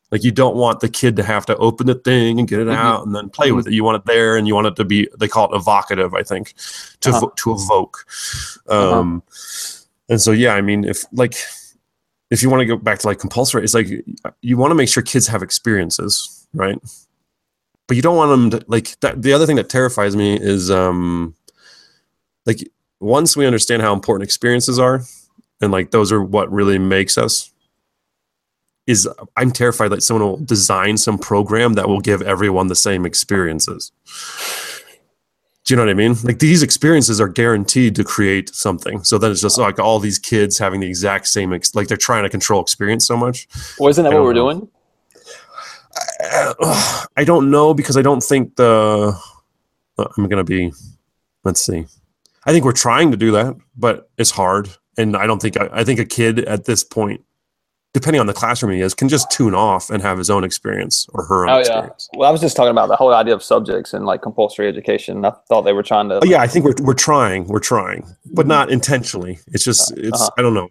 Like 0.10 0.24
you 0.24 0.32
don't 0.32 0.56
want 0.56 0.80
the 0.80 0.88
kid 0.90 1.18
to 1.18 1.24
have 1.24 1.46
to 1.48 1.58
open 1.58 1.88
the 1.88 1.96
thing 1.96 2.40
and 2.40 2.48
get 2.48 2.60
it 2.62 2.68
Mhm. 2.68 2.76
out 2.76 3.06
and 3.06 3.14
then 3.14 3.28
play 3.30 3.52
with 3.52 3.68
it. 3.68 3.74
You 3.74 3.84
want 3.84 3.98
it 3.98 4.06
there, 4.06 4.38
and 4.38 4.48
you 4.48 4.56
want 4.56 4.68
it 4.68 4.76
to 4.78 4.86
be. 4.86 5.10
They 5.20 5.28
call 5.28 5.52
it 5.52 5.56
evocative, 5.58 6.14
I 6.14 6.24
think, 6.24 6.54
to 7.02 7.10
Uh-huh. 7.10 7.20
vo- 7.20 7.34
to 7.36 7.52
evoke. 7.52 8.06
Uh-huh. 8.70 9.00
Um, 9.00 9.24
and 10.08 10.22
so 10.22 10.32
yeah, 10.32 10.54
I 10.54 10.62
mean, 10.62 10.86
if 10.86 11.04
like 11.12 11.36
if 12.32 12.42
you 12.42 12.50
want 12.50 12.62
to 12.62 12.66
go 12.66 12.78
back 12.78 13.00
to 13.00 13.08
like 13.08 13.20
compulsory, 13.20 13.64
it's 13.64 13.74
like 13.74 13.88
you 14.42 14.58
want 14.58 14.72
to 14.72 14.76
make 14.76 14.90
sure 14.90 15.04
kids 15.04 15.28
have 15.28 15.44
experiences, 15.44 16.48
right? 16.54 16.80
But 17.88 17.98
you 17.98 18.02
don't 18.02 18.16
want 18.16 18.32
them 18.32 18.60
to 18.60 18.66
like 18.70 18.98
that. 19.02 19.22
The 19.22 19.34
other 19.34 19.46
thing 19.46 19.58
that 19.58 19.70
terrifies 19.70 20.16
me 20.16 20.40
is 20.40 20.72
um, 20.72 21.36
like 22.46 22.68
once 23.02 23.36
we 23.36 23.46
understand 23.46 23.82
how 23.82 23.94
important 23.94 24.24
experiences 24.24 24.80
are, 24.80 25.04
and 25.60 25.74
like 25.74 25.92
those 25.92 26.12
are 26.12 26.24
what 26.24 26.52
really 26.52 26.80
makes 26.80 27.18
us. 27.18 27.50
Is 28.88 29.08
I'm 29.38 29.52
terrified 29.52 29.90
that 29.90 30.02
someone 30.02 30.28
will 30.28 30.38
design 30.38 30.98
some 30.98 31.18
program 31.18 31.74
that 31.74 31.88
will 31.88 32.00
give 32.00 32.22
everyone 32.22 32.68
the 32.68 32.76
same 32.76 33.06
experiences. 33.06 33.92
Do 35.72 35.76
you 35.76 35.78
know 35.78 35.86
what 35.86 35.92
I 35.92 36.10
mean? 36.10 36.18
Like 36.26 36.40
these 36.40 36.64
experiences 36.64 37.22
are 37.22 37.30
guaranteed 37.30 37.96
to 37.96 38.04
create 38.04 38.54
something. 38.54 39.06
So 39.06 39.18
then 39.18 39.32
it's 39.32 39.40
just 39.40 39.58
like 39.58 39.80
all 39.80 40.00
these 40.00 40.20
kids 40.20 40.58
having 40.58 40.82
the 40.82 40.86
exact 40.86 41.28
same, 41.28 41.54
ex- 41.54 41.74
like 41.74 41.88
they're 41.88 41.96
trying 41.96 42.24
to 42.24 42.30
control 42.30 42.62
experience 42.62 43.08
so 43.08 43.16
much. 43.16 43.48
Well, 43.80 43.88
isn't 43.88 44.04
that 44.04 44.12
what 44.12 44.22
we're 44.22 44.34
know. 44.34 44.52
doing? 44.52 44.68
I, 46.20 47.06
I 47.16 47.24
don't 47.24 47.50
know 47.50 47.74
because 47.74 47.96
I 47.96 48.02
don't 48.02 48.22
think 48.22 48.58
the. 48.58 49.18
uh, 49.98 50.08
I'm 50.18 50.28
going 50.28 50.32
to 50.36 50.44
be. 50.44 50.74
Let's 51.46 51.62
see. 51.62 51.86
I 52.44 52.52
think 52.52 52.66
we're 52.66 52.74
trying 52.74 53.10
to 53.12 53.16
do 53.16 53.32
that, 53.32 53.56
but 53.78 54.10
it's 54.18 54.32
hard. 54.32 54.68
And 54.98 55.16
I 55.16 55.26
don't 55.26 55.42
think, 55.42 55.56
I, 55.56 55.70
I 55.72 55.84
think 55.86 56.02
a 56.02 56.06
kid 56.06 56.40
at 56.40 56.66
this 56.66 56.84
point, 56.84 57.24
depending 57.94 58.20
on 58.20 58.26
the 58.28 58.34
classroom 58.34 58.72
he 58.72 58.82
is, 58.82 58.94
can 58.94 59.10
just 59.10 59.30
tune 59.30 59.54
off 59.54 59.90
and 59.90 60.02
have 60.02 60.18
his 60.18 60.30
own 60.30 60.44
experience 60.44 61.08
or 61.14 61.26
her 61.26 61.44
own 61.46 61.50
Oh 61.50 61.56
yeah. 61.58 61.60
experience. 61.60 62.10
Well, 62.16 62.30
I 62.30 62.32
was 62.32 62.40
just 62.42 62.56
talking 62.56 62.72
about 62.72 62.88
the 62.88 62.96
whole 62.96 63.14
idea 63.14 63.34
of 63.34 63.44
subjects 63.44 63.94
and 63.94 64.06
like 64.06 64.22
compulsory 64.22 64.68
education. 64.68 65.26
I 65.26 65.32
thought 65.50 65.64
they 65.64 65.74
were 65.74 65.84
trying 65.84 66.10
to. 66.10 66.20
Oh, 66.22 66.26
yeah, 66.26 66.42
I 66.42 66.48
think 66.48 66.66
we're 66.66 66.76
we're 66.82 66.94
trying, 66.94 67.48
we're 67.48 67.60
trying, 67.60 68.06
but 68.34 68.48
not 68.48 68.72
intentionally. 68.72 69.40
It's 69.48 69.64
just 69.64 69.92
it's 69.98 70.22
Uh-huh. 70.22 70.30
I 70.38 70.42
don't 70.42 70.54
know, 70.54 70.70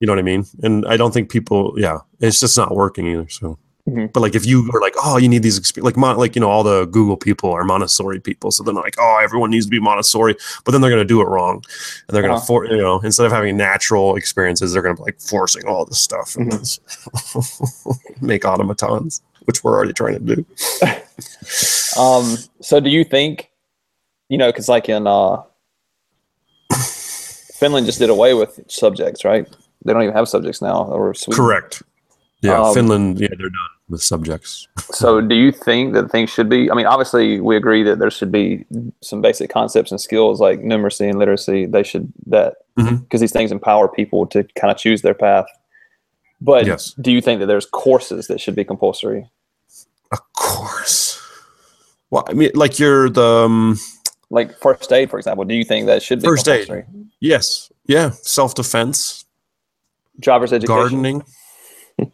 you 0.00 0.06
know 0.06 0.12
what 0.12 0.18
I 0.18 0.22
mean. 0.22 0.44
And 0.62 0.86
I 0.86 0.96
don't 0.96 1.12
think 1.12 1.30
people, 1.30 1.74
yeah, 1.76 1.98
it's 2.20 2.40
just 2.40 2.56
not 2.56 2.74
working 2.74 3.06
either. 3.08 3.28
So, 3.28 3.58
Mhm. 3.86 4.10
but 4.14 4.20
like 4.20 4.34
if 4.34 4.46
you 4.46 4.70
are 4.72 4.80
like, 4.80 4.94
oh, 5.04 5.18
you 5.18 5.28
need 5.28 5.42
these 5.42 5.60
expe- 5.60 5.82
like 5.82 5.94
mon- 5.94 6.16
like 6.16 6.34
you 6.34 6.40
know 6.40 6.48
all 6.48 6.62
the 6.62 6.86
Google 6.86 7.18
people 7.18 7.52
are 7.52 7.64
Montessori 7.64 8.18
people, 8.18 8.50
so 8.50 8.62
they're 8.62 8.72
like, 8.72 8.96
oh, 8.98 9.20
everyone 9.22 9.50
needs 9.50 9.66
to 9.66 9.70
be 9.70 9.78
Montessori, 9.78 10.34
but 10.64 10.72
then 10.72 10.80
they're 10.80 10.90
gonna 10.90 11.04
do 11.04 11.20
it 11.20 11.26
wrong, 11.26 11.62
and 12.08 12.14
they're 12.14 12.22
gonna 12.22 12.36
Uh-huh. 12.36 12.46
for 12.46 12.64
you 12.64 12.78
know 12.78 12.98
instead 13.00 13.26
of 13.26 13.32
having 13.32 13.58
natural 13.58 14.16
experiences, 14.16 14.72
they're 14.72 14.80
gonna 14.80 14.94
be 14.96 15.02
like 15.02 15.20
forcing 15.20 15.66
all 15.66 15.84
this 15.84 16.00
stuff 16.00 16.34
and 16.36 16.50
Mm-hmm. 16.50 17.90
make 18.26 18.46
automatons, 18.46 19.20
which 19.44 19.62
we're 19.62 19.74
already 19.76 19.92
trying 19.92 20.14
to 20.14 20.34
do. 20.36 20.46
Um. 21.96 22.38
So, 22.60 22.80
do 22.80 22.90
you 22.90 23.04
think, 23.04 23.50
you 24.28 24.36
know, 24.36 24.48
because 24.50 24.68
like 24.68 24.88
in 24.88 25.06
uh, 25.06 25.42
Finland 26.72 27.86
just 27.86 27.98
did 27.98 28.10
away 28.10 28.34
with 28.34 28.58
subjects, 28.68 29.24
right? 29.24 29.46
They 29.84 29.92
don't 29.92 30.02
even 30.02 30.14
have 30.14 30.28
subjects 30.28 30.60
now, 30.62 30.84
or 30.84 31.14
Sweden. 31.14 31.36
Correct. 31.44 31.82
Yeah, 32.40 32.60
Um, 32.60 32.74
Finland. 32.74 33.20
Yeah, 33.20 33.28
they're 33.28 33.48
done 33.48 33.73
with 33.88 34.02
subjects. 34.02 34.68
So, 34.92 35.20
do 35.20 35.34
you 35.34 35.50
think 35.50 35.92
that 35.94 36.10
things 36.12 36.30
should 36.30 36.48
be? 36.48 36.70
I 36.70 36.74
mean, 36.74 36.86
obviously, 36.86 37.40
we 37.40 37.56
agree 37.56 37.82
that 37.82 37.98
there 37.98 38.10
should 38.10 38.30
be 38.30 38.64
some 39.00 39.20
basic 39.20 39.50
concepts 39.50 39.90
and 39.90 40.00
skills 40.00 40.40
like 40.40 40.60
numeracy 40.60 41.08
and 41.08 41.18
literacy. 41.18 41.66
They 41.66 41.82
should 41.82 42.12
that 42.26 42.54
because 42.76 42.92
Mhm. 43.00 43.18
these 43.20 43.32
things 43.32 43.50
empower 43.50 43.88
people 43.88 44.26
to 44.26 44.44
kind 44.54 44.70
of 44.70 44.76
choose 44.76 45.02
their 45.02 45.14
path. 45.14 45.46
But 46.40 46.66
Yes. 46.66 46.94
do 47.00 47.10
you 47.10 47.20
think 47.20 47.40
that 47.40 47.46
there's 47.46 47.66
courses 47.66 48.28
that 48.28 48.40
should 48.40 48.54
be 48.54 48.62
compulsory? 48.64 49.28
Of 50.12 50.20
course. 50.34 51.20
Well, 52.10 52.24
I 52.28 52.34
mean, 52.34 52.50
like 52.54 52.78
you're 52.78 53.08
the 53.10 53.24
um, 53.46 53.76
Like 54.30 54.56
first 54.60 54.92
aid, 54.92 55.10
for 55.10 55.18
example. 55.18 55.44
Do 55.44 55.54
you 55.54 55.64
think 55.64 55.86
that 55.86 56.02
should 56.02 56.20
be 56.20 56.28
First 56.28 56.46
aid. 56.48 56.84
yes, 57.20 57.72
yeah, 57.86 58.10
self 58.22 58.54
defense, 58.54 59.24
Driver's 60.20 60.52
education. 60.52 60.76
gardening, 60.76 61.22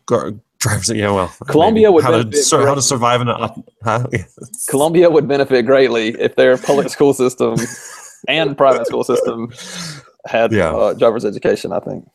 gar- 0.06 0.32
drivers. 0.60 0.88
Yeah, 0.90 1.10
well, 1.10 1.34
Colombia 1.48 1.88
maybe. 1.88 1.94
would 1.94 2.04
how 2.04 2.22
to 2.22 2.36
sur- 2.36 2.66
how 2.66 2.74
to 2.74 2.82
survive 2.82 3.20
in 3.20 3.28
a 3.28 3.52
huh? 3.82 4.06
Yeah. 4.12 4.24
Colombia 4.68 5.10
would 5.10 5.26
benefit 5.26 5.66
greatly 5.66 6.08
if 6.20 6.36
their 6.36 6.56
public 6.56 6.88
school 6.96 7.12
system 7.12 7.56
and 8.28 8.56
private 8.56 8.86
school 8.86 9.02
system 9.04 9.52
had 10.26 10.52
Yeah. 10.52 10.70
uh, 10.72 10.94
driver's 10.94 11.24
education. 11.24 11.72
I 11.72 11.80
think. 11.80 12.08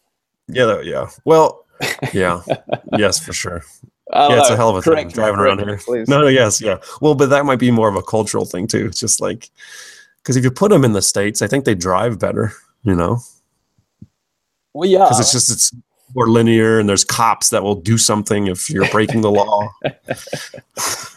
yeah, 0.48 0.66
that- 0.66 0.86
yeah. 0.86 1.10
Well, 1.26 1.66
yeah, 2.14 2.41
yes, 2.98 3.20
for 3.20 3.34
sure. 3.34 3.64
I 4.14 4.28
don't 4.30 4.38
it's 4.39 4.50
a 4.52 4.56
hell 4.56 4.70
of 4.70 4.76
a 4.78 4.82
thing 4.84 4.93
Correct 4.93 5.08
me, 5.08 5.14
driving 5.14 5.39
around 5.39 5.60
here. 5.60 5.80
Please. 5.84 6.08
No, 6.08 6.22
no, 6.22 6.28
yes, 6.28 6.62
yeah. 6.62 6.78
Well, 7.02 7.16
but 7.16 7.30
that 7.32 7.43
might 7.46 7.58
be 7.60 7.72
more 7.72 7.89
of 7.89 7.96
a 7.96 8.04
cultural 8.04 8.46
thing 8.46 8.68
too. 8.68 8.86
It's 8.86 9.00
just 9.00 9.20
like 9.20 9.50
because 10.22 10.36
if 10.38 10.43
you 10.43 10.52
put 10.52 10.70
them 10.70 10.86
in 10.86 10.93
the 10.93 11.02
states, 11.02 11.41
I 11.41 11.48
think 11.48 11.66
they 11.66 11.74
drive 11.76 12.20
better. 12.20 12.54
You 12.84 12.93
know, 12.96 13.18
Well, 14.74 14.88
yeah. 14.88 15.00
because 15.06 15.20
it's 15.20 15.32
just 15.32 15.50
it's 15.50 15.72
more 16.16 16.30
linear 16.30 16.80
and 16.80 16.88
there's 16.88 17.03
cops 17.03 17.49
that 17.49 17.61
will 17.61 17.76
do 17.76 17.97
something 17.97 18.47
if 18.47 18.70
you're 18.70 18.89
breaking 18.89 19.22
the 19.22 19.32
law. 19.32 19.70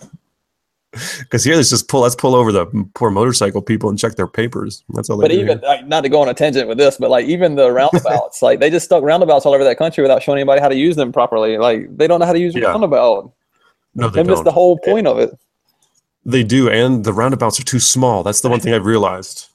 Because 1.20 1.44
here 1.44 1.54
there's 1.54 1.70
just 1.70 1.88
pull 1.88 2.00
let's 2.00 2.14
pull 2.14 2.34
over 2.34 2.50
the 2.50 2.66
poor 2.94 3.10
motorcycle 3.10 3.62
people 3.62 3.90
and 3.90 3.98
check 3.98 4.16
their 4.16 4.26
papers. 4.26 4.82
That's 4.90 5.10
all 5.10 5.18
they 5.18 5.24
but 5.24 5.32
even 5.32 5.60
like, 5.60 5.86
not 5.86 6.00
to 6.02 6.08
go 6.08 6.20
on 6.22 6.28
a 6.28 6.34
tangent 6.34 6.66
with 6.66 6.78
this, 6.78 6.96
but 6.96 7.10
like 7.10 7.26
even 7.26 7.54
the 7.54 7.70
roundabouts, 7.70 8.42
like 8.42 8.58
they 8.60 8.70
just 8.70 8.86
stuck 8.86 9.02
roundabouts 9.04 9.46
all 9.46 9.54
over 9.54 9.64
that 9.64 9.78
country 9.78 10.02
without 10.02 10.22
showing 10.22 10.38
anybody 10.38 10.60
how 10.60 10.68
to 10.68 10.74
use 10.74 10.96
them 10.96 11.12
properly. 11.12 11.58
Like 11.58 11.96
they 11.96 12.06
don't 12.06 12.20
know 12.20 12.26
how 12.26 12.32
to 12.32 12.38
use 12.38 12.56
a 12.56 12.60
roundabout. 12.60 13.32
no 13.94 14.08
They 14.08 14.22
they 14.22 14.28
missed 14.28 14.44
the 14.44 14.50
whole 14.52 14.78
point 14.78 15.06
of 15.06 15.18
it. 15.18 15.30
they 16.24 16.42
do 16.42 16.68
and 16.68 17.04
the 17.04 17.12
roundabouts 17.12 17.60
are 17.60 17.64
too 17.64 17.80
small. 17.80 18.22
That's 18.22 18.40
the 18.40 18.48
one 18.48 18.60
thing 18.60 18.72
i've 18.72 18.86
realized. 18.86 19.46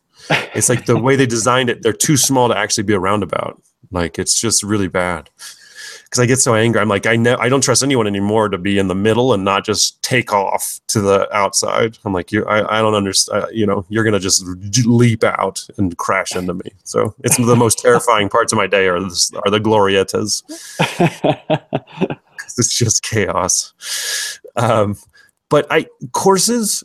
It's 0.54 0.70
like 0.70 0.86
the 0.86 0.98
way 0.98 1.16
they 1.16 1.26
designed 1.26 1.70
it 1.70 1.82
they're 1.82 1.94
too 1.94 2.16
small 2.16 2.48
to 2.48 2.58
actually 2.58 2.84
be 2.84 2.94
a 2.94 3.00
roundabout 3.00 3.62
like 3.94 4.20
it's 4.20 4.40
just 4.40 4.64
really 4.64 4.88
bad. 4.88 5.30
Because 6.06 6.20
i 6.20 6.26
get 6.26 6.40
so 6.40 6.54
angry. 6.54 6.80
I'm 6.80 6.90
like 6.90 7.06
i 7.06 7.16
know 7.16 7.38
i 7.40 7.50
don't 7.50 7.62
trust 7.62 7.82
anyone 7.82 8.06
anymore 8.06 8.50
to 8.50 8.58
be 8.58 8.78
in 8.78 8.88
the 8.88 8.96
middle 8.96 9.34
and 9.34 9.44
not 9.44 9.66
just 9.66 10.02
take 10.04 10.32
off 10.32 10.80
to 10.88 11.02
the 11.02 11.34
outside. 11.36 11.98
I'm 12.06 12.14
like 12.14 12.32
you 12.32 12.46
i, 12.46 12.80
I 12.80 12.82
don't 12.82 12.94
understand 12.94 13.48
you 13.52 13.66
know 13.66 13.86
you're 13.90 14.04
gonna 14.04 14.20
just 14.20 14.44
leap 14.86 15.24
out 15.24 15.66
and 15.78 15.98
crash 15.98 16.36
into 16.36 16.54
me. 16.54 16.72
So 16.84 17.16
it's 17.24 17.38
the 17.38 17.56
most 17.56 17.80
terrifying 17.80 18.30
parts 18.30 18.52
of 18.52 18.58
my 18.58 18.68
day 18.68 18.88
are 18.88 19.00
the, 19.00 19.42
are 19.46 19.52
the 19.52 19.60
glorietas. 19.60 20.44
It's 22.56 22.78
just 22.78 23.02
chaos. 23.02 23.74
Um 24.56 24.98
but 25.50 25.66
i 25.72 25.88
courses 26.12 26.84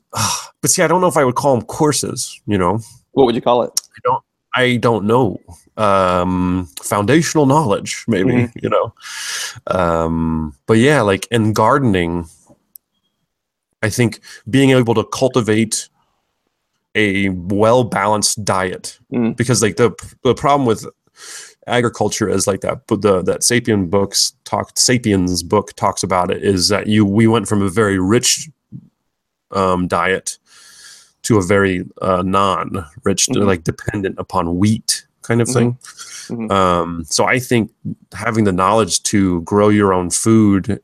but 0.61 0.71
see 0.71 0.83
i 0.83 0.87
don't 0.87 1.01
know 1.01 1.07
if 1.09 1.17
i 1.17 1.25
would 1.25 1.35
call 1.35 1.57
them 1.57 1.65
courses 1.67 2.41
you 2.47 2.57
know? 2.57 2.81
What 3.13 3.25
would 3.25 3.35
you 3.35 3.43
call 3.43 3.63
it? 3.63 3.79
Don't 4.05 4.23
I 4.55 4.77
don't 4.77 5.05
know. 5.05 5.41
Um, 5.79 6.69
foundational 6.83 7.47
knowledge, 7.47 8.05
maybe, 8.09 8.33
Mhm. 8.33 8.63
you 8.63 8.69
know. 8.69 8.93
Um, 9.69 10.53
but 10.67 10.79
yeah, 10.79 11.01
like 11.03 11.27
in 11.31 11.53
gardening, 11.53 12.27
I 13.83 13.89
think 13.89 14.21
being 14.51 14.71
able 14.71 14.95
to 14.95 15.05
cultivate 15.05 15.89
a 16.97 17.29
well 17.29 17.85
balanced 17.85 18.45
diet 18.45 18.99
Mm. 19.13 19.37
because 19.37 19.63
like 19.63 19.77
the 19.77 19.93
the 20.25 20.35
problem 20.35 20.67
with 20.67 20.85
agriculture 21.67 22.29
is 22.29 22.47
like 22.47 22.61
that 22.63 22.87
but 22.87 23.03
the 23.03 23.23
that 23.23 23.43
sapien 23.43 23.89
books 23.91 24.33
talk 24.45 24.71
sapiens 24.75 25.43
book 25.43 25.75
talks 25.77 26.03
about 26.03 26.31
it 26.31 26.43
is 26.43 26.69
that 26.69 26.87
you 26.87 27.05
we 27.05 27.27
went 27.27 27.47
from 27.47 27.61
a 27.63 27.69
very 27.69 27.99
rich 27.99 28.49
um, 29.51 29.87
diet 29.87 30.39
to 31.23 31.37
a 31.37 31.43
very 31.43 31.85
uh, 32.01 32.23
non-rich 32.23 33.27
Mhm. 33.29 33.45
like 33.47 33.65
dependent 33.65 34.19
upon 34.19 34.57
wheat 34.57 35.05
kind 35.29 35.41
of 35.41 35.49
thing. 35.49 35.77
Mhm. 36.29 36.51
um, 36.51 37.05
so 37.05 37.25
i 37.25 37.39
think 37.39 37.71
having 38.13 38.45
the 38.45 38.53
knowledge 38.53 39.03
to 39.05 39.41
grow 39.43 39.69
your 39.69 39.93
own 39.93 40.11
food 40.11 40.81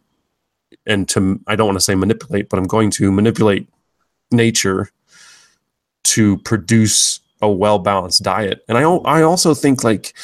and 0.87 1.09
to 1.09 1.41
i 1.47 1.57
don't 1.57 1.67
want 1.67 1.79
to 1.79 1.85
say 1.85 1.95
manipulate 1.95 2.49
but 2.49 2.59
i'm 2.59 2.67
going 2.67 2.91
to 2.91 3.11
manipulate 3.11 3.67
nature 4.31 4.91
to 6.05 6.37
produce 6.39 7.21
a 7.43 7.49
well-balanced 7.49 8.23
diet. 8.23 8.63
And 8.69 8.77
i 8.79 8.83
i 8.83 9.23
also 9.23 9.55
think 9.55 9.83
like 9.85 10.15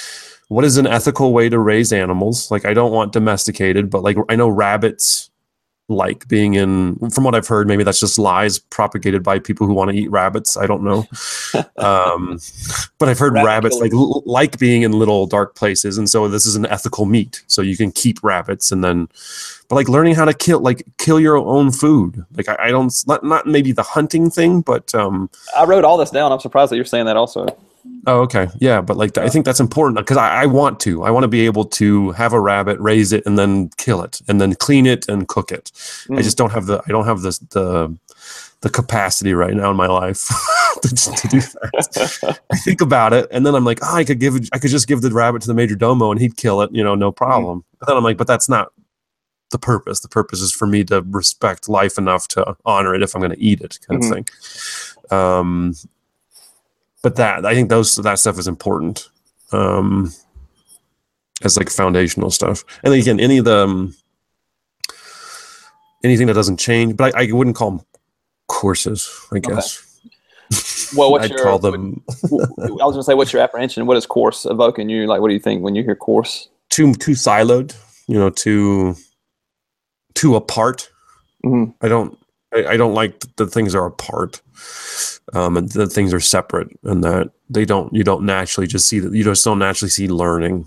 what 0.49 0.64
is 0.64 0.77
an 0.79 0.87
ethical 0.87 1.33
way 1.33 1.49
to 1.49 1.59
raise 1.59 1.93
animals? 1.93 2.51
Like 2.51 2.64
i 2.64 2.75
don't 2.75 2.93
want 2.93 3.12
domesticated 3.12 3.89
but 3.91 4.03
like 4.03 4.16
i 4.29 4.37
know 4.37 4.49
rabbits 4.49 5.30
like 5.91 6.26
being 6.28 6.55
in 6.55 6.97
from 7.11 7.24
what 7.24 7.34
i've 7.34 7.47
heard 7.47 7.66
maybe 7.66 7.82
that's 7.82 8.01
just 8.01 8.18
lies 8.18 8.59
propagated 8.59 9.22
by 9.22 9.38
people 9.38 9.66
who 9.66 9.74
want 9.74 9.91
to 9.91 9.97
eat 9.97 10.11
rabbits 10.11 10.57
i 10.57 10.66
don't 10.66 10.82
know 10.82 11.05
um, 11.76 12.38
but 12.99 13.09
i've 13.09 13.18
heard 13.18 13.34
Rabbit 13.34 13.47
rabbits 13.47 13.76
like 13.78 13.91
killers. 13.91 14.22
like 14.26 14.59
being 14.59 14.82
in 14.82 14.93
little 14.93 15.26
dark 15.26 15.55
places 15.55 15.99
and 15.99 16.09
so 16.09 16.28
this 16.28 16.47
is 16.47 16.57
an 16.57 16.66
ethical 16.66 17.07
meat 17.07 17.43
so 17.47 17.61
you 17.62 17.76
can 17.76 17.91
keep 17.93 18.22
rabbits 18.22 18.72
and 18.72 18.82
then 18.82 19.09
but 19.68 19.76
like 19.76 19.88
learning 19.88 20.14
how 20.14 20.24
to 20.24 20.34
kill 20.34 20.61
like 20.61 20.82
kill 20.99 21.20
your 21.20 21.36
own 21.36 21.70
food 21.70 22.24
like 22.36 22.49
i, 22.49 22.57
I 22.59 22.70
don't 22.70 22.93
not, 23.07 23.24
not 23.24 23.47
maybe 23.47 23.72
the 23.72 23.82
hunting 23.82 24.30
thing 24.30 24.61
but 24.61 24.95
um 24.95 25.28
I 25.57 25.64
wrote 25.64 25.84
all 25.84 25.97
this 25.97 26.11
down. 26.11 26.32
I'm 26.32 26.41
surprised 26.41 26.72
that 26.72 26.76
you're 26.76 26.84
saying 26.84 27.07
that 27.07 27.16
also. 27.16 27.47
Oh, 28.07 28.20
okay. 28.22 28.48
Yeah, 28.59 28.80
but 28.80 28.96
like 28.96 29.12
th- 29.14 29.26
I 29.26 29.28
think 29.28 29.44
that's 29.44 29.61
important 29.61 29.98
because 29.98 30.16
I, 30.16 30.42
I 30.42 30.46
want 30.46 30.80
to. 30.80 31.03
I 31.05 31.11
want 31.11 31.24
to 31.24 31.28
be 31.28 31.44
able 31.46 31.64
to 31.66 32.12
have 32.12 32.32
a 32.32 32.40
rabbit, 32.40 32.78
raise 32.80 33.12
it, 33.12 33.24
and 33.26 33.38
then 33.38 33.70
kill 33.76 34.03
it, 34.03 34.20
and 34.28 34.40
then 34.40 34.55
clean 34.55 34.86
it 34.86 35.09
and 35.09 35.28
cook 35.28 35.53
it. 35.53 35.70
I 36.09 36.14
Mm. 36.14 36.22
just 36.22 36.38
don't 36.38 36.51
have 36.53 36.66
the. 36.66 36.80
I 36.86 36.88
don't 36.90 37.05
have 37.05 37.20
the 37.22 37.38
the 37.51 37.98
the 38.62 38.70
capacity 38.70 39.32
right 39.34 39.55
now 39.55 39.70
in 39.70 39.76
my 39.76 39.86
life 39.86 40.28
to, 40.82 40.88
to 40.94 41.28
do 41.28 41.40
that. 41.40 42.38
I 42.51 42.57
think 42.59 42.80
about 42.80 43.12
it, 43.12 43.26
and 43.30 43.44
then 43.46 43.55
I'm 43.55 43.64
like, 43.64 43.80
oh, 43.82 43.94
I 43.96 44.05
could 44.05 44.18
give, 44.20 44.34
I 44.53 44.59
could 44.59 44.70
just 44.70 44.86
give 44.86 45.01
the 45.01 45.11
rabbit 45.11 45.40
to 45.42 45.48
the 45.48 45.55
major 45.55 45.74
domo, 45.76 46.11
and 46.11 46.20
he'd 46.20 46.36
kill 46.36 46.61
it, 46.62 46.70
you 46.72 46.84
know, 46.84 46.94
no 46.94 47.11
problem. 47.12 47.64
But 47.78 47.88
then 47.88 47.96
I'm 47.96 48.05
like, 48.05 48.16
but 48.18 48.26
that's 48.26 48.48
not 48.51 48.72
the 49.51 49.59
purpose. 49.59 50.01
The 50.01 50.09
purpose 50.09 50.40
is 50.42 50.53
for 50.53 50.66
me 50.66 50.84
to 50.84 51.03
respect 51.09 51.68
life 51.70 51.96
enough 51.98 52.28
to 52.28 52.55
honor 52.66 52.94
it 52.94 53.03
if 53.03 53.14
I'm 53.14 53.20
going 53.22 53.32
to 53.32 53.40
eat 53.42 53.61
it, 53.62 53.78
kind 53.88 54.03
Mhm. 54.03 54.07
of 54.07 54.12
thing. 55.11 55.18
Um, 55.18 55.74
but 57.03 57.16
that 57.16 57.46
I 57.46 57.55
think 57.55 57.68
those 57.68 57.96
that 57.96 58.18
stuff 58.18 58.38
is 58.38 58.48
important 58.48 59.09
um, 59.53 60.12
as 61.42 61.57
like 61.57 61.70
foundational 61.70 62.30
stuff. 62.30 62.64
And 62.84 62.92
again, 62.94 63.20
any 63.20 63.38
of 63.38 63.44
the 63.44 63.59
um, 63.64 63.94
anything 66.05 66.26
that 66.26 66.34
doesn't 66.34 66.59
change, 66.59 66.96
but 66.96 67.14
I, 67.14 67.28
I 67.28 67.32
wouldn't 67.32 67.57
call 67.57 67.70
them 67.72 67.80
courses. 68.48 69.09
I 69.32 69.38
guess 69.38 69.86
Well, 70.96 71.12
what's 71.12 71.24
I'd 71.26 71.30
your? 71.30 71.42
call 71.44 71.59
them 71.61 72.03
I 72.09 72.16
was 72.26 72.78
going 72.78 72.94
to 72.94 73.03
say, 73.05 73.14
what's 73.14 73.32
your 73.32 73.42
apprehension? 73.42 73.86
What 73.86 73.94
does 73.94 74.07
course 74.07 74.44
evoke 74.44 74.78
in 74.80 74.88
you? 74.88 75.07
Like, 75.07 75.20
what 75.20 75.28
do 75.28 75.34
you 75.34 75.40
think 75.40 75.62
when 75.62 75.74
you 75.76 75.84
hear 75.84 75.94
course? 75.94 76.48
too 76.70 76.94
too 76.94 77.12
siloed. 77.12 77.74
You 78.07 78.18
know, 78.18 78.30
too 78.30 78.96
too 80.14 80.34
apart. 80.36 80.90
Mhm. 81.44 81.74
I 81.80 81.88
don't. 81.88 82.18
I, 82.53 82.66
I 82.66 82.76
don't 82.76 82.94
like 82.94 83.20
that 83.20 83.36
the 83.36 83.46
things 83.46 83.74
are 83.74 83.86
apart, 83.86 84.40
um, 85.32 85.57
and 85.57 85.68
the 85.70 85.86
things 85.86 86.12
are 86.12 86.20
separate, 86.20 86.68
and 86.82 87.03
that 87.05 87.30
they 87.48 87.64
don't. 87.64 87.92
You 87.92 88.05
don't 88.05 88.24
naturally 88.24 88.66
just 88.66 88.86
see 88.86 88.98
that. 89.01 89.12
You 89.14 89.24
just 89.24 89.44
don't 89.44 89.59
naturally 89.59 89.90
see 89.90 90.09
learning. 90.09 90.66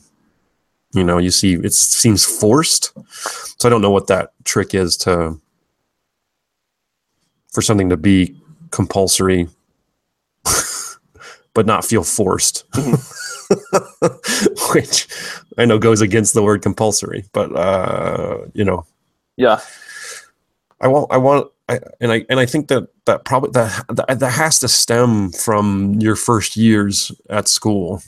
You 0.94 1.04
know, 1.04 1.18
you 1.18 1.32
see 1.32 1.54
it 1.54 1.74
seems 1.74 2.24
forced. 2.26 2.94
So 3.60 3.68
I 3.68 3.70
don't 3.70 3.82
know 3.82 3.92
what 3.92 4.08
that 4.08 4.32
trick 4.44 4.74
is 4.74 4.96
to 4.98 5.40
for 7.52 7.62
something 7.62 7.90
to 7.90 7.98
be 7.98 8.36
compulsory, 8.72 9.48
but 11.54 11.66
not 11.66 11.86
feel 11.86 12.04
forced. 12.04 12.66
Which 14.74 15.08
I 15.58 15.66
know 15.66 15.78
goes 15.78 16.02
against 16.02 16.34
the 16.34 16.44
word 16.44 16.62
compulsory, 16.62 17.26
but 17.34 17.56
uh, 17.56 18.46
you 18.54 18.64
know, 18.64 18.86
Yeah. 19.38 19.60
I 20.82 20.88
want, 20.88 21.12
I 21.14 21.18
want, 21.18 21.50
I, 21.70 21.80
and 22.02 22.12
I, 22.12 22.26
and 22.30 22.40
I 22.40 22.46
think 22.46 22.68
that 22.68 22.90
that 23.06 23.24
probably 23.26 23.52
that, 23.52 23.86
that 23.90 24.20
that 24.20 24.32
has 24.32 24.60
to 24.60 24.68
stem 24.68 25.32
from 25.32 25.94
your 26.00 26.16
first 26.16 26.58
years 26.58 27.12
at 27.30 27.48
school, 27.48 28.02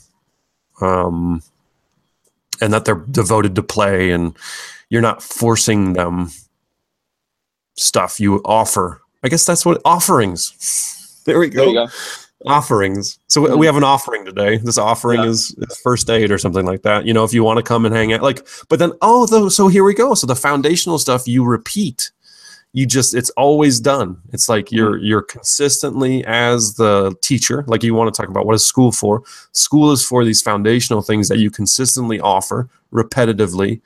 um, 0.80 1.42
and 2.60 2.72
that 2.72 2.84
they're 2.84 2.96
devoted 3.10 3.54
to 3.56 3.62
play, 3.62 4.10
and 4.10 4.36
you're 4.90 5.02
not 5.02 5.22
forcing 5.22 5.94
them 5.94 6.30
stuff. 7.76 8.20
You 8.20 8.40
offer. 8.44 9.00
I 9.24 9.28
guess 9.28 9.44
that's 9.46 9.64
what 9.64 9.80
offerings. 9.84 11.22
There 11.24 11.38
we 11.38 11.48
go. 11.48 11.60
There 11.60 11.68
you 11.68 11.74
go. 11.74 11.92
Offerings. 12.46 13.18
So 13.26 13.40
we- 13.40 13.56
we 13.56 13.66
have 13.66 13.76
an 13.76 13.82
offering 13.84 14.24
today. 14.24 14.58
This 14.58 14.78
offering 14.78 15.22
Yeah. 15.22 15.30
is, 15.30 15.54
is 15.58 15.80
first 15.82 16.08
aid 16.10 16.30
or 16.30 16.38
something 16.38 16.64
like 16.64 16.82
that. 16.82 17.04
You 17.06 17.12
know, 17.14 17.24
if 17.24 17.32
you 17.32 17.42
want 17.42 17.56
to 17.56 17.62
come 17.62 17.84
and 17.84 17.94
hang 17.94 18.12
out, 18.12 18.22
like, 18.22 18.46
but 18.68 18.78
then 18.78 18.92
oh, 19.02 19.26
though, 19.26 19.48
so 19.48 19.66
here 19.68 19.82
we 19.82 19.94
go. 19.94 20.14
So 20.14 20.26
the 20.26 20.36
foundational 20.36 20.98
stuff 20.98 21.26
you 21.26 21.42
repeat 21.44 22.12
you 22.76 22.84
just 22.86 23.14
it's 23.14 23.30
always 23.30 23.80
done. 23.80 24.18
It's 24.34 24.48
like 24.50 24.70
you're 24.70 24.98
you're 24.98 25.22
consistently 25.22 26.22
as 26.26 26.74
the 26.74 27.14
teacher 27.22 27.64
like 27.66 27.82
you 27.82 27.94
want 27.94 28.14
to 28.14 28.16
talk 28.20 28.28
about 28.30 28.44
what 28.46 28.54
is 28.54 28.66
school 28.66 28.92
for. 28.92 29.22
School 29.52 29.92
is 29.92 30.04
for 30.04 30.24
these 30.26 30.42
foundational 30.42 31.00
things 31.00 31.28
that 31.30 31.38
you 31.38 31.50
consistently 31.50 32.20
offer 32.20 32.68
repetitively 32.92 33.80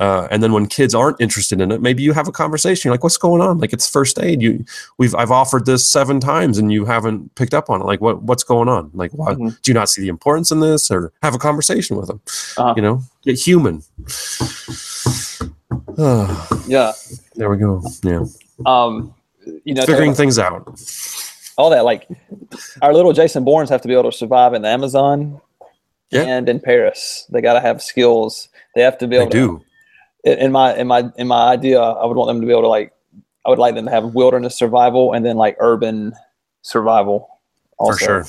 uh, 0.00 0.28
and 0.30 0.44
then 0.44 0.52
when 0.52 0.64
kids 0.68 0.94
aren't 0.94 1.20
interested 1.20 1.60
in 1.60 1.72
it 1.72 1.82
maybe 1.82 2.04
you 2.04 2.12
have 2.12 2.28
a 2.28 2.32
conversation 2.32 2.82
you're 2.88 2.94
like 2.94 3.02
what's 3.02 3.16
going 3.18 3.42
on? 3.42 3.58
Like 3.58 3.72
it's 3.72 3.90
first 3.90 4.16
aid. 4.20 4.40
You 4.40 4.64
we've 4.98 5.14
i've 5.16 5.32
offered 5.32 5.66
this 5.66 5.84
seven 5.88 6.20
times 6.20 6.56
and 6.56 6.72
you 6.72 6.84
haven't 6.84 7.34
picked 7.34 7.52
up 7.52 7.68
on 7.68 7.80
it. 7.80 7.84
Like 7.84 8.00
what 8.00 8.22
what's 8.22 8.44
going 8.44 8.68
on? 8.68 8.92
Like 8.94 9.10
why 9.10 9.34
Mhm. 9.34 9.60
do 9.62 9.70
you 9.70 9.74
not 9.74 9.88
see 9.90 10.02
the 10.02 10.08
importance 10.08 10.52
in 10.52 10.60
this 10.60 10.88
or 10.88 11.12
have 11.24 11.34
a 11.34 11.38
conversation 11.38 11.96
with 11.96 12.06
them? 12.06 12.20
Uh-huh. 12.56 12.74
you 12.76 12.82
know 12.82 13.02
get 13.24 13.36
human. 13.46 13.82
Yeah. 16.68 16.92
There 17.38 17.48
we 17.50 17.56
go 17.56 17.82
yeah 18.02 18.24
Um, 18.66 19.14
you 19.64 19.72
know, 19.74 19.82
figuring 19.86 20.14
things 20.14 20.38
out 20.38 20.68
all 21.56 21.70
that. 21.70 21.84
Like, 21.84 22.06
our 22.82 22.92
little 22.94 23.12
Jason 23.12 23.42
Bournes 23.44 23.68
have 23.70 23.80
to 23.82 23.88
be 23.88 23.94
able 23.94 24.10
to 24.10 24.16
survive 24.16 24.54
in 24.54 24.62
the 24.62 24.68
Amazon 24.68 25.40
Yeah. 26.10 26.22
and 26.22 26.48
in 26.48 26.60
Paris. 26.60 27.26
They 27.32 27.40
got 27.40 27.54
to 27.54 27.60
have 27.60 27.82
skills. 27.82 28.48
They 28.76 28.82
have 28.82 28.96
to 28.98 29.06
be 29.08 29.16
they 29.16 29.22
able 29.22 29.30
do. 29.32 29.64
In 30.24 30.52
my 30.52 30.76
in 30.76 30.86
my 30.86 31.10
in 31.16 31.26
my 31.26 31.48
idea, 31.52 31.80
I 31.80 32.04
would 32.06 32.16
want 32.16 32.28
them 32.28 32.40
to 32.40 32.46
be 32.46 32.52
able 32.52 32.62
to 32.62 32.68
like. 32.68 32.92
I 33.46 33.50
would 33.50 33.58
like 33.58 33.74
them 33.74 33.86
to 33.86 33.90
have 33.90 34.14
wilderness 34.14 34.54
survival 34.56 35.14
and 35.14 35.24
then 35.24 35.36
like 35.36 35.56
urban 35.58 36.12
survival. 36.62 37.28
Also. 37.78 37.92
for 37.92 38.04
sure. 38.04 38.24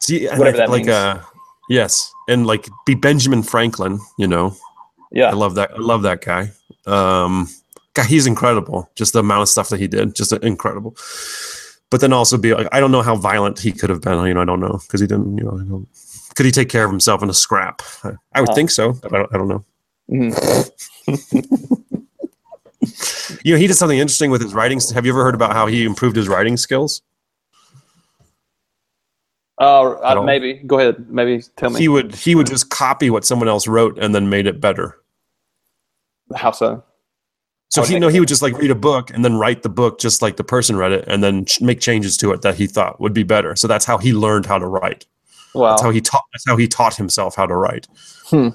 See, 0.00 0.26
Whatever 0.28 0.48
I- 0.48 0.60
that 0.60 0.70
like 0.70 0.84
means. 0.86 0.90
uh, 0.90 1.22
yes, 1.68 2.12
and 2.28 2.46
like 2.46 2.68
be 2.86 2.94
Benjamin 2.94 3.42
Franklin. 3.42 3.98
You 4.18 4.28
know, 4.28 4.56
Yeah. 5.12 5.30
I 5.30 5.32
love 5.34 5.54
that. 5.56 5.72
I 5.72 5.78
love 5.80 6.02
that 6.02 6.20
guy. 6.24 6.50
Um, 6.86 7.48
guy, 7.94 8.04
he's 8.04 8.26
incredible. 8.26 8.90
Just 8.94 9.12
the 9.12 9.20
amount 9.20 9.42
of 9.42 9.48
stuff 9.48 9.68
that 9.70 9.80
he 9.80 9.88
did, 9.88 10.14
just 10.14 10.32
incredible. 10.32 10.96
But 11.90 12.00
then 12.00 12.12
also 12.12 12.36
be 12.36 12.54
like, 12.54 12.68
I 12.72 12.80
don't 12.80 12.90
know 12.92 13.02
how 13.02 13.16
violent 13.16 13.58
he 13.60 13.72
could 13.72 13.90
have 13.90 14.00
been. 14.00 14.24
You 14.26 14.34
know, 14.34 14.42
I 14.42 14.44
don't 14.44 14.60
know 14.60 14.80
because 14.86 15.00
he 15.00 15.06
didn't. 15.06 15.38
You 15.38 15.44
know, 15.44 15.86
could 16.34 16.44
he 16.46 16.52
take 16.52 16.68
care 16.68 16.84
of 16.84 16.90
himself 16.90 17.22
in 17.22 17.30
a 17.30 17.34
scrap? 17.34 17.82
I, 18.02 18.12
I 18.34 18.40
would 18.40 18.50
Uh. 18.50 18.54
think 18.54 18.70
so, 18.70 18.92
but 18.94 19.14
I 19.14 19.18
don't, 19.18 19.34
I 19.34 19.38
don't 19.38 19.48
know. 19.48 19.64
Mhm. 20.10 20.70
You 23.42 23.54
know, 23.54 23.58
he 23.58 23.66
did 23.66 23.74
something 23.74 23.98
interesting 23.98 24.30
with 24.30 24.42
his 24.42 24.52
writing. 24.52 24.78
Have 24.94 25.06
you 25.06 25.12
ever 25.12 25.24
heard 25.24 25.34
about 25.34 25.54
how 25.54 25.66
he 25.66 25.84
improved 25.84 26.16
his 26.16 26.28
writing 26.28 26.56
skills? 26.58 27.00
Uh, 29.58 29.92
uh, 30.02 30.22
maybe 30.22 30.54
go 30.66 30.78
ahead. 30.78 31.08
Maybe 31.08 31.42
tell 31.56 31.70
me 31.70 31.80
He 31.80 31.88
would 31.88 32.14
he 32.14 32.34
would 32.34 32.46
just 32.46 32.68
copy 32.70 33.08
what 33.08 33.24
someone 33.24 33.48
else 33.48 33.66
wrote 33.66 33.98
and 33.98 34.14
then 34.14 34.28
made 34.28 34.46
it 34.46 34.60
better. 34.60 34.98
how 36.34 36.50
so. 36.50 36.82
So 37.74 37.82
he 37.82 37.88
think 37.88 38.00
no, 38.02 38.08
he 38.08 38.20
would 38.20 38.28
just 38.28 38.42
like 38.42 38.56
read 38.56 38.70
a 38.70 38.76
book 38.76 39.10
and 39.10 39.24
then 39.24 39.36
write 39.36 39.62
the 39.62 39.68
book 39.68 39.98
just 39.98 40.22
like 40.22 40.36
the 40.36 40.44
person 40.44 40.76
read 40.76 40.92
it, 40.92 41.04
and 41.08 41.24
then 41.24 41.46
make 41.60 41.80
changes 41.80 42.16
to 42.18 42.30
it 42.32 42.42
that 42.42 42.54
he 42.54 42.66
thought 42.66 43.00
would 43.00 43.12
be 43.12 43.24
better. 43.24 43.56
So 43.56 43.66
that's 43.66 43.84
how 43.84 43.98
he 43.98 44.12
learned 44.12 44.46
how 44.46 44.58
to 44.58 44.66
write. 44.66 45.06
Wow. 45.54 45.70
That's 45.70 45.82
how 45.82 45.90
he 45.90 46.00
taught. 46.00 46.24
That's 46.32 46.44
how 46.46 46.56
he 46.56 46.68
taught 46.68 46.94
himself 46.96 47.34
how 47.34 47.46
to 47.46 47.56
write. 47.56 47.88
Hmm. 48.26 48.50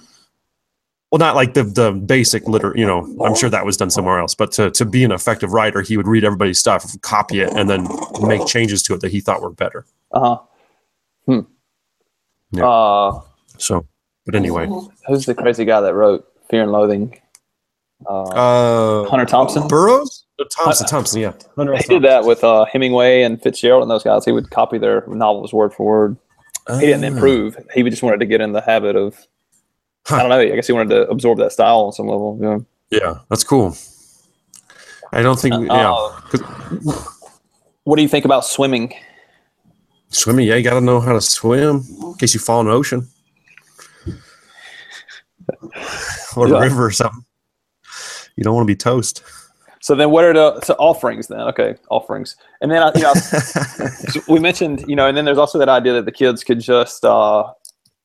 Well, 1.11 1.19
not 1.19 1.35
like 1.35 1.53
the 1.53 1.63
the 1.63 1.91
basic 1.91 2.47
liter. 2.47 2.73
You 2.77 2.85
know, 2.85 2.99
I'm 3.23 3.35
sure 3.35 3.49
that 3.49 3.65
was 3.65 3.75
done 3.75 3.89
somewhere 3.89 4.19
else. 4.19 4.35
But 4.35 4.51
to 4.53 4.71
to 4.71 4.85
be 4.85 5.03
an 5.03 5.11
effective 5.11 5.51
writer, 5.51 5.81
he 5.81 5.97
would 5.97 6.07
read 6.07 6.23
everybody's 6.23 6.59
stuff, 6.59 6.85
copy 7.01 7.41
it, 7.41 7.51
and 7.53 7.69
then 7.69 7.87
make 8.21 8.45
changes 8.45 8.81
to 8.83 8.93
it 8.93 9.01
that 9.01 9.11
he 9.11 9.19
thought 9.19 9.41
were 9.41 9.49
better. 9.49 9.85
Uh 10.11 10.19
huh. 10.19 10.37
Hmm. 11.25 11.39
Yeah. 12.51 12.67
Uh, 12.67 13.21
So, 13.57 13.85
but 14.25 14.35
anyway, 14.35 14.67
who's 15.07 15.25
the 15.25 15.35
crazy 15.35 15.65
guy 15.65 15.81
that 15.81 15.93
wrote 15.93 16.25
Fear 16.49 16.63
and 16.63 16.71
Loathing? 16.71 17.18
Uh, 18.09 18.23
uh, 19.03 19.09
Hunter 19.09 19.25
Thompson. 19.25 19.67
Burroughs, 19.67 20.25
Uh, 20.39 20.45
Thompson, 20.49 20.87
Thompson, 20.87 21.21
yeah, 21.21 21.33
Hunter 21.55 21.75
S. 21.75 21.83
He 21.85 21.93
did 21.93 22.03
that 22.03 22.25
with 22.25 22.43
uh, 22.43 22.65
Hemingway 22.65 23.21
and 23.21 23.41
Fitzgerald 23.41 23.83
and 23.83 23.91
those 23.91 24.03
guys. 24.03 24.25
He 24.25 24.31
would 24.31 24.49
copy 24.49 24.77
their 24.79 25.05
novels 25.07 25.53
word 25.53 25.73
for 25.73 25.85
word. 25.85 26.17
He 26.79 26.85
didn't 26.87 27.03
Ah. 27.03 27.07
improve. 27.07 27.57
He 27.73 27.83
just 27.83 28.01
wanted 28.03 28.19
to 28.19 28.25
get 28.25 28.41
in 28.41 28.51
the 28.53 28.61
habit 28.61 28.95
of. 28.95 29.15
Huh. 30.07 30.15
I 30.15 30.19
don't 30.21 30.29
know. 30.29 30.39
I 30.39 30.55
guess 30.55 30.65
he 30.67 30.73
wanted 30.73 30.89
to 30.95 31.07
absorb 31.09 31.37
that 31.39 31.51
style 31.51 31.81
on 31.81 31.91
some 31.93 32.07
level. 32.07 32.37
Yeah. 32.41 32.57
Yeah, 32.89 33.19
that's 33.29 33.43
cool. 33.43 33.75
I 35.13 35.21
don't 35.21 35.39
think. 35.39 35.53
yeah, 35.67 35.91
Uh, 35.93 36.09
'cause 36.31 36.41
what 37.83 37.95
do 37.97 38.01
you 38.01 38.07
think 38.07 38.25
about 38.25 38.43
swimming? 38.45 38.93
swimming. 40.09 40.47
Yeah, 40.47 40.55
you 40.55 40.63
got 40.63 40.73
to 40.75 40.81
know 40.81 40.99
how 40.99 41.13
to 41.13 41.21
swim 41.21 41.83
in 42.01 42.13
case 42.15 42.33
you 42.33 42.39
fall 42.39 42.61
in 42.61 42.65
the 42.67 42.71
ocean 42.73 43.07
or 46.35 46.47
a 46.47 46.59
river 46.61 46.85
or 46.85 46.91
something. 46.91 47.23
You 48.39 48.45
don't 48.45 48.55
want 48.55 48.65
to 48.65 48.71
be 48.71 48.75
toast. 48.77 49.21
So 49.81 49.95
then, 49.95 50.11
what 50.11 50.23
are 50.23 50.33
the 50.33 50.61
so 50.61 50.73
offerings 50.79 51.27
then? 51.27 51.41
Okay, 51.41 51.75
offerings, 51.89 52.37
and 52.61 52.71
then 52.71 52.81
I- 52.81 52.91
you 52.95 53.01
know 53.01 53.13
we 54.33 54.39
mentioned 54.39 54.85
you 54.87 54.95
know, 54.95 55.07
and 55.07 55.17
then 55.17 55.25
there's 55.25 55.37
also 55.37 55.59
that 55.59 55.67
idea 55.67 55.91
that 55.93 56.05
the 56.05 56.11
kids 56.13 56.41
could 56.45 56.61
just 56.61 57.03
uh, 57.03 57.43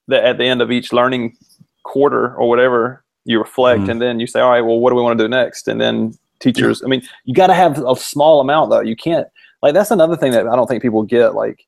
that 0.08 0.24
at 0.24 0.38
the 0.38 0.44
end 0.44 0.60
of 0.60 0.72
each 0.72 0.92
learning 0.92 1.36
quarter 1.84 2.34
or 2.34 2.48
whatever 2.48 3.04
you 3.24 3.38
reflect, 3.38 3.82
Mhm. 3.82 3.90
and 3.92 4.02
then 4.02 4.18
you 4.18 4.26
say, 4.26 4.40
all 4.40 4.50
right, 4.50 4.60
well, 4.62 4.80
what 4.80 4.90
do 4.90 4.96
we 4.96 5.02
want 5.02 5.16
to 5.16 5.24
do 5.24 5.28
next? 5.28 5.68
And 5.68 5.80
then 5.80 6.14
teachers, 6.40 6.82
I 6.82 6.88
mean, 6.88 7.02
you 7.26 7.32
got 7.32 7.46
to 7.46 7.54
have 7.54 7.78
a 7.86 7.94
small 7.94 8.40
amount 8.40 8.70
though. 8.70 8.80
You 8.80 8.96
can't 8.96 9.28
like 9.62 9.72
that's 9.74 9.92
another 9.92 10.16
thing 10.16 10.32
that 10.32 10.48
I 10.48 10.56
don't 10.56 10.66
think 10.66 10.82
people 10.82 11.04
get. 11.04 11.36
Like, 11.36 11.64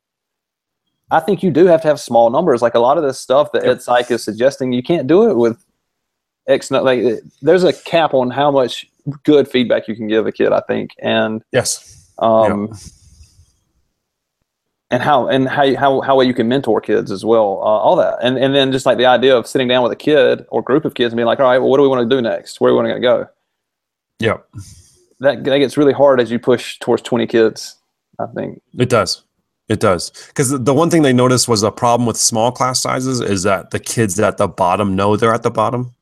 I 1.09 1.21
think 1.21 1.41
you 1.41 1.51
do 1.51 1.67
have 1.67 1.81
to 1.83 1.87
have 1.87 2.01
small 2.01 2.29
numbers. 2.29 2.61
Like 2.61 2.75
a 2.75 2.79
lot 2.79 2.97
of 2.97 3.03
this 3.03 3.17
stuff 3.17 3.53
that 3.53 3.65
Ed 3.65 3.81
Psych 3.81 4.11
is 4.11 4.23
suggesting, 4.25 4.73
you 4.73 4.83
can't 4.83 5.07
do 5.07 5.29
it 5.31 5.35
with 5.37 5.57
X. 6.47 6.71
Like, 6.71 7.01
there's 7.41 7.63
a 7.63 7.73
cap 7.73 8.13
on 8.13 8.29
how 8.29 8.51
much 8.51 8.85
good 9.23 9.47
feedback 9.47 9.87
you 9.87 9.95
can 9.95 10.07
give 10.07 10.27
a 10.27 10.31
kid. 10.31 10.51
I 10.51 10.61
think, 10.61 10.91
and 10.99 11.43
yes. 11.51 12.11
um, 12.19 12.73
and 14.89 15.03
how 15.03 15.27
and 15.27 15.47
how 15.47 15.63
you- 15.63 15.77
how 15.77 16.01
how 16.01 16.15
well 16.15 16.25
you 16.25 16.33
can 16.33 16.47
mentor 16.47 16.79
kids 16.81 17.11
as 17.11 17.25
well. 17.25 17.59
Uh, 17.61 17.65
all 17.65 17.95
that, 17.97 18.17
and 18.21 18.37
and 18.37 18.55
then 18.55 18.71
just 18.71 18.85
like 18.85 18.97
the 18.97 19.05
idea 19.05 19.35
of 19.35 19.45
sitting 19.47 19.67
down 19.67 19.83
with 19.83 19.91
a 19.91 19.97
kid 19.97 20.45
or 20.49 20.61
group 20.61 20.85
of 20.85 20.93
kids 20.93 21.11
and 21.11 21.17
being 21.17 21.27
like, 21.27 21.39
all 21.39 21.45
right, 21.45 21.57
well, 21.59 21.69
what 21.69 21.77
do 21.77 21.83
we 21.83 21.89
want 21.89 22.09
to 22.09 22.15
do 22.15 22.21
next? 22.21 22.61
Where 22.61 22.69
do 22.71 22.75
we 22.75 22.83
want 22.83 22.95
to 22.95 22.99
go? 23.01 23.27
Yep. 24.19 24.47
That 25.19 25.43
that 25.43 25.57
gets 25.59 25.77
really 25.77 25.93
hard 25.93 26.21
as 26.21 26.31
you 26.31 26.39
push 26.39 26.79
towards 26.79 27.01
twenty 27.01 27.27
kids. 27.27 27.75
I 28.19 28.25
think 28.35 28.61
It 28.77 28.89
does. 28.89 29.23
It 29.67 29.79
does. 29.79 30.11
Because 30.27 30.49
the 30.49 30.73
one 30.73 30.89
thing 30.89 31.01
they 31.01 31.11
noticed 31.13 31.47
was 31.47 31.61
a 31.61 31.71
problem 31.71 32.07
with 32.07 32.15
small 32.17 32.51
class 32.51 32.79
sizes 32.79 33.19
is 33.19 33.43
that 33.43 33.71
the 33.71 33.79
kids 33.79 34.17
at 34.19 34.37
the 34.37 34.47
bottom 34.47 34.95
know 34.95 35.17
they're 35.17 35.33
at 35.33 35.43
the 35.43 35.51
bottom. 35.51 35.93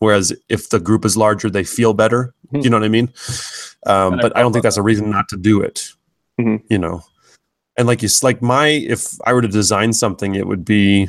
Whereas 0.00 0.32
if 0.48 0.68
the 0.70 0.80
group 0.80 1.04
is 1.04 1.16
larger, 1.16 1.48
they 1.48 1.62
feel 1.64 1.94
better. 1.94 2.34
Mhm. 2.52 2.64
You 2.64 2.70
know 2.70 2.76
what 2.78 2.84
I 2.84 2.88
mean? 2.88 3.12
Um, 3.86 4.18
but 4.20 4.36
I 4.36 4.40
don't 4.42 4.52
think 4.52 4.62
that's 4.64 4.76
a 4.78 4.82
reason 4.82 5.08
not 5.10 5.28
to 5.28 5.36
do 5.36 5.60
it. 5.60 5.88
Mhm. 6.40 6.62
You 6.68 6.78
know, 6.78 7.02
and 7.76 7.86
like 7.86 8.02
you, 8.02 8.08
like 8.22 8.42
my, 8.42 8.66
if 8.68 9.06
I 9.26 9.32
were 9.32 9.42
to 9.42 9.48
design 9.48 9.92
something, 9.92 10.34
it 10.34 10.46
would 10.46 10.64
be, 10.64 11.08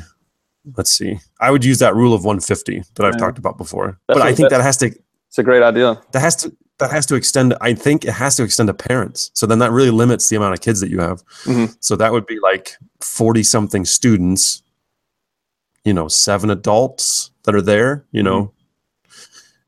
let's 0.76 0.90
see, 0.92 1.18
I 1.40 1.50
would 1.50 1.64
use 1.64 1.78
that 1.80 1.96
rule 1.96 2.14
of 2.14 2.24
150 2.24 2.82
that 2.94 3.04
I've 3.06 3.14
Yeah. 3.14 3.18
talked 3.18 3.38
about 3.38 3.58
before. 3.58 3.98
That's 4.08 4.18
but 4.18 4.26
I 4.26 4.34
think 4.34 4.50
that- 4.50 4.60
has 4.60 4.76
to 4.78 4.86
it's 5.28 5.38
a 5.38 5.42
great 5.42 5.62
idea. 5.62 5.98
that 6.12 6.20
has 6.20 6.36
to 6.36 6.52
that 6.78 6.90
has 6.90 7.06
to 7.06 7.14
extend 7.14 7.54
i 7.62 7.72
think 7.72 8.04
it 8.04 8.10
has 8.12 8.34
to 8.36 8.42
extend 8.42 8.66
to 8.66 8.74
parents 8.74 9.30
so 9.34 9.46
then 9.46 9.60
that 9.60 9.70
really 9.70 9.90
limits 9.90 10.28
the 10.28 10.36
amount 10.36 10.52
of 10.52 10.60
kids 10.60 10.80
that 10.80 10.90
you 10.90 10.98
have 11.00 11.22
Mhm. 11.44 11.74
so 11.80 11.94
that 11.96 12.12
would 12.12 12.26
be 12.26 12.38
like 12.40 12.72
40 13.00 13.42
something 13.44 13.84
students 13.86 14.62
you 15.84 15.94
know 15.94 16.08
seven 16.08 16.50
adults 16.50 17.30
that 17.44 17.54
are 17.54 17.62
there 17.62 18.04
you 18.10 18.22
know 18.22 18.52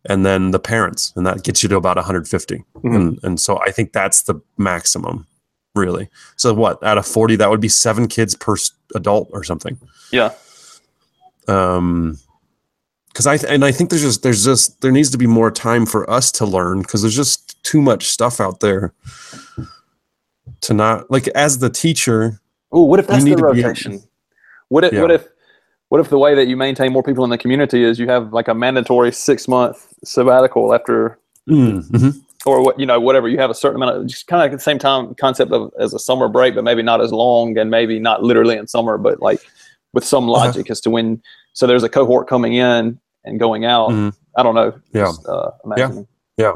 and 0.09 0.25
then 0.27 0.51
the 0.51 0.59
parents 0.59 1.13
and 1.17 1.27
that 1.27 1.43
gets 1.45 1.63
you 1.63 1.69
to 1.69 1.77
about 1.77 1.97
150 1.97 2.65
Mhm. 2.77 2.95
and 2.97 3.19
and 3.23 3.41
so 3.41 3.59
i 3.67 3.71
think 3.71 3.93
that's 3.93 4.23
the 4.23 4.35
maximum 4.59 5.27
really 5.75 6.09
so 6.37 6.53
what 6.55 6.83
out 6.85 6.99
of 6.99 7.07
40 7.07 7.37
that 7.37 7.51
would 7.51 7.61
be 7.61 7.69
seven 7.69 8.07
kids 8.09 8.35
per 8.35 8.57
adult 8.95 9.29
or 9.33 9.43
something 9.45 9.79
Yeah. 10.13 10.33
um 11.49 12.19
because 13.09 13.27
i 13.27 13.37
th- 13.37 13.53
and 13.53 13.65
i 13.65 13.73
think 13.73 13.91
there's 13.91 14.03
just 14.03 14.23
there's 14.23 14.45
just 14.45 14.81
there 14.81 14.93
needs 14.93 15.11
to 15.11 15.19
be 15.19 15.27
more 15.27 15.51
time 15.51 15.87
for 15.87 16.09
us 16.11 16.31
to 16.33 16.47
learn 16.47 16.83
because 16.83 17.03
there's 17.03 17.17
just 17.17 17.63
too 17.65 17.81
much 17.81 18.07
stuff 18.09 18.41
out 18.41 18.61
there 18.61 18.93
to 20.61 20.75
not 20.75 21.11
like 21.11 21.29
as 21.29 21.59
the 21.59 21.71
teacher 21.71 22.41
Oh, 22.73 22.83
what 22.83 22.99
if 22.99 23.07
that's 23.07 23.23
need 23.23 23.39
the 23.39 23.43
rotation? 23.45 24.03
What 24.69 24.83
if 24.83 24.93
Yeah. 24.93 25.03
what 25.03 25.13
if 25.13 25.27
what 25.91 26.01
if 26.01 26.09
the 26.11 26.19
way 26.19 26.35
that 26.35 26.47
you 26.49 26.57
maintain 26.57 26.93
more 26.93 27.03
people 27.03 27.25
in 27.25 27.31
the 27.31 27.39
community 27.39 27.85
is 27.85 27.99
you 27.99 28.09
have 28.09 28.33
like 28.33 28.49
a 28.49 28.55
mandatory 28.55 29.13
six 29.13 29.47
month 29.49 29.93
sabbatical 30.05 30.75
after 30.75 31.19
Mm, 31.47 31.87
mhm. 31.91 32.21
or 32.47 32.63
what 32.65 32.81
you 32.81 32.87
know 32.87 32.99
whatever 32.99 33.29
you 33.29 33.37
have 33.39 33.51
a 33.51 33.55
certain 33.55 33.77
amount 33.77 33.97
of 33.99 34.07
just 34.07 34.27
kind 34.27 34.43
of 34.43 34.51
at 34.51 34.57
the 34.57 34.63
same 34.63 34.79
time 34.79 35.15
concept 35.17 35.53
of 35.53 35.71
as 35.79 35.93
a 35.93 35.99
summer 35.99 36.27
break 36.27 36.55
but 36.55 36.65
maybe 36.65 36.83
not 36.83 37.03
as 37.03 37.13
long 37.13 37.59
and 37.59 37.71
maybe 37.71 37.99
not 38.01 38.23
literally 38.23 38.57
in 38.57 38.67
summer 38.67 38.97
but 38.97 39.21
like 39.21 39.41
with 39.93 40.05
some 40.07 40.25
Uh-huh. 40.31 40.47
logic 40.47 40.71
as 40.71 40.81
to 40.81 40.89
when 40.91 41.23
so 41.53 41.67
there's 41.67 41.83
a 41.83 41.89
cohort 41.91 42.29
coming 42.29 42.55
in 42.55 42.99
and 43.27 43.39
going 43.39 43.67
out 43.67 43.91
Mhm. 43.91 44.15
i 44.39 44.43
don't 44.43 44.55
know 44.55 44.73
Yeah. 44.95 45.05
Just, 45.05 45.29
uh, 45.29 45.51
imagining. 45.67 46.07
yeah 46.39 46.55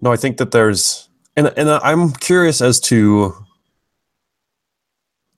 no 0.00 0.12
i 0.12 0.16
think 0.16 0.36
that 0.36 0.52
there's 0.52 1.08
and 1.36 1.52
and 1.56 1.68
i'm 1.68 2.12
curious 2.12 2.60
as 2.62 2.78
to 2.80 3.34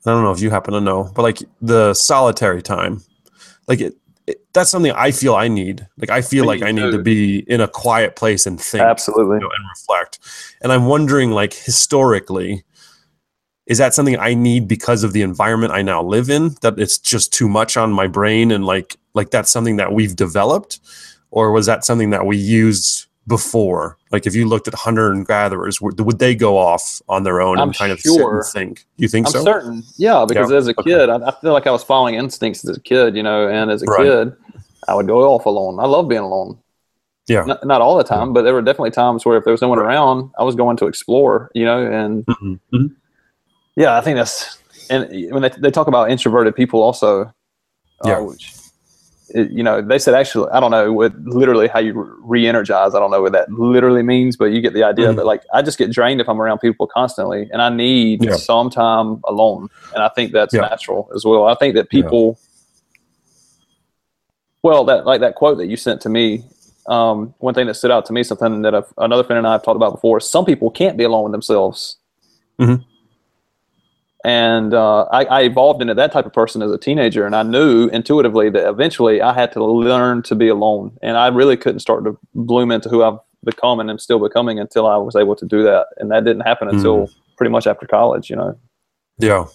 i 0.07 0.11
don't 0.11 0.23
know 0.23 0.33
if 0.33 0.41
you 0.41 0.51
happen 0.51 0.75
to 0.75 0.81
know 0.81 1.11
but 1.15 1.23
like 1.23 1.39
the 1.61 1.95
solitary 1.95 2.63
time 2.63 3.03
like 3.69 3.81
it, 3.81 3.95
it 4.27 4.45
that's 4.53 4.71
something 4.71 4.93
i 4.93 5.11
feel 5.11 5.35
i 5.35 5.49
need 5.49 5.87
like 5.99 6.11
i 6.11 6.21
feel 6.21 6.45
like 6.45 6.63
i 6.63 6.73
need 6.73 6.91
to 6.91 6.93
too. 6.93 7.03
be 7.03 7.39
in 7.49 7.61
a 7.61 7.69
quiet 7.69 8.17
place 8.17 8.47
and 8.47 8.61
think 8.61 8.83
absolutely 8.83 9.37
you 9.37 9.41
know, 9.41 9.51
and 9.51 9.65
reflect. 9.75 10.19
And 10.63 10.73
I'm 10.73 10.87
wondering, 10.87 11.31
like 11.31 11.53
historically, 11.53 12.65
is 13.67 13.79
that 13.79 13.95
something 13.95 14.19
I 14.19 14.35
need 14.35 14.69
because 14.69 15.05
of 15.05 15.13
the 15.13 15.23
environment 15.23 15.73
I 15.73 15.83
now 15.83 16.03
live 16.03 16.29
in? 16.31 16.57
That 16.61 16.79
it's 16.79 16.99
just 16.99 17.33
too 17.33 17.49
much 17.49 17.77
on 17.77 17.93
my 17.93 18.07
brain, 18.07 18.51
and 18.51 18.65
like 18.65 18.97
like 19.15 19.31
that's 19.31 19.51
something 19.51 19.77
that 19.77 19.93
we've 19.93 20.17
developed, 20.17 20.81
or 21.31 21.53
was 21.53 21.67
that 21.67 21.85
something 21.85 22.11
that 22.11 22.27
we 22.27 22.37
used 22.37 23.07
before? 23.27 23.97
Like 24.13 24.27
if 24.27 24.35
you 24.35 24.47
looked 24.47 24.69
at 24.69 24.75
hunter 24.75 25.11
and 25.13 25.27
gatherers, 25.27 25.81
would, 25.81 25.99
would 26.01 26.19
they 26.19 26.35
go 26.35 26.59
off 26.59 27.01
on 27.09 27.23
their 27.23 27.41
own 27.41 27.59
I'm 27.59 27.69
and 27.69 27.77
kind 27.77 27.91
of 27.93 28.01
sure. 28.01 28.43
sit 28.43 28.61
and 28.61 28.67
think? 28.67 28.87
You 28.97 29.09
think 29.09 29.27
i'm 29.27 29.33
so? 29.33 29.45
certain 29.45 29.83
yeah 29.97 30.25
because 30.29 30.51
Yeah. 30.51 30.57
as 30.59 30.69
a 30.69 30.71
Okay. 30.79 30.91
kid 30.91 31.09
I, 31.09 31.17
I 31.29 31.31
feel 31.41 31.53
like 31.53 31.67
i 31.67 31.71
was 31.71 31.83
following 31.83 32.15
instincts 32.15 32.67
as 32.69 32.77
a 32.77 32.81
kid 32.81 33.17
you 33.17 33.23
know 33.23 33.49
and 33.49 33.71
as 33.71 33.83
a 33.83 33.87
Right. 33.87 34.05
kid 34.05 34.33
i 34.89 34.95
would 34.95 35.07
go 35.07 35.21
off 35.33 35.47
alone 35.47 35.81
i 35.81 35.87
love 35.87 36.09
being 36.09 36.21
alone 36.23 36.59
Yeah. 37.29 37.45
not, 37.45 37.65
not 37.67 37.81
all 37.81 37.97
the 37.97 38.05
time 38.05 38.33
but 38.33 38.43
there 38.43 38.55
were 38.55 38.63
definitely 38.63 38.91
times 38.93 39.25
where 39.27 39.37
if 39.39 39.45
there 39.45 39.53
was 39.53 39.63
no 39.63 39.69
one 39.69 39.79
around 39.79 40.31
i 40.39 40.43
was 40.45 40.55
going 40.55 40.77
to 40.79 40.87
explore 40.87 41.51
you 41.55 41.65
know 41.65 41.85
and 41.91 42.25
Mhm. 42.27 42.61
Mhm. 42.73 42.91
Yeah, 43.77 43.97
I 43.99 44.01
think 44.03 44.17
that's 44.17 44.59
and 44.91 45.09
when 45.33 45.43
they, 45.43 45.51
they 45.59 45.71
talk 45.73 45.89
about 45.89 46.11
introverted 46.11 46.55
people 46.55 46.81
also, 46.83 47.23
uh, 47.25 47.31
Yeah. 48.05 48.21
which 48.21 48.55
it, 49.31 49.51
you 49.51 49.63
know 49.63 49.81
they 49.81 49.99
said 49.99 50.15
actually 50.15 50.51
I 50.51 50.61
don't 50.61 50.71
know 50.71 50.93
what 50.93 51.19
literally 51.25 51.67
how 51.69 51.79
you 51.79 51.93
re-energize. 52.21 52.95
I 52.95 52.99
don't 52.99 53.11
know 53.11 53.23
what 53.23 53.33
that 53.33 53.51
literally 53.51 54.03
means, 54.03 54.37
but 54.37 54.47
you 54.47 54.61
get 54.61 54.75
the 54.75 54.85
idea. 54.85 55.09
Mhm. 55.09 55.17
But 55.17 55.27
like 55.27 55.43
I 55.53 55.63
just 55.63 55.79
get 55.79 55.91
drained 55.91 56.21
if 56.21 56.29
I'm 56.29 56.41
around 56.41 56.59
people 56.59 56.87
constantly, 56.87 57.49
and 57.53 57.63
I 57.63 57.69
need 57.71 58.25
Yeah. 58.25 58.37
some 58.37 58.69
time 58.71 59.21
alone, 59.25 59.69
and 59.95 60.03
I 60.03 60.09
think 60.11 60.33
that's 60.33 60.53
Yeah. 60.53 60.63
natural 60.63 61.09
as 61.15 61.25
well. 61.25 61.47
I 61.47 61.55
think 61.55 61.75
that 61.75 61.89
people, 61.89 62.39
well, 64.63 64.85
that 64.85 65.07
like 65.07 65.21
that 65.21 65.35
quote 65.35 65.59
that 65.59 65.67
you 65.67 65.77
sent 65.77 66.01
to 66.03 66.09
me. 66.09 66.45
Um, 66.87 67.33
one 67.39 67.55
thing 67.55 67.67
that 67.67 67.75
stood 67.77 67.91
out 67.91 68.05
to 68.07 68.13
me, 68.13 68.23
something 68.23 68.61
that 68.61 68.75
I've, 68.75 68.93
another 68.99 69.25
friend 69.25 69.39
and 69.39 69.47
I 69.47 69.53
have 69.53 69.63
talked 69.63 69.77
about 69.77 69.93
before. 69.93 70.21
Some 70.21 70.45
people 70.45 70.71
can't 70.71 70.99
be 70.99 71.05
alone 71.05 71.23
with 71.25 71.33
themselves 71.33 71.97
and 74.25 74.73
uh, 74.73 75.03
I, 75.05 75.25
I 75.27 75.43
evolved 75.43 75.83
into 75.83 75.95
that 75.95 76.11
type 76.11 76.25
of 76.25 76.33
person 76.33 76.63
as 76.63 76.73
a 76.73 76.79
teenager 76.79 77.27
and 77.27 77.37
i 77.37 77.43
knew 77.43 77.89
intuitively 77.89 78.51
that 78.51 78.69
eventually 78.69 79.21
i 79.21 79.33
had 79.33 79.53
to 79.53 79.65
learn 79.65 80.23
to 80.23 80.35
be 80.35 80.49
alone. 80.49 80.97
And 81.03 81.17
i 81.17 81.29
really 81.29 81.57
couldn't 81.57 81.81
start 81.81 82.05
to 82.05 82.19
bloom 82.35 82.71
into 82.71 82.89
who 82.89 83.03
i've 83.03 83.19
become 83.45 83.79
and 83.79 83.91
am 83.91 83.99
still 83.99 84.19
becoming 84.19 84.59
until 84.59 84.87
i 84.87 84.97
was 84.97 85.15
able 85.15 85.37
to 85.37 85.47
do 85.47 85.63
that. 85.63 85.87
And 85.99 86.11
that 86.11 86.25
didn't 86.25 86.43
happen 86.43 86.69
until 86.69 87.11
pretty 87.37 87.51
much 87.51 87.67
after 87.67 87.87
college 87.87 88.31
you 88.31 88.37
know? 88.37 88.59
Yeah, 89.19 89.47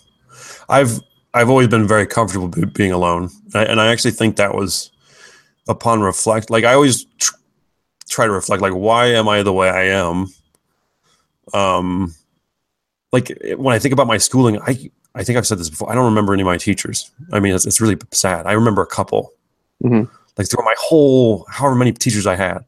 I've 0.69 0.99
I've 1.33 1.49
always 1.49 1.67
been 1.67 1.87
very 1.87 2.07
comfortable 2.07 2.47
being 2.47 2.91
alone, 2.91 3.29
and 3.53 3.79
I 3.79 3.91
actually 3.91 4.11
think 4.11 4.37
that 4.37 4.55
was 4.55 4.91
upon 5.67 6.01
reflect. 6.01 6.49
Like 6.49 6.63
I 6.63 6.73
always 6.73 7.05
tr- 7.17 7.35
try 8.07 8.25
to 8.25 8.31
reflect, 8.31 8.61
like 8.61 8.73
why 8.73 9.07
am 9.07 9.27
I 9.27 9.43
the 9.43 9.53
way 9.53 9.69
I 9.69 9.83
am? 9.83 10.27
Um, 11.53 12.15
like 13.11 13.31
when 13.57 13.75
I 13.75 13.79
think 13.79 13.93
about 13.93 14.07
my 14.07 14.17
schooling, 14.17 14.59
I 14.61 14.89
I 15.15 15.23
think 15.23 15.37
I've 15.37 15.47
said 15.47 15.57
this 15.57 15.69
before. 15.69 15.91
I 15.91 15.95
don't 15.95 16.05
remember 16.05 16.33
any 16.33 16.43
of 16.43 16.45
my 16.45 16.57
teachers. 16.57 17.09
I 17.33 17.39
mean, 17.39 17.53
it's, 17.55 17.65
it's 17.65 17.81
really 17.81 17.97
sad. 18.11 18.45
I 18.45 18.51
remember 18.53 18.81
a 18.81 18.87
couple, 18.87 19.31
Mhm. 19.83 20.07
like 20.37 20.47
throughout 20.49 20.65
my 20.65 20.75
whole 20.77 21.45
however 21.49 21.75
many 21.75 21.91
teachers 21.93 22.27
I 22.27 22.35
had. 22.35 22.59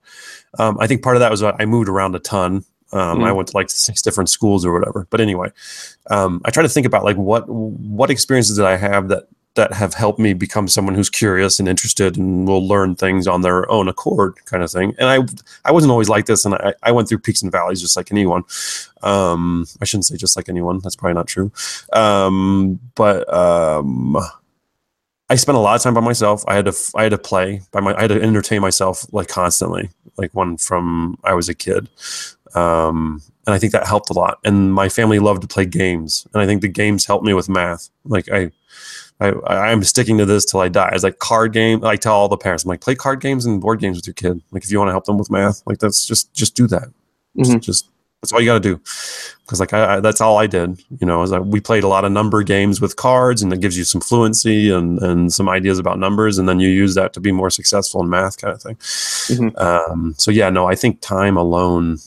Um, 0.60 0.78
I 0.80 0.88
think 0.88 1.04
part 1.04 1.16
of 1.16 1.20
that 1.22 1.32
was 1.32 1.44
I 1.44 1.66
moved 1.66 1.88
around 1.88 2.16
a 2.16 2.20
ton. 2.20 2.66
Um, 2.94 3.24
I 3.24 3.30
Mhm. 3.30 3.36
went 3.38 3.48
to 3.50 3.58
like 3.58 3.70
six 3.70 4.02
different 4.02 4.30
schools 4.30 4.66
or 4.66 4.74
whatever. 4.74 5.08
But 5.12 5.22
anyway, 5.22 5.50
um, 6.10 6.42
I 6.44 6.50
try 6.52 6.64
to 6.64 6.70
think 6.70 6.86
about 6.86 7.06
like 7.06 7.16
what 7.16 7.48
what 7.48 8.10
experiences 8.10 8.58
did 8.58 8.66
I 8.66 8.76
have 8.78 9.08
that 9.10 9.28
that 9.56 9.74
have 9.74 9.94
helped 9.94 10.20
me 10.20 10.34
become 10.34 10.68
someone 10.68 10.96
who's 10.96 11.10
curious 11.10 11.60
and 11.60 11.68
interested 11.68 12.18
and 12.18 12.48
will 12.48 12.66
learn 12.66 12.96
things 12.96 13.28
on 13.28 13.42
their 13.42 13.70
own 13.70 13.90
accord, 13.90 14.36
kind 14.46 14.64
of 14.64 14.72
thing. 14.72 14.96
And 14.98 15.10
I 15.10 15.20
I 15.68 15.72
wasn't 15.72 15.92
always 15.92 16.10
like 16.10 16.26
this, 16.26 16.46
and 16.46 16.56
I, 16.56 16.74
I 16.84 16.92
went 16.92 17.10
through 17.10 17.20
peaks 17.20 17.42
and 17.42 17.52
valleys 17.52 17.82
just 17.82 17.98
like 17.98 18.12
anyone. 18.12 18.44
Um, 19.02 19.66
I 19.82 19.86
shouldn't 19.86 20.06
say 20.06 20.16
just 20.16 20.38
like 20.38 20.48
anyone. 20.48 20.80
That's 20.80 20.96
probably 20.96 21.16
not 21.16 21.28
true. 21.28 21.52
Um, 21.92 22.80
but 22.96 23.32
um, 23.34 24.18
I 25.30 25.36
spent 25.36 25.58
a 25.58 25.62
lot 25.62 25.76
of 25.76 25.82
time 25.82 25.94
by 25.94 26.02
myself. 26.02 26.44
I 26.48 26.56
had 26.56 26.66
to 26.66 26.92
I 26.96 27.04
had 27.04 27.12
to 27.12 27.18
play 27.18 27.62
by 27.72 27.82
my 27.82 27.94
I 27.96 28.02
had 28.02 28.10
to 28.10 28.22
entertain 28.22 28.62
myself 28.62 29.06
like 29.12 29.28
constantly, 29.28 29.90
like 30.18 30.34
one 30.34 30.58
from 30.58 31.18
I 31.24 31.34
was 31.34 31.50
a 31.50 31.54
kid. 31.54 31.90
Um, 32.54 33.22
and 33.48 33.56
I 33.56 33.60
think 33.60 33.72
that 33.74 33.88
helped 33.88 34.10
a 34.10 34.14
lot. 34.14 34.40
And 34.44 34.74
my 34.74 34.88
family 34.90 35.20
loved 35.20 35.42
to 35.42 35.48
play 35.48 35.66
games, 35.66 36.28
and 36.34 36.42
I 36.42 36.46
think 36.46 36.62
the 36.62 36.68
games 36.68 37.06
helped 37.06 37.26
me 37.26 37.34
with 37.34 37.50
math. 37.50 37.90
Like 38.06 38.30
I, 38.32 38.52
I, 39.30 39.72
I'm 39.72 39.84
sticking 39.84 40.18
to 40.18 40.26
this 40.26 40.46
till 40.46 40.60
I 40.62 40.68
die. 40.70 40.92
It's 40.94 41.04
like 41.04 41.20
card 41.20 41.54
game. 41.54 41.84
I 41.86 41.96
tell 41.96 42.14
all 42.16 42.28
the 42.30 42.38
parents, 42.38 42.64
I'm 42.64 42.70
like, 42.70 42.82
play 42.82 42.96
card 42.96 43.20
games 43.22 43.46
and 43.46 43.62
board 43.62 43.80
games 43.80 43.98
with 43.98 44.08
your 44.08 44.14
kid. 44.16 44.42
Like 44.52 44.64
if 44.64 44.72
you 44.72 44.80
want 44.80 44.90
to 44.90 44.94
help 44.94 45.06
them 45.06 45.18
with 45.18 45.30
math, 45.32 45.62
like 45.66 45.80
that's 45.80 46.06
just 46.06 46.34
just 46.34 46.56
do 46.56 46.68
that. 46.68 46.90
Just, 47.38 47.52
Mhm. 47.52 47.62
just 47.62 47.88
that's 48.22 48.34
all 48.34 48.40
you 48.40 48.46
got 48.48 48.56
to 48.56 48.60
do. 48.60 48.76
Because 49.46 49.60
like 49.60 49.74
I, 49.74 49.96
I, 49.96 50.00
that's 50.00 50.22
all 50.22 50.38
I 50.38 50.48
did. 50.48 50.82
You 51.00 51.08
know, 51.08 51.22
is 51.24 51.32
like 51.32 51.44
we 51.46 51.60
played 51.60 51.84
a 51.84 51.88
lot 51.88 52.06
of 52.06 52.12
number 52.12 52.44
games 52.44 52.80
with 52.82 52.96
cards, 52.96 53.42
and 53.42 53.52
it 53.54 53.62
gives 53.62 53.78
you 53.78 53.84
some 53.84 54.02
fluency 54.02 54.70
and 54.72 55.00
and 55.02 55.32
some 55.34 55.48
ideas 55.50 55.80
about 55.80 56.00
numbers, 56.00 56.38
and 56.38 56.48
then 56.50 56.60
you 56.60 56.70
use 56.70 56.96
that 56.96 57.14
to 57.14 57.20
be 57.20 57.32
more 57.32 57.50
successful 57.50 58.02
in 58.02 58.10
math, 58.10 58.38
kind 58.42 58.54
of 58.54 58.62
thing. 58.62 58.76
Mhm. 58.76 59.60
Um, 59.62 60.14
so 60.18 60.32
yeah, 60.32 60.50
no, 60.50 60.68
I 60.68 60.76
think 60.76 61.02
time 61.02 61.38
alone 61.38 61.98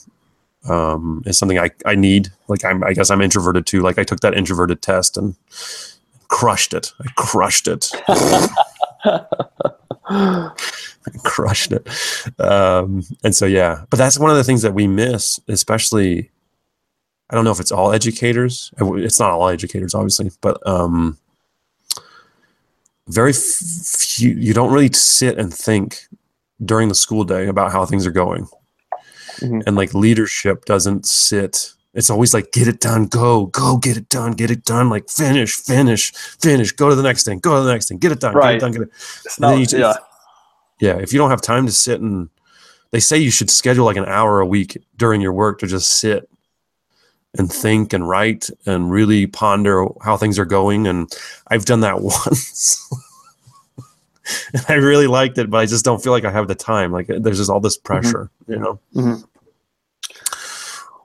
um, 0.68 1.22
is 1.26 1.36
something 1.38 1.58
I, 1.58 1.70
I 1.84 1.94
need. 1.94 2.30
Like 2.48 2.64
I'm, 2.64 2.82
I 2.84 2.92
guess 2.94 3.10
I'm 3.10 3.20
introverted 3.20 3.66
too. 3.66 3.82
Like 3.82 3.98
I 3.98 4.04
took 4.04 4.20
that 4.20 4.34
introverted 4.34 4.80
test 4.82 5.16
and 5.18 5.34
crushed 6.28 6.74
it. 6.74 6.92
I 7.00 7.06
crushed 7.16 7.68
it. 7.68 7.90
I 9.04 9.30
crushed 11.24 11.72
it. 11.72 11.86
Um, 12.40 13.02
and 13.22 13.34
so 13.34 13.46
yeah, 13.46 13.84
but 13.90 13.98
that's 13.98 14.18
one 14.18 14.30
of 14.30 14.36
the 14.36 14.44
things 14.44 14.62
that 14.62 14.74
we 14.74 14.86
miss, 14.86 15.38
especially. 15.48 16.30
I 17.30 17.34
don't 17.34 17.44
know 17.44 17.50
if 17.52 17.60
it's 17.60 17.72
all 17.72 17.92
educators. 17.92 18.70
It's 18.78 19.18
not 19.18 19.30
all 19.30 19.48
educators, 19.48 19.94
obviously, 19.94 20.30
but 20.40 20.64
um, 20.66 21.18
very 23.08 23.32
few. 23.32 24.30
You 24.30 24.54
don't 24.54 24.72
really 24.72 24.92
sit 24.92 25.38
and 25.38 25.52
think 25.52 26.06
during 26.64 26.88
the 26.88 26.94
school 26.94 27.24
day 27.24 27.48
about 27.48 27.72
how 27.72 27.84
things 27.84 28.06
are 28.06 28.12
going 28.12 28.46
Mhm. 29.40 29.64
and 29.66 29.74
like 29.74 29.92
leadership 29.94 30.64
doesn't 30.64 31.06
sit 31.06 31.72
It's 31.94 32.10
always 32.10 32.34
like 32.34 32.50
get 32.52 32.66
it 32.66 32.80
done, 32.80 33.06
go, 33.06 33.46
go, 33.46 33.76
get 33.76 33.96
it 33.96 34.08
done, 34.08 34.32
get 34.32 34.50
it 34.50 34.64
done, 34.64 34.90
like 34.90 35.08
finish, 35.08 35.54
finish, 35.54 36.12
finish, 36.12 36.72
go 36.72 36.88
to 36.88 36.94
the 36.94 37.02
next 37.02 37.24
thing, 37.24 37.38
go 37.38 37.56
to 37.56 37.64
the 37.64 37.72
next 37.72 37.88
thing, 37.88 37.98
get 37.98 38.10
it 38.10 38.20
done, 38.20 38.34
get 38.34 38.54
it 38.54 38.58
done, 38.58 38.72
get 38.72 38.82
it. 38.82 38.88
It's 39.24 39.38
not, 39.38 39.72
you 39.72 39.78
yeah. 39.78 39.94
Yeah, 40.80 40.98
if 40.98 41.12
you 41.12 41.18
don't 41.18 41.30
have 41.30 41.40
time 41.40 41.66
to 41.66 41.72
sit 41.72 42.00
and 42.00 42.28
they 42.90 43.00
say 43.00 43.16
you 43.18 43.30
should 43.30 43.48
schedule 43.48 43.84
like 43.84 43.96
an 43.96 44.06
hour 44.06 44.40
a 44.40 44.46
week 44.46 44.76
during 44.96 45.20
your 45.20 45.32
work 45.32 45.60
to 45.60 45.66
just 45.66 45.88
sit 45.98 46.28
and 47.38 47.50
think 47.52 47.92
and 47.92 48.08
write 48.08 48.50
and 48.66 48.90
really 48.90 49.26
ponder 49.26 49.86
how 50.02 50.16
things 50.16 50.38
are 50.38 50.44
going. 50.44 50.86
And 50.86 51.10
I've 51.48 51.64
done 51.64 51.80
that 51.80 52.00
once. 52.00 52.88
and 54.52 54.64
I 54.68 54.74
really 54.74 55.06
liked 55.06 55.38
it, 55.38 55.50
but 55.50 55.58
I 55.58 55.66
just 55.66 55.84
don't 55.84 56.02
feel 56.02 56.12
like 56.12 56.24
I 56.24 56.30
have 56.30 56.48
the 56.48 56.54
time. 56.54 56.92
Like 56.92 57.06
there's 57.08 57.38
just 57.38 57.50
all 57.50 57.60
this 57.60 57.76
pressure, 57.76 58.30
you 58.46 58.58
know. 58.58 58.78
Mhm. 58.94 59.24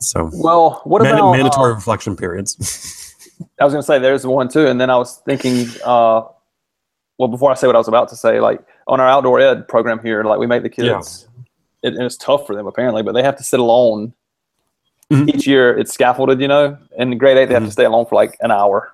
So 0.02 0.30
Well, 0.34 0.82
what 0.86 1.02
about 1.02 1.32
mandatory 1.32 1.72
uh, 1.72 1.76
reflection 1.76 2.16
periods. 2.16 2.56
I 3.60 3.66
was 3.66 3.74
going 3.74 3.82
to 3.82 3.86
say 3.86 4.00
there's 4.00 4.26
one 4.26 4.47
too, 4.50 4.68
and 4.68 4.80
then 4.80 4.89
I 4.89 4.97
was 4.97 5.18
thinking. 5.26 5.68
Uh, 5.86 6.24
well, 7.18 7.28
before 7.28 7.52
I 7.52 7.56
say 7.56 7.68
what 7.68 7.76
I 7.76 7.80
was 7.80 7.89
about 7.89 8.08
to 8.10 8.16
say, 8.16 8.39
like 8.39 8.62
on 8.88 9.02
our 9.02 9.08
outdoor 9.08 9.41
ed 9.41 9.68
program 9.68 10.00
here, 10.02 10.24
like 10.24 10.39
we 10.39 10.47
make 10.47 10.64
the 10.64 10.72
Yeah. 10.78 10.95
kids, 10.97 11.28
it, 11.84 11.93
and 11.93 12.04
it's 12.04 12.16
tough 12.16 12.47
for 12.47 12.56
them 12.56 12.66
apparently, 12.66 13.04
but 13.04 13.12
they 13.14 13.24
have 13.24 13.36
to 13.38 13.43
sit 13.43 13.60
alone 13.60 14.14
Mhm. 15.12 15.28
each 15.36 15.45
year. 15.45 15.78
It's 15.78 15.93
scaffolded, 15.93 16.39
you 16.39 16.47
know. 16.47 16.78
In 16.97 17.18
grade 17.18 17.38
eight, 17.38 17.45
they 17.47 17.54
have 17.56 17.64
to 17.64 17.70
Mhm. 17.70 17.74
stay 17.74 17.84
alone 17.86 18.06
for 18.06 18.16
like 18.16 18.38
an 18.39 18.52
hour, 18.52 18.93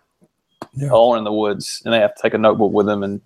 Yeah. 0.73 0.89
alone 0.91 1.19
in 1.19 1.23
the 1.23 1.31
woods, 1.33 1.81
and 1.85 1.93
they 1.93 1.99
have 1.99 2.15
to 2.15 2.21
take 2.21 2.33
a 2.33 2.37
notebook 2.39 2.71
with 2.71 2.87
them, 2.87 3.03
and 3.03 3.21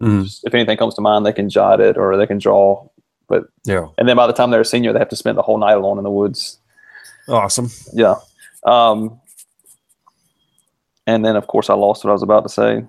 Mm, 0.00 0.24
just- 0.24 0.44
if 0.44 0.52
anything 0.52 0.76
comes 0.76 0.94
to 0.96 1.00
mind, 1.00 1.24
they 1.24 1.32
can 1.32 1.48
jot 1.48 1.80
it 1.80 1.96
or 1.96 2.16
they 2.16 2.26
can 2.26 2.38
draw. 2.38 2.84
But 3.28 3.44
yeah, 3.64 3.86
And 3.98 4.08
then 4.08 4.16
by 4.16 4.26
the 4.26 4.32
time 4.32 4.50
they're 4.50 4.62
a 4.62 4.64
senior, 4.64 4.92
they 4.92 4.98
have 4.98 5.08
to 5.10 5.16
spend 5.16 5.38
the 5.38 5.42
whole 5.42 5.58
night 5.58 5.76
alone 5.76 5.98
in 5.98 6.02
the 6.04 6.10
woods. 6.10 6.58
Awesome. 7.28 7.68
Yeah. 7.92 8.16
Um, 8.66 9.20
and 11.06 11.24
then, 11.24 11.36
of 11.36 11.46
course, 11.46 11.68
I 11.70 11.74
lost 11.74 12.04
what 12.04 12.10
I 12.10 12.12
was 12.12 12.22
about 12.22 12.42
to 12.44 12.48
say. 12.48 12.84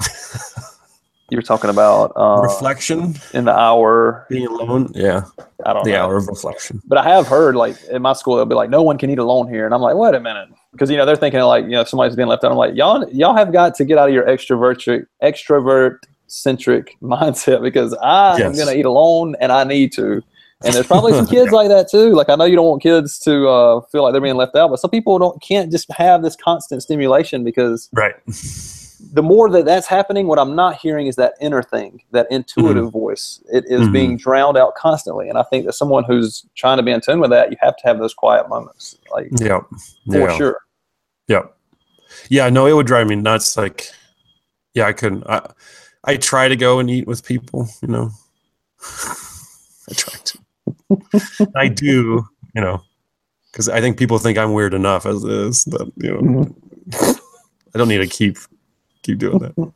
you 1.30 1.36
were 1.38 1.42
talking 1.42 1.70
about 1.70 2.12
uh, 2.16 2.42
reflection, 2.42 3.14
in 3.32 3.44
the 3.44 3.56
hour. 3.56 4.26
being 4.28 4.46
alone. 4.46 4.90
Yeah, 4.94 5.22
I 5.64 5.72
don't 5.72 5.84
the 5.84 5.92
know. 5.92 6.04
hour 6.04 6.16
of 6.16 6.26
reflection. 6.28 6.82
But 6.86 6.98
I 6.98 7.04
have 7.10 7.26
heard, 7.28 7.54
like, 7.56 7.76
in 7.90 8.02
my 8.02 8.12
school, 8.14 8.36
they'll 8.36 8.46
be 8.46 8.54
like, 8.54 8.70
no 8.70 8.82
one 8.82 8.98
can 8.98 9.10
eat 9.10 9.18
alone 9.18 9.48
here. 9.48 9.64
And 9.64 9.74
I'm 9.74 9.80
like, 9.80 9.94
wait 9.96 10.14
a 10.14 10.20
minute. 10.20 10.48
Because, 10.72 10.90
you 10.90 10.96
know, 10.96 11.06
they're 11.06 11.16
thinking, 11.16 11.40
like, 11.40 11.64
you 11.64 11.70
know, 11.70 11.82
if 11.82 11.88
somebody's 11.88 12.16
being 12.16 12.28
left 12.28 12.44
out. 12.44 12.50
I'm 12.50 12.56
like, 12.58 12.74
y'all, 12.74 13.08
y'all 13.10 13.36
have 13.36 13.52
got 13.52 13.74
to 13.76 13.84
get 13.84 13.98
out 13.98 14.08
of 14.08 14.14
your 14.14 14.24
extrovert, 14.26 15.06
extrovert 15.22 15.98
centric 16.26 16.96
mindset 17.02 17.62
because 17.62 17.94
I 18.02 18.40
am 18.40 18.40
Yes. 18.40 18.56
going 18.56 18.68
to 18.68 18.76
eat 18.76 18.84
alone 18.86 19.36
and 19.40 19.52
I 19.52 19.64
need 19.64 19.92
to. 19.92 20.22
And 20.64 20.74
there's 20.74 20.86
probably 20.86 21.12
some 21.12 21.26
kids 21.26 21.50
like 21.52 21.68
that 21.68 21.88
too. 21.90 22.10
Like 22.14 22.28
I 22.28 22.34
know 22.36 22.44
you 22.44 22.56
don't 22.56 22.66
want 22.68 22.82
kids 22.82 23.18
to 23.20 23.48
uh, 23.48 23.80
feel 23.92 24.02
like 24.02 24.12
they're 24.12 24.20
being 24.20 24.36
left 24.36 24.56
out, 24.56 24.68
but 24.70 24.78
some 24.80 24.90
people 24.90 25.18
don't 25.18 25.40
can't 25.42 25.70
just 25.70 25.90
have 25.92 26.22
this 26.22 26.36
constant 26.36 26.82
stimulation 26.82 27.44
because 27.44 27.88
Right. 27.92 28.14
the 29.12 29.22
more 29.22 29.50
that 29.50 29.64
that's 29.64 29.86
happening, 29.86 30.26
what 30.26 30.38
I'm 30.38 30.54
not 30.54 30.76
hearing 30.76 31.06
is 31.06 31.16
that 31.16 31.34
inner 31.40 31.62
thing, 31.62 32.02
that 32.12 32.26
intuitive 32.30 32.90
voice. 32.92 33.40
It 33.52 33.64
is 33.66 33.82
Mhm. 33.82 33.92
being 33.92 34.16
drowned 34.16 34.56
out 34.56 34.74
constantly, 34.74 35.28
and 35.28 35.36
I 35.38 35.42
think 35.44 35.66
that 35.66 35.72
someone 35.72 36.04
who's 36.04 36.44
trying 36.54 36.76
to 36.76 36.82
be 36.82 36.92
in 36.92 37.00
tune 37.00 37.20
with 37.20 37.30
that, 37.30 37.50
you 37.50 37.56
have 37.60 37.76
to 37.76 37.82
have 37.86 37.98
those 37.98 38.14
quiet 38.14 38.48
moments, 38.48 38.96
like 39.12 39.28
Yeah. 39.40 39.60
for 40.10 40.18
yeah. 40.18 40.36
sure. 40.36 40.60
Yeah. 41.28 41.42
Yeah, 42.28 42.48
no, 42.50 42.66
it 42.66 42.72
would 42.74 42.86
drive 42.86 43.06
me 43.08 43.16
nuts. 43.16 43.56
Like, 43.56 43.86
yeah, 44.74 44.86
I 44.86 44.92
couldn't. 44.92 45.24
I, 45.26 45.48
I 46.04 46.16
try 46.16 46.48
to 46.48 46.56
go 46.56 46.78
and 46.78 46.90
eat 46.90 47.06
with 47.06 47.24
people, 47.24 47.68
you 47.80 47.88
know. 47.88 48.10
I 49.90 49.94
try 49.94 50.18
to. 50.24 50.38
I 51.56 51.68
do, 51.68 52.26
you 52.54 52.60
know, 52.60 52.82
because 53.50 53.68
I 53.68 53.80
think 53.80 53.98
people 53.98 54.18
think 54.18 54.38
I'm 54.38 54.52
weird 54.52 54.74
enough 54.74 55.06
as 55.06 55.22
is, 55.24 55.64
but 55.64 55.88
you 55.96 56.20
know, 56.20 56.56
I 57.74 57.78
don't 57.78 57.88
need 57.88 57.98
to 57.98 58.06
keep 58.06 58.38
keep 59.02 59.18
doing 59.18 59.38
that. 59.38 59.72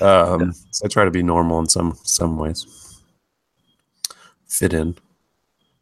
Um, 0.00 0.52
so 0.70 0.84
I 0.84 0.88
try 0.88 1.04
to 1.04 1.10
be 1.10 1.22
normal 1.22 1.58
in 1.58 1.68
some 1.68 1.98
some 2.02 2.36
ways, 2.36 3.00
fit 4.46 4.72
in 4.72 4.96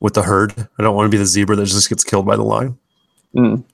with 0.01 0.15
the 0.15 0.23
herd. 0.23 0.55
I 0.79 0.83
don't 0.83 0.97
want 0.97 1.07
to 1.07 1.15
be 1.15 1.19
the 1.19 1.27
zebra 1.27 1.57
that 1.57 1.67
just 1.67 1.89
gets 1.89 2.05
killed 2.05 2.27
by 2.27 2.37
the 2.37 2.45
lion. 2.45 2.79
Mm. 3.37 3.65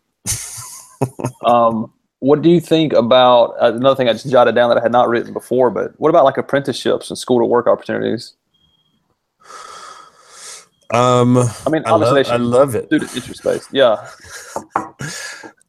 um, 1.45 1.93
what 2.21 2.43
do 2.43 2.51
you 2.51 2.61
think 2.61 2.93
about 2.93 3.55
uh, 3.61 3.75
another 3.75 3.95
thing 3.95 4.09
I 4.09 4.13
just 4.15 4.31
jotted 4.31 4.55
down 4.55 4.71
that 4.71 4.79
I 4.79 4.83
had 4.83 4.93
not 4.93 5.09
written 5.09 5.33
before? 5.33 5.71
But 5.71 5.99
what 6.01 6.09
about 6.09 6.25
like 6.25 6.39
apprenticeships 6.39 7.11
and 7.11 7.19
school 7.19 7.39
to 7.39 7.45
work 7.45 7.67
opportunities? 7.67 8.35
Um, 10.93 11.39
I 11.39 11.71
mean, 11.71 11.83
I, 11.87 11.97
love, 11.97 12.27
I 12.29 12.37
love 12.37 12.75
it. 12.75 12.87
student 12.87 13.43
based. 13.43 13.69
Yeah, 13.73 14.07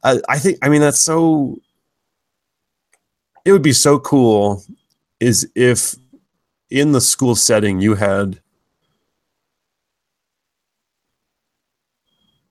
I, 0.04 0.20
I 0.30 0.38
think 0.40 0.60
I 0.62 0.70
mean 0.70 0.82
that's 0.82 1.00
so 1.00 1.58
it 3.46 3.52
would 3.52 3.62
be 3.64 3.74
so 3.74 3.98
cool 4.00 4.64
is 5.20 5.50
if 5.56 5.96
in 6.70 6.92
the 6.92 7.02
school 7.02 7.36
setting 7.36 7.80
you 7.80 7.96
had 7.96 8.40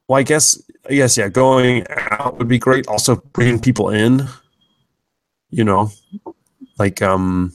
well 0.08 0.18
I 0.18 0.22
guess 0.22 0.60
I 0.88 0.94
guess 0.94 1.16
yeah 1.16 1.28
going 1.28 1.84
out 2.10 2.38
would 2.38 2.48
be 2.48 2.58
great 2.58 2.86
also 2.88 3.16
bringing 3.32 3.60
people 3.60 3.90
in 3.90 4.26
you 5.50 5.64
know 5.64 5.90
like 6.78 7.02
um 7.02 7.52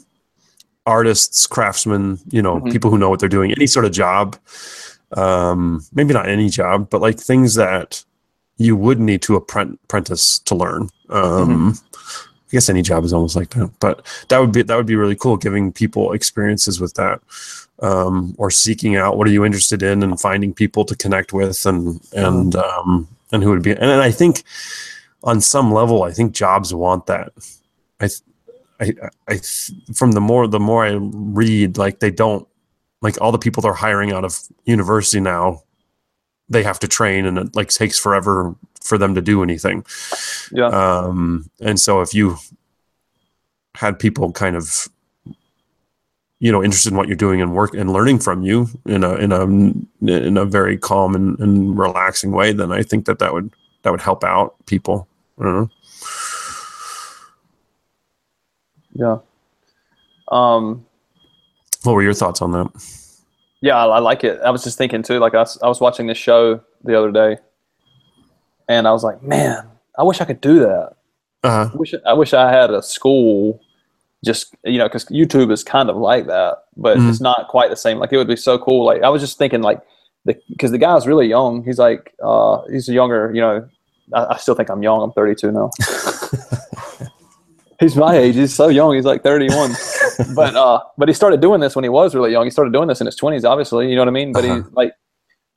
artists 0.86 1.45
craftsmen 1.47 2.20
you 2.30 2.41
know 2.41 2.60
Mhm. 2.60 2.72
people 2.72 2.89
who 2.89 2.97
know 2.97 3.10
what 3.10 3.20
they're 3.20 3.30
doing 3.30 3.51
any 3.51 3.68
sort 3.68 3.86
of 3.86 3.91
job 3.91 4.36
um 5.14 5.84
maybe 5.93 6.14
not 6.14 6.30
any 6.30 6.49
job 6.49 6.89
but 6.89 7.01
like 7.01 7.20
things 7.20 7.55
that 7.55 8.03
you 8.60 8.76
would 8.76 8.99
need 8.99 9.22
to 9.24 9.36
apprentice 9.36 10.39
to 10.39 10.53
learn. 10.53 10.89
Um, 11.10 11.76
I 11.95 12.51
guess 12.51 12.70
any 12.70 12.82
job 12.82 13.05
is 13.05 13.14
almost 13.14 13.36
like 13.36 13.49
that, 13.51 13.72
but 13.80 14.05
that 14.28 14.39
would 14.39 14.51
be 14.51 14.62
that 14.62 14.76
would 14.76 14.86
be 14.86 14.95
really 14.95 15.16
cool, 15.16 15.38
giving 15.38 15.72
people 15.72 16.12
experiences 16.12 16.80
with 16.80 16.93
that, 16.95 17.22
um, 17.82 18.36
or 18.38 18.51
seeking 18.51 18.95
out 18.95 19.18
what 19.18 19.28
are 19.28 19.32
you 19.32 19.45
interested 19.45 19.82
in 19.82 20.03
and 20.03 20.20
finding 20.20 20.53
people 20.53 20.84
to 20.86 20.95
connect 20.95 21.32
with, 21.32 21.66
and 21.66 22.01
and 22.14 22.55
um, 22.55 23.07
and 23.32 23.43
who 23.43 23.49
would 23.51 23.64
be. 23.64 23.72
And, 23.72 23.82
then 23.82 23.99
I 23.99 24.12
think 24.12 24.43
on 25.24 25.41
some 25.41 25.72
level, 25.72 26.03
I 26.03 26.12
think 26.12 26.34
jobs 26.34 26.74
want 26.74 27.05
that. 27.05 27.32
I, 28.01 28.10
I, 28.82 28.93
I, 29.28 29.39
from 29.93 30.12
the 30.14 30.22
more 30.22 30.47
the 30.47 30.60
more 30.60 30.86
I 30.86 30.97
read, 30.99 31.78
like 31.78 31.99
they 31.99 32.12
don't 32.12 32.47
like 33.02 33.20
all 33.22 33.32
the 33.32 33.38
people 33.38 33.62
they're 33.62 33.74
hiring 33.74 34.12
out 34.12 34.26
of 34.26 34.39
university 34.66 35.20
now 35.20 35.62
they 36.50 36.64
have 36.64 36.80
to 36.80 36.88
train 36.88 37.26
and 37.26 37.38
it 37.38 37.56
like 37.56 37.70
takes 37.70 38.00
forever 38.00 38.56
for 38.82 38.97
them 38.97 39.16
to 39.16 39.22
do 39.22 39.43
anything 39.43 39.86
yeah, 40.52 40.68
um 40.68 41.50
and 41.62 41.80
so 41.80 42.02
if 42.02 42.14
you 42.14 42.38
had 43.76 44.00
people 44.00 44.32
kind 44.32 44.56
of 44.56 44.88
you 46.39 46.52
know 46.52 46.64
interested 46.64 46.91
in 46.91 46.97
what 46.97 47.08
you're 47.08 47.16
doing 47.16 47.41
and 47.41 47.54
work 47.54 47.74
and 47.74 47.91
learning 47.91 48.20
from 48.20 48.41
you 48.41 48.68
in 48.86 49.04
a 49.04 49.16
in 49.16 49.32
a 49.32 49.43
in 50.10 50.38
a 50.38 50.45
very 50.45 50.78
calm 50.78 51.16
and, 51.16 51.39
and 51.39 51.78
relaxing 51.78 52.32
way 52.32 52.52
then 52.52 52.72
i 52.72 52.82
think 52.82 53.06
that 53.06 53.20
that 53.20 53.34
would 53.34 53.54
that 53.84 53.91
would 53.91 54.02
help 54.02 54.24
out 54.24 54.56
people 54.66 55.08
I 55.39 55.43
don't 55.43 55.56
know. 55.56 55.70
yeah. 58.93 59.18
Um, 60.28 60.86
what 61.84 61.93
were 61.93 62.03
your 62.03 62.13
thoughts 62.13 62.41
on 62.41 62.51
that 62.51 62.67
Yeah, 63.61 63.77
I, 63.77 63.86
I 63.86 63.99
like 63.99 64.23
it. 64.23 64.39
I 64.41 64.49
was 64.51 64.63
just 64.63 64.77
thinking 64.77 65.03
too. 65.03 65.19
Like 65.19 65.34
I 65.36 65.39
was, 65.39 65.57
I 65.61 65.67
was 65.67 65.80
watching 65.82 66.07
this 66.07 66.17
show 66.17 66.61
the 66.84 66.97
other 66.97 67.11
day, 67.11 67.38
and 68.67 68.88
I 68.88 68.91
was 68.91 69.03
like, 69.03 69.21
man, 69.23 69.67
I 69.97 70.03
wish 70.03 70.21
I 70.21 70.25
could 70.25 70.41
do 70.41 70.59
that. 70.59 70.93
uh 71.43 71.69
I 71.73 71.75
wish 71.77 71.93
I 72.05 72.13
wish 72.13 72.34
I 72.34 72.51
had 72.51 72.69
a 72.71 72.82
school, 72.82 73.61
just 74.23 74.55
you 74.63 74.77
know, 74.77 74.88
because 74.88 75.05
YouTube 75.05 75.51
is 75.51 75.63
kind 75.63 75.89
of 75.89 75.95
like 75.97 76.27
that, 76.27 76.63
but 76.77 76.97
Mhm. 76.97 77.09
it's 77.09 77.21
not 77.21 77.47
quite 77.49 77.69
the 77.69 77.75
same. 77.75 77.97
Like 77.99 78.11
it 78.13 78.17
would 78.17 78.27
be 78.27 78.36
so 78.36 78.57
cool. 78.57 78.86
Like 78.86 79.01
I 79.03 79.09
was 79.09 79.21
just 79.21 79.38
thinking, 79.38 79.61
like 79.61 79.82
the 80.25 80.36
because 80.49 80.71
the 80.71 80.77
guy's 80.77 81.07
really 81.07 81.27
young. 81.27 81.63
He's 81.63 81.80
like, 81.80 82.13
uh, 82.23 82.61
he's 82.71 82.88
a 82.89 82.93
younger. 82.93 83.32
You 83.34 83.41
know, 83.41 83.69
I, 84.13 84.34
I 84.34 84.38
still 84.38 84.55
think 84.55 84.69
I'm 84.69 84.84
young. 84.84 85.01
I'm 85.01 85.11
32 85.11 85.51
now. 85.51 85.69
he's 87.80 87.95
my 87.95 88.15
age. 88.17 88.36
He's 88.36 88.53
so 88.53 88.67
young. 88.67 88.95
He's 88.95 89.05
like 89.05 89.23
31. 89.23 89.71
but 90.36 90.55
uh, 90.55 90.82
but 90.97 91.07
he 91.07 91.13
started 91.13 91.41
doing 91.41 91.59
this 91.61 91.75
when 91.75 91.84
he 91.84 91.89
was 91.89 92.13
really 92.15 92.32
young. 92.32 92.45
He 92.45 92.49
started 92.51 92.73
doing 92.73 92.88
this 92.88 92.99
in 93.01 93.05
his 93.05 93.15
20s, 93.19 93.43
obviously. 93.45 93.89
You 93.89 93.95
know 93.95 94.01
what 94.01 94.07
I 94.09 94.11
mean? 94.11 94.34
But 94.34 94.43
Uh-huh. 94.45 94.55
he's 94.63 94.73
like, 94.73 94.93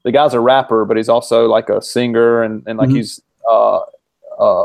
the 0.04 0.12
guy's 0.12 0.34
a 0.34 0.40
rapper, 0.40 0.84
but 0.84 0.96
he's 0.96 1.08
also 1.08 1.46
like 1.46 1.68
a 1.68 1.80
singer, 1.80 2.42
and 2.42 2.62
and 2.66 2.78
like 2.78 2.88
Mhm. 2.90 2.96
he's 2.96 3.20
uh 3.48 3.80
uh. 4.38 4.64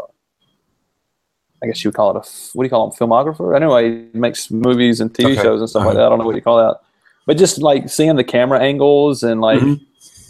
I 1.64 1.66
guess 1.66 1.84
you 1.84 1.89
would 1.89 1.95
call 1.95 2.12
it 2.12 2.18
a 2.18 2.20
what 2.53 2.64
do 2.64 2.66
you 2.66 2.70
call 2.70 2.86
him 2.86 2.91
filmographer? 2.91 3.55
Anyway, 3.55 4.05
he 4.14 4.18
makes 4.20 4.51
movies 4.51 4.99
and 5.01 5.12
TV 5.12 5.32
Okay. 5.34 5.41
shows 5.41 5.60
and 5.60 5.68
stuff 5.70 5.82
like 5.82 5.95
Uh-huh. 5.95 5.97
that. 6.01 6.05
I 6.05 6.10
don't 6.10 6.20
know 6.20 6.26
what 6.26 6.36
you 6.36 6.41
call 6.41 6.58
that, 6.58 6.78
but 7.26 7.36
just 7.38 7.58
like 7.64 7.89
seeing 7.89 8.16
the 8.16 8.24
camera 8.24 8.60
angles 8.60 9.24
and 9.24 9.41
like 9.41 9.60
Mhm. 9.62 9.82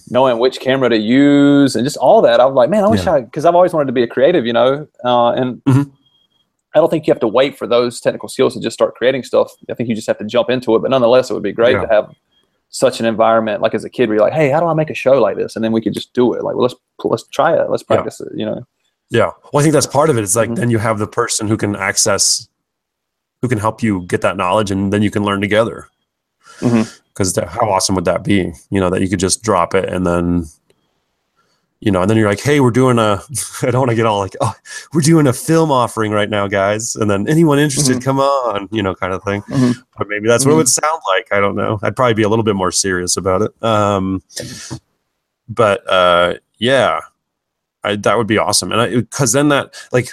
knowing 0.10 0.40
which 0.40 0.62
camera 0.62 0.88
to 0.90 0.98
use 0.98 1.76
and 1.76 1.84
just 1.86 1.98
all 1.98 2.22
that. 2.22 2.40
I 2.40 2.46
was 2.46 2.56
like, 2.56 2.70
man, 2.70 2.86
I 2.86 2.88
wish 2.88 3.06
Yeah. 3.06 3.16
I 3.16 3.22
because 3.22 3.44
I've 3.44 3.56
always 3.56 3.74
wanted 3.74 3.88
to 3.88 3.92
be 3.92 4.04
a 4.04 4.08
creative, 4.08 4.46
you 4.46 4.54
know, 4.54 4.88
uh, 5.04 5.32
and 5.32 5.62
Mhm. 5.66 5.92
I 6.78 6.82
don't 6.82 6.90
think 6.90 7.08
you 7.08 7.12
have 7.12 7.20
to 7.22 7.28
wait 7.28 7.58
for 7.58 7.66
those 7.66 8.00
technical 8.00 8.30
skills 8.30 8.54
to 8.54 8.62
just 8.62 8.76
start 8.76 8.96
creating 8.96 9.24
stuff. 9.24 9.52
I 9.70 9.74
think 9.74 9.90
you 9.90 9.96
just 9.96 10.08
have 10.08 10.20
to 10.20 10.26
jump 10.26 10.50
into 10.50 10.76
it. 10.76 10.80
But 10.80 10.92
nonetheless, 10.92 11.30
it 11.30 11.34
would 11.34 11.44
be 11.44 11.52
great 11.52 11.74
Yeah. 11.74 11.82
to 11.82 11.88
have 11.88 12.16
such 12.70 13.00
an 13.00 13.06
environment 13.06 13.62
like 13.62 13.74
as 13.74 13.86
a 13.86 13.90
kid 13.90 14.10
where 14.10 14.18
you're 14.18 14.26
like 14.26 14.34
hey 14.34 14.50
how 14.50 14.60
do 14.60 14.66
i 14.66 14.74
make 14.74 14.90
a 14.90 14.94
show 14.94 15.22
like 15.22 15.38
this 15.38 15.56
and 15.56 15.64
then 15.64 15.72
we 15.72 15.82
could 15.82 15.94
just 15.94 16.12
do 16.14 16.34
it 16.34 16.44
like 16.44 16.54
well 16.54 16.64
let's 16.64 16.76
let's 17.06 17.28
try 17.30 17.54
it 17.54 17.70
let's 17.70 17.82
practice 17.82 18.20
yeah. 18.20 18.28
it 18.28 18.38
you 18.38 18.46
know 18.46 18.62
yeah 19.10 19.32
well 19.54 19.62
i 19.62 19.62
think 19.62 19.72
that's 19.74 19.88
part 19.88 20.10
of 20.10 20.18
it 20.18 20.22
it's 20.22 20.36
like 20.36 20.50
mm-hmm. 20.50 20.56
then 20.56 20.70
you 20.70 20.78
have 20.78 21.00
the 21.00 21.08
person 21.08 21.48
who 21.48 21.56
can 21.56 21.78
access 21.78 22.50
who 23.42 23.48
can 23.48 23.58
help 23.58 23.82
you 23.82 24.02
get 24.08 24.22
that 24.22 24.36
knowledge 24.36 24.70
and 24.70 24.92
then 24.92 25.02
you 25.02 25.10
can 25.10 25.24
learn 25.24 25.40
together 25.40 25.88
because 26.60 27.34
mm-hmm. 27.34 27.48
how 27.48 27.70
awesome 27.70 27.96
would 27.96 28.06
that 28.06 28.24
be 28.24 28.52
you 28.70 28.82
know 28.82 28.90
that 28.90 29.02
you 29.02 29.08
could 29.08 29.20
just 29.20 29.44
drop 29.44 29.74
it 29.74 29.88
and 29.88 30.06
then 30.06 30.46
you 31.80 31.92
know, 31.92 32.02
and 32.02 32.10
then 32.10 32.18
you're 32.18 32.30
like, 32.30 32.40
hey, 32.40 32.60
we're 32.60 32.72
doing 32.72 32.98
a, 32.98 33.22
I 33.62 33.72
don't 33.72 33.82
want 33.82 33.92
to 33.92 33.96
get 33.96 34.06
all 34.06 34.20
like, 34.20 34.36
oh, 34.42 34.54
we're 34.94 35.02
doing 35.02 35.28
a 35.28 35.34
film 35.34 35.72
offering 35.72 36.12
right 36.12 36.30
now, 36.30 36.48
guys. 36.48 36.96
And 36.96 37.10
then 37.10 37.28
anyone 37.28 37.60
interested, 37.60 37.98
mm-hmm. 37.98 38.04
come 38.04 38.20
on, 38.20 38.68
you 38.72 38.82
know, 38.82 38.96
kind 38.96 39.14
of 39.14 39.24
thing. 39.24 39.42
Mm-hmm. 39.44 39.80
But 39.98 40.08
maybe 40.08 40.28
that's 40.28 40.44
mm-hmm. 40.44 40.52
what 40.52 40.56
it 40.56 40.58
would 40.58 40.70
sound 40.70 41.02
like. 41.08 41.28
I 41.32 41.40
don't 41.40 41.56
know. 41.56 41.80
I'd 41.84 41.96
probably 41.96 42.16
be 42.16 42.24
a 42.24 42.30
little 42.30 42.44
bit 42.44 42.56
more 42.56 42.72
serious 42.72 43.16
about 43.18 43.44
it. 43.44 43.64
Um, 43.64 44.24
but 45.48 45.88
uh, 45.90 46.36
yeah, 46.58 47.02
I, 47.84 47.96
that 47.98 48.18
would 48.18 48.28
be 48.28 48.38
awesome. 48.38 48.72
And 48.72 48.82
I, 48.82 48.96
because 48.96 49.34
then 49.34 49.50
that, 49.50 49.76
like, 49.92 50.10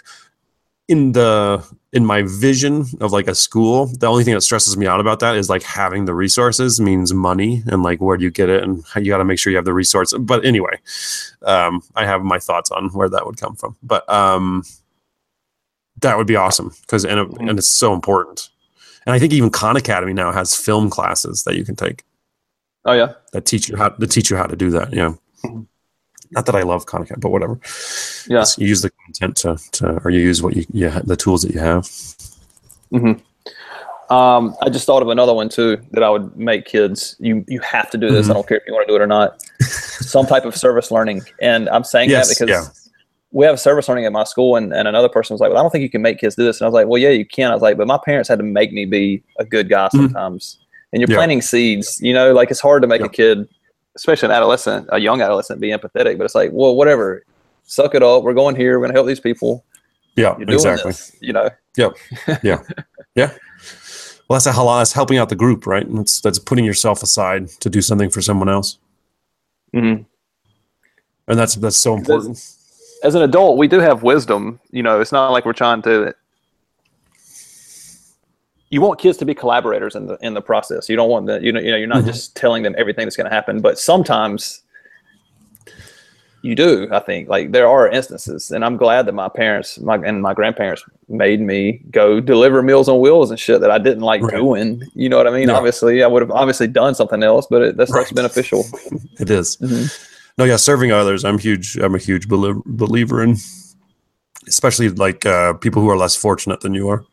in 0.89 1.13
the 1.13 1.65
in 1.93 2.05
my 2.05 2.23
vision 2.23 2.85
of 3.01 3.13
like 3.13 3.29
a 3.29 3.35
school, 3.35 3.87
the 3.87 4.07
only 4.07 4.25
thing 4.25 4.35
that 4.35 4.41
stresses 4.41 4.77
me 4.77 4.87
out 4.87 5.01
about 5.01 5.21
that 5.21 5.37
is 5.37 5.49
like 5.49 5.63
having 5.63 6.05
the 6.05 6.15
resources 6.15 6.81
means 6.81 7.15
money 7.15 7.63
and 7.67 7.83
like 7.83 8.01
where 8.01 8.17
do 8.17 8.25
you 8.25 8.31
get 8.31 8.49
it 8.49 8.63
and 8.63 8.85
you 8.97 9.07
got 9.07 9.19
to 9.19 9.25
make 9.25 9.39
sure 9.39 9.51
you 9.51 9.57
have 9.57 9.65
the 9.65 9.73
resource. 9.73 10.13
But 10.19 10.45
anyway, 10.45 10.79
um, 11.43 11.83
I 11.95 12.05
have 12.05 12.23
my 12.23 12.39
thoughts 12.39 12.71
on 12.71 12.89
where 12.91 13.09
that 13.09 13.25
would 13.25 13.39
come 13.39 13.55
from. 13.55 13.77
But 13.83 14.09
um, 14.11 14.65
that 16.01 16.19
would 16.19 16.27
be 16.27 16.37
awesome 16.37 16.73
because 16.83 17.05
and, 17.05 17.21
it, 17.21 17.29
mm-hmm. 17.29 17.49
and 17.49 17.59
it's 17.59 17.71
so 17.71 17.95
important. 17.95 18.51
And 19.07 19.15
I 19.15 19.19
think 19.19 19.33
even 19.33 19.51
Khan 19.51 19.77
Academy 19.77 20.15
now 20.15 20.33
has 20.33 20.57
film 20.57 20.91
classes 20.91 21.45
that 21.45 21.57
you 21.57 21.65
can 21.65 21.77
take. 21.77 22.05
Oh 22.85 22.93
yeah, 22.93 23.15
that 23.33 23.47
teach 23.47 23.69
you 23.69 23.77
how 23.77 23.91
to 23.91 24.07
teach 24.07 24.31
you 24.31 24.37
how 24.37 24.47
to 24.47 24.57
do 24.57 24.71
that. 24.71 24.93
Yeah. 24.93 25.15
Not 26.35 26.47
that 26.47 26.57
I 26.57 26.63
love 26.63 26.87
Khan 26.87 27.07
but 27.19 27.31
whatever. 27.31 27.59
Yeah, 28.29 28.45
you 28.59 28.67
use 28.67 28.83
the 28.83 28.91
content 29.07 29.37
to, 29.39 29.57
to, 29.73 30.01
or 30.05 30.11
you 30.11 30.21
use 30.21 30.43
what 30.43 30.57
you, 30.57 30.65
yeah, 30.73 31.01
the 31.05 31.17
tools 31.17 31.43
that 31.43 31.53
you 31.53 31.61
have. 31.61 31.85
Mm-hmm. 32.93 33.21
Um, 34.13 34.55
I 34.63 34.69
just 34.69 34.87
thought 34.87 35.03
of 35.03 35.09
another 35.09 35.33
one 35.33 35.49
too 35.49 35.79
that 35.93 36.03
I 36.03 36.11
would 36.11 36.37
make 36.37 36.67
kids. 36.67 37.17
You 37.19 37.45
you 37.49 37.61
have 37.61 37.91
to 37.91 37.99
do 37.99 38.11
this. 38.11 38.25
Mm-hmm. 38.25 38.31
I 38.31 38.35
don't 38.35 38.49
care 38.49 38.59
if 38.59 38.65
you 38.67 38.73
want 38.73 38.87
to 38.87 38.93
do 38.93 38.97
it 38.97 39.03
or 39.03 39.07
not. 39.07 39.43
Some 39.63 40.27
type 40.27 40.45
of 40.45 40.57
service 40.57 40.91
learning, 40.91 41.23
and 41.41 41.69
I'm 41.71 41.85
saying 41.85 42.11
yes, 42.11 42.29
that 42.29 42.47
because 42.47 42.85
yeah. 42.85 42.93
we 43.31 43.47
have 43.47 43.59
service 43.59 43.89
learning 43.89 44.05
at 44.05 44.13
my 44.13 44.25
school, 44.25 44.57
and, 44.57 44.75
and 44.75 44.87
another 44.87 45.09
person 45.09 45.35
was 45.35 45.41
like, 45.41 45.51
"Well, 45.51 45.59
I 45.59 45.63
don't 45.63 45.71
think 45.71 45.83
you 45.83 45.91
can 45.91 46.03
make 46.03 46.19
kids 46.19 46.37
do 46.37 46.45
this." 46.45 46.61
And 46.61 46.67
I 46.67 46.69
was 46.69 46.75
like, 46.75 46.87
"Well, 46.87 47.01
yeah, 47.01 47.11
you 47.11 47.25
can." 47.25 47.51
I 47.51 47.55
was 47.55 47.63
like, 47.63 47.77
"But 47.79 47.87
my 47.87 47.99
parents 48.05 48.29
had 48.29 48.39
to 48.39 48.45
make 48.45 48.73
me 48.73 48.85
be 48.85 49.23
a 49.39 49.45
good 49.45 49.69
guy 49.69 49.87
mm-hmm. 49.87 49.99
sometimes." 49.99 50.57
Mm-hmm. 50.57 50.61
And 50.93 51.01
you're 51.01 51.11
yeah. 51.11 51.17
planting 51.17 51.43
seeds. 51.43 52.01
You 52.01 52.13
know, 52.13 52.33
like 52.33 52.51
it's 52.51 52.61
hard 52.61 52.83
to 52.83 52.89
make 52.89 53.01
yeah. 53.01 53.07
a 53.07 53.11
kid 53.11 53.49
especially 53.97 54.27
an 54.27 54.33
adolescent, 54.33 54.89
a 54.93 54.99
young 54.99 55.21
adolescent, 55.21 55.61
be 55.61 55.69
empathetic. 55.69 56.19
But 56.19 56.25
it's 56.25 56.35
like, 56.35 56.51
well, 56.53 56.75
whatever, 56.75 57.25
suck 57.65 57.95
it 57.95 58.03
up. 58.03 58.23
We're 58.23 58.35
going 58.35 58.57
here. 58.57 58.79
We're 58.79 58.87
going 58.87 58.93
to 58.93 58.97
help 58.97 59.07
these 59.07 59.21
people. 59.21 59.65
Yeah, 60.17 60.37
exactly. 60.39 60.91
This, 60.91 61.17
you 61.21 61.33
know. 61.33 61.51
Yep. 61.77 61.97
Yeah. 62.43 62.63
yeah. 63.15 63.33
Well, 64.29 64.39
that's 64.39 64.47
a 64.47 64.53
halal. 64.53 64.81
That's 64.81 64.93
helping 64.93 65.19
out 65.19 65.29
the 65.29 65.37
group, 65.37 65.67
right? 65.67 65.87
That's 65.89 66.21
that's 66.21 66.39
putting 66.39 66.65
yourself 66.65 67.03
aside 67.03 67.49
to 67.61 67.69
do 67.69 67.83
something 67.83 68.11
for 68.11 68.23
someone 68.23 68.49
else. 68.49 68.79
Mm-hmm. 69.75 70.03
And 71.29 71.39
that's 71.39 71.57
that's 71.57 71.77
so 71.77 71.95
important. 71.97 72.33
As, 72.33 72.99
as 73.03 73.15
an 73.15 73.23
adult, 73.23 73.59
we 73.59 73.69
do 73.69 73.81
have 73.81 74.03
wisdom. 74.03 74.61
You 74.71 74.83
know, 74.83 75.01
it's 75.01 75.13
not 75.13 75.31
like 75.31 75.45
we're 75.45 75.53
trying 75.53 75.83
to 75.83 76.15
you 78.75 78.81
want 78.81 78.99
kids 78.99 79.17
to 79.19 79.25
be 79.25 79.35
collaborators 79.35 79.95
in 79.95 80.07
the 80.07 80.19
in 80.21 80.35
the 80.35 80.43
process. 80.43 80.89
You 80.89 80.97
don't 80.97 81.09
want 81.09 81.27
that. 81.27 81.43
You 81.43 81.53
know, 81.53 81.61
you 81.61 81.71
know, 81.71 81.77
you're 81.77 81.87
not 81.87 81.99
mm-hmm. 81.99 82.09
just 82.09 82.35
telling 82.35 82.65
them 82.65 82.75
everything 82.77 83.05
that's 83.07 83.15
going 83.17 83.31
to 83.31 83.35
happen, 83.35 83.61
but 83.61 83.79
sometimes 83.79 84.63
you 86.43 86.57
do. 86.57 86.89
I 86.91 86.99
think 86.99 87.29
like 87.29 87.53
there 87.53 87.69
are 87.69 87.89
instances, 87.89 88.51
and 88.51 88.65
I'm 88.65 88.77
glad 88.77 89.07
that 89.07 89.13
my 89.13 89.29
parents, 89.29 89.79
my 89.79 89.95
and 89.95 90.21
my 90.21 90.35
grandparents 90.35 90.83
made 91.09 91.41
me 91.41 91.83
go 91.93 92.19
deliver 92.19 92.65
Meals 92.65 92.89
on 92.89 92.99
Wheels 92.99 93.31
and 93.31 93.39
shit 93.39 93.61
that 93.61 93.71
I 93.71 93.79
didn't 93.79 94.03
like 94.03 94.23
right. 94.23 94.35
doing. 94.35 94.83
You 94.97 95.09
know 95.09 95.19
what 95.19 95.29
I 95.29 95.31
mean? 95.31 95.51
Yeah. 95.51 95.55
Obviously, 95.55 96.03
I 96.03 96.09
would 96.09 96.23
have 96.23 96.33
obviously 96.33 96.67
done 96.67 96.97
something 96.97 97.23
else, 97.23 97.47
but 97.49 97.63
it, 97.63 97.77
that's 97.77 97.93
right. 97.93 98.13
beneficial. 98.13 98.65
it 99.21 99.31
is. 99.31 99.57
Mm-hmm. 99.59 99.87
No, 100.37 100.45
yeah, 100.45 100.57
serving 100.57 100.91
others. 100.91 101.25
I'm 101.25 101.39
huge. 101.39 101.77
I'm 101.77 101.95
a 101.95 101.99
huge 101.99 102.27
believer 102.27 103.23
in, 103.23 103.37
especially 104.49 104.89
like 104.89 105.25
uh, 105.25 105.53
people 105.55 105.81
who 105.81 105.91
are 105.91 105.97
less 105.97 106.17
fortunate 106.17 106.61
than 106.63 106.75
you 106.75 106.89
are. 106.89 107.05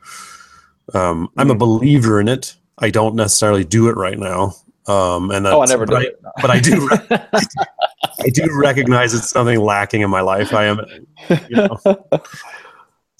Um, 0.93 1.29
I'm 1.37 1.49
a 1.49 1.53
mm-hmm. 1.53 1.59
believer 1.59 2.19
in 2.19 2.27
it. 2.27 2.55
I 2.77 2.89
don't 2.89 3.15
necessarily 3.15 3.63
do 3.63 3.89
it 3.89 3.95
right 3.95 4.17
now. 4.17 4.53
Um, 4.87 5.29
and 5.31 5.45
oh, 5.45 5.61
I 5.61 5.65
never 5.65 5.85
do 5.85 5.97
it. 5.97 6.19
But 6.41 6.49
I 6.49 6.59
do. 6.59 6.89
I 8.19 8.29
do 8.29 8.47
recognize 8.51 9.13
it's 9.13 9.29
something 9.29 9.59
lacking 9.59 10.01
in 10.01 10.09
my 10.09 10.21
life. 10.21 10.53
I 10.53 10.65
am, 10.65 10.79
you 11.29 11.55
know. 11.55 11.77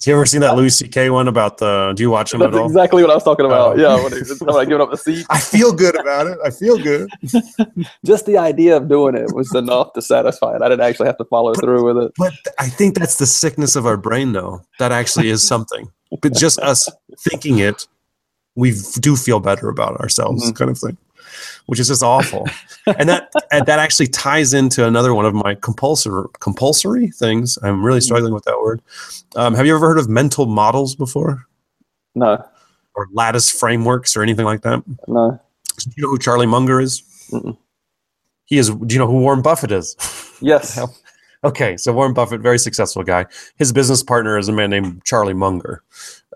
Have 0.02 0.10
you 0.10 0.14
ever 0.16 0.26
seen 0.26 0.40
that 0.40 0.56
Louis 0.56 0.76
C.K. 0.76 1.10
one 1.10 1.28
about 1.28 1.58
the? 1.58 1.92
Do 1.94 2.02
you 2.02 2.10
watch 2.10 2.34
him 2.34 2.40
That's 2.40 2.52
at 2.52 2.60
all? 2.60 2.66
exactly 2.66 3.02
what 3.02 3.12
I 3.12 3.14
was 3.14 3.22
talking 3.22 3.46
about. 3.46 3.78
Uh, 3.78 3.82
yeah, 3.82 4.02
when, 4.02 4.12
he's 4.12 4.36
giving 4.36 4.80
up 4.80 4.90
the 4.90 4.96
seat. 4.96 5.24
I 5.30 5.38
feel 5.38 5.72
good 5.72 5.98
about 5.98 6.26
it. 6.26 6.38
I 6.44 6.50
feel 6.50 6.76
good. 6.76 7.08
Just 8.04 8.26
the 8.26 8.36
idea 8.36 8.76
of 8.76 8.88
doing 8.88 9.14
it 9.14 9.32
was 9.32 9.54
enough 9.54 9.92
to 9.92 10.02
satisfy 10.02 10.56
it. 10.56 10.62
I 10.62 10.68
didn't 10.68 10.84
actually 10.84 11.06
have 11.06 11.18
to 11.18 11.24
follow 11.26 11.52
but, 11.52 11.60
through 11.60 11.84
with 11.84 12.04
it. 12.04 12.12
But 12.18 12.32
I 12.58 12.68
think 12.68 12.96
that's 12.96 13.18
the 13.18 13.26
sickness 13.26 13.76
of 13.76 13.86
our 13.86 13.96
brain, 13.96 14.32
though. 14.32 14.62
That 14.80 14.90
actually 14.90 15.28
is 15.28 15.46
something 15.46 15.88
but 16.20 16.34
just 16.34 16.58
us 16.60 16.88
thinking 17.20 17.58
it, 17.58 17.86
we 18.54 18.74
do 19.00 19.16
feel 19.16 19.40
better 19.40 19.68
about 19.68 19.98
ourselves, 20.00 20.44
mm-hmm. 20.44 20.56
kind 20.56 20.70
of 20.70 20.78
thing, 20.78 20.96
which 21.66 21.80
is 21.80 21.88
just 21.88 22.02
awful. 22.02 22.46
and 22.98 23.08
that 23.08 23.32
and 23.50 23.64
that 23.66 23.78
actually 23.78 24.08
ties 24.08 24.52
into 24.52 24.86
another 24.86 25.14
one 25.14 25.24
of 25.24 25.34
my 25.34 25.54
compulsory 25.54 26.24
compulsory 26.40 27.08
things. 27.08 27.58
I'm 27.62 27.84
really 27.84 27.98
mm-hmm. 27.98 28.04
struggling 28.04 28.34
with 28.34 28.44
that 28.44 28.58
word. 28.60 28.82
Um, 29.36 29.54
have 29.54 29.66
you 29.66 29.74
ever 29.74 29.86
heard 29.86 29.98
of 29.98 30.08
mental 30.08 30.46
models 30.46 30.94
before? 30.94 31.46
No. 32.14 32.44
Or 32.94 33.08
lattice 33.12 33.50
frameworks 33.50 34.16
or 34.16 34.22
anything 34.22 34.44
like 34.44 34.62
that? 34.62 34.82
No. 35.08 35.40
Do 35.78 35.90
you 35.96 36.02
know 36.02 36.10
who 36.10 36.18
Charlie 36.18 36.46
Munger 36.46 36.80
is? 36.80 37.02
Mm-mm. 37.30 37.56
He 38.44 38.58
is. 38.58 38.68
Do 38.68 38.92
you 38.94 38.98
know 38.98 39.06
who 39.06 39.20
Warren 39.20 39.42
Buffett 39.42 39.72
is? 39.72 39.96
Yes. 40.44 40.76
Okay, 41.44 41.76
so 41.76 41.92
Warren 41.92 42.14
Buffett, 42.14 42.40
very 42.40 42.58
successful 42.58 43.02
guy. 43.02 43.26
His 43.56 43.72
business 43.72 44.02
partner 44.02 44.38
is 44.38 44.48
a 44.48 44.52
man 44.52 44.70
named 44.70 45.04
Charlie 45.04 45.34
Munger. 45.34 45.82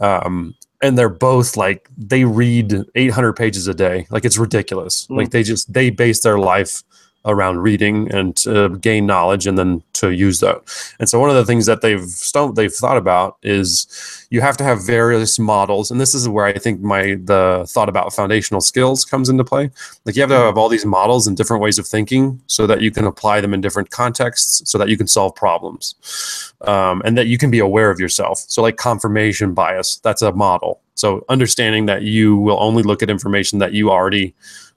Um, 0.00 0.54
and 0.82 0.98
they're 0.98 1.08
both 1.08 1.56
like 1.56 1.88
they 1.96 2.24
read 2.24 2.74
800 2.94 3.32
pages 3.34 3.66
a 3.66 3.74
day. 3.74 4.06
Like 4.10 4.24
it's 4.24 4.36
ridiculous. 4.36 5.06
Mm. 5.06 5.16
Like 5.16 5.30
they 5.30 5.42
just 5.42 5.72
they 5.72 5.90
base 5.90 6.22
their 6.22 6.38
life 6.38 6.82
around 7.26 7.58
reading 7.58 8.10
and 8.12 8.36
to 8.36 8.70
gain 8.78 9.04
knowledge 9.04 9.46
and 9.46 9.58
then 9.58 9.82
to 9.92 10.10
use 10.10 10.40
that. 10.40 10.62
And 10.98 11.08
so 11.08 11.18
one 11.18 11.28
of 11.28 11.36
the 11.36 11.44
things 11.44 11.66
that 11.66 11.80
they've 11.80 12.04
st- 12.04 12.54
they've 12.54 12.72
thought 12.72 12.96
about 12.96 13.36
is 13.42 14.26
you 14.30 14.40
have 14.40 14.56
to 14.58 14.64
have 14.64 14.86
various 14.86 15.38
models 15.38 15.90
and 15.90 16.00
this 16.00 16.14
is 16.14 16.28
where 16.28 16.46
I 16.46 16.54
think 16.58 16.80
my 16.80 17.16
the 17.22 17.66
thought 17.68 17.88
about 17.88 18.12
foundational 18.12 18.60
skills 18.60 19.04
comes 19.04 19.28
into 19.28 19.44
play. 19.44 19.70
Like 20.04 20.16
you 20.16 20.22
have 20.22 20.30
to 20.30 20.36
have 20.36 20.56
all 20.56 20.68
these 20.68 20.86
models 20.86 21.26
and 21.26 21.36
different 21.36 21.62
ways 21.62 21.78
of 21.78 21.86
thinking 21.86 22.40
so 22.46 22.66
that 22.66 22.80
you 22.80 22.90
can 22.90 23.04
apply 23.04 23.40
them 23.40 23.52
in 23.52 23.60
different 23.60 23.90
contexts 23.90 24.62
so 24.70 24.78
that 24.78 24.88
you 24.88 24.96
can 24.96 25.08
solve 25.08 25.34
problems. 25.34 26.54
Um, 26.62 27.02
and 27.04 27.18
that 27.18 27.26
you 27.26 27.36
can 27.36 27.50
be 27.50 27.58
aware 27.58 27.90
of 27.90 28.00
yourself. 28.00 28.38
So 28.48 28.62
like 28.62 28.76
confirmation 28.76 29.52
bias, 29.52 29.96
that's 29.96 30.22
a 30.22 30.32
model. 30.32 30.80
So 30.94 31.24
understanding 31.28 31.86
that 31.86 32.02
you 32.02 32.36
will 32.36 32.58
only 32.58 32.82
look 32.82 33.02
at 33.02 33.10
information 33.10 33.58
that 33.58 33.74
you 33.74 33.90
already 33.90 34.34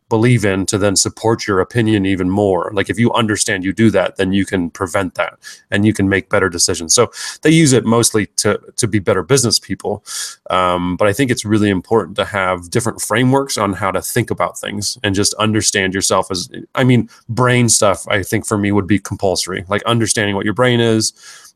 believe 0.09 0.43
in 0.43 0.65
to 0.65 0.77
then 0.77 0.95
support 0.95 1.47
your 1.47 1.59
opinion 1.59 2.05
even 2.05 2.29
more. 2.29 2.71
Like 2.73 2.89
if 2.89 2.99
you 2.99 3.11
understand 3.13 3.63
you 3.63 3.71
do 3.71 3.89
that, 3.91 4.17
then 4.17 4.33
you 4.33 4.45
can 4.45 4.69
prevent 4.69 5.15
that 5.15 5.37
and 5.71 5.85
you 5.85 5.93
can 5.93 6.09
make 6.09 6.29
better 6.29 6.49
decisions. 6.49 6.93
So 6.93 7.11
they 7.43 7.51
use 7.51 7.73
it 7.73 7.85
mostly 7.85 8.25
to 8.37 8.59
to 8.75 8.87
be 8.87 8.99
better 8.99 9.23
business 9.23 9.59
people. 9.59 10.03
Um, 10.49 10.97
but 10.97 11.07
I 11.07 11.13
think 11.13 11.31
it's 11.31 11.45
really 11.45 11.69
important 11.69 12.15
to 12.17 12.25
have 12.25 12.69
different 12.69 13.01
frameworks 13.01 13.57
on 13.57 13.73
how 13.73 13.91
to 13.91 14.01
think 14.01 14.31
about 14.31 14.57
things 14.57 14.97
and 15.03 15.15
just 15.15 15.33
understand 15.35 15.93
yourself 15.93 16.31
as 16.31 16.49
I 16.75 16.83
mean, 16.83 17.09
brain 17.29 17.69
stuff. 17.69 18.07
I 18.07 18.23
think 18.23 18.45
for 18.45 18.57
me 18.57 18.71
would 18.71 18.87
be 18.87 18.99
compulsory. 18.99 19.63
Like 19.69 19.83
understanding 19.83 20.35
what 20.35 20.45
your 20.45 20.55
brain 20.55 20.79
is 20.79 21.13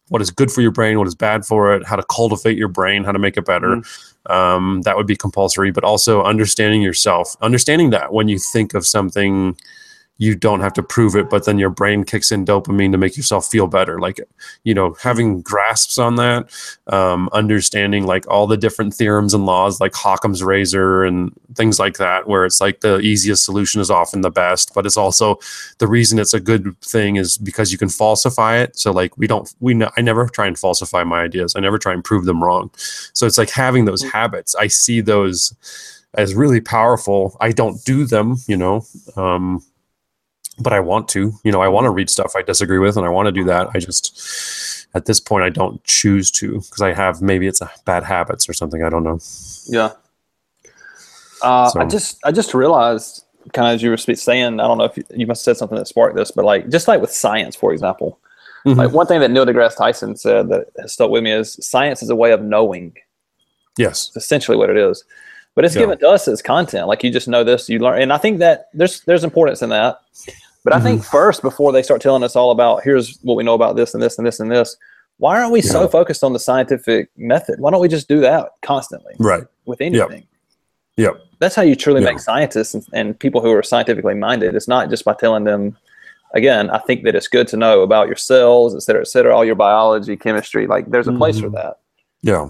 what 0.09 0.21
is 0.21 0.29
good 0.29 0.51
for 0.51 0.61
your 0.61 0.71
brain, 0.71 0.99
what 0.99 1.07
is 1.07 1.15
bad 1.15 1.45
for 1.45 1.73
it, 1.73 1.85
how 1.87 1.95
to 1.95 2.03
cultivate 2.03 2.57
your 2.57 2.67
brain, 2.67 3.03
how 3.03 3.11
to 3.11 3.19
make 3.19 3.37
it 3.37 3.45
better. 3.45 3.77
Mm-hmm. 3.77 4.12
Um, 4.27 4.81
that 4.83 4.95
would 4.95 5.07
be 5.07 5.15
compulsory, 5.15 5.71
but 5.71 5.83
also 5.83 6.23
understanding 6.23 6.81
yourself, 6.81 7.35
understanding 7.41 7.89
that 7.89 8.13
when 8.13 8.27
you 8.29 8.39
think 8.39 8.73
of 8.73 8.87
something 8.87 9.57
you 10.17 10.35
don't 10.35 10.59
have 10.59 10.73
to 10.73 10.83
prove 10.83 11.15
it, 11.15 11.29
but 11.29 11.45
then 11.45 11.57
your 11.57 11.71
brain 11.71 12.03
kicks 12.03 12.31
in 12.31 12.45
dopamine 12.45 12.91
to 12.91 12.97
make 12.97 13.17
yourself 13.17 13.47
feel 13.47 13.65
better. 13.65 13.99
Like, 13.99 14.19
you 14.63 14.73
know, 14.73 14.95
having 15.01 15.41
grasps 15.41 15.97
on 15.97 16.15
that, 16.15 16.51
um, 16.87 17.29
understanding 17.33 18.05
like 18.05 18.29
all 18.29 18.45
the 18.45 18.57
different 18.57 18.93
theorems 18.93 19.33
and 19.33 19.45
laws, 19.45 19.81
like 19.81 19.93
Occam's 20.05 20.43
razor 20.43 21.03
and 21.03 21.33
things 21.55 21.79
like 21.79 21.97
that, 21.97 22.27
where 22.27 22.45
it's 22.45 22.61
like 22.61 22.81
the 22.81 22.99
easiest 22.99 23.43
solution 23.43 23.81
is 23.81 23.89
often 23.89 24.21
the 24.21 24.29
best, 24.29 24.73
but 24.75 24.85
it's 24.85 24.97
also 24.97 25.39
the 25.79 25.87
reason 25.87 26.19
it's 26.19 26.33
a 26.33 26.39
good 26.39 26.79
thing 26.81 27.15
is 27.15 27.37
because 27.37 27.71
you 27.71 27.77
can 27.77 27.89
falsify 27.89 28.57
it. 28.57 28.77
So 28.77 28.91
like 28.91 29.17
we 29.17 29.25
don't, 29.25 29.51
we, 29.61 29.73
know 29.73 29.89
I 29.97 30.01
never 30.01 30.27
try 30.27 30.45
and 30.45 30.57
falsify 30.57 31.03
my 31.03 31.21
ideas. 31.23 31.55
I 31.55 31.59
never 31.59 31.79
try 31.79 31.91
and 31.91 32.03
prove 32.03 32.25
them 32.25 32.43
wrong. 32.43 32.69
So 33.13 33.25
it's 33.25 33.39
like 33.39 33.49
having 33.49 33.85
those 33.85 34.03
mm. 34.03 34.11
habits. 34.11 34.53
I 34.55 34.67
see 34.67 35.01
those 35.01 35.55
as 36.13 36.35
really 36.35 36.61
powerful. 36.61 37.35
I 37.41 37.51
don't 37.51 37.83
do 37.83 38.05
them, 38.05 38.37
you 38.47 38.57
know, 38.57 38.85
um, 39.15 39.63
but 40.59 40.73
I 40.73 40.79
want 40.79 41.07
to. 41.09 41.33
You 41.43 41.51
know, 41.51 41.61
I 41.61 41.67
want 41.67 41.85
to 41.85 41.89
read 41.91 42.09
stuff 42.09 42.33
I 42.35 42.41
disagree 42.41 42.79
with, 42.79 42.97
and 42.97 43.05
I 43.05 43.09
want 43.09 43.27
to 43.27 43.31
do 43.31 43.43
that. 43.45 43.69
I 43.73 43.79
just 43.79 44.87
at 44.95 45.05
this 45.05 45.19
point 45.19 45.43
I 45.43 45.49
don't 45.49 45.83
choose 45.83 46.29
to 46.31 46.53
because 46.59 46.81
I 46.81 46.93
have 46.93 47.21
maybe 47.21 47.47
it's 47.47 47.61
a 47.61 47.71
bad 47.85 48.03
habits 48.03 48.47
or 48.47 48.53
something. 48.53 48.83
I 48.83 48.89
don't 48.89 49.03
know. 49.03 49.19
Yeah. 49.67 49.91
Uh, 51.41 51.67
So- 51.69 51.79
I 51.81 51.85
just 51.85 52.19
I 52.23 52.31
just 52.31 52.53
realized, 52.53 53.25
kind 53.53 53.67
of 53.67 53.75
as 53.75 53.83
you 53.83 53.89
were 53.89 53.97
saying, 53.97 54.59
I 54.59 54.67
don't 54.67 54.77
know 54.77 54.85
if 54.85 54.95
you, 54.97 55.03
you 55.15 55.27
must 55.27 55.45
have 55.45 55.55
said 55.55 55.59
something 55.59 55.77
that 55.77 55.87
sparked 55.87 56.15
this, 56.15 56.31
but 56.31 56.45
like 56.45 56.69
just 56.69 56.87
like 56.87 57.01
with 57.01 57.11
science, 57.11 57.55
for 57.55 57.73
example, 57.73 58.19
Mhm. 58.65 58.77
like 58.77 58.91
one 58.91 59.07
thing 59.07 59.19
that 59.19 59.31
Neil 59.31 59.45
deGrasse 59.45 59.75
Tyson 59.77 60.15
said 60.15 60.47
that 60.49 60.67
has 60.79 60.93
stuck 60.93 61.09
with 61.09 61.23
me 61.23 61.31
is 61.31 61.57
science 61.61 62.01
is 62.01 62.09
a 62.09 62.15
way 62.15 62.31
of 62.31 62.41
knowing. 62.41 62.93
Yes. 63.77 64.07
It's 64.15 64.23
essentially 64.25 64.55
what 64.57 64.69
it 64.69 64.77
is. 64.77 65.03
But 65.55 65.65
it's 65.65 65.75
Yeah. 65.75 65.81
given 65.81 65.99
to 65.99 66.09
us 66.09 66.27
as 66.27 66.41
content. 66.41 66.87
Like 66.87 67.03
you 67.03 67.11
just 67.11 67.27
know 67.27 67.43
this, 67.43 67.67
you 67.69 67.79
learn, 67.79 68.01
and 68.01 68.13
I 68.13 68.17
think 68.17 68.39
that 68.39 68.69
there's 68.73 69.01
there's 69.01 69.23
importance 69.23 69.61
in 69.61 69.69
that. 69.69 69.99
But 70.63 70.73
I 70.73 70.79
think 70.79 71.01
Mm-hmm. 71.01 71.09
first, 71.11 71.41
before 71.41 71.71
they 71.71 71.83
start 71.83 72.01
telling 72.01 72.23
us 72.23 72.35
all 72.35 72.51
about 72.51 72.83
here's 72.83 73.17
what 73.21 73.35
we 73.35 73.43
know 73.43 73.53
about 73.53 73.75
this 73.75 73.93
and 73.93 74.01
this 74.01 74.17
and 74.17 74.25
this 74.25 74.39
and 74.39 74.51
this, 74.51 74.77
why 75.17 75.39
aren't 75.39 75.51
we 75.51 75.61
so 75.61 75.87
focused 75.87 76.23
on 76.23 76.33
the 76.33 76.39
scientific 76.39 77.09
method? 77.17 77.59
Why 77.59 77.69
don't 77.71 77.81
we 77.81 77.87
just 77.87 78.07
do 78.07 78.19
that 78.21 78.51
constantly 78.61 79.13
Right. 79.19 79.43
with 79.65 79.81
anything? 79.81 80.25
Yep. 80.97 81.17
That's 81.39 81.55
how 81.55 81.61
you 81.63 81.75
truly 81.75 82.01
Yeah. 82.01 82.11
make 82.11 82.19
scientists 82.19 82.73
and, 82.73 82.85
and 82.93 83.19
people 83.19 83.41
who 83.41 83.51
are 83.51 83.63
scientifically 83.63 84.13
minded. 84.15 84.55
It's 84.55 84.67
not 84.67 84.89
just 84.89 85.03
by 85.05 85.13
telling 85.13 85.43
them. 85.43 85.77
Again, 86.35 86.71
I 86.71 86.79
think 86.79 87.03
that 87.03 87.13
it's 87.13 87.27
good 87.27 87.47
to 87.49 87.57
know 87.57 87.81
about 87.81 88.07
your 88.07 88.15
cells, 88.15 88.73
et 88.75 88.79
cetera, 88.81 89.01
et 89.01 89.07
cetera, 89.07 89.35
all 89.35 89.45
your 89.45 89.53
biology, 89.55 90.17
chemistry. 90.17 90.65
Like, 90.65 90.89
there's 90.89 91.07
a 91.07 91.11
place 91.11 91.39
for 91.39 91.49
Mhm. 91.49 91.53
that 91.53 91.77
Yeah. 92.23 92.49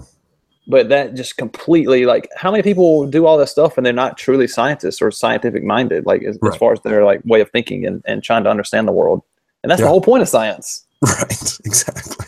But 0.66 0.88
that 0.88 1.14
just 1.14 1.36
completely 1.36 2.06
like 2.06 2.28
how 2.36 2.50
many 2.50 2.62
people 2.62 3.06
do 3.06 3.26
all 3.26 3.36
this 3.36 3.50
stuff 3.50 3.76
and 3.76 3.84
they're 3.84 3.92
not 3.92 4.16
truly 4.16 4.46
scientists 4.48 5.02
or 5.02 5.10
scientific 5.10 5.62
minded 5.62 6.06
like 6.06 6.22
as, 6.22 6.38
as 6.50 6.56
far 6.56 6.72
as 6.72 6.80
their 6.80 7.04
like 7.04 7.20
way 7.24 7.40
of 7.40 7.50
thinking 7.50 7.84
and, 7.86 8.02
and 8.06 8.22
trying 8.22 8.42
to 8.44 8.50
understand 8.50 8.88
the 8.88 8.92
world 8.92 9.22
and 9.62 9.70
that's 9.70 9.80
Yeah. 9.80 9.84
the 9.86 9.90
whole 9.90 10.00
point 10.00 10.22
of 10.22 10.28
science 10.28 10.86
Right. 11.02 11.58
Exactly. 11.66 12.26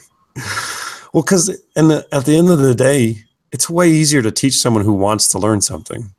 Well, 1.14 1.22
because 1.22 1.48
and 1.76 1.90
the, 1.90 2.06
at 2.12 2.26
the 2.26 2.36
end 2.36 2.50
of 2.50 2.58
the 2.58 2.74
day, 2.74 3.24
it's 3.52 3.70
way 3.70 3.88
easier 3.88 4.20
to 4.20 4.30
teach 4.30 4.54
someone 4.54 4.84
who 4.84 4.92
wants 4.92 5.28
to 5.28 5.38
learn 5.38 5.62
something. 5.62 6.12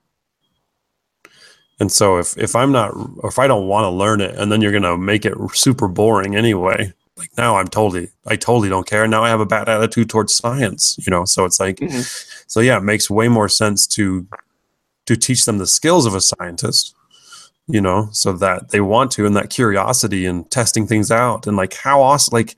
And 1.80 1.92
so 1.92 2.18
if 2.18 2.36
if 2.38 2.56
I'm 2.56 2.72
not 2.72 2.94
or 3.18 3.30
if 3.30 3.38
I 3.38 3.46
don't 3.46 3.68
want 3.68 3.84
to 3.86 3.90
learn 3.90 4.22
it, 4.22 4.34
and 4.36 4.52
then 4.52 4.62
you're 4.62 4.72
gonna 4.72 4.98
make 4.98 5.24
it 5.26 5.36
super 5.54 5.88
boring 5.88 6.36
anyway, 6.36 6.92
like 7.18 7.32
now 7.38 7.58
I'm 7.58 7.68
totally 7.68 8.10
I 8.28 8.36
totally 8.36 8.70
don't 8.70 8.88
care. 8.88 9.08
Now 9.08 9.24
I 9.24 9.30
have 9.30 9.40
a 9.40 9.46
bad 9.46 9.70
attitude 9.70 10.10
towards 10.10 10.34
science, 10.36 10.98
you 11.06 11.12
know. 11.12 11.26
So 11.26 11.46
it's 11.46 11.60
like, 11.60 11.78
Mhm. 11.78 12.04
so 12.48 12.60
yeah, 12.60 12.78
it 12.78 12.84
makes 12.84 13.10
way 13.10 13.28
more 13.28 13.50
sense 13.50 13.88
to 13.88 14.28
to 15.08 15.16
teach 15.16 15.46
them 15.46 15.58
the 15.58 15.68
skills 15.68 16.06
of 16.06 16.16
a 16.16 16.22
scientist 16.22 16.94
you 17.70 17.82
know, 17.82 18.08
so 18.14 18.32
that 18.32 18.70
they 18.70 18.80
want 18.80 19.12
to, 19.12 19.26
and 19.26 19.36
that 19.36 19.50
curiosity 19.50 20.26
and 20.26 20.50
testing 20.52 20.88
things 20.88 21.12
out, 21.12 21.46
and 21.48 21.58
like 21.58 21.74
how 21.74 22.02
awesome, 22.02 22.32
like 22.34 22.56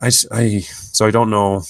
i 0.00 0.06
i 0.32 0.60
so 0.60 1.06
I 1.06 1.10
don't 1.10 1.28
know. 1.30 1.64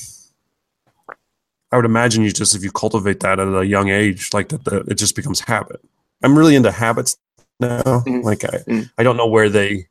I 1.73 1.77
would 1.77 1.87
imagine 1.87 2.23
you 2.25 2.31
just 2.31 2.55
if 2.55 2.63
you 2.63 2.71
cultivate 2.71 3.21
that 3.21 3.41
at 3.41 3.49
a 3.49 3.65
young 3.67 3.89
age, 3.89 4.29
like 4.35 4.51
that, 4.51 4.65
the, 4.65 4.81
it 4.81 4.97
just 4.99 5.17
becomes 5.17 5.41
habit. 5.41 5.81
I'm 6.23 6.37
really 6.37 6.55
into 6.55 6.71
habits 6.71 7.17
now. 7.59 7.83
Mhm. 8.07 8.23
Like 8.23 8.45
I, 8.45 8.59
Mhm. 8.69 8.91
I 8.99 9.03
don't 9.03 9.17
know 9.17 9.27
where 9.27 9.49
they. 9.49 9.87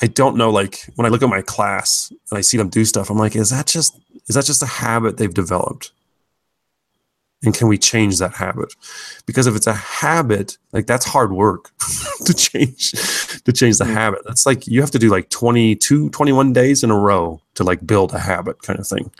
I 0.00 0.06
don't 0.06 0.36
know, 0.36 0.50
like 0.50 0.86
when 0.94 1.06
I 1.06 1.08
look 1.08 1.22
at 1.22 1.28
my 1.28 1.42
class 1.42 2.12
and 2.30 2.38
I 2.38 2.40
see 2.40 2.56
them 2.56 2.68
do 2.68 2.84
stuff, 2.84 3.10
I'm 3.10 3.18
like, 3.18 3.34
is 3.36 3.50
that 3.50 3.66
just 3.66 3.98
is 4.28 4.34
that 4.34 4.44
just 4.44 4.62
a 4.62 4.66
habit 4.66 5.16
they've 5.16 5.32
developed? 5.32 5.92
And 7.44 7.54
can 7.54 7.68
we 7.68 7.78
change 7.78 8.18
that 8.18 8.34
habit? 8.34 8.74
Because 9.26 9.46
if 9.46 9.54
it's 9.54 9.66
a 9.68 9.72
habit, 9.72 10.58
like 10.72 10.86
that's 10.86 11.04
hard 11.04 11.32
work 11.32 11.70
to 12.24 12.34
change 12.34 12.92
to 13.44 13.52
change 13.52 13.78
the 13.78 13.84
Mhm. 13.84 13.94
habit. 13.94 14.20
That's 14.26 14.44
like 14.46 14.66
you 14.66 14.80
have 14.80 14.90
to 14.92 14.98
do 14.98 15.08
like 15.08 15.30
22, 15.30 16.10
21 16.10 16.52
days 16.52 16.82
in 16.82 16.90
a 16.90 16.98
row 16.98 17.40
to 17.54 17.64
like 17.64 17.86
build 17.86 18.12
a 18.12 18.18
habit 18.18 18.62
kind 18.62 18.78
of 18.78 18.86
thing. 18.86 19.10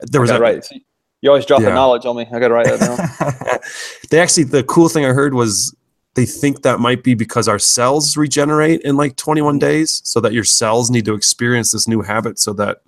There 0.00 0.20
was 0.20 0.30
write 0.32 0.64
see, 0.64 0.84
you 1.20 1.30
always 1.30 1.44
drop 1.46 1.60
the 1.62 1.70
knowledge 1.70 2.06
on 2.06 2.16
me 2.16 2.24
i 2.32 2.38
gotta 2.38 2.54
write 2.54 2.66
that 2.66 2.78
down 2.78 3.58
they 4.10 4.20
actually 4.20 4.44
the 4.44 4.62
cool 4.62 4.88
thing 4.88 5.04
I 5.04 5.08
heard 5.12 5.34
was 5.34 5.74
they 6.18 6.26
think 6.26 6.62
that 6.62 6.80
might 6.80 7.04
be 7.04 7.14
because 7.14 7.46
our 7.46 7.60
cells 7.60 8.16
regenerate 8.16 8.80
in 8.80 8.96
like 8.96 9.14
21 9.14 9.60
days, 9.60 10.00
so 10.02 10.18
that 10.18 10.32
your 10.32 10.42
cells 10.42 10.90
need 10.90 11.04
to 11.04 11.14
experience 11.14 11.70
this 11.70 11.86
new 11.86 12.02
habit 12.02 12.40
so 12.40 12.52
that 12.54 12.82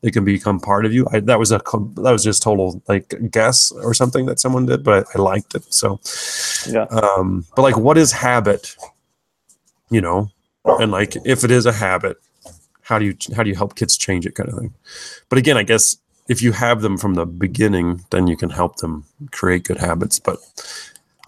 they 0.00 0.10
can 0.10 0.24
become 0.24 0.58
part 0.58 0.86
of 0.86 0.94
you. 0.94 1.06
I, 1.12 1.20
that 1.20 1.38
was 1.38 1.52
a 1.52 1.58
that 1.58 2.10
was 2.10 2.24
just 2.24 2.42
total 2.42 2.82
like 2.88 3.12
guess 3.30 3.70
or 3.70 3.92
something 3.92 4.24
that 4.24 4.40
someone 4.40 4.64
did, 4.64 4.82
but 4.82 5.06
I 5.14 5.18
liked 5.18 5.54
it. 5.54 5.70
So, 5.74 6.00
yeah 6.66 6.84
um, 6.84 7.44
but 7.54 7.60
like, 7.60 7.76
what 7.76 7.98
is 7.98 8.12
habit? 8.12 8.74
You 9.90 10.00
know, 10.00 10.30
and 10.64 10.90
like 10.90 11.16
if 11.26 11.44
it 11.44 11.50
is 11.50 11.66
a 11.66 11.72
habit, 11.72 12.16
how 12.80 12.98
do 12.98 13.04
you 13.04 13.14
how 13.36 13.42
do 13.42 13.50
you 13.50 13.56
help 13.56 13.76
kids 13.76 13.98
change 13.98 14.24
it, 14.24 14.36
kind 14.36 14.48
of 14.48 14.58
thing. 14.58 14.72
But 15.28 15.36
again, 15.36 15.58
I 15.58 15.64
guess 15.64 15.98
if 16.28 16.40
you 16.40 16.52
have 16.52 16.80
them 16.80 16.96
from 16.96 17.12
the 17.12 17.26
beginning, 17.26 18.04
then 18.10 18.26
you 18.26 18.38
can 18.38 18.48
help 18.48 18.76
them 18.76 19.04
create 19.32 19.64
good 19.64 19.78
habits. 19.78 20.18
But 20.18 20.38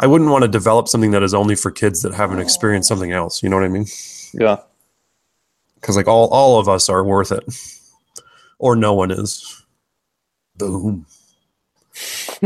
I 0.01 0.07
wouldn't 0.07 0.31
want 0.31 0.43
to 0.43 0.49
develop 0.49 0.89
something 0.89 1.13
that 1.13 1.23
is 1.23 1.35
only 1.35 1.55
for 1.55 1.71
kids 1.71 2.03
that 2.03 2.15
haven't 2.15 2.41
experienced 2.41 2.89
something 2.89 3.13
else. 3.13 3.43
You 3.43 3.49
know 3.49 3.57
what 3.57 3.65
I 3.65 3.69
mean? 3.69 3.87
yeah 4.35 4.59
Because 5.77 5.97
like 5.97 6.09
all 6.09 6.29
all 6.29 6.59
of 6.59 6.69
us 6.69 6.89
are 6.89 7.05
worth 7.05 7.33
it, 7.33 7.45
or 8.59 8.75
no 8.77 8.95
one 8.95 9.11
is. 9.11 9.65
Boom. 10.57 11.07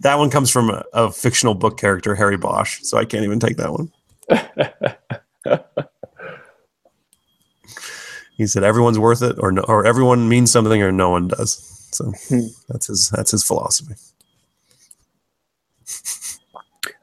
that 0.00 0.16
one 0.18 0.30
comes 0.30 0.50
from 0.50 0.70
a, 0.70 0.84
a 0.92 1.12
fictional 1.12 1.54
book 1.54 1.78
character, 1.78 2.14
Harry 2.14 2.36
Bosch, 2.36 2.80
so 2.82 2.98
I 2.98 3.04
can't 3.04 3.24
even 3.24 3.38
take 3.40 3.56
that 3.56 3.72
one. 3.72 3.90
he 8.36 8.46
said, 8.46 8.64
"Everyone's 8.64 8.98
worth 8.98 9.22
it, 9.22 9.36
or 9.38 9.52
no, 9.52 9.62
or 9.62 9.86
everyone 9.86 10.28
means 10.28 10.50
something, 10.50 10.82
or 10.82 10.92
no 10.92 11.10
one 11.10 11.28
does." 11.28 11.69
So 11.92 12.12
Hmm. 12.28 12.46
that's 12.68 12.86
his 12.86 13.10
that's 13.10 13.30
his 13.32 13.44
philosophy. 13.44 13.94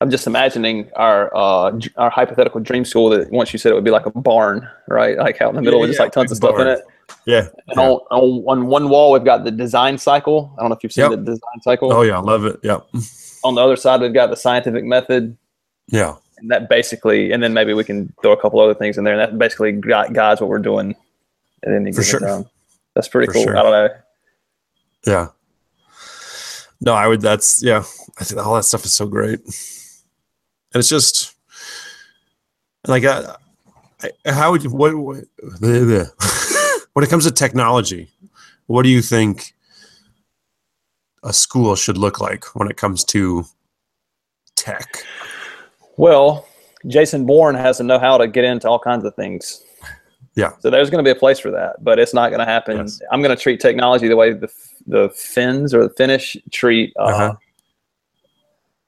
i'm 0.01 0.09
just 0.09 0.27
imagining 0.27 0.89
our 0.95 1.35
uh 1.35 1.77
our 1.97 2.09
hypothetical 2.09 2.59
dream 2.61 2.85
school 2.85 3.09
that 3.09 3.29
once 3.31 3.51
you 3.53 3.59
said 3.59 3.71
it 3.71 3.75
would 3.75 3.83
be 3.83 3.91
like 3.91 4.05
a 4.05 4.11
barn 4.11 4.67
right 4.87 5.17
like 5.17 5.41
out 5.41 5.49
in 5.49 5.55
the 5.55 5.61
middle 5.61 5.79
with 5.79 5.89
just 5.89 5.99
yeah, 5.99 6.03
like 6.05 6.11
tons 6.13 6.31
of 6.31 6.37
stuff 6.37 6.57
in 6.59 6.67
it 6.67 6.79
Yeah. 7.25 7.47
and 7.67 7.79
on, 7.79 7.99
on, 8.11 8.43
on 8.47 8.67
one 8.67 8.89
wall 8.89 9.11
we've 9.11 9.23
got 9.25 9.43
the 9.43 9.51
design 9.51 9.97
cycle 9.97 10.53
i 10.57 10.61
don't 10.61 10.69
know 10.69 10.75
if 10.75 10.83
you've 10.83 10.91
seen 10.93 11.09
Yep. 11.11 11.11
the 11.11 11.25
design 11.33 11.61
cycle 11.61 11.91
Oh 11.93 12.01
yeah, 12.01 12.17
I 12.17 12.21
love 12.21 12.45
it. 12.45 12.57
Yeah. 12.63 12.79
on 13.43 13.55
the 13.55 13.61
other 13.61 13.75
side 13.75 14.01
we've 14.01 14.13
got 14.13 14.29
the 14.29 14.35
scientific 14.37 14.83
method 14.85 15.37
Yeah. 15.89 16.15
and 16.37 16.49
that 16.51 16.69
basically 16.69 17.31
and 17.31 17.43
then 17.43 17.53
maybe 17.53 17.73
we 17.73 17.83
can 17.83 18.13
throw 18.21 18.31
a 18.31 18.41
couple 18.41 18.59
other 18.59 18.73
things 18.75 18.97
in 18.97 19.03
there 19.03 19.19
and 19.19 19.21
that 19.21 19.37
basically 19.37 19.73
guides 19.73 20.39
what 20.41 20.49
we're 20.49 20.59
doing 20.59 20.95
at 21.63 21.71
any 21.73 21.91
given 21.91 22.03
sure. 22.03 22.19
time. 22.19 22.45
that's 22.95 23.07
pretty 23.09 23.27
For 23.27 23.33
cool 23.33 23.43
sure. 23.43 23.57
i 23.57 23.61
don't 23.63 23.71
know 23.71 23.89
Yeah. 25.05 25.27
No, 26.81 26.93
I 26.93 27.07
would. 27.07 27.21
That's 27.21 27.63
yeah. 27.63 27.83
I 28.19 28.23
think 28.23 28.45
all 28.45 28.55
that 28.55 28.63
stuff 28.63 28.85
is 28.85 28.93
so 28.93 29.07
great, 29.07 29.39
and 29.39 30.75
it's 30.75 30.89
just 30.89 31.35
like 32.87 33.03
I, 33.03 33.35
I, 34.01 34.31
how 34.31 34.51
would 34.51 34.63
you 34.63 34.69
what, 34.69 34.95
what 34.95 35.23
when 36.93 37.03
it 37.03 37.09
comes 37.09 37.25
to 37.25 37.31
technology, 37.31 38.09
what 38.67 38.83
do 38.83 38.89
you 38.89 39.01
think 39.01 39.53
a 41.23 41.33
school 41.33 41.75
should 41.75 41.97
look 41.97 42.21
like 42.21 42.55
when 42.55 42.69
it 42.69 42.77
comes 42.77 43.03
to 43.05 43.43
tech? 44.55 45.03
well 45.97 46.47
jason 46.85 47.25
bourne 47.25 47.55
has 47.55 47.77
to 47.77 47.83
know 47.83 47.99
how 47.99 48.17
to 48.17 48.27
get 48.27 48.43
into 48.43 48.69
all 48.69 48.79
kinds 48.79 49.03
of 49.03 49.15
things 49.15 49.63
Yeah. 50.37 50.51
so 50.59 50.69
there's 50.69 50.89
going 50.91 51.03
to 51.03 51.07
be 51.07 51.15
a 51.17 51.19
place 51.19 51.39
for 51.39 51.51
that 51.51 51.83
but 51.83 51.97
it's 51.99 52.13
not 52.13 52.29
going 52.29 52.39
to 52.39 52.45
happen 52.45 52.77
Yes. 52.77 53.01
i'm 53.11 53.21
going 53.23 53.35
to 53.35 53.41
treat 53.41 53.59
technology 53.59 54.07
the 54.07 54.15
way 54.15 54.31
the 54.33 54.49
the 54.85 55.09
finns 55.09 55.73
or 55.73 55.83
the 55.83 55.93
finnish 56.01 56.37
treat 56.51 56.93
uh, 56.99 57.03
Uh-huh. 57.03 57.33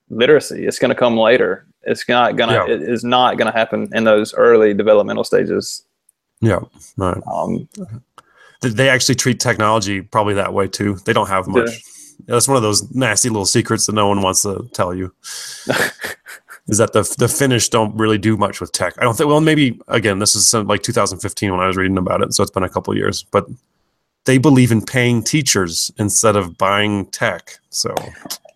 literacy 0.10 0.66
it's 0.68 0.80
going 0.80 0.90
to 0.90 0.96
come 0.96 1.18
later 1.18 1.66
it's 1.84 2.08
not 2.08 2.36
going 2.38 2.50
to 2.50 2.56
Yeah. 2.56 2.76
it 2.76 2.82
is 2.84 3.04
not 3.04 3.38
going 3.38 3.52
to 3.52 3.58
happen 3.58 3.90
in 3.94 4.04
those 4.04 4.34
early 4.36 4.74
developmental 4.74 5.24
stages 5.24 5.84
Yeah, 6.42 6.60
right. 6.98 7.22
um, 7.32 7.68
They 8.62 8.90
actually 8.90 9.16
treat 9.16 9.40
technology 9.40 10.02
probably 10.02 10.34
that 10.36 10.54
way 10.54 10.68
too. 10.68 10.96
They 11.06 11.14
don't 11.14 11.30
have 11.30 11.48
much. 11.48 11.82
That's 12.28 12.48
one 12.48 12.58
of 12.58 12.64
those 12.64 12.80
nasty 12.94 13.30
little 13.30 13.46
secrets 13.46 13.86
that 13.86 13.94
no 13.96 14.08
one 14.10 14.22
wants 14.22 14.42
to 14.42 14.70
tell 14.74 14.94
you. 14.94 15.14
is 16.70 16.78
that 16.78 16.94
the 16.94 17.04
the 17.18 17.28
Finnish 17.28 17.70
don't 17.70 17.96
really 17.96 18.18
do 18.18 18.38
much 18.38 18.62
with 18.62 18.72
tech. 18.72 18.94
I 19.00 19.04
don't 19.04 19.18
think. 19.18 19.28
Well, 19.28 19.42
maybe 19.42 19.80
again, 19.88 20.20
this 20.20 20.36
is 20.36 20.54
like 20.54 20.84
2015 20.84 21.52
when 21.52 21.60
I 21.60 21.68
was 21.68 21.78
reading 21.78 21.98
about 21.98 22.22
it, 22.22 22.34
so 22.34 22.44
it's 22.44 22.52
been 22.52 22.64
a 22.64 22.70
couple 22.70 22.96
years. 22.96 23.24
But 23.24 23.48
they 24.26 24.38
believe 24.38 24.72
in 24.72 24.82
paying 24.82 25.24
teachers 25.24 25.92
instead 25.98 26.36
of 26.36 26.58
buying 26.58 27.08
tech. 27.08 27.60
So 27.70 27.96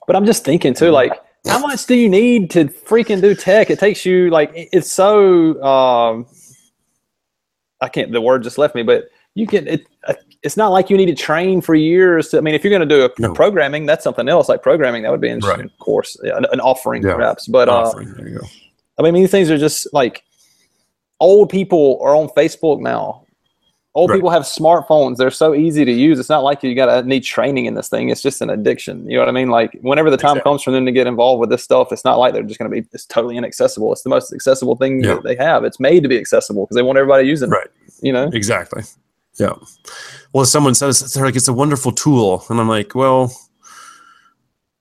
But 0.05 0.15
I'm 0.15 0.25
just 0.25 0.43
thinking 0.45 0.73
too, 0.73 0.91
like, 0.91 1.13
how 1.47 1.59
much 1.59 1.85
do 1.85 1.95
you 1.95 2.09
need 2.09 2.49
to 2.51 2.65
freaking 2.65 3.21
do 3.21 3.33
tech? 3.35 3.69
It 3.69 3.79
takes 3.79 4.05
you 4.05 4.29
like 4.29 4.51
it's 4.53 4.91
so 4.91 5.61
um 5.63 6.27
I 7.81 7.89
can't 7.89 8.11
the 8.11 8.21
word 8.21 8.43
just 8.43 8.57
left 8.57 8.75
me, 8.75 8.83
but 8.83 9.09
you 9.33 9.47
can 9.47 9.67
it 9.67 9.87
it's 10.43 10.57
not 10.57 10.69
like 10.69 10.89
you 10.89 10.97
need 10.97 11.05
to 11.05 11.15
train 11.15 11.61
for 11.61 11.73
years 11.75 12.29
to, 12.29 12.37
i 12.37 12.41
mean 12.41 12.53
if 12.55 12.63
you're 12.63 12.71
going 12.77 12.87
to 12.87 12.95
do 12.95 13.05
a 13.05 13.09
No. 13.21 13.33
programming 13.33 13.85
that's 13.85 14.03
something 14.03 14.27
else 14.27 14.49
like 14.49 14.61
programming 14.61 15.03
that 15.03 15.11
would 15.11 15.21
be 15.21 15.29
an 15.29 15.39
Right. 15.39 15.51
interesting 15.59 15.69
course 15.79 16.17
yeah, 16.23 16.37
an, 16.37 16.45
an 16.51 16.59
offering 16.59 17.03
Yeah. 17.03 17.15
perhaps 17.15 17.47
but 17.47 17.69
uh 17.69 17.83
Offering, 17.83 18.13
there 18.17 18.27
you 18.29 18.39
go. 18.39 18.45
i 18.97 19.01
mean 19.01 19.13
these 19.13 19.31
things 19.31 19.49
are 19.49 19.57
just 19.57 19.87
like 19.93 20.23
old 21.19 21.49
people 21.49 21.99
are 22.01 22.15
on 22.15 22.27
facebook 22.29 22.79
now 22.81 23.21
old 23.95 24.09
Right. 24.09 24.17
people 24.17 24.31
have 24.31 24.41
smartphones 24.43 25.17
they're 25.17 25.29
so 25.31 25.53
easy 25.53 25.85
to 25.85 25.91
use 25.91 26.19
it's 26.19 26.27
not 26.29 26.43
like 26.43 26.63
you 26.63 26.73
gotta 26.75 27.07
need 27.07 27.21
training 27.23 27.65
in 27.67 27.75
this 27.75 27.87
thing 27.89 28.09
it's 28.09 28.21
just 28.23 28.41
an 28.41 28.49
addiction 28.49 29.07
you 29.09 29.15
know 29.15 29.21
what 29.21 29.29
i 29.29 29.31
mean 29.31 29.49
like 29.49 29.77
whenever 29.81 30.09
the 30.09 30.17
time 30.17 30.31
Exactly. 30.31 30.49
comes 30.49 30.63
for 30.63 30.71
them 30.71 30.85
to 30.85 30.91
get 30.91 31.05
involved 31.07 31.39
with 31.39 31.49
this 31.51 31.63
stuff 31.63 31.91
it's 31.91 32.03
not 32.03 32.17
like 32.17 32.33
they're 32.33 32.41
just 32.43 32.59
going 32.59 32.69
to 32.71 32.81
be 32.81 32.87
it's 32.91 33.05
totally 33.05 33.37
inaccessible 33.37 33.93
it's 33.93 34.01
the 34.01 34.09
most 34.09 34.33
accessible 34.33 34.75
thing 34.75 35.03
Yeah. 35.03 35.13
that 35.15 35.23
they 35.23 35.35
have 35.35 35.63
it's 35.63 35.79
made 35.79 36.01
to 36.03 36.09
be 36.09 36.17
accessible 36.17 36.65
because 36.65 36.75
they 36.75 36.81
want 36.81 36.97
everybody 36.97 37.27
using 37.27 37.49
it 37.49 37.53
Right. 37.55 37.67
you 38.01 38.11
know 38.11 38.29
Exactly. 38.33 38.81
Yeah. 39.39 39.53
Well, 40.31 40.45
someone 40.45 40.75
says 40.75 41.13
they're 41.13 41.25
like 41.25 41.35
it's 41.35 41.47
a 41.47 41.53
wonderful 41.53 41.91
tool, 41.91 42.45
and 42.49 42.59
I'm 42.59 42.69
like, 42.69 42.95
well, 42.95 43.35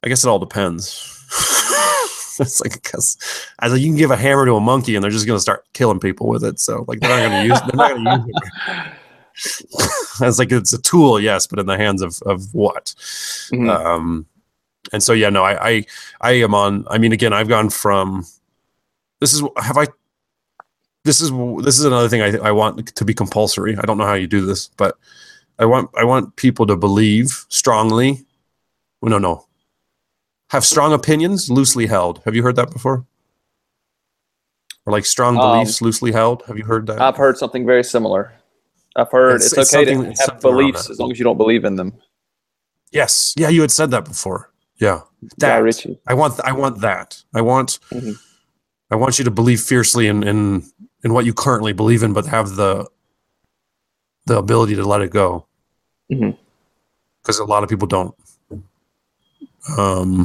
I 0.03 0.09
guess 0.09 0.25
it 0.25 0.29
all 0.29 0.39
depends. 0.39 1.09
it's 2.41 2.61
like 2.61 2.75
because 2.75 3.17
I 3.61 3.69
like, 3.69 3.81
you 3.81 3.89
can 3.89 3.97
give 3.97 4.11
a 4.11 4.17
hammer 4.17 4.45
to 4.47 4.57
a 4.57 4.61
monkey, 4.61 4.95
and 4.95 5.03
they're 5.03 5.11
just 5.11 5.27
going 5.27 5.37
to 5.37 5.43
start 5.43 5.65
killing 5.73 6.01
people 6.01 6.27
with 6.29 6.45
it. 6.45 6.61
So 6.61 6.85
like 6.89 7.01
they're 7.01 7.11
not 7.11 7.31
going 7.31 7.43
to 7.43 7.49
use. 7.49 7.61
They're 7.61 7.77
not 7.77 7.91
going 7.93 8.05
to 8.05 8.27
use 8.27 8.37
it. 8.37 8.93
it's 10.21 10.39
like 10.39 10.53
it's 10.53 10.73
a 10.73 10.83
tool, 10.83 11.19
yes, 11.19 11.47
but 11.47 11.59
in 11.59 11.67
the 11.67 11.77
hands 11.79 12.03
of 12.03 12.21
of 12.27 12.53
what? 12.55 12.95
Mhm. 13.51 13.71
Um, 13.71 14.27
and 14.93 15.03
so 15.03 15.13
yeah, 15.13 15.31
no, 15.31 15.43
I, 15.45 15.69
I 15.69 15.85
I 16.21 16.33
am 16.33 16.55
on. 16.55 16.85
I 16.91 16.99
mean, 16.99 17.13
again, 17.13 17.33
I've 17.33 17.49
gone 17.49 17.71
from. 17.71 18.27
This 19.21 19.33
is 19.33 19.43
have 19.57 19.79
I. 19.79 19.87
This 21.05 21.21
is 21.21 21.31
this 21.65 21.79
is 21.79 21.85
another 21.85 22.09
thing 22.09 22.23
I 22.23 22.37
I 22.39 22.53
want 22.53 22.95
to 22.95 23.05
be 23.05 23.15
compulsory. 23.15 23.77
I 23.77 23.83
don't 23.83 23.99
know 23.99 24.07
how 24.07 24.15
you 24.15 24.27
do 24.29 24.45
this, 24.47 24.69
but 24.77 24.97
I 25.59 25.65
want 25.65 25.91
I 25.97 26.05
want 26.05 26.37
people 26.37 26.67
to 26.67 26.77
believe 26.77 27.45
strongly. 27.49 28.25
Well, 29.01 29.11
no, 29.11 29.19
no. 29.19 29.47
Have 30.51 30.65
strong 30.65 30.93
opinions, 30.93 31.51
loosely 31.51 31.87
held. 31.87 32.21
Have 32.25 32.37
you 32.37 32.43
heard 32.43 32.57
that 32.57 32.71
before? 32.71 33.05
Or 34.87 34.93
like 34.93 35.05
strong 35.07 35.37
Um, 35.39 35.43
beliefs, 35.59 35.81
loosely 35.83 36.13
held. 36.13 36.43
Have 36.47 36.57
you 36.59 36.65
heard 36.65 36.87
that? 36.87 37.01
I've 37.01 37.17
heard 37.17 37.37
something 37.37 37.67
very 37.67 37.83
similar. 37.83 38.33
I've 38.95 39.11
heard 39.11 39.37
It's- 39.37 39.53
it's, 39.53 39.59
it's 39.59 39.75
okay 39.75 39.85
to 39.87 40.13
have 40.33 40.41
beliefs 40.41 40.91
as 40.91 40.99
long 41.01 41.11
as 41.11 41.19
you 41.19 41.25
don't 41.25 41.39
believe 41.39 41.65
in 41.65 41.77
them. 41.77 41.95
yes. 42.93 43.33
Yeah, 43.37 43.49
you 43.49 43.63
had 43.63 43.71
said 43.71 43.91
that 43.91 44.05
before. 44.05 44.51
Yeah. 44.77 45.01
That. 45.39 45.59
Ritchie. 45.63 45.99
I 46.07 46.15
want 46.15 46.39
I 46.45 46.53
want 46.53 46.81
that. 46.81 47.23
I 47.35 47.41
want 47.41 47.79
Mhm. 47.91 48.17
I 48.91 48.97
want 48.97 49.19
you 49.19 49.25
to 49.25 49.31
believe 49.31 49.61
fiercely 49.61 50.07
in 50.09 50.23
in 50.23 50.65
in 51.05 51.13
what 51.13 51.25
you 51.25 51.35
currently 51.35 51.73
believe 51.73 52.03
in, 52.03 52.13
but 52.13 52.27
have 52.27 52.57
the 52.57 52.87
the 54.27 54.39
ability 54.39 54.75
to 54.77 54.85
let 54.85 55.01
it 55.03 55.11
go. 55.11 55.47
Mhm. 56.11 56.37
Because 57.23 57.39
a 57.39 57.45
lot 57.45 57.63
of 57.63 57.69
people 57.69 57.89
don't. 57.89 58.15
Um, 59.79 60.23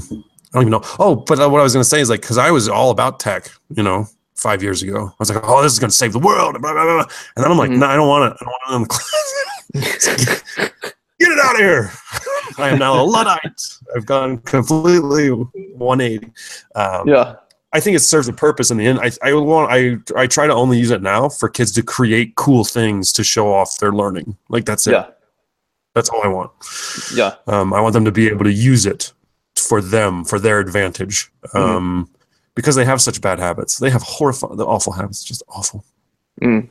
I 0.53 0.59
don't 0.59 0.63
even 0.63 0.71
know. 0.71 0.81
Oh, 0.99 1.15
but 1.15 1.39
uh, 1.39 1.49
what 1.49 1.59
I 1.59 1.63
was 1.63 1.73
going 1.73 1.83
to 1.83 1.89
say 1.89 1.99
is 2.01 2.09
like 2.09 2.21
because 2.21 2.37
I 2.37 2.51
was 2.51 2.67
all 2.69 2.89
about 2.91 3.19
tech, 3.19 3.49
you 3.75 3.83
know, 3.83 4.07
five 4.35 4.63
years 4.63 4.81
ago. 4.81 5.07
I 5.07 5.13
was 5.19 5.29
like, 5.33 5.43
oh, 5.43 5.61
this 5.61 5.73
is 5.73 5.79
going 5.79 5.89
to 5.89 5.95
save 5.95 6.13
the 6.13 6.19
world, 6.19 6.59
blah, 6.61 6.73
blah, 6.73 6.83
blah. 6.83 7.05
and 7.35 7.43
then 7.43 7.51
I'm 7.51 7.57
like, 7.57 7.69
Mhm. 7.71 7.79
no, 7.79 7.85
I 7.87 7.95
don't 7.95 8.07
want 8.07 8.33
it. 8.33 8.37
I 8.39 8.45
don't 8.45 8.53
want 8.53 8.71
it 8.71 8.75
in 8.75 8.81
the 8.83 8.87
class. 8.87 10.71
Get 11.19 11.31
it 11.31 11.39
out 11.43 11.53
of 11.55 11.59
here. 11.59 11.91
I 12.59 12.69
am 12.69 12.79
now 12.79 13.01
a 13.01 13.03
Luddite. 13.03 13.61
I've 13.95 14.05
gone 14.05 14.37
completely 14.39 15.29
180. 15.29 16.31
Um, 16.75 17.07
Yeah. 17.07 17.35
I 17.77 17.79
think 17.79 17.95
it 17.95 17.99
serves 17.99 18.27
a 18.27 18.33
purpose 18.33 18.71
in 18.71 18.77
the 18.77 18.87
end. 18.87 18.99
I, 18.99 19.11
I 19.21 19.33
want 19.35 19.71
I 19.71 19.97
I 20.19 20.25
try 20.25 20.47
to 20.47 20.53
only 20.53 20.79
use 20.79 20.89
it 20.89 21.03
now 21.03 21.29
for 21.29 21.47
kids 21.47 21.71
to 21.73 21.83
create 21.83 22.33
cool 22.35 22.63
things 22.63 23.13
to 23.13 23.23
show 23.23 23.53
off 23.53 23.77
their 23.77 23.91
learning. 23.91 24.35
Like 24.49 24.65
that's 24.65 24.87
it. 24.87 24.93
Yeah. 24.93 25.09
That's 25.93 26.09
all 26.09 26.23
I 26.23 26.27
want. 26.27 26.51
Yeah. 27.13 27.35
Um, 27.45 27.75
I 27.75 27.81
want 27.81 27.93
them 27.93 28.05
to 28.05 28.11
be 28.11 28.29
able 28.29 28.45
to 28.45 28.51
use 28.51 28.87
it 28.87 29.13
for 29.55 29.79
them 29.79 30.23
for 30.23 30.39
their 30.39 30.59
advantage. 30.59 31.31
Um, 31.53 32.09
because 32.55 32.75
they 32.75 32.85
have 32.85 32.99
such 32.99 33.21
bad 33.21 33.39
habits. 33.39 33.77
They 33.77 33.91
have 33.91 34.01
horrifying, 34.01 34.57
the 34.57 34.65
awful 34.65 34.93
habits, 34.93 35.23
just 35.23 35.43
awful. 35.47 35.85
Mm. 36.41 36.69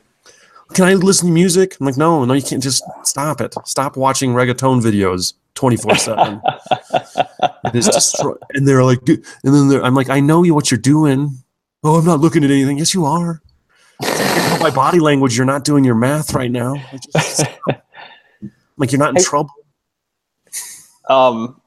Can 0.73 0.83
I 0.83 0.95
listen 0.95 1.27
to 1.27 1.33
music? 1.33 1.77
I'm 1.79 1.85
like, 1.85 1.95
no, 1.95 2.25
no, 2.25 2.33
you 2.33 2.41
can't. 2.41 2.61
Just 2.61 2.83
stop 3.03 3.39
it. 3.39 3.55
Stop 3.63 3.95
watching 3.95 4.31
reggaeton 4.33 4.81
videos 4.81 5.33
24 5.57 5.95
seven. 5.95 6.41
It's 7.73 7.89
destroy- 7.89 8.35
and 8.53 8.67
they're 8.67 8.83
like, 8.83 8.99
and 9.09 9.23
then 9.43 9.67
they're, 9.69 9.83
I'm 9.83 9.95
like, 9.95 10.09
I 10.09 10.19
know 10.19 10.43
you 10.43 10.53
what 10.53 10.69
you're 10.71 10.77
doing. 10.79 11.31
Oh, 11.83 11.95
I'm 11.97 12.05
not 12.05 12.19
looking 12.19 12.43
at 12.43 12.51
anything. 12.51 12.77
Yes, 12.77 12.93
you 12.93 13.05
are. 13.05 13.41
I 14.01 14.57
by 14.61 14.69
body 14.69 14.99
language, 14.99 15.35
you're 15.35 15.45
not 15.45 15.63
doing 15.63 15.83
your 15.83 15.95
math 15.95 16.33
right 16.33 16.51
now. 16.51 16.73
Like, 16.73 17.01
just 17.13 17.43
like 18.77 18.91
you're 18.91 18.99
not 18.99 19.09
in 19.09 19.15
Hey. 19.17 19.23
trouble. 19.23 19.49
Um, 21.09 21.59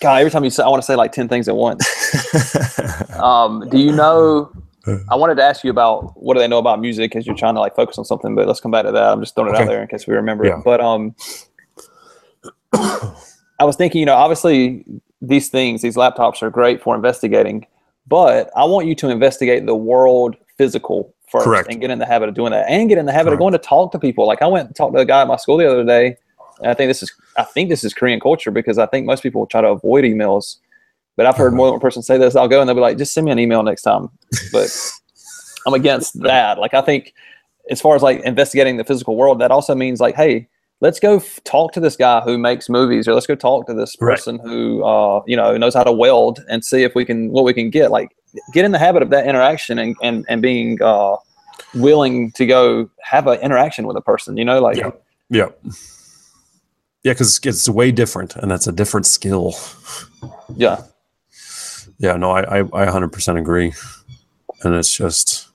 God, 0.00 0.18
every 0.20 0.30
time 0.30 0.44
you 0.44 0.50
say, 0.50 0.62
I 0.62 0.68
want 0.68 0.82
to 0.82 0.86
say 0.86 0.96
like 0.96 1.12
10 1.12 1.28
things 1.28 1.48
at 1.48 1.56
once. 1.56 1.86
Um, 3.22 3.68
do 3.70 3.78
you 3.78 3.92
know? 3.92 4.50
I 5.08 5.14
wanted 5.14 5.36
to 5.36 5.44
ask 5.44 5.62
you 5.62 5.70
about 5.70 6.20
what 6.20 6.34
do 6.34 6.40
they 6.40 6.48
know 6.48 6.58
about 6.58 6.80
music 6.80 7.14
as 7.14 7.24
you're 7.24 7.36
trying 7.36 7.54
to 7.54 7.60
like 7.60 7.76
focus 7.76 7.98
on 7.98 8.04
something, 8.04 8.34
but 8.34 8.48
let's 8.48 8.58
come 8.58 8.72
back 8.72 8.84
to 8.84 8.90
that. 8.90 9.12
I'm 9.12 9.20
just 9.20 9.36
throwing 9.36 9.50
it 9.50 9.54
Okay. 9.54 9.62
out 9.62 9.68
there 9.68 9.80
in 9.80 9.86
case 9.86 10.08
we 10.08 10.14
remember 10.14 10.44
Yeah. 10.44 10.58
it. 10.58 10.64
But 10.64 10.80
um, 10.80 11.14
I 12.74 13.64
was 13.64 13.76
thinking, 13.76 14.00
you 14.00 14.06
know, 14.06 14.14
obviously 14.14 14.84
these 15.20 15.48
things, 15.48 15.82
these 15.82 15.96
laptops 15.96 16.42
are 16.42 16.50
great 16.50 16.82
for 16.82 16.94
investigating, 16.94 17.66
but 18.06 18.50
I 18.56 18.64
want 18.64 18.86
you 18.86 18.94
to 18.96 19.08
investigate 19.08 19.66
the 19.66 19.74
world 19.74 20.36
physical 20.58 21.14
first 21.30 21.44
Correct. 21.44 21.68
and 21.70 21.80
get 21.80 21.90
in 21.90 21.98
the 21.98 22.06
habit 22.06 22.28
of 22.28 22.34
doing 22.34 22.50
that 22.52 22.68
and 22.68 22.88
get 22.88 22.98
in 22.98 23.06
the 23.06 23.12
habit 23.12 23.26
Correct. 23.30 23.34
of 23.34 23.38
going 23.38 23.52
to 23.52 23.58
talk 23.58 23.92
to 23.92 23.98
people. 23.98 24.26
Like 24.26 24.42
I 24.42 24.46
went 24.46 24.66
and 24.68 24.76
talked 24.76 24.94
to 24.94 25.00
a 25.00 25.04
guy 25.04 25.22
at 25.22 25.28
my 25.28 25.36
school 25.36 25.56
the 25.56 25.70
other 25.70 25.84
day. 25.84 26.16
And 26.58 26.68
I 26.68 26.74
think 26.74 26.88
this 26.90 27.02
is 27.02 27.12
I 27.36 27.44
think 27.44 27.70
this 27.70 27.82
is 27.84 27.94
Korean 27.94 28.20
culture 28.20 28.50
because 28.50 28.78
I 28.78 28.86
think 28.86 29.06
most 29.06 29.22
people 29.22 29.46
try 29.46 29.60
to 29.62 29.68
avoid 29.68 30.04
emails. 30.04 30.56
But 31.16 31.26
I've 31.26 31.36
heard 31.36 31.48
Uh-huh. 31.48 31.56
more 31.56 31.66
than 31.66 31.72
one 31.74 31.80
person 31.80 32.02
say 32.02 32.18
this. 32.18 32.36
I'll 32.36 32.48
go 32.48 32.60
and 32.60 32.68
they'll 32.68 32.74
be 32.74 32.80
like, 32.82 32.98
just 32.98 33.12
send 33.14 33.24
me 33.26 33.32
an 33.32 33.38
email 33.38 33.62
next 33.62 33.82
time. 33.82 34.08
But 34.52 34.68
I'm 35.66 35.74
against 35.74 36.20
that. 36.22 36.58
Like 36.58 36.74
I 36.74 36.80
think 36.82 37.14
as 37.70 37.80
far 37.80 37.94
as 37.96 38.02
like 38.02 38.20
investigating 38.20 38.76
the 38.76 38.84
physical 38.84 39.16
world, 39.16 39.40
that 39.40 39.50
also 39.50 39.74
means 39.74 40.00
like, 40.00 40.14
hey, 40.16 40.48
let's 40.82 41.00
go 41.00 41.16
f- 41.16 41.40
talk 41.44 41.72
to 41.72 41.80
this 41.80 41.96
guy 41.96 42.20
who 42.20 42.36
makes 42.36 42.68
movies, 42.68 43.08
or 43.08 43.14
let's 43.14 43.26
go 43.26 43.34
talk 43.34 43.66
to 43.68 43.74
this 43.74 43.96
Right. 44.00 44.10
person 44.16 44.38
who 44.38 44.84
uh, 44.84 45.22
you 45.26 45.36
know 45.36 45.56
knows 45.56 45.74
how 45.74 45.84
to 45.84 45.92
weld 45.92 46.44
and 46.50 46.62
see 46.62 46.82
if 46.82 46.94
we 46.94 47.04
can 47.06 47.30
what 47.30 47.44
we 47.44 47.54
can 47.54 47.70
get. 47.70 47.90
Like 47.90 48.10
get 48.52 48.64
in 48.64 48.72
the 48.72 48.78
habit 48.78 49.02
of 49.02 49.10
that 49.10 49.26
interaction 49.26 49.78
and 49.78 49.96
and 50.02 50.26
and 50.28 50.42
being 50.42 50.80
uh, 50.82 51.16
willing 51.74 52.32
to 52.32 52.44
go 52.44 52.90
have 53.02 53.26
an 53.26 53.40
interaction 53.40 53.86
with 53.86 53.96
a 53.96 54.02
person. 54.02 54.36
You 54.36 54.44
know, 54.44 54.60
like 54.60 54.76
Yeah. 54.76 54.90
Yeah. 55.30 55.48
Yeah, 57.04 57.12
because 57.14 57.40
it's 57.42 57.68
way 57.68 57.90
different, 57.90 58.36
and 58.36 58.48
that's 58.50 58.68
a 58.68 58.72
different 58.72 59.06
skill. 59.06 59.54
yeah. 60.54 60.82
Yeah, 61.98 62.16
no, 62.16 62.30
I, 62.30 62.42
I, 62.42 62.58
I 62.60 62.86
100% 62.86 63.38
agree. 63.38 63.72
And 64.62 64.74
it's 64.74 64.96
just, 64.96 65.48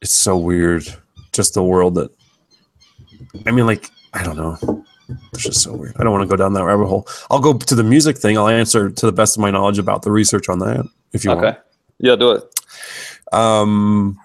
it's 0.00 0.14
so 0.14 0.36
weird. 0.36 0.84
Just 1.32 1.54
the 1.54 1.62
world 1.62 1.94
that, 1.94 2.10
I 3.46 3.50
mean, 3.50 3.66
like, 3.66 3.90
I 4.14 4.22
don't 4.22 4.36
know. 4.36 4.84
It's 5.32 5.42
just 5.44 5.62
so 5.62 5.74
weird. 5.74 5.94
I 5.98 6.02
don't 6.02 6.12
want 6.12 6.22
to 6.22 6.28
go 6.28 6.36
down 6.36 6.52
that 6.54 6.64
rabbit 6.64 6.86
hole. 6.86 7.06
I'll 7.30 7.40
go 7.40 7.52
to 7.54 7.74
the 7.74 7.84
music 7.84 8.18
thing. 8.18 8.36
I'll 8.36 8.48
answer 8.48 8.90
to 8.90 9.06
the 9.06 9.12
best 9.12 9.36
of 9.36 9.40
my 9.40 9.50
knowledge 9.50 9.78
about 9.78 10.02
the 10.02 10.10
research 10.10 10.48
on 10.48 10.58
that 10.60 10.84
if 11.12 11.24
you 11.24 11.30
Okay. 11.30 11.42
want. 11.42 11.58
Yeah, 11.98 12.16
do 12.16 12.32
it. 12.32 12.44
Um, 13.32 14.18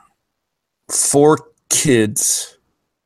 for 0.89 1.37
kids, 1.69 2.57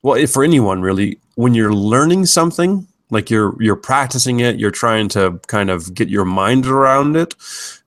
well, 0.02 0.14
if 0.14 0.30
for 0.32 0.42
anyone 0.44 0.80
really, 0.82 1.18
when 1.34 1.54
you're 1.54 1.74
learning 1.74 2.26
something, 2.26 2.86
like 3.10 3.30
you're 3.30 3.54
you're 3.62 3.76
practicing 3.76 4.40
it, 4.40 4.58
you're 4.58 4.70
trying 4.72 5.08
to 5.10 5.38
kind 5.46 5.70
of 5.70 5.94
get 5.94 6.08
your 6.08 6.24
mind 6.24 6.66
around 6.66 7.16
it. 7.16 7.34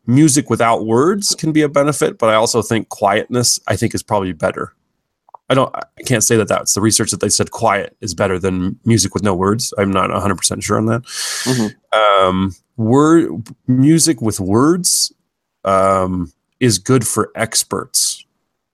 Music 0.08 0.50
without 0.50 0.86
words 0.86 1.36
can 1.36 1.52
be 1.52 1.62
a 1.62 1.70
benefit, 1.70 2.18
but 2.18 2.30
I 2.30 2.36
also 2.36 2.62
think 2.62 2.90
quietness, 2.90 3.60
I 3.68 3.76
think, 3.76 3.94
is 3.94 4.02
probably 4.04 4.34
better. 4.34 4.74
I 5.50 5.56
don't, 5.56 5.74
I 5.76 6.04
can't 6.06 6.24
say 6.24 6.38
that 6.38 6.48
that's 6.48 6.74
the 6.74 6.82
research 6.82 7.12
that 7.12 7.22
they 7.22 7.30
said 7.30 7.52
quiet 7.52 7.96
is 8.02 8.14
better 8.14 8.38
than 8.38 8.80
music 8.86 9.14
with 9.14 9.24
no 9.24 9.34
words. 9.34 9.74
I'm 9.78 9.92
not 9.92 10.10
100% 10.12 10.62
sure 10.64 10.78
on 10.78 10.86
that. 10.86 11.02
Mhm. 11.04 11.74
Um, 11.92 12.56
word 12.78 13.30
music 13.68 14.22
with 14.22 14.40
words 14.40 15.12
um, 15.66 16.32
is 16.60 16.78
good 16.78 17.06
for 17.08 17.32
experts. 17.36 18.26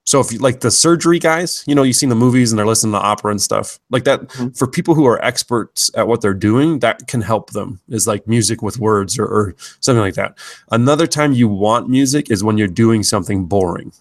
So 0.07 0.19
if 0.19 0.31
you 0.31 0.37
like 0.37 0.59
the 0.59 0.69
surgery 0.69 1.17
guys, 1.17 1.63
you 1.65 1.73
know, 1.73 1.81
you've 1.81 1.95
seen 1.95 2.09
the 2.09 2.15
movies 2.15 2.51
and 2.51 2.59
they're 2.59 2.65
listening 2.67 2.91
to 2.93 2.99
opera 2.99 3.31
and 3.31 3.41
stuff 3.41 3.79
like 3.89 4.03
that. 4.03 4.27
Mhm. 4.27 4.55
For 4.55 4.67
people 4.67 4.93
who 4.93 5.05
are 5.07 5.19
experts 5.25 5.89
at 5.95 6.07
what 6.07 6.21
they're 6.21 6.35
doing, 6.35 6.77
that 6.79 7.07
can 7.07 7.21
help 7.21 7.51
them. 7.53 7.79
Is 7.89 8.05
like 8.05 8.27
music 8.27 8.61
with 8.61 8.77
words 8.77 9.17
or, 9.17 9.25
or 9.25 9.55
something 9.79 10.01
like 10.01 10.13
that. 10.13 10.37
Another 10.71 11.07
time 11.07 11.31
you 11.33 11.47
want 11.47 11.89
music 11.89 12.29
is 12.29 12.43
when 12.43 12.57
you're 12.59 12.67
doing 12.67 13.01
something 13.01 13.45
boring 13.45 13.93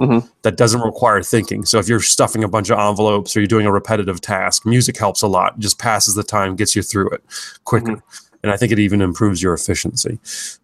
Mhm. 0.00 0.28
that 0.42 0.56
doesn't 0.56 0.80
require 0.80 1.22
thinking. 1.22 1.64
So 1.64 1.78
if 1.78 1.88
you're 1.88 2.00
stuffing 2.00 2.42
a 2.42 2.48
bunch 2.48 2.70
of 2.70 2.78
envelopes 2.78 3.36
or 3.36 3.40
you're 3.40 3.46
doing 3.46 3.66
a 3.66 3.72
repetitive 3.72 4.20
task, 4.20 4.66
music 4.66 4.96
helps 4.98 5.22
a 5.22 5.28
lot. 5.28 5.58
Just 5.60 5.78
passes 5.78 6.14
the 6.16 6.24
time, 6.24 6.56
gets 6.56 6.74
you 6.74 6.82
through 6.82 7.10
it 7.10 7.22
quicker, 7.64 8.02
and 8.42 8.52
I 8.52 8.56
think 8.56 8.72
it 8.72 8.78
even 8.80 9.00
improves 9.00 9.40
your 9.42 9.54
efficiency. 9.54 10.18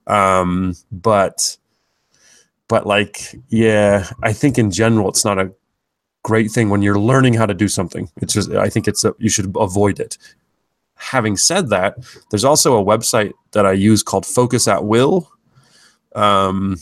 Um, 0.08 0.74
but 0.90 1.56
but 2.68 2.86
like 2.86 3.34
yeah, 3.48 4.08
I 4.22 4.32
think 4.32 4.58
in 4.58 4.70
general 4.70 5.08
it's 5.08 5.24
not 5.24 5.38
a 5.38 5.52
great 6.22 6.50
thing 6.50 6.68
when 6.70 6.82
you're 6.82 6.98
learning 6.98 7.34
how 7.34 7.46
to 7.46 7.54
do 7.54 7.68
something. 7.68 8.10
It's 8.20 8.34
just 8.34 8.50
I 8.52 8.68
think 8.68 8.88
it's 8.88 9.04
a, 9.04 9.14
you 9.18 9.28
should 9.30 9.54
avoid 9.58 10.00
it. 10.00 10.18
Having 10.96 11.38
said 11.38 11.70
that, 11.70 11.96
there's 12.30 12.44
also 12.44 12.78
a 12.78 12.84
website 12.84 13.32
that 13.52 13.64
I 13.66 13.72
use 13.72 14.02
called 14.02 14.26
Focus 14.26 14.68
at 14.68 14.84
Will. 14.84 15.30
Um, 16.14 16.76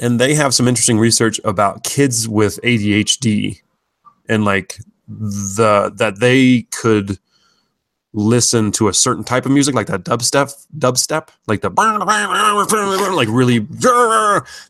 and 0.00 0.18
they 0.20 0.34
have 0.34 0.54
some 0.54 0.68
interesting 0.68 0.98
research 0.98 1.40
about 1.44 1.84
kids 1.84 2.28
with 2.28 2.60
ADHD 2.62 3.60
and 4.28 4.44
like 4.44 4.78
the 5.08 5.92
that 5.96 6.20
they 6.20 6.62
could 6.70 7.18
listen 8.14 8.70
to 8.72 8.88
a 8.88 8.92
certain 8.94 9.24
type 9.24 9.46
of 9.46 9.52
music 9.52 9.74
like 9.74 9.86
that 9.86 10.04
dubstep 10.04 10.54
dubstep 10.78 11.28
like 11.46 11.62
the 11.62 11.70
like 13.16 13.28
really 13.30 13.60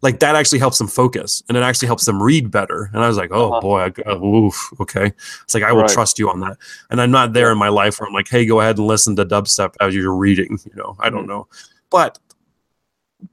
like 0.03 0.21
that 0.21 0.37
actually 0.37 0.61
helps 0.61 0.79
them 0.79 0.87
focus 0.87 1.43
and 1.49 1.57
it 1.57 1.61
actually 1.63 1.87
helps 1.87 2.05
them 2.05 2.23
read 2.23 2.53
better 2.53 2.89
and 2.93 3.03
i 3.05 3.09
was 3.09 3.17
like 3.17 3.31
oh 3.33 3.51
Uh-huh. 3.51 3.61
boy 3.61 3.81
I, 3.81 3.93
uh, 4.11 4.17
oof, 4.25 4.73
okay 4.81 5.13
it's 5.43 5.55
like 5.55 5.65
i 5.65 5.73
will 5.73 5.83
Right. 5.83 5.91
trust 5.91 6.21
you 6.21 6.31
on 6.31 6.39
that 6.41 6.57
and 6.91 7.01
i'm 7.01 7.11
not 7.11 7.33
there 7.33 7.51
in 7.51 7.59
my 7.59 7.69
life 7.69 7.99
where 7.99 8.07
i'm 8.07 8.15
like 8.15 8.29
hey 8.29 8.47
go 8.47 8.61
ahead 8.61 8.79
and 8.79 8.87
listen 8.87 9.17
to 9.17 9.27
dubstep 9.27 9.75
as 9.81 9.93
you're 9.93 10.15
reading 10.15 10.59
you 10.65 10.77
know 10.77 10.95
i 11.01 11.11
don't 11.11 11.25
Mhm. 11.25 11.29
know 11.29 11.49
but 11.91 12.21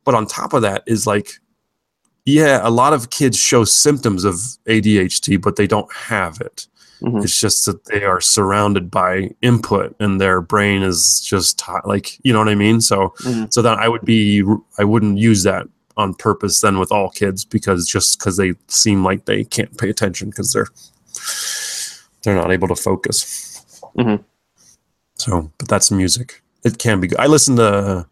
but 0.05 0.15
on 0.15 0.25
top 0.25 0.53
of 0.53 0.63
that 0.63 0.81
is 0.87 1.05
like 1.05 1.33
yeah 2.25 2.59
a 2.63 2.69
lot 2.69 2.93
of 2.93 3.09
kids 3.09 3.37
show 3.37 3.63
symptoms 3.63 4.23
of 4.23 4.35
adhd 4.67 5.41
but 5.41 5.55
they 5.55 5.67
don't 5.67 5.91
have 5.93 6.39
it 6.41 6.67
Mhm. 7.01 7.23
it's 7.23 7.39
just 7.39 7.65
that 7.65 7.85
they 7.85 8.03
are 8.03 8.19
surrounded 8.19 8.91
by 8.91 9.31
input 9.41 9.95
and 10.01 10.19
their 10.19 10.41
brain 10.41 10.83
is 10.83 11.21
just 11.25 11.57
ti 11.57 11.71
like 11.85 12.19
you 12.25 12.33
know 12.33 12.39
what 12.39 12.49
i 12.49 12.55
mean 12.55 12.81
so 12.81 13.13
Mhm. 13.21 13.53
so 13.53 13.61
then 13.61 13.77
i 13.79 13.87
would 13.87 14.03
be 14.03 14.43
i 14.77 14.83
wouldn't 14.83 15.17
use 15.17 15.43
that 15.43 15.65
on 15.95 16.13
purpose 16.13 16.59
then 16.61 16.77
with 16.77 16.91
all 16.91 17.09
kids 17.09 17.45
because 17.45 17.87
just 17.87 18.19
because 18.19 18.35
they 18.37 18.53
seem 18.67 19.03
like 19.03 19.25
they 19.25 19.43
can't 19.45 19.77
pay 19.77 19.89
attention 19.89 20.29
because 20.29 20.51
they're 20.51 20.67
they're 22.23 22.35
not 22.35 22.51
able 22.51 22.67
to 22.67 22.75
focus 22.75 23.61
Mhm. 23.97 24.23
so 25.15 25.49
but 25.57 25.67
that's 25.69 25.89
music 25.91 26.41
it 26.65 26.77
can 26.79 26.99
be 26.99 27.07
good 27.07 27.19
i 27.19 27.27
listen 27.27 27.55
to 27.55 28.05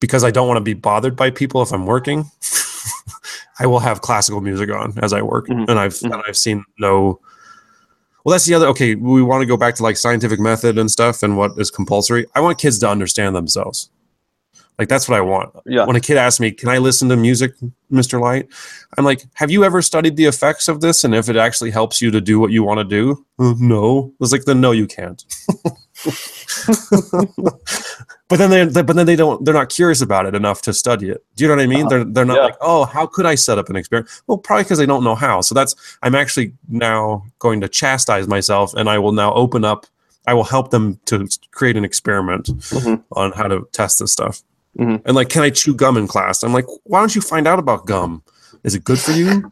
because 0.00 0.24
i 0.24 0.30
don't 0.32 0.48
want 0.48 0.58
to 0.58 0.60
be 0.72 0.74
bothered 0.74 1.14
by 1.16 1.30
people 1.30 1.62
if 1.62 1.72
i'm 1.72 1.86
working 1.86 2.30
i 3.60 3.66
will 3.66 3.78
have 3.80 4.00
classical 4.00 4.40
music 4.40 4.70
on 4.70 4.92
as 5.02 5.12
i 5.12 5.22
work 5.22 5.46
Mhm. 5.48 5.68
and 5.68 5.78
i've 5.78 5.94
Mhm. 5.94 6.12
and 6.12 6.22
i've 6.28 6.36
seen 6.36 6.64
no 6.78 7.20
well 8.24 8.32
that's 8.32 8.46
the 8.46 8.54
other 8.54 8.66
okay 8.68 8.94
we 8.94 9.22
want 9.22 9.42
to 9.42 9.46
go 9.46 9.56
back 9.56 9.74
to 9.76 9.82
like 9.82 9.96
scientific 9.96 10.40
method 10.40 10.78
and 10.78 10.90
stuff 10.90 11.22
and 11.22 11.36
what 11.36 11.52
is 11.58 11.70
compulsory. 11.70 12.26
I 12.34 12.40
want 12.40 12.58
kids 12.58 12.78
to 12.80 12.88
understand 12.88 13.36
themselves. 13.36 13.88
Like 14.78 14.88
that's 14.88 15.08
what 15.08 15.16
i 15.16 15.20
want. 15.22 15.54
Yeah. 15.64 15.86
when 15.86 15.96
a 15.96 16.00
kid 16.00 16.16
asks 16.18 16.38
me 16.40 16.50
can 16.50 16.68
i 16.68 16.78
listen 16.78 17.08
to 17.08 17.16
music 17.16 17.52
mr 17.90 18.20
light? 18.20 18.48
I'm 18.98 19.04
like 19.04 19.22
have 19.34 19.50
you 19.50 19.64
ever 19.64 19.80
studied 19.80 20.16
the 20.16 20.26
effects 20.26 20.68
of 20.68 20.80
this 20.80 21.04
and 21.04 21.14
if 21.14 21.28
it 21.28 21.36
actually 21.36 21.70
helps 21.70 22.02
you 22.02 22.10
to 22.10 22.20
do 22.20 22.38
what 22.40 22.50
you 22.50 22.62
want 22.64 22.78
to 22.80 22.84
do? 22.84 23.24
"Uh, 23.38 23.54
no. 23.58 24.12
It's 24.20 24.32
like 24.32 24.44
then 24.44 24.60
no 24.60 24.72
you 24.72 24.86
can't 24.86 25.24
but 28.28 28.36
then 28.38 28.50
they 28.50 28.64
they- 28.64 28.82
but 28.82 28.96
then 28.96 29.06
they 29.06 29.16
don't 29.16 29.44
they're 29.44 29.54
not 29.54 29.68
curious 29.68 30.00
about 30.00 30.26
it 30.26 30.34
enough 30.34 30.62
to 30.62 30.72
study 30.74 31.08
it 31.10 31.24
do 31.36 31.44
you 31.44 31.48
know 31.48 31.56
what 31.56 31.62
i 31.62 31.66
mean 31.66 31.80
Uh-huh. 31.86 31.88
they're 31.90 32.04
they're 32.04 32.24
not 32.24 32.36
Yeah. 32.36 32.44
like 32.44 32.56
oh 32.60 32.84
how 32.84 33.06
could 33.06 33.26
i 33.26 33.34
set 33.34 33.58
up 33.58 33.68
an 33.68 33.76
experiment 33.76 34.10
well 34.26 34.38
probably 34.38 34.64
because 34.64 34.78
they 34.78 34.86
don't 34.86 35.04
know 35.04 35.14
how 35.14 35.40
so 35.40 35.54
that's 35.54 35.74
i'm 36.02 36.14
actually 36.14 36.52
now 36.68 37.24
going 37.38 37.60
to 37.60 37.68
chastise 37.68 38.26
myself 38.28 38.74
and 38.74 38.88
i 38.88 38.98
will 38.98 39.12
now 39.12 39.32
open 39.34 39.64
up 39.64 39.86
i 40.26 40.34
will 40.34 40.44
help 40.44 40.70
them 40.70 40.98
to 41.06 41.26
create 41.52 41.76
an 41.76 41.84
experiment 41.84 42.46
Mhm. 42.46 43.02
on 43.12 43.32
how 43.32 43.48
to 43.48 43.66
test 43.72 43.98
this 44.00 44.12
stuff 44.12 44.42
Mhm. 44.78 45.02
and 45.04 45.14
like 45.16 45.28
can 45.28 45.42
i 45.42 45.50
chew 45.50 45.74
gum 45.74 45.96
in 45.96 46.06
class 46.06 46.42
i'm 46.42 46.52
like 46.52 46.66
why 46.84 47.00
don't 47.00 47.14
you 47.14 47.20
find 47.22 47.46
out 47.46 47.58
about 47.58 47.86
gum 47.86 48.22
is 48.64 48.74
it 48.74 48.84
good 48.84 48.98
for 48.98 49.12
you 49.12 49.50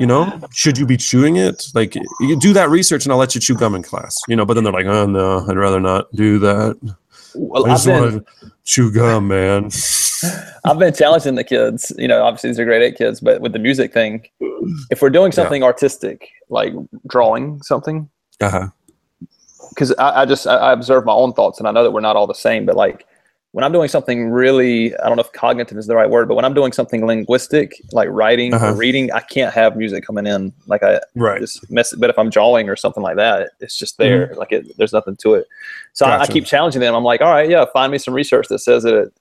you 0.00 0.06
know 0.06 0.40
should 0.52 0.78
you 0.78 0.86
be 0.86 0.96
chewing 0.96 1.36
it 1.36 1.66
like 1.74 1.94
you 2.20 2.38
do 2.38 2.52
that 2.52 2.68
research 2.70 3.04
and 3.04 3.12
i'll 3.12 3.18
let 3.18 3.34
you 3.34 3.40
chew 3.40 3.54
gum 3.54 3.74
in 3.74 3.82
class 3.82 4.16
you 4.26 4.34
know 4.34 4.44
but 4.44 4.54
then 4.54 4.64
they're 4.64 4.72
like 4.72 4.86
oh 4.86 5.06
no 5.06 5.44
i'd 5.48 5.56
rather 5.56 5.80
not 5.80 6.10
do 6.12 6.38
that 6.38 6.76
well, 7.34 7.66
i 7.66 7.70
just 7.70 7.86
been, 7.86 8.00
want 8.00 8.26
to 8.26 8.52
chew 8.64 8.90
gum 8.90 9.28
man 9.28 9.70
I've 10.64 10.80
been 10.80 10.92
challenging 10.92 11.36
the 11.36 11.44
kids. 11.44 11.92
You 11.96 12.08
know, 12.08 12.24
obviously 12.24 12.50
these 12.50 12.58
are 12.58 12.64
grade 12.64 12.82
eight 12.82 12.98
kids, 12.98 13.20
but 13.20 13.40
with 13.40 13.52
the 13.52 13.60
music 13.60 13.92
thing, 13.92 14.26
if 14.90 15.00
we're 15.00 15.10
doing 15.10 15.30
Yeah. 15.30 15.36
something 15.36 15.62
artistic, 15.62 16.28
like 16.48 16.72
drawing 17.06 17.62
something, 17.62 18.10
uh-huh 18.40 18.70
because 19.78 19.94
I, 19.98 20.22
I 20.22 20.26
just 20.26 20.46
I, 20.46 20.56
I 20.56 20.72
observe 20.72 21.04
my 21.04 21.12
own 21.12 21.32
thoughts, 21.32 21.58
and 21.58 21.68
I 21.68 21.70
know 21.70 21.84
that 21.84 21.92
we're 21.92 22.00
not 22.00 22.16
all 22.16 22.26
the 22.26 22.34
same. 22.34 22.66
But 22.66 22.76
like 22.76 23.06
when 23.52 23.64
I'm 23.64 23.72
doing 23.72 23.88
something 23.88 24.28
really, 24.28 24.94
I 24.98 25.06
don't 25.06 25.16
know 25.16 25.22
if 25.22 25.32
cognitive 25.32 25.78
is 25.78 25.86
the 25.86 25.96
right 25.96 26.08
word, 26.10 26.28
but 26.28 26.34
when 26.34 26.44
I'm 26.44 26.52
doing 26.52 26.70
something 26.72 27.06
linguistic, 27.06 27.80
like 27.92 28.08
writing 28.10 28.52
Uh-huh. 28.52 28.72
or 28.72 28.74
reading, 28.74 29.10
I 29.12 29.20
can't 29.20 29.54
have 29.54 29.74
music 29.76 30.04
coming 30.04 30.26
in. 30.26 30.52
Like 30.66 30.82
I 30.82 31.00
right 31.14 31.40
just 31.40 31.70
mess. 31.70 31.94
But 31.94 32.10
if 32.10 32.18
I'm 32.18 32.28
drawing 32.28 32.68
or 32.68 32.76
something 32.76 33.02
like 33.02 33.16
that, 33.16 33.52
it's 33.60 33.78
just 33.78 33.96
there. 33.96 34.34
Like 34.36 34.52
it, 34.52 34.76
there's 34.76 34.92
nothing 34.92 35.16
to 35.22 35.34
it. 35.34 35.46
So 35.94 36.04
I, 36.06 36.20
I 36.20 36.26
keep 36.26 36.44
challenging 36.44 36.80
them. 36.80 36.94
I'm 36.94 37.04
like, 37.04 37.22
all 37.22 37.30
right, 37.30 37.48
yeah, 37.48 37.64
find 37.72 37.90
me 37.90 37.98
some 37.98 38.12
research 38.14 38.48
that 38.48 38.58
says 38.58 38.82
that 38.82 38.94
it, 38.94 39.12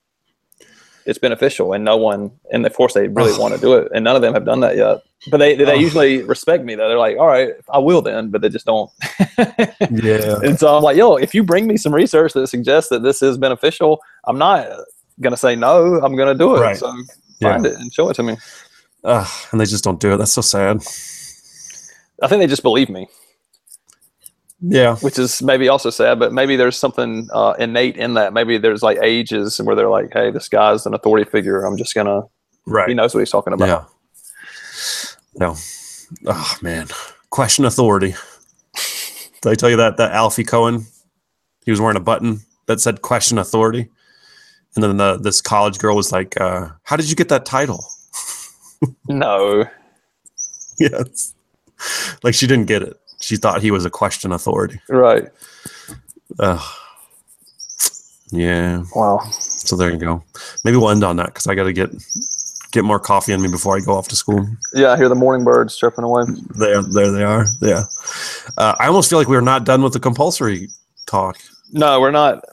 it's 1.07 1.17
beneficial, 1.17 1.73
and 1.73 1.83
no 1.83 1.97
one, 1.97 2.31
and 2.51 2.65
of 2.65 2.73
course 2.75 2.93
they 2.93 3.07
really 3.07 3.37
want 3.39 3.55
to 3.55 3.59
do 3.59 3.73
it, 3.73 3.89
and 3.95 4.03
none 4.03 4.15
of 4.15 4.21
them 4.21 4.33
have 4.33 4.45
done 4.45 4.59
that 4.59 4.75
yet. 4.75 5.01
But 5.31 5.37
they 5.37 5.55
they 5.55 5.77
usually 5.77 6.21
respect 6.23 6.63
me 6.63 6.75
though. 6.75 6.87
They're 6.89 6.97
like, 6.97 7.17
all 7.17 7.27
right, 7.27 7.53
I 7.69 7.79
will 7.79 8.01
then, 8.01 8.29
but 8.29 8.41
they 8.41 8.49
just 8.49 8.65
don't. 8.65 8.91
yeah 9.39 10.39
and 10.43 10.59
so 10.59 10.75
I'm 10.75 10.83
like, 10.83 10.97
yo, 10.97 11.15
if 11.15 11.33
you 11.33 11.43
bring 11.43 11.65
me 11.65 11.77
some 11.77 11.93
research 11.93 12.33
that 12.33 12.47
suggests 12.47 12.89
that 12.89 13.03
this 13.03 13.21
is 13.21 13.37
beneficial, 13.37 13.99
I'm 14.25 14.37
not 14.37 14.67
gonna 15.21 15.37
say 15.37 15.55
no. 15.55 15.99
I'm 16.03 16.15
gonna 16.15 16.35
do 16.35 16.55
it. 16.57 16.59
Right. 16.59 16.77
So 16.77 16.93
Yeah. 17.39 17.53
find 17.53 17.65
it 17.65 17.73
and 17.75 17.91
show 17.93 18.09
it 18.09 18.15
to 18.15 18.23
me. 18.23 18.37
Ugh, 19.03 19.27
and 19.51 19.61
they 19.61 19.65
just 19.65 19.83
don't 19.83 19.99
do 19.99 20.13
it 20.13 20.17
that's 20.17 20.33
so 20.33 20.41
sad 20.41 20.81
I 22.21 22.27
think 22.27 22.41
they 22.41 22.47
just 22.47 22.63
believe 22.63 22.89
me. 22.89 23.07
Yeah 24.59 24.95
which 24.97 25.19
is 25.19 25.41
maybe 25.43 25.69
also 25.69 25.89
sad, 25.91 26.17
but 26.17 26.33
maybe 26.33 26.55
there's 26.55 26.77
something 26.77 27.29
uh, 27.31 27.53
innate 27.59 27.95
in 27.95 28.15
that. 28.15 28.33
Maybe 28.33 28.57
there's 28.57 28.81
like 28.81 28.97
ages 29.03 29.59
where 29.59 29.75
they're 29.75 29.89
like, 29.89 30.11
"Hey, 30.11 30.31
this 30.31 30.49
guy's 30.49 30.85
an 30.85 30.95
authority 30.95 31.29
figure. 31.29 31.63
I'm 31.63 31.77
just 31.77 31.93
gonna." 31.93 32.23
right 32.65 32.89
He 32.89 32.95
knows 32.95 33.13
what 33.13 33.19
he's 33.19 33.29
talking 33.29 33.53
about. 33.53 33.67
Yeah. 33.67 33.85
No. 35.35 35.55
Oh 36.25 36.55
man. 36.61 36.87
Question 37.29 37.65
authority. 37.65 38.15
Did 39.41 39.51
I 39.51 39.55
tell 39.55 39.69
you 39.69 39.77
that 39.77 39.97
that 39.97 40.11
Alfie 40.11 40.43
Kohn? 40.43 40.85
He 41.65 41.71
was 41.71 41.79
wearing 41.79 41.97
a 41.97 42.01
button 42.01 42.39
that 42.65 42.79
said 42.79 43.01
question 43.01 43.37
authority. 43.37 43.89
And 44.75 44.83
then 44.83 44.97
the, 44.97 45.17
this 45.17 45.41
college 45.41 45.79
girl 45.79 45.95
was 45.95 46.11
like, 46.11 46.39
uh, 46.39 46.69
how 46.83 46.95
did 46.95 47.09
you 47.09 47.15
get 47.15 47.29
that 47.29 47.45
title? 47.45 47.83
No, 49.09 49.65
yes. 50.79 51.33
Like 52.21 52.35
she 52.35 52.45
didn't 52.45 52.67
get 52.67 52.83
it. 52.83 52.95
She 53.19 53.35
thought 53.35 53.61
he 53.61 53.71
was 53.71 53.85
a 53.85 53.89
question 53.89 54.31
authority. 54.31 54.79
right? 54.89 55.27
Ugh. 56.39 56.61
Yeah. 58.31 58.83
Wow. 58.95 59.19
So 59.31 59.75
there 59.75 59.89
you 59.91 59.97
go. 59.97 60.23
Maybe 60.63 60.77
we'll 60.77 60.89
end 60.89 61.03
on 61.03 61.15
that 61.17 61.27
because 61.27 61.47
I 61.47 61.55
got 61.55 61.63
to 61.63 61.73
get 61.73 61.89
get 62.71 62.83
more 62.83 62.99
coffee 62.99 63.31
in 63.33 63.41
me 63.41 63.47
before 63.49 63.77
I 63.77 63.79
go 63.79 63.93
off 63.93 64.07
to 64.09 64.15
school. 64.15 64.45
Yeah, 64.73 64.91
I 64.91 64.97
hear 64.97 65.09
the 65.09 65.15
morning 65.15 65.45
birds 65.45 65.77
chirping 65.77 66.03
away. 66.03 66.23
There, 66.55 66.81
there 66.81 67.11
they 67.11 67.23
are. 67.23 67.45
Yeah. 67.61 67.83
Uh, 68.57 68.75
I 68.79 68.87
almost 68.87 69.09
feel 69.09 69.17
like 69.19 69.27
we're 69.29 69.41
not 69.41 69.63
done 69.63 69.81
with 69.81 69.93
the 69.93 69.99
compulsory 69.99 70.67
talk. 71.05 71.37
No, 71.71 71.99
we're 72.01 72.11
not. 72.11 72.43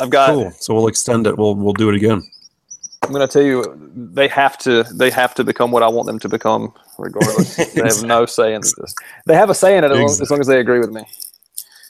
I've 0.00 0.10
got. 0.10 0.30
Cool. 0.30 0.50
So 0.58 0.74
we'll 0.74 0.88
extend 0.88 1.26
it. 1.26 1.38
We'll 1.38 1.54
we'll 1.54 1.72
do 1.74 1.88
it 1.88 1.94
again. 1.94 2.22
I'm 3.02 3.10
going 3.10 3.26
to 3.26 3.32
tell 3.32 3.42
you, 3.42 3.64
they 3.94 4.28
have 4.28 4.56
to. 4.58 4.84
They 4.94 5.10
have 5.10 5.34
to 5.34 5.44
become 5.44 5.72
what 5.72 5.82
I 5.82 5.88
want 5.88 6.06
them 6.06 6.18
to 6.20 6.28
become, 6.28 6.72
regardless. 6.98 7.56
they 7.74 7.82
have 7.82 8.04
no 8.04 8.26
say 8.26 8.54
in 8.54 8.60
this. 8.60 8.94
They 9.26 9.34
have 9.34 9.50
a 9.50 9.54
say 9.54 9.76
in 9.76 9.84
it 9.84 9.90
as 9.90 9.98
long, 9.98 10.04
as 10.04 10.30
long 10.30 10.40
as 10.40 10.46
they 10.46 10.60
agree 10.60 10.78
with 10.78 10.90
me. 10.90 11.04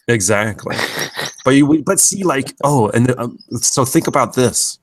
Exactly. 0.08 0.74
but 1.44 1.50
you, 1.50 1.82
but 1.82 2.00
see, 2.00 2.24
like, 2.24 2.54
oh, 2.64 2.88
and 2.90 3.16
um, 3.18 3.38
so 3.52 3.84
think 3.84 4.06
about 4.06 4.34
this. 4.34 4.78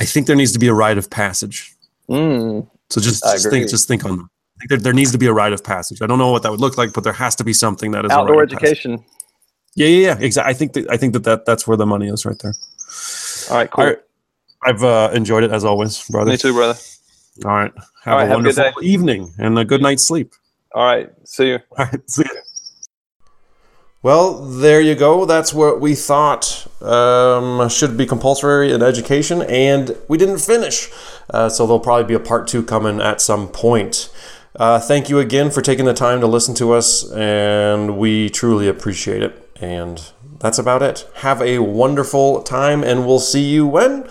I 0.00 0.04
think 0.06 0.26
there 0.26 0.36
needs 0.36 0.52
to 0.52 0.58
be 0.58 0.68
a 0.68 0.74
rite 0.74 0.98
of 0.98 1.10
passage. 1.10 1.72
Mm, 2.08 2.68
So 2.90 3.00
just, 3.00 3.22
just 3.22 3.50
think, 3.50 3.68
just 3.68 3.86
think 3.86 4.04
on. 4.04 4.28
Think 4.58 4.68
there, 4.68 4.78
there 4.78 4.92
needs 4.92 5.12
to 5.12 5.18
be 5.18 5.26
a 5.26 5.32
rite 5.32 5.52
of 5.52 5.62
passage. 5.62 6.00
I 6.00 6.06
don't 6.06 6.18
know 6.18 6.30
what 6.30 6.42
that 6.42 6.50
would 6.50 6.60
look 6.60 6.78
like, 6.78 6.92
but 6.92 7.04
there 7.04 7.12
has 7.12 7.34
to 7.36 7.44
be 7.44 7.52
something 7.52 7.90
that 7.92 8.04
is 8.04 8.10
a 8.10 8.14
outdoor 8.14 8.38
rite 8.38 8.52
of 8.52 8.58
passage. 8.58 8.68
education. 8.70 9.04
Yeah, 9.76 9.88
yeah, 9.88 10.06
yeah. 10.06 10.18
Exactly. 10.20 10.50
I 10.50 10.54
think 10.54 10.72
that 10.72 10.90
I 10.90 10.96
think 10.96 11.12
that, 11.12 11.24
that 11.24 11.44
that's 11.44 11.66
where 11.66 11.76
the 11.76 11.86
money 11.86 12.08
is 12.08 12.24
right 12.24 12.38
there. 12.40 12.54
All 13.50 13.56
right, 13.56 13.70
cool. 13.70 13.84
All 13.84 13.90
right. 13.90 13.98
I've 14.64 14.82
uh, 14.82 15.10
enjoyed 15.12 15.44
it 15.44 15.52
as 15.52 15.64
always, 15.64 16.02
brother. 16.08 16.30
Me 16.30 16.36
too, 16.36 16.52
brother. 16.52 16.78
All 17.44 17.50
right. 17.50 17.72
Have 18.04 18.12
All 18.12 18.18
right, 18.18 18.24
a 18.24 18.28
have 18.28 18.40
a 18.40 18.42
good 18.42 18.56
wonderful 18.56 18.84
evening 18.84 19.32
and 19.38 19.58
a 19.58 19.64
good 19.64 19.82
night's 19.82 20.04
sleep. 20.04 20.32
All 20.74 20.84
right, 20.84 21.10
see 21.24 21.48
you. 21.48 21.58
All 21.78 21.84
right. 21.86 22.10
See 22.10 22.22
ya. 22.22 22.40
Well, 24.02 24.34
there 24.34 24.82
you 24.82 24.94
go. 24.94 25.24
That's 25.24 25.54
what 25.54 25.80
we 25.80 25.94
thought 25.94 26.66
um, 26.82 27.70
should 27.70 27.96
be 27.96 28.04
compulsory 28.04 28.70
in 28.70 28.82
education, 28.82 29.40
and 29.42 29.96
we 30.08 30.18
didn't 30.18 30.40
finish. 30.40 30.90
Uh, 31.30 31.48
so 31.48 31.66
there'll 31.66 31.80
probably 31.80 32.04
be 32.04 32.12
a 32.12 32.20
part 32.20 32.46
two 32.46 32.62
coming 32.62 33.00
at 33.00 33.22
some 33.22 33.48
point. 33.48 34.10
Uh, 34.56 34.78
thank 34.78 35.08
you 35.08 35.18
again 35.18 35.50
for 35.50 35.62
taking 35.62 35.86
the 35.86 35.94
time 35.94 36.20
to 36.20 36.26
listen 36.26 36.54
to 36.56 36.72
us, 36.72 37.10
and 37.12 37.96
we 37.96 38.28
truly 38.28 38.68
appreciate 38.68 39.22
it. 39.22 39.48
And 39.58 40.02
that's 40.38 40.58
about 40.58 40.82
it. 40.82 41.08
Have 41.16 41.40
a 41.40 41.60
wonderful 41.60 42.42
time, 42.42 42.84
and 42.84 43.06
we'll 43.06 43.20
see 43.20 43.48
you 43.48 43.66
when 43.66 44.06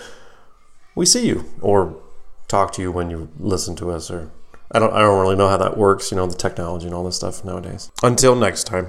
we 0.94 1.06
see 1.06 1.26
you, 1.26 1.44
or 1.60 2.00
talk 2.48 2.72
to 2.74 2.82
you 2.82 2.92
when 2.92 3.10
you 3.10 3.28
listen 3.38 3.76
to 3.76 3.90
us, 3.90 4.10
or 4.10 4.30
I 4.70 4.78
don't 4.78 4.92
I 4.92 5.00
don't 5.00 5.20
really 5.20 5.36
know 5.36 5.48
how 5.48 5.56
that 5.56 5.76
works, 5.76 6.10
you 6.10 6.16
know, 6.16 6.26
the 6.26 6.36
technology 6.36 6.86
and 6.86 6.94
all 6.94 7.04
this 7.04 7.16
stuff 7.16 7.44
nowadays. 7.44 7.90
Until 8.02 8.34
next 8.34 8.64
time. 8.64 8.88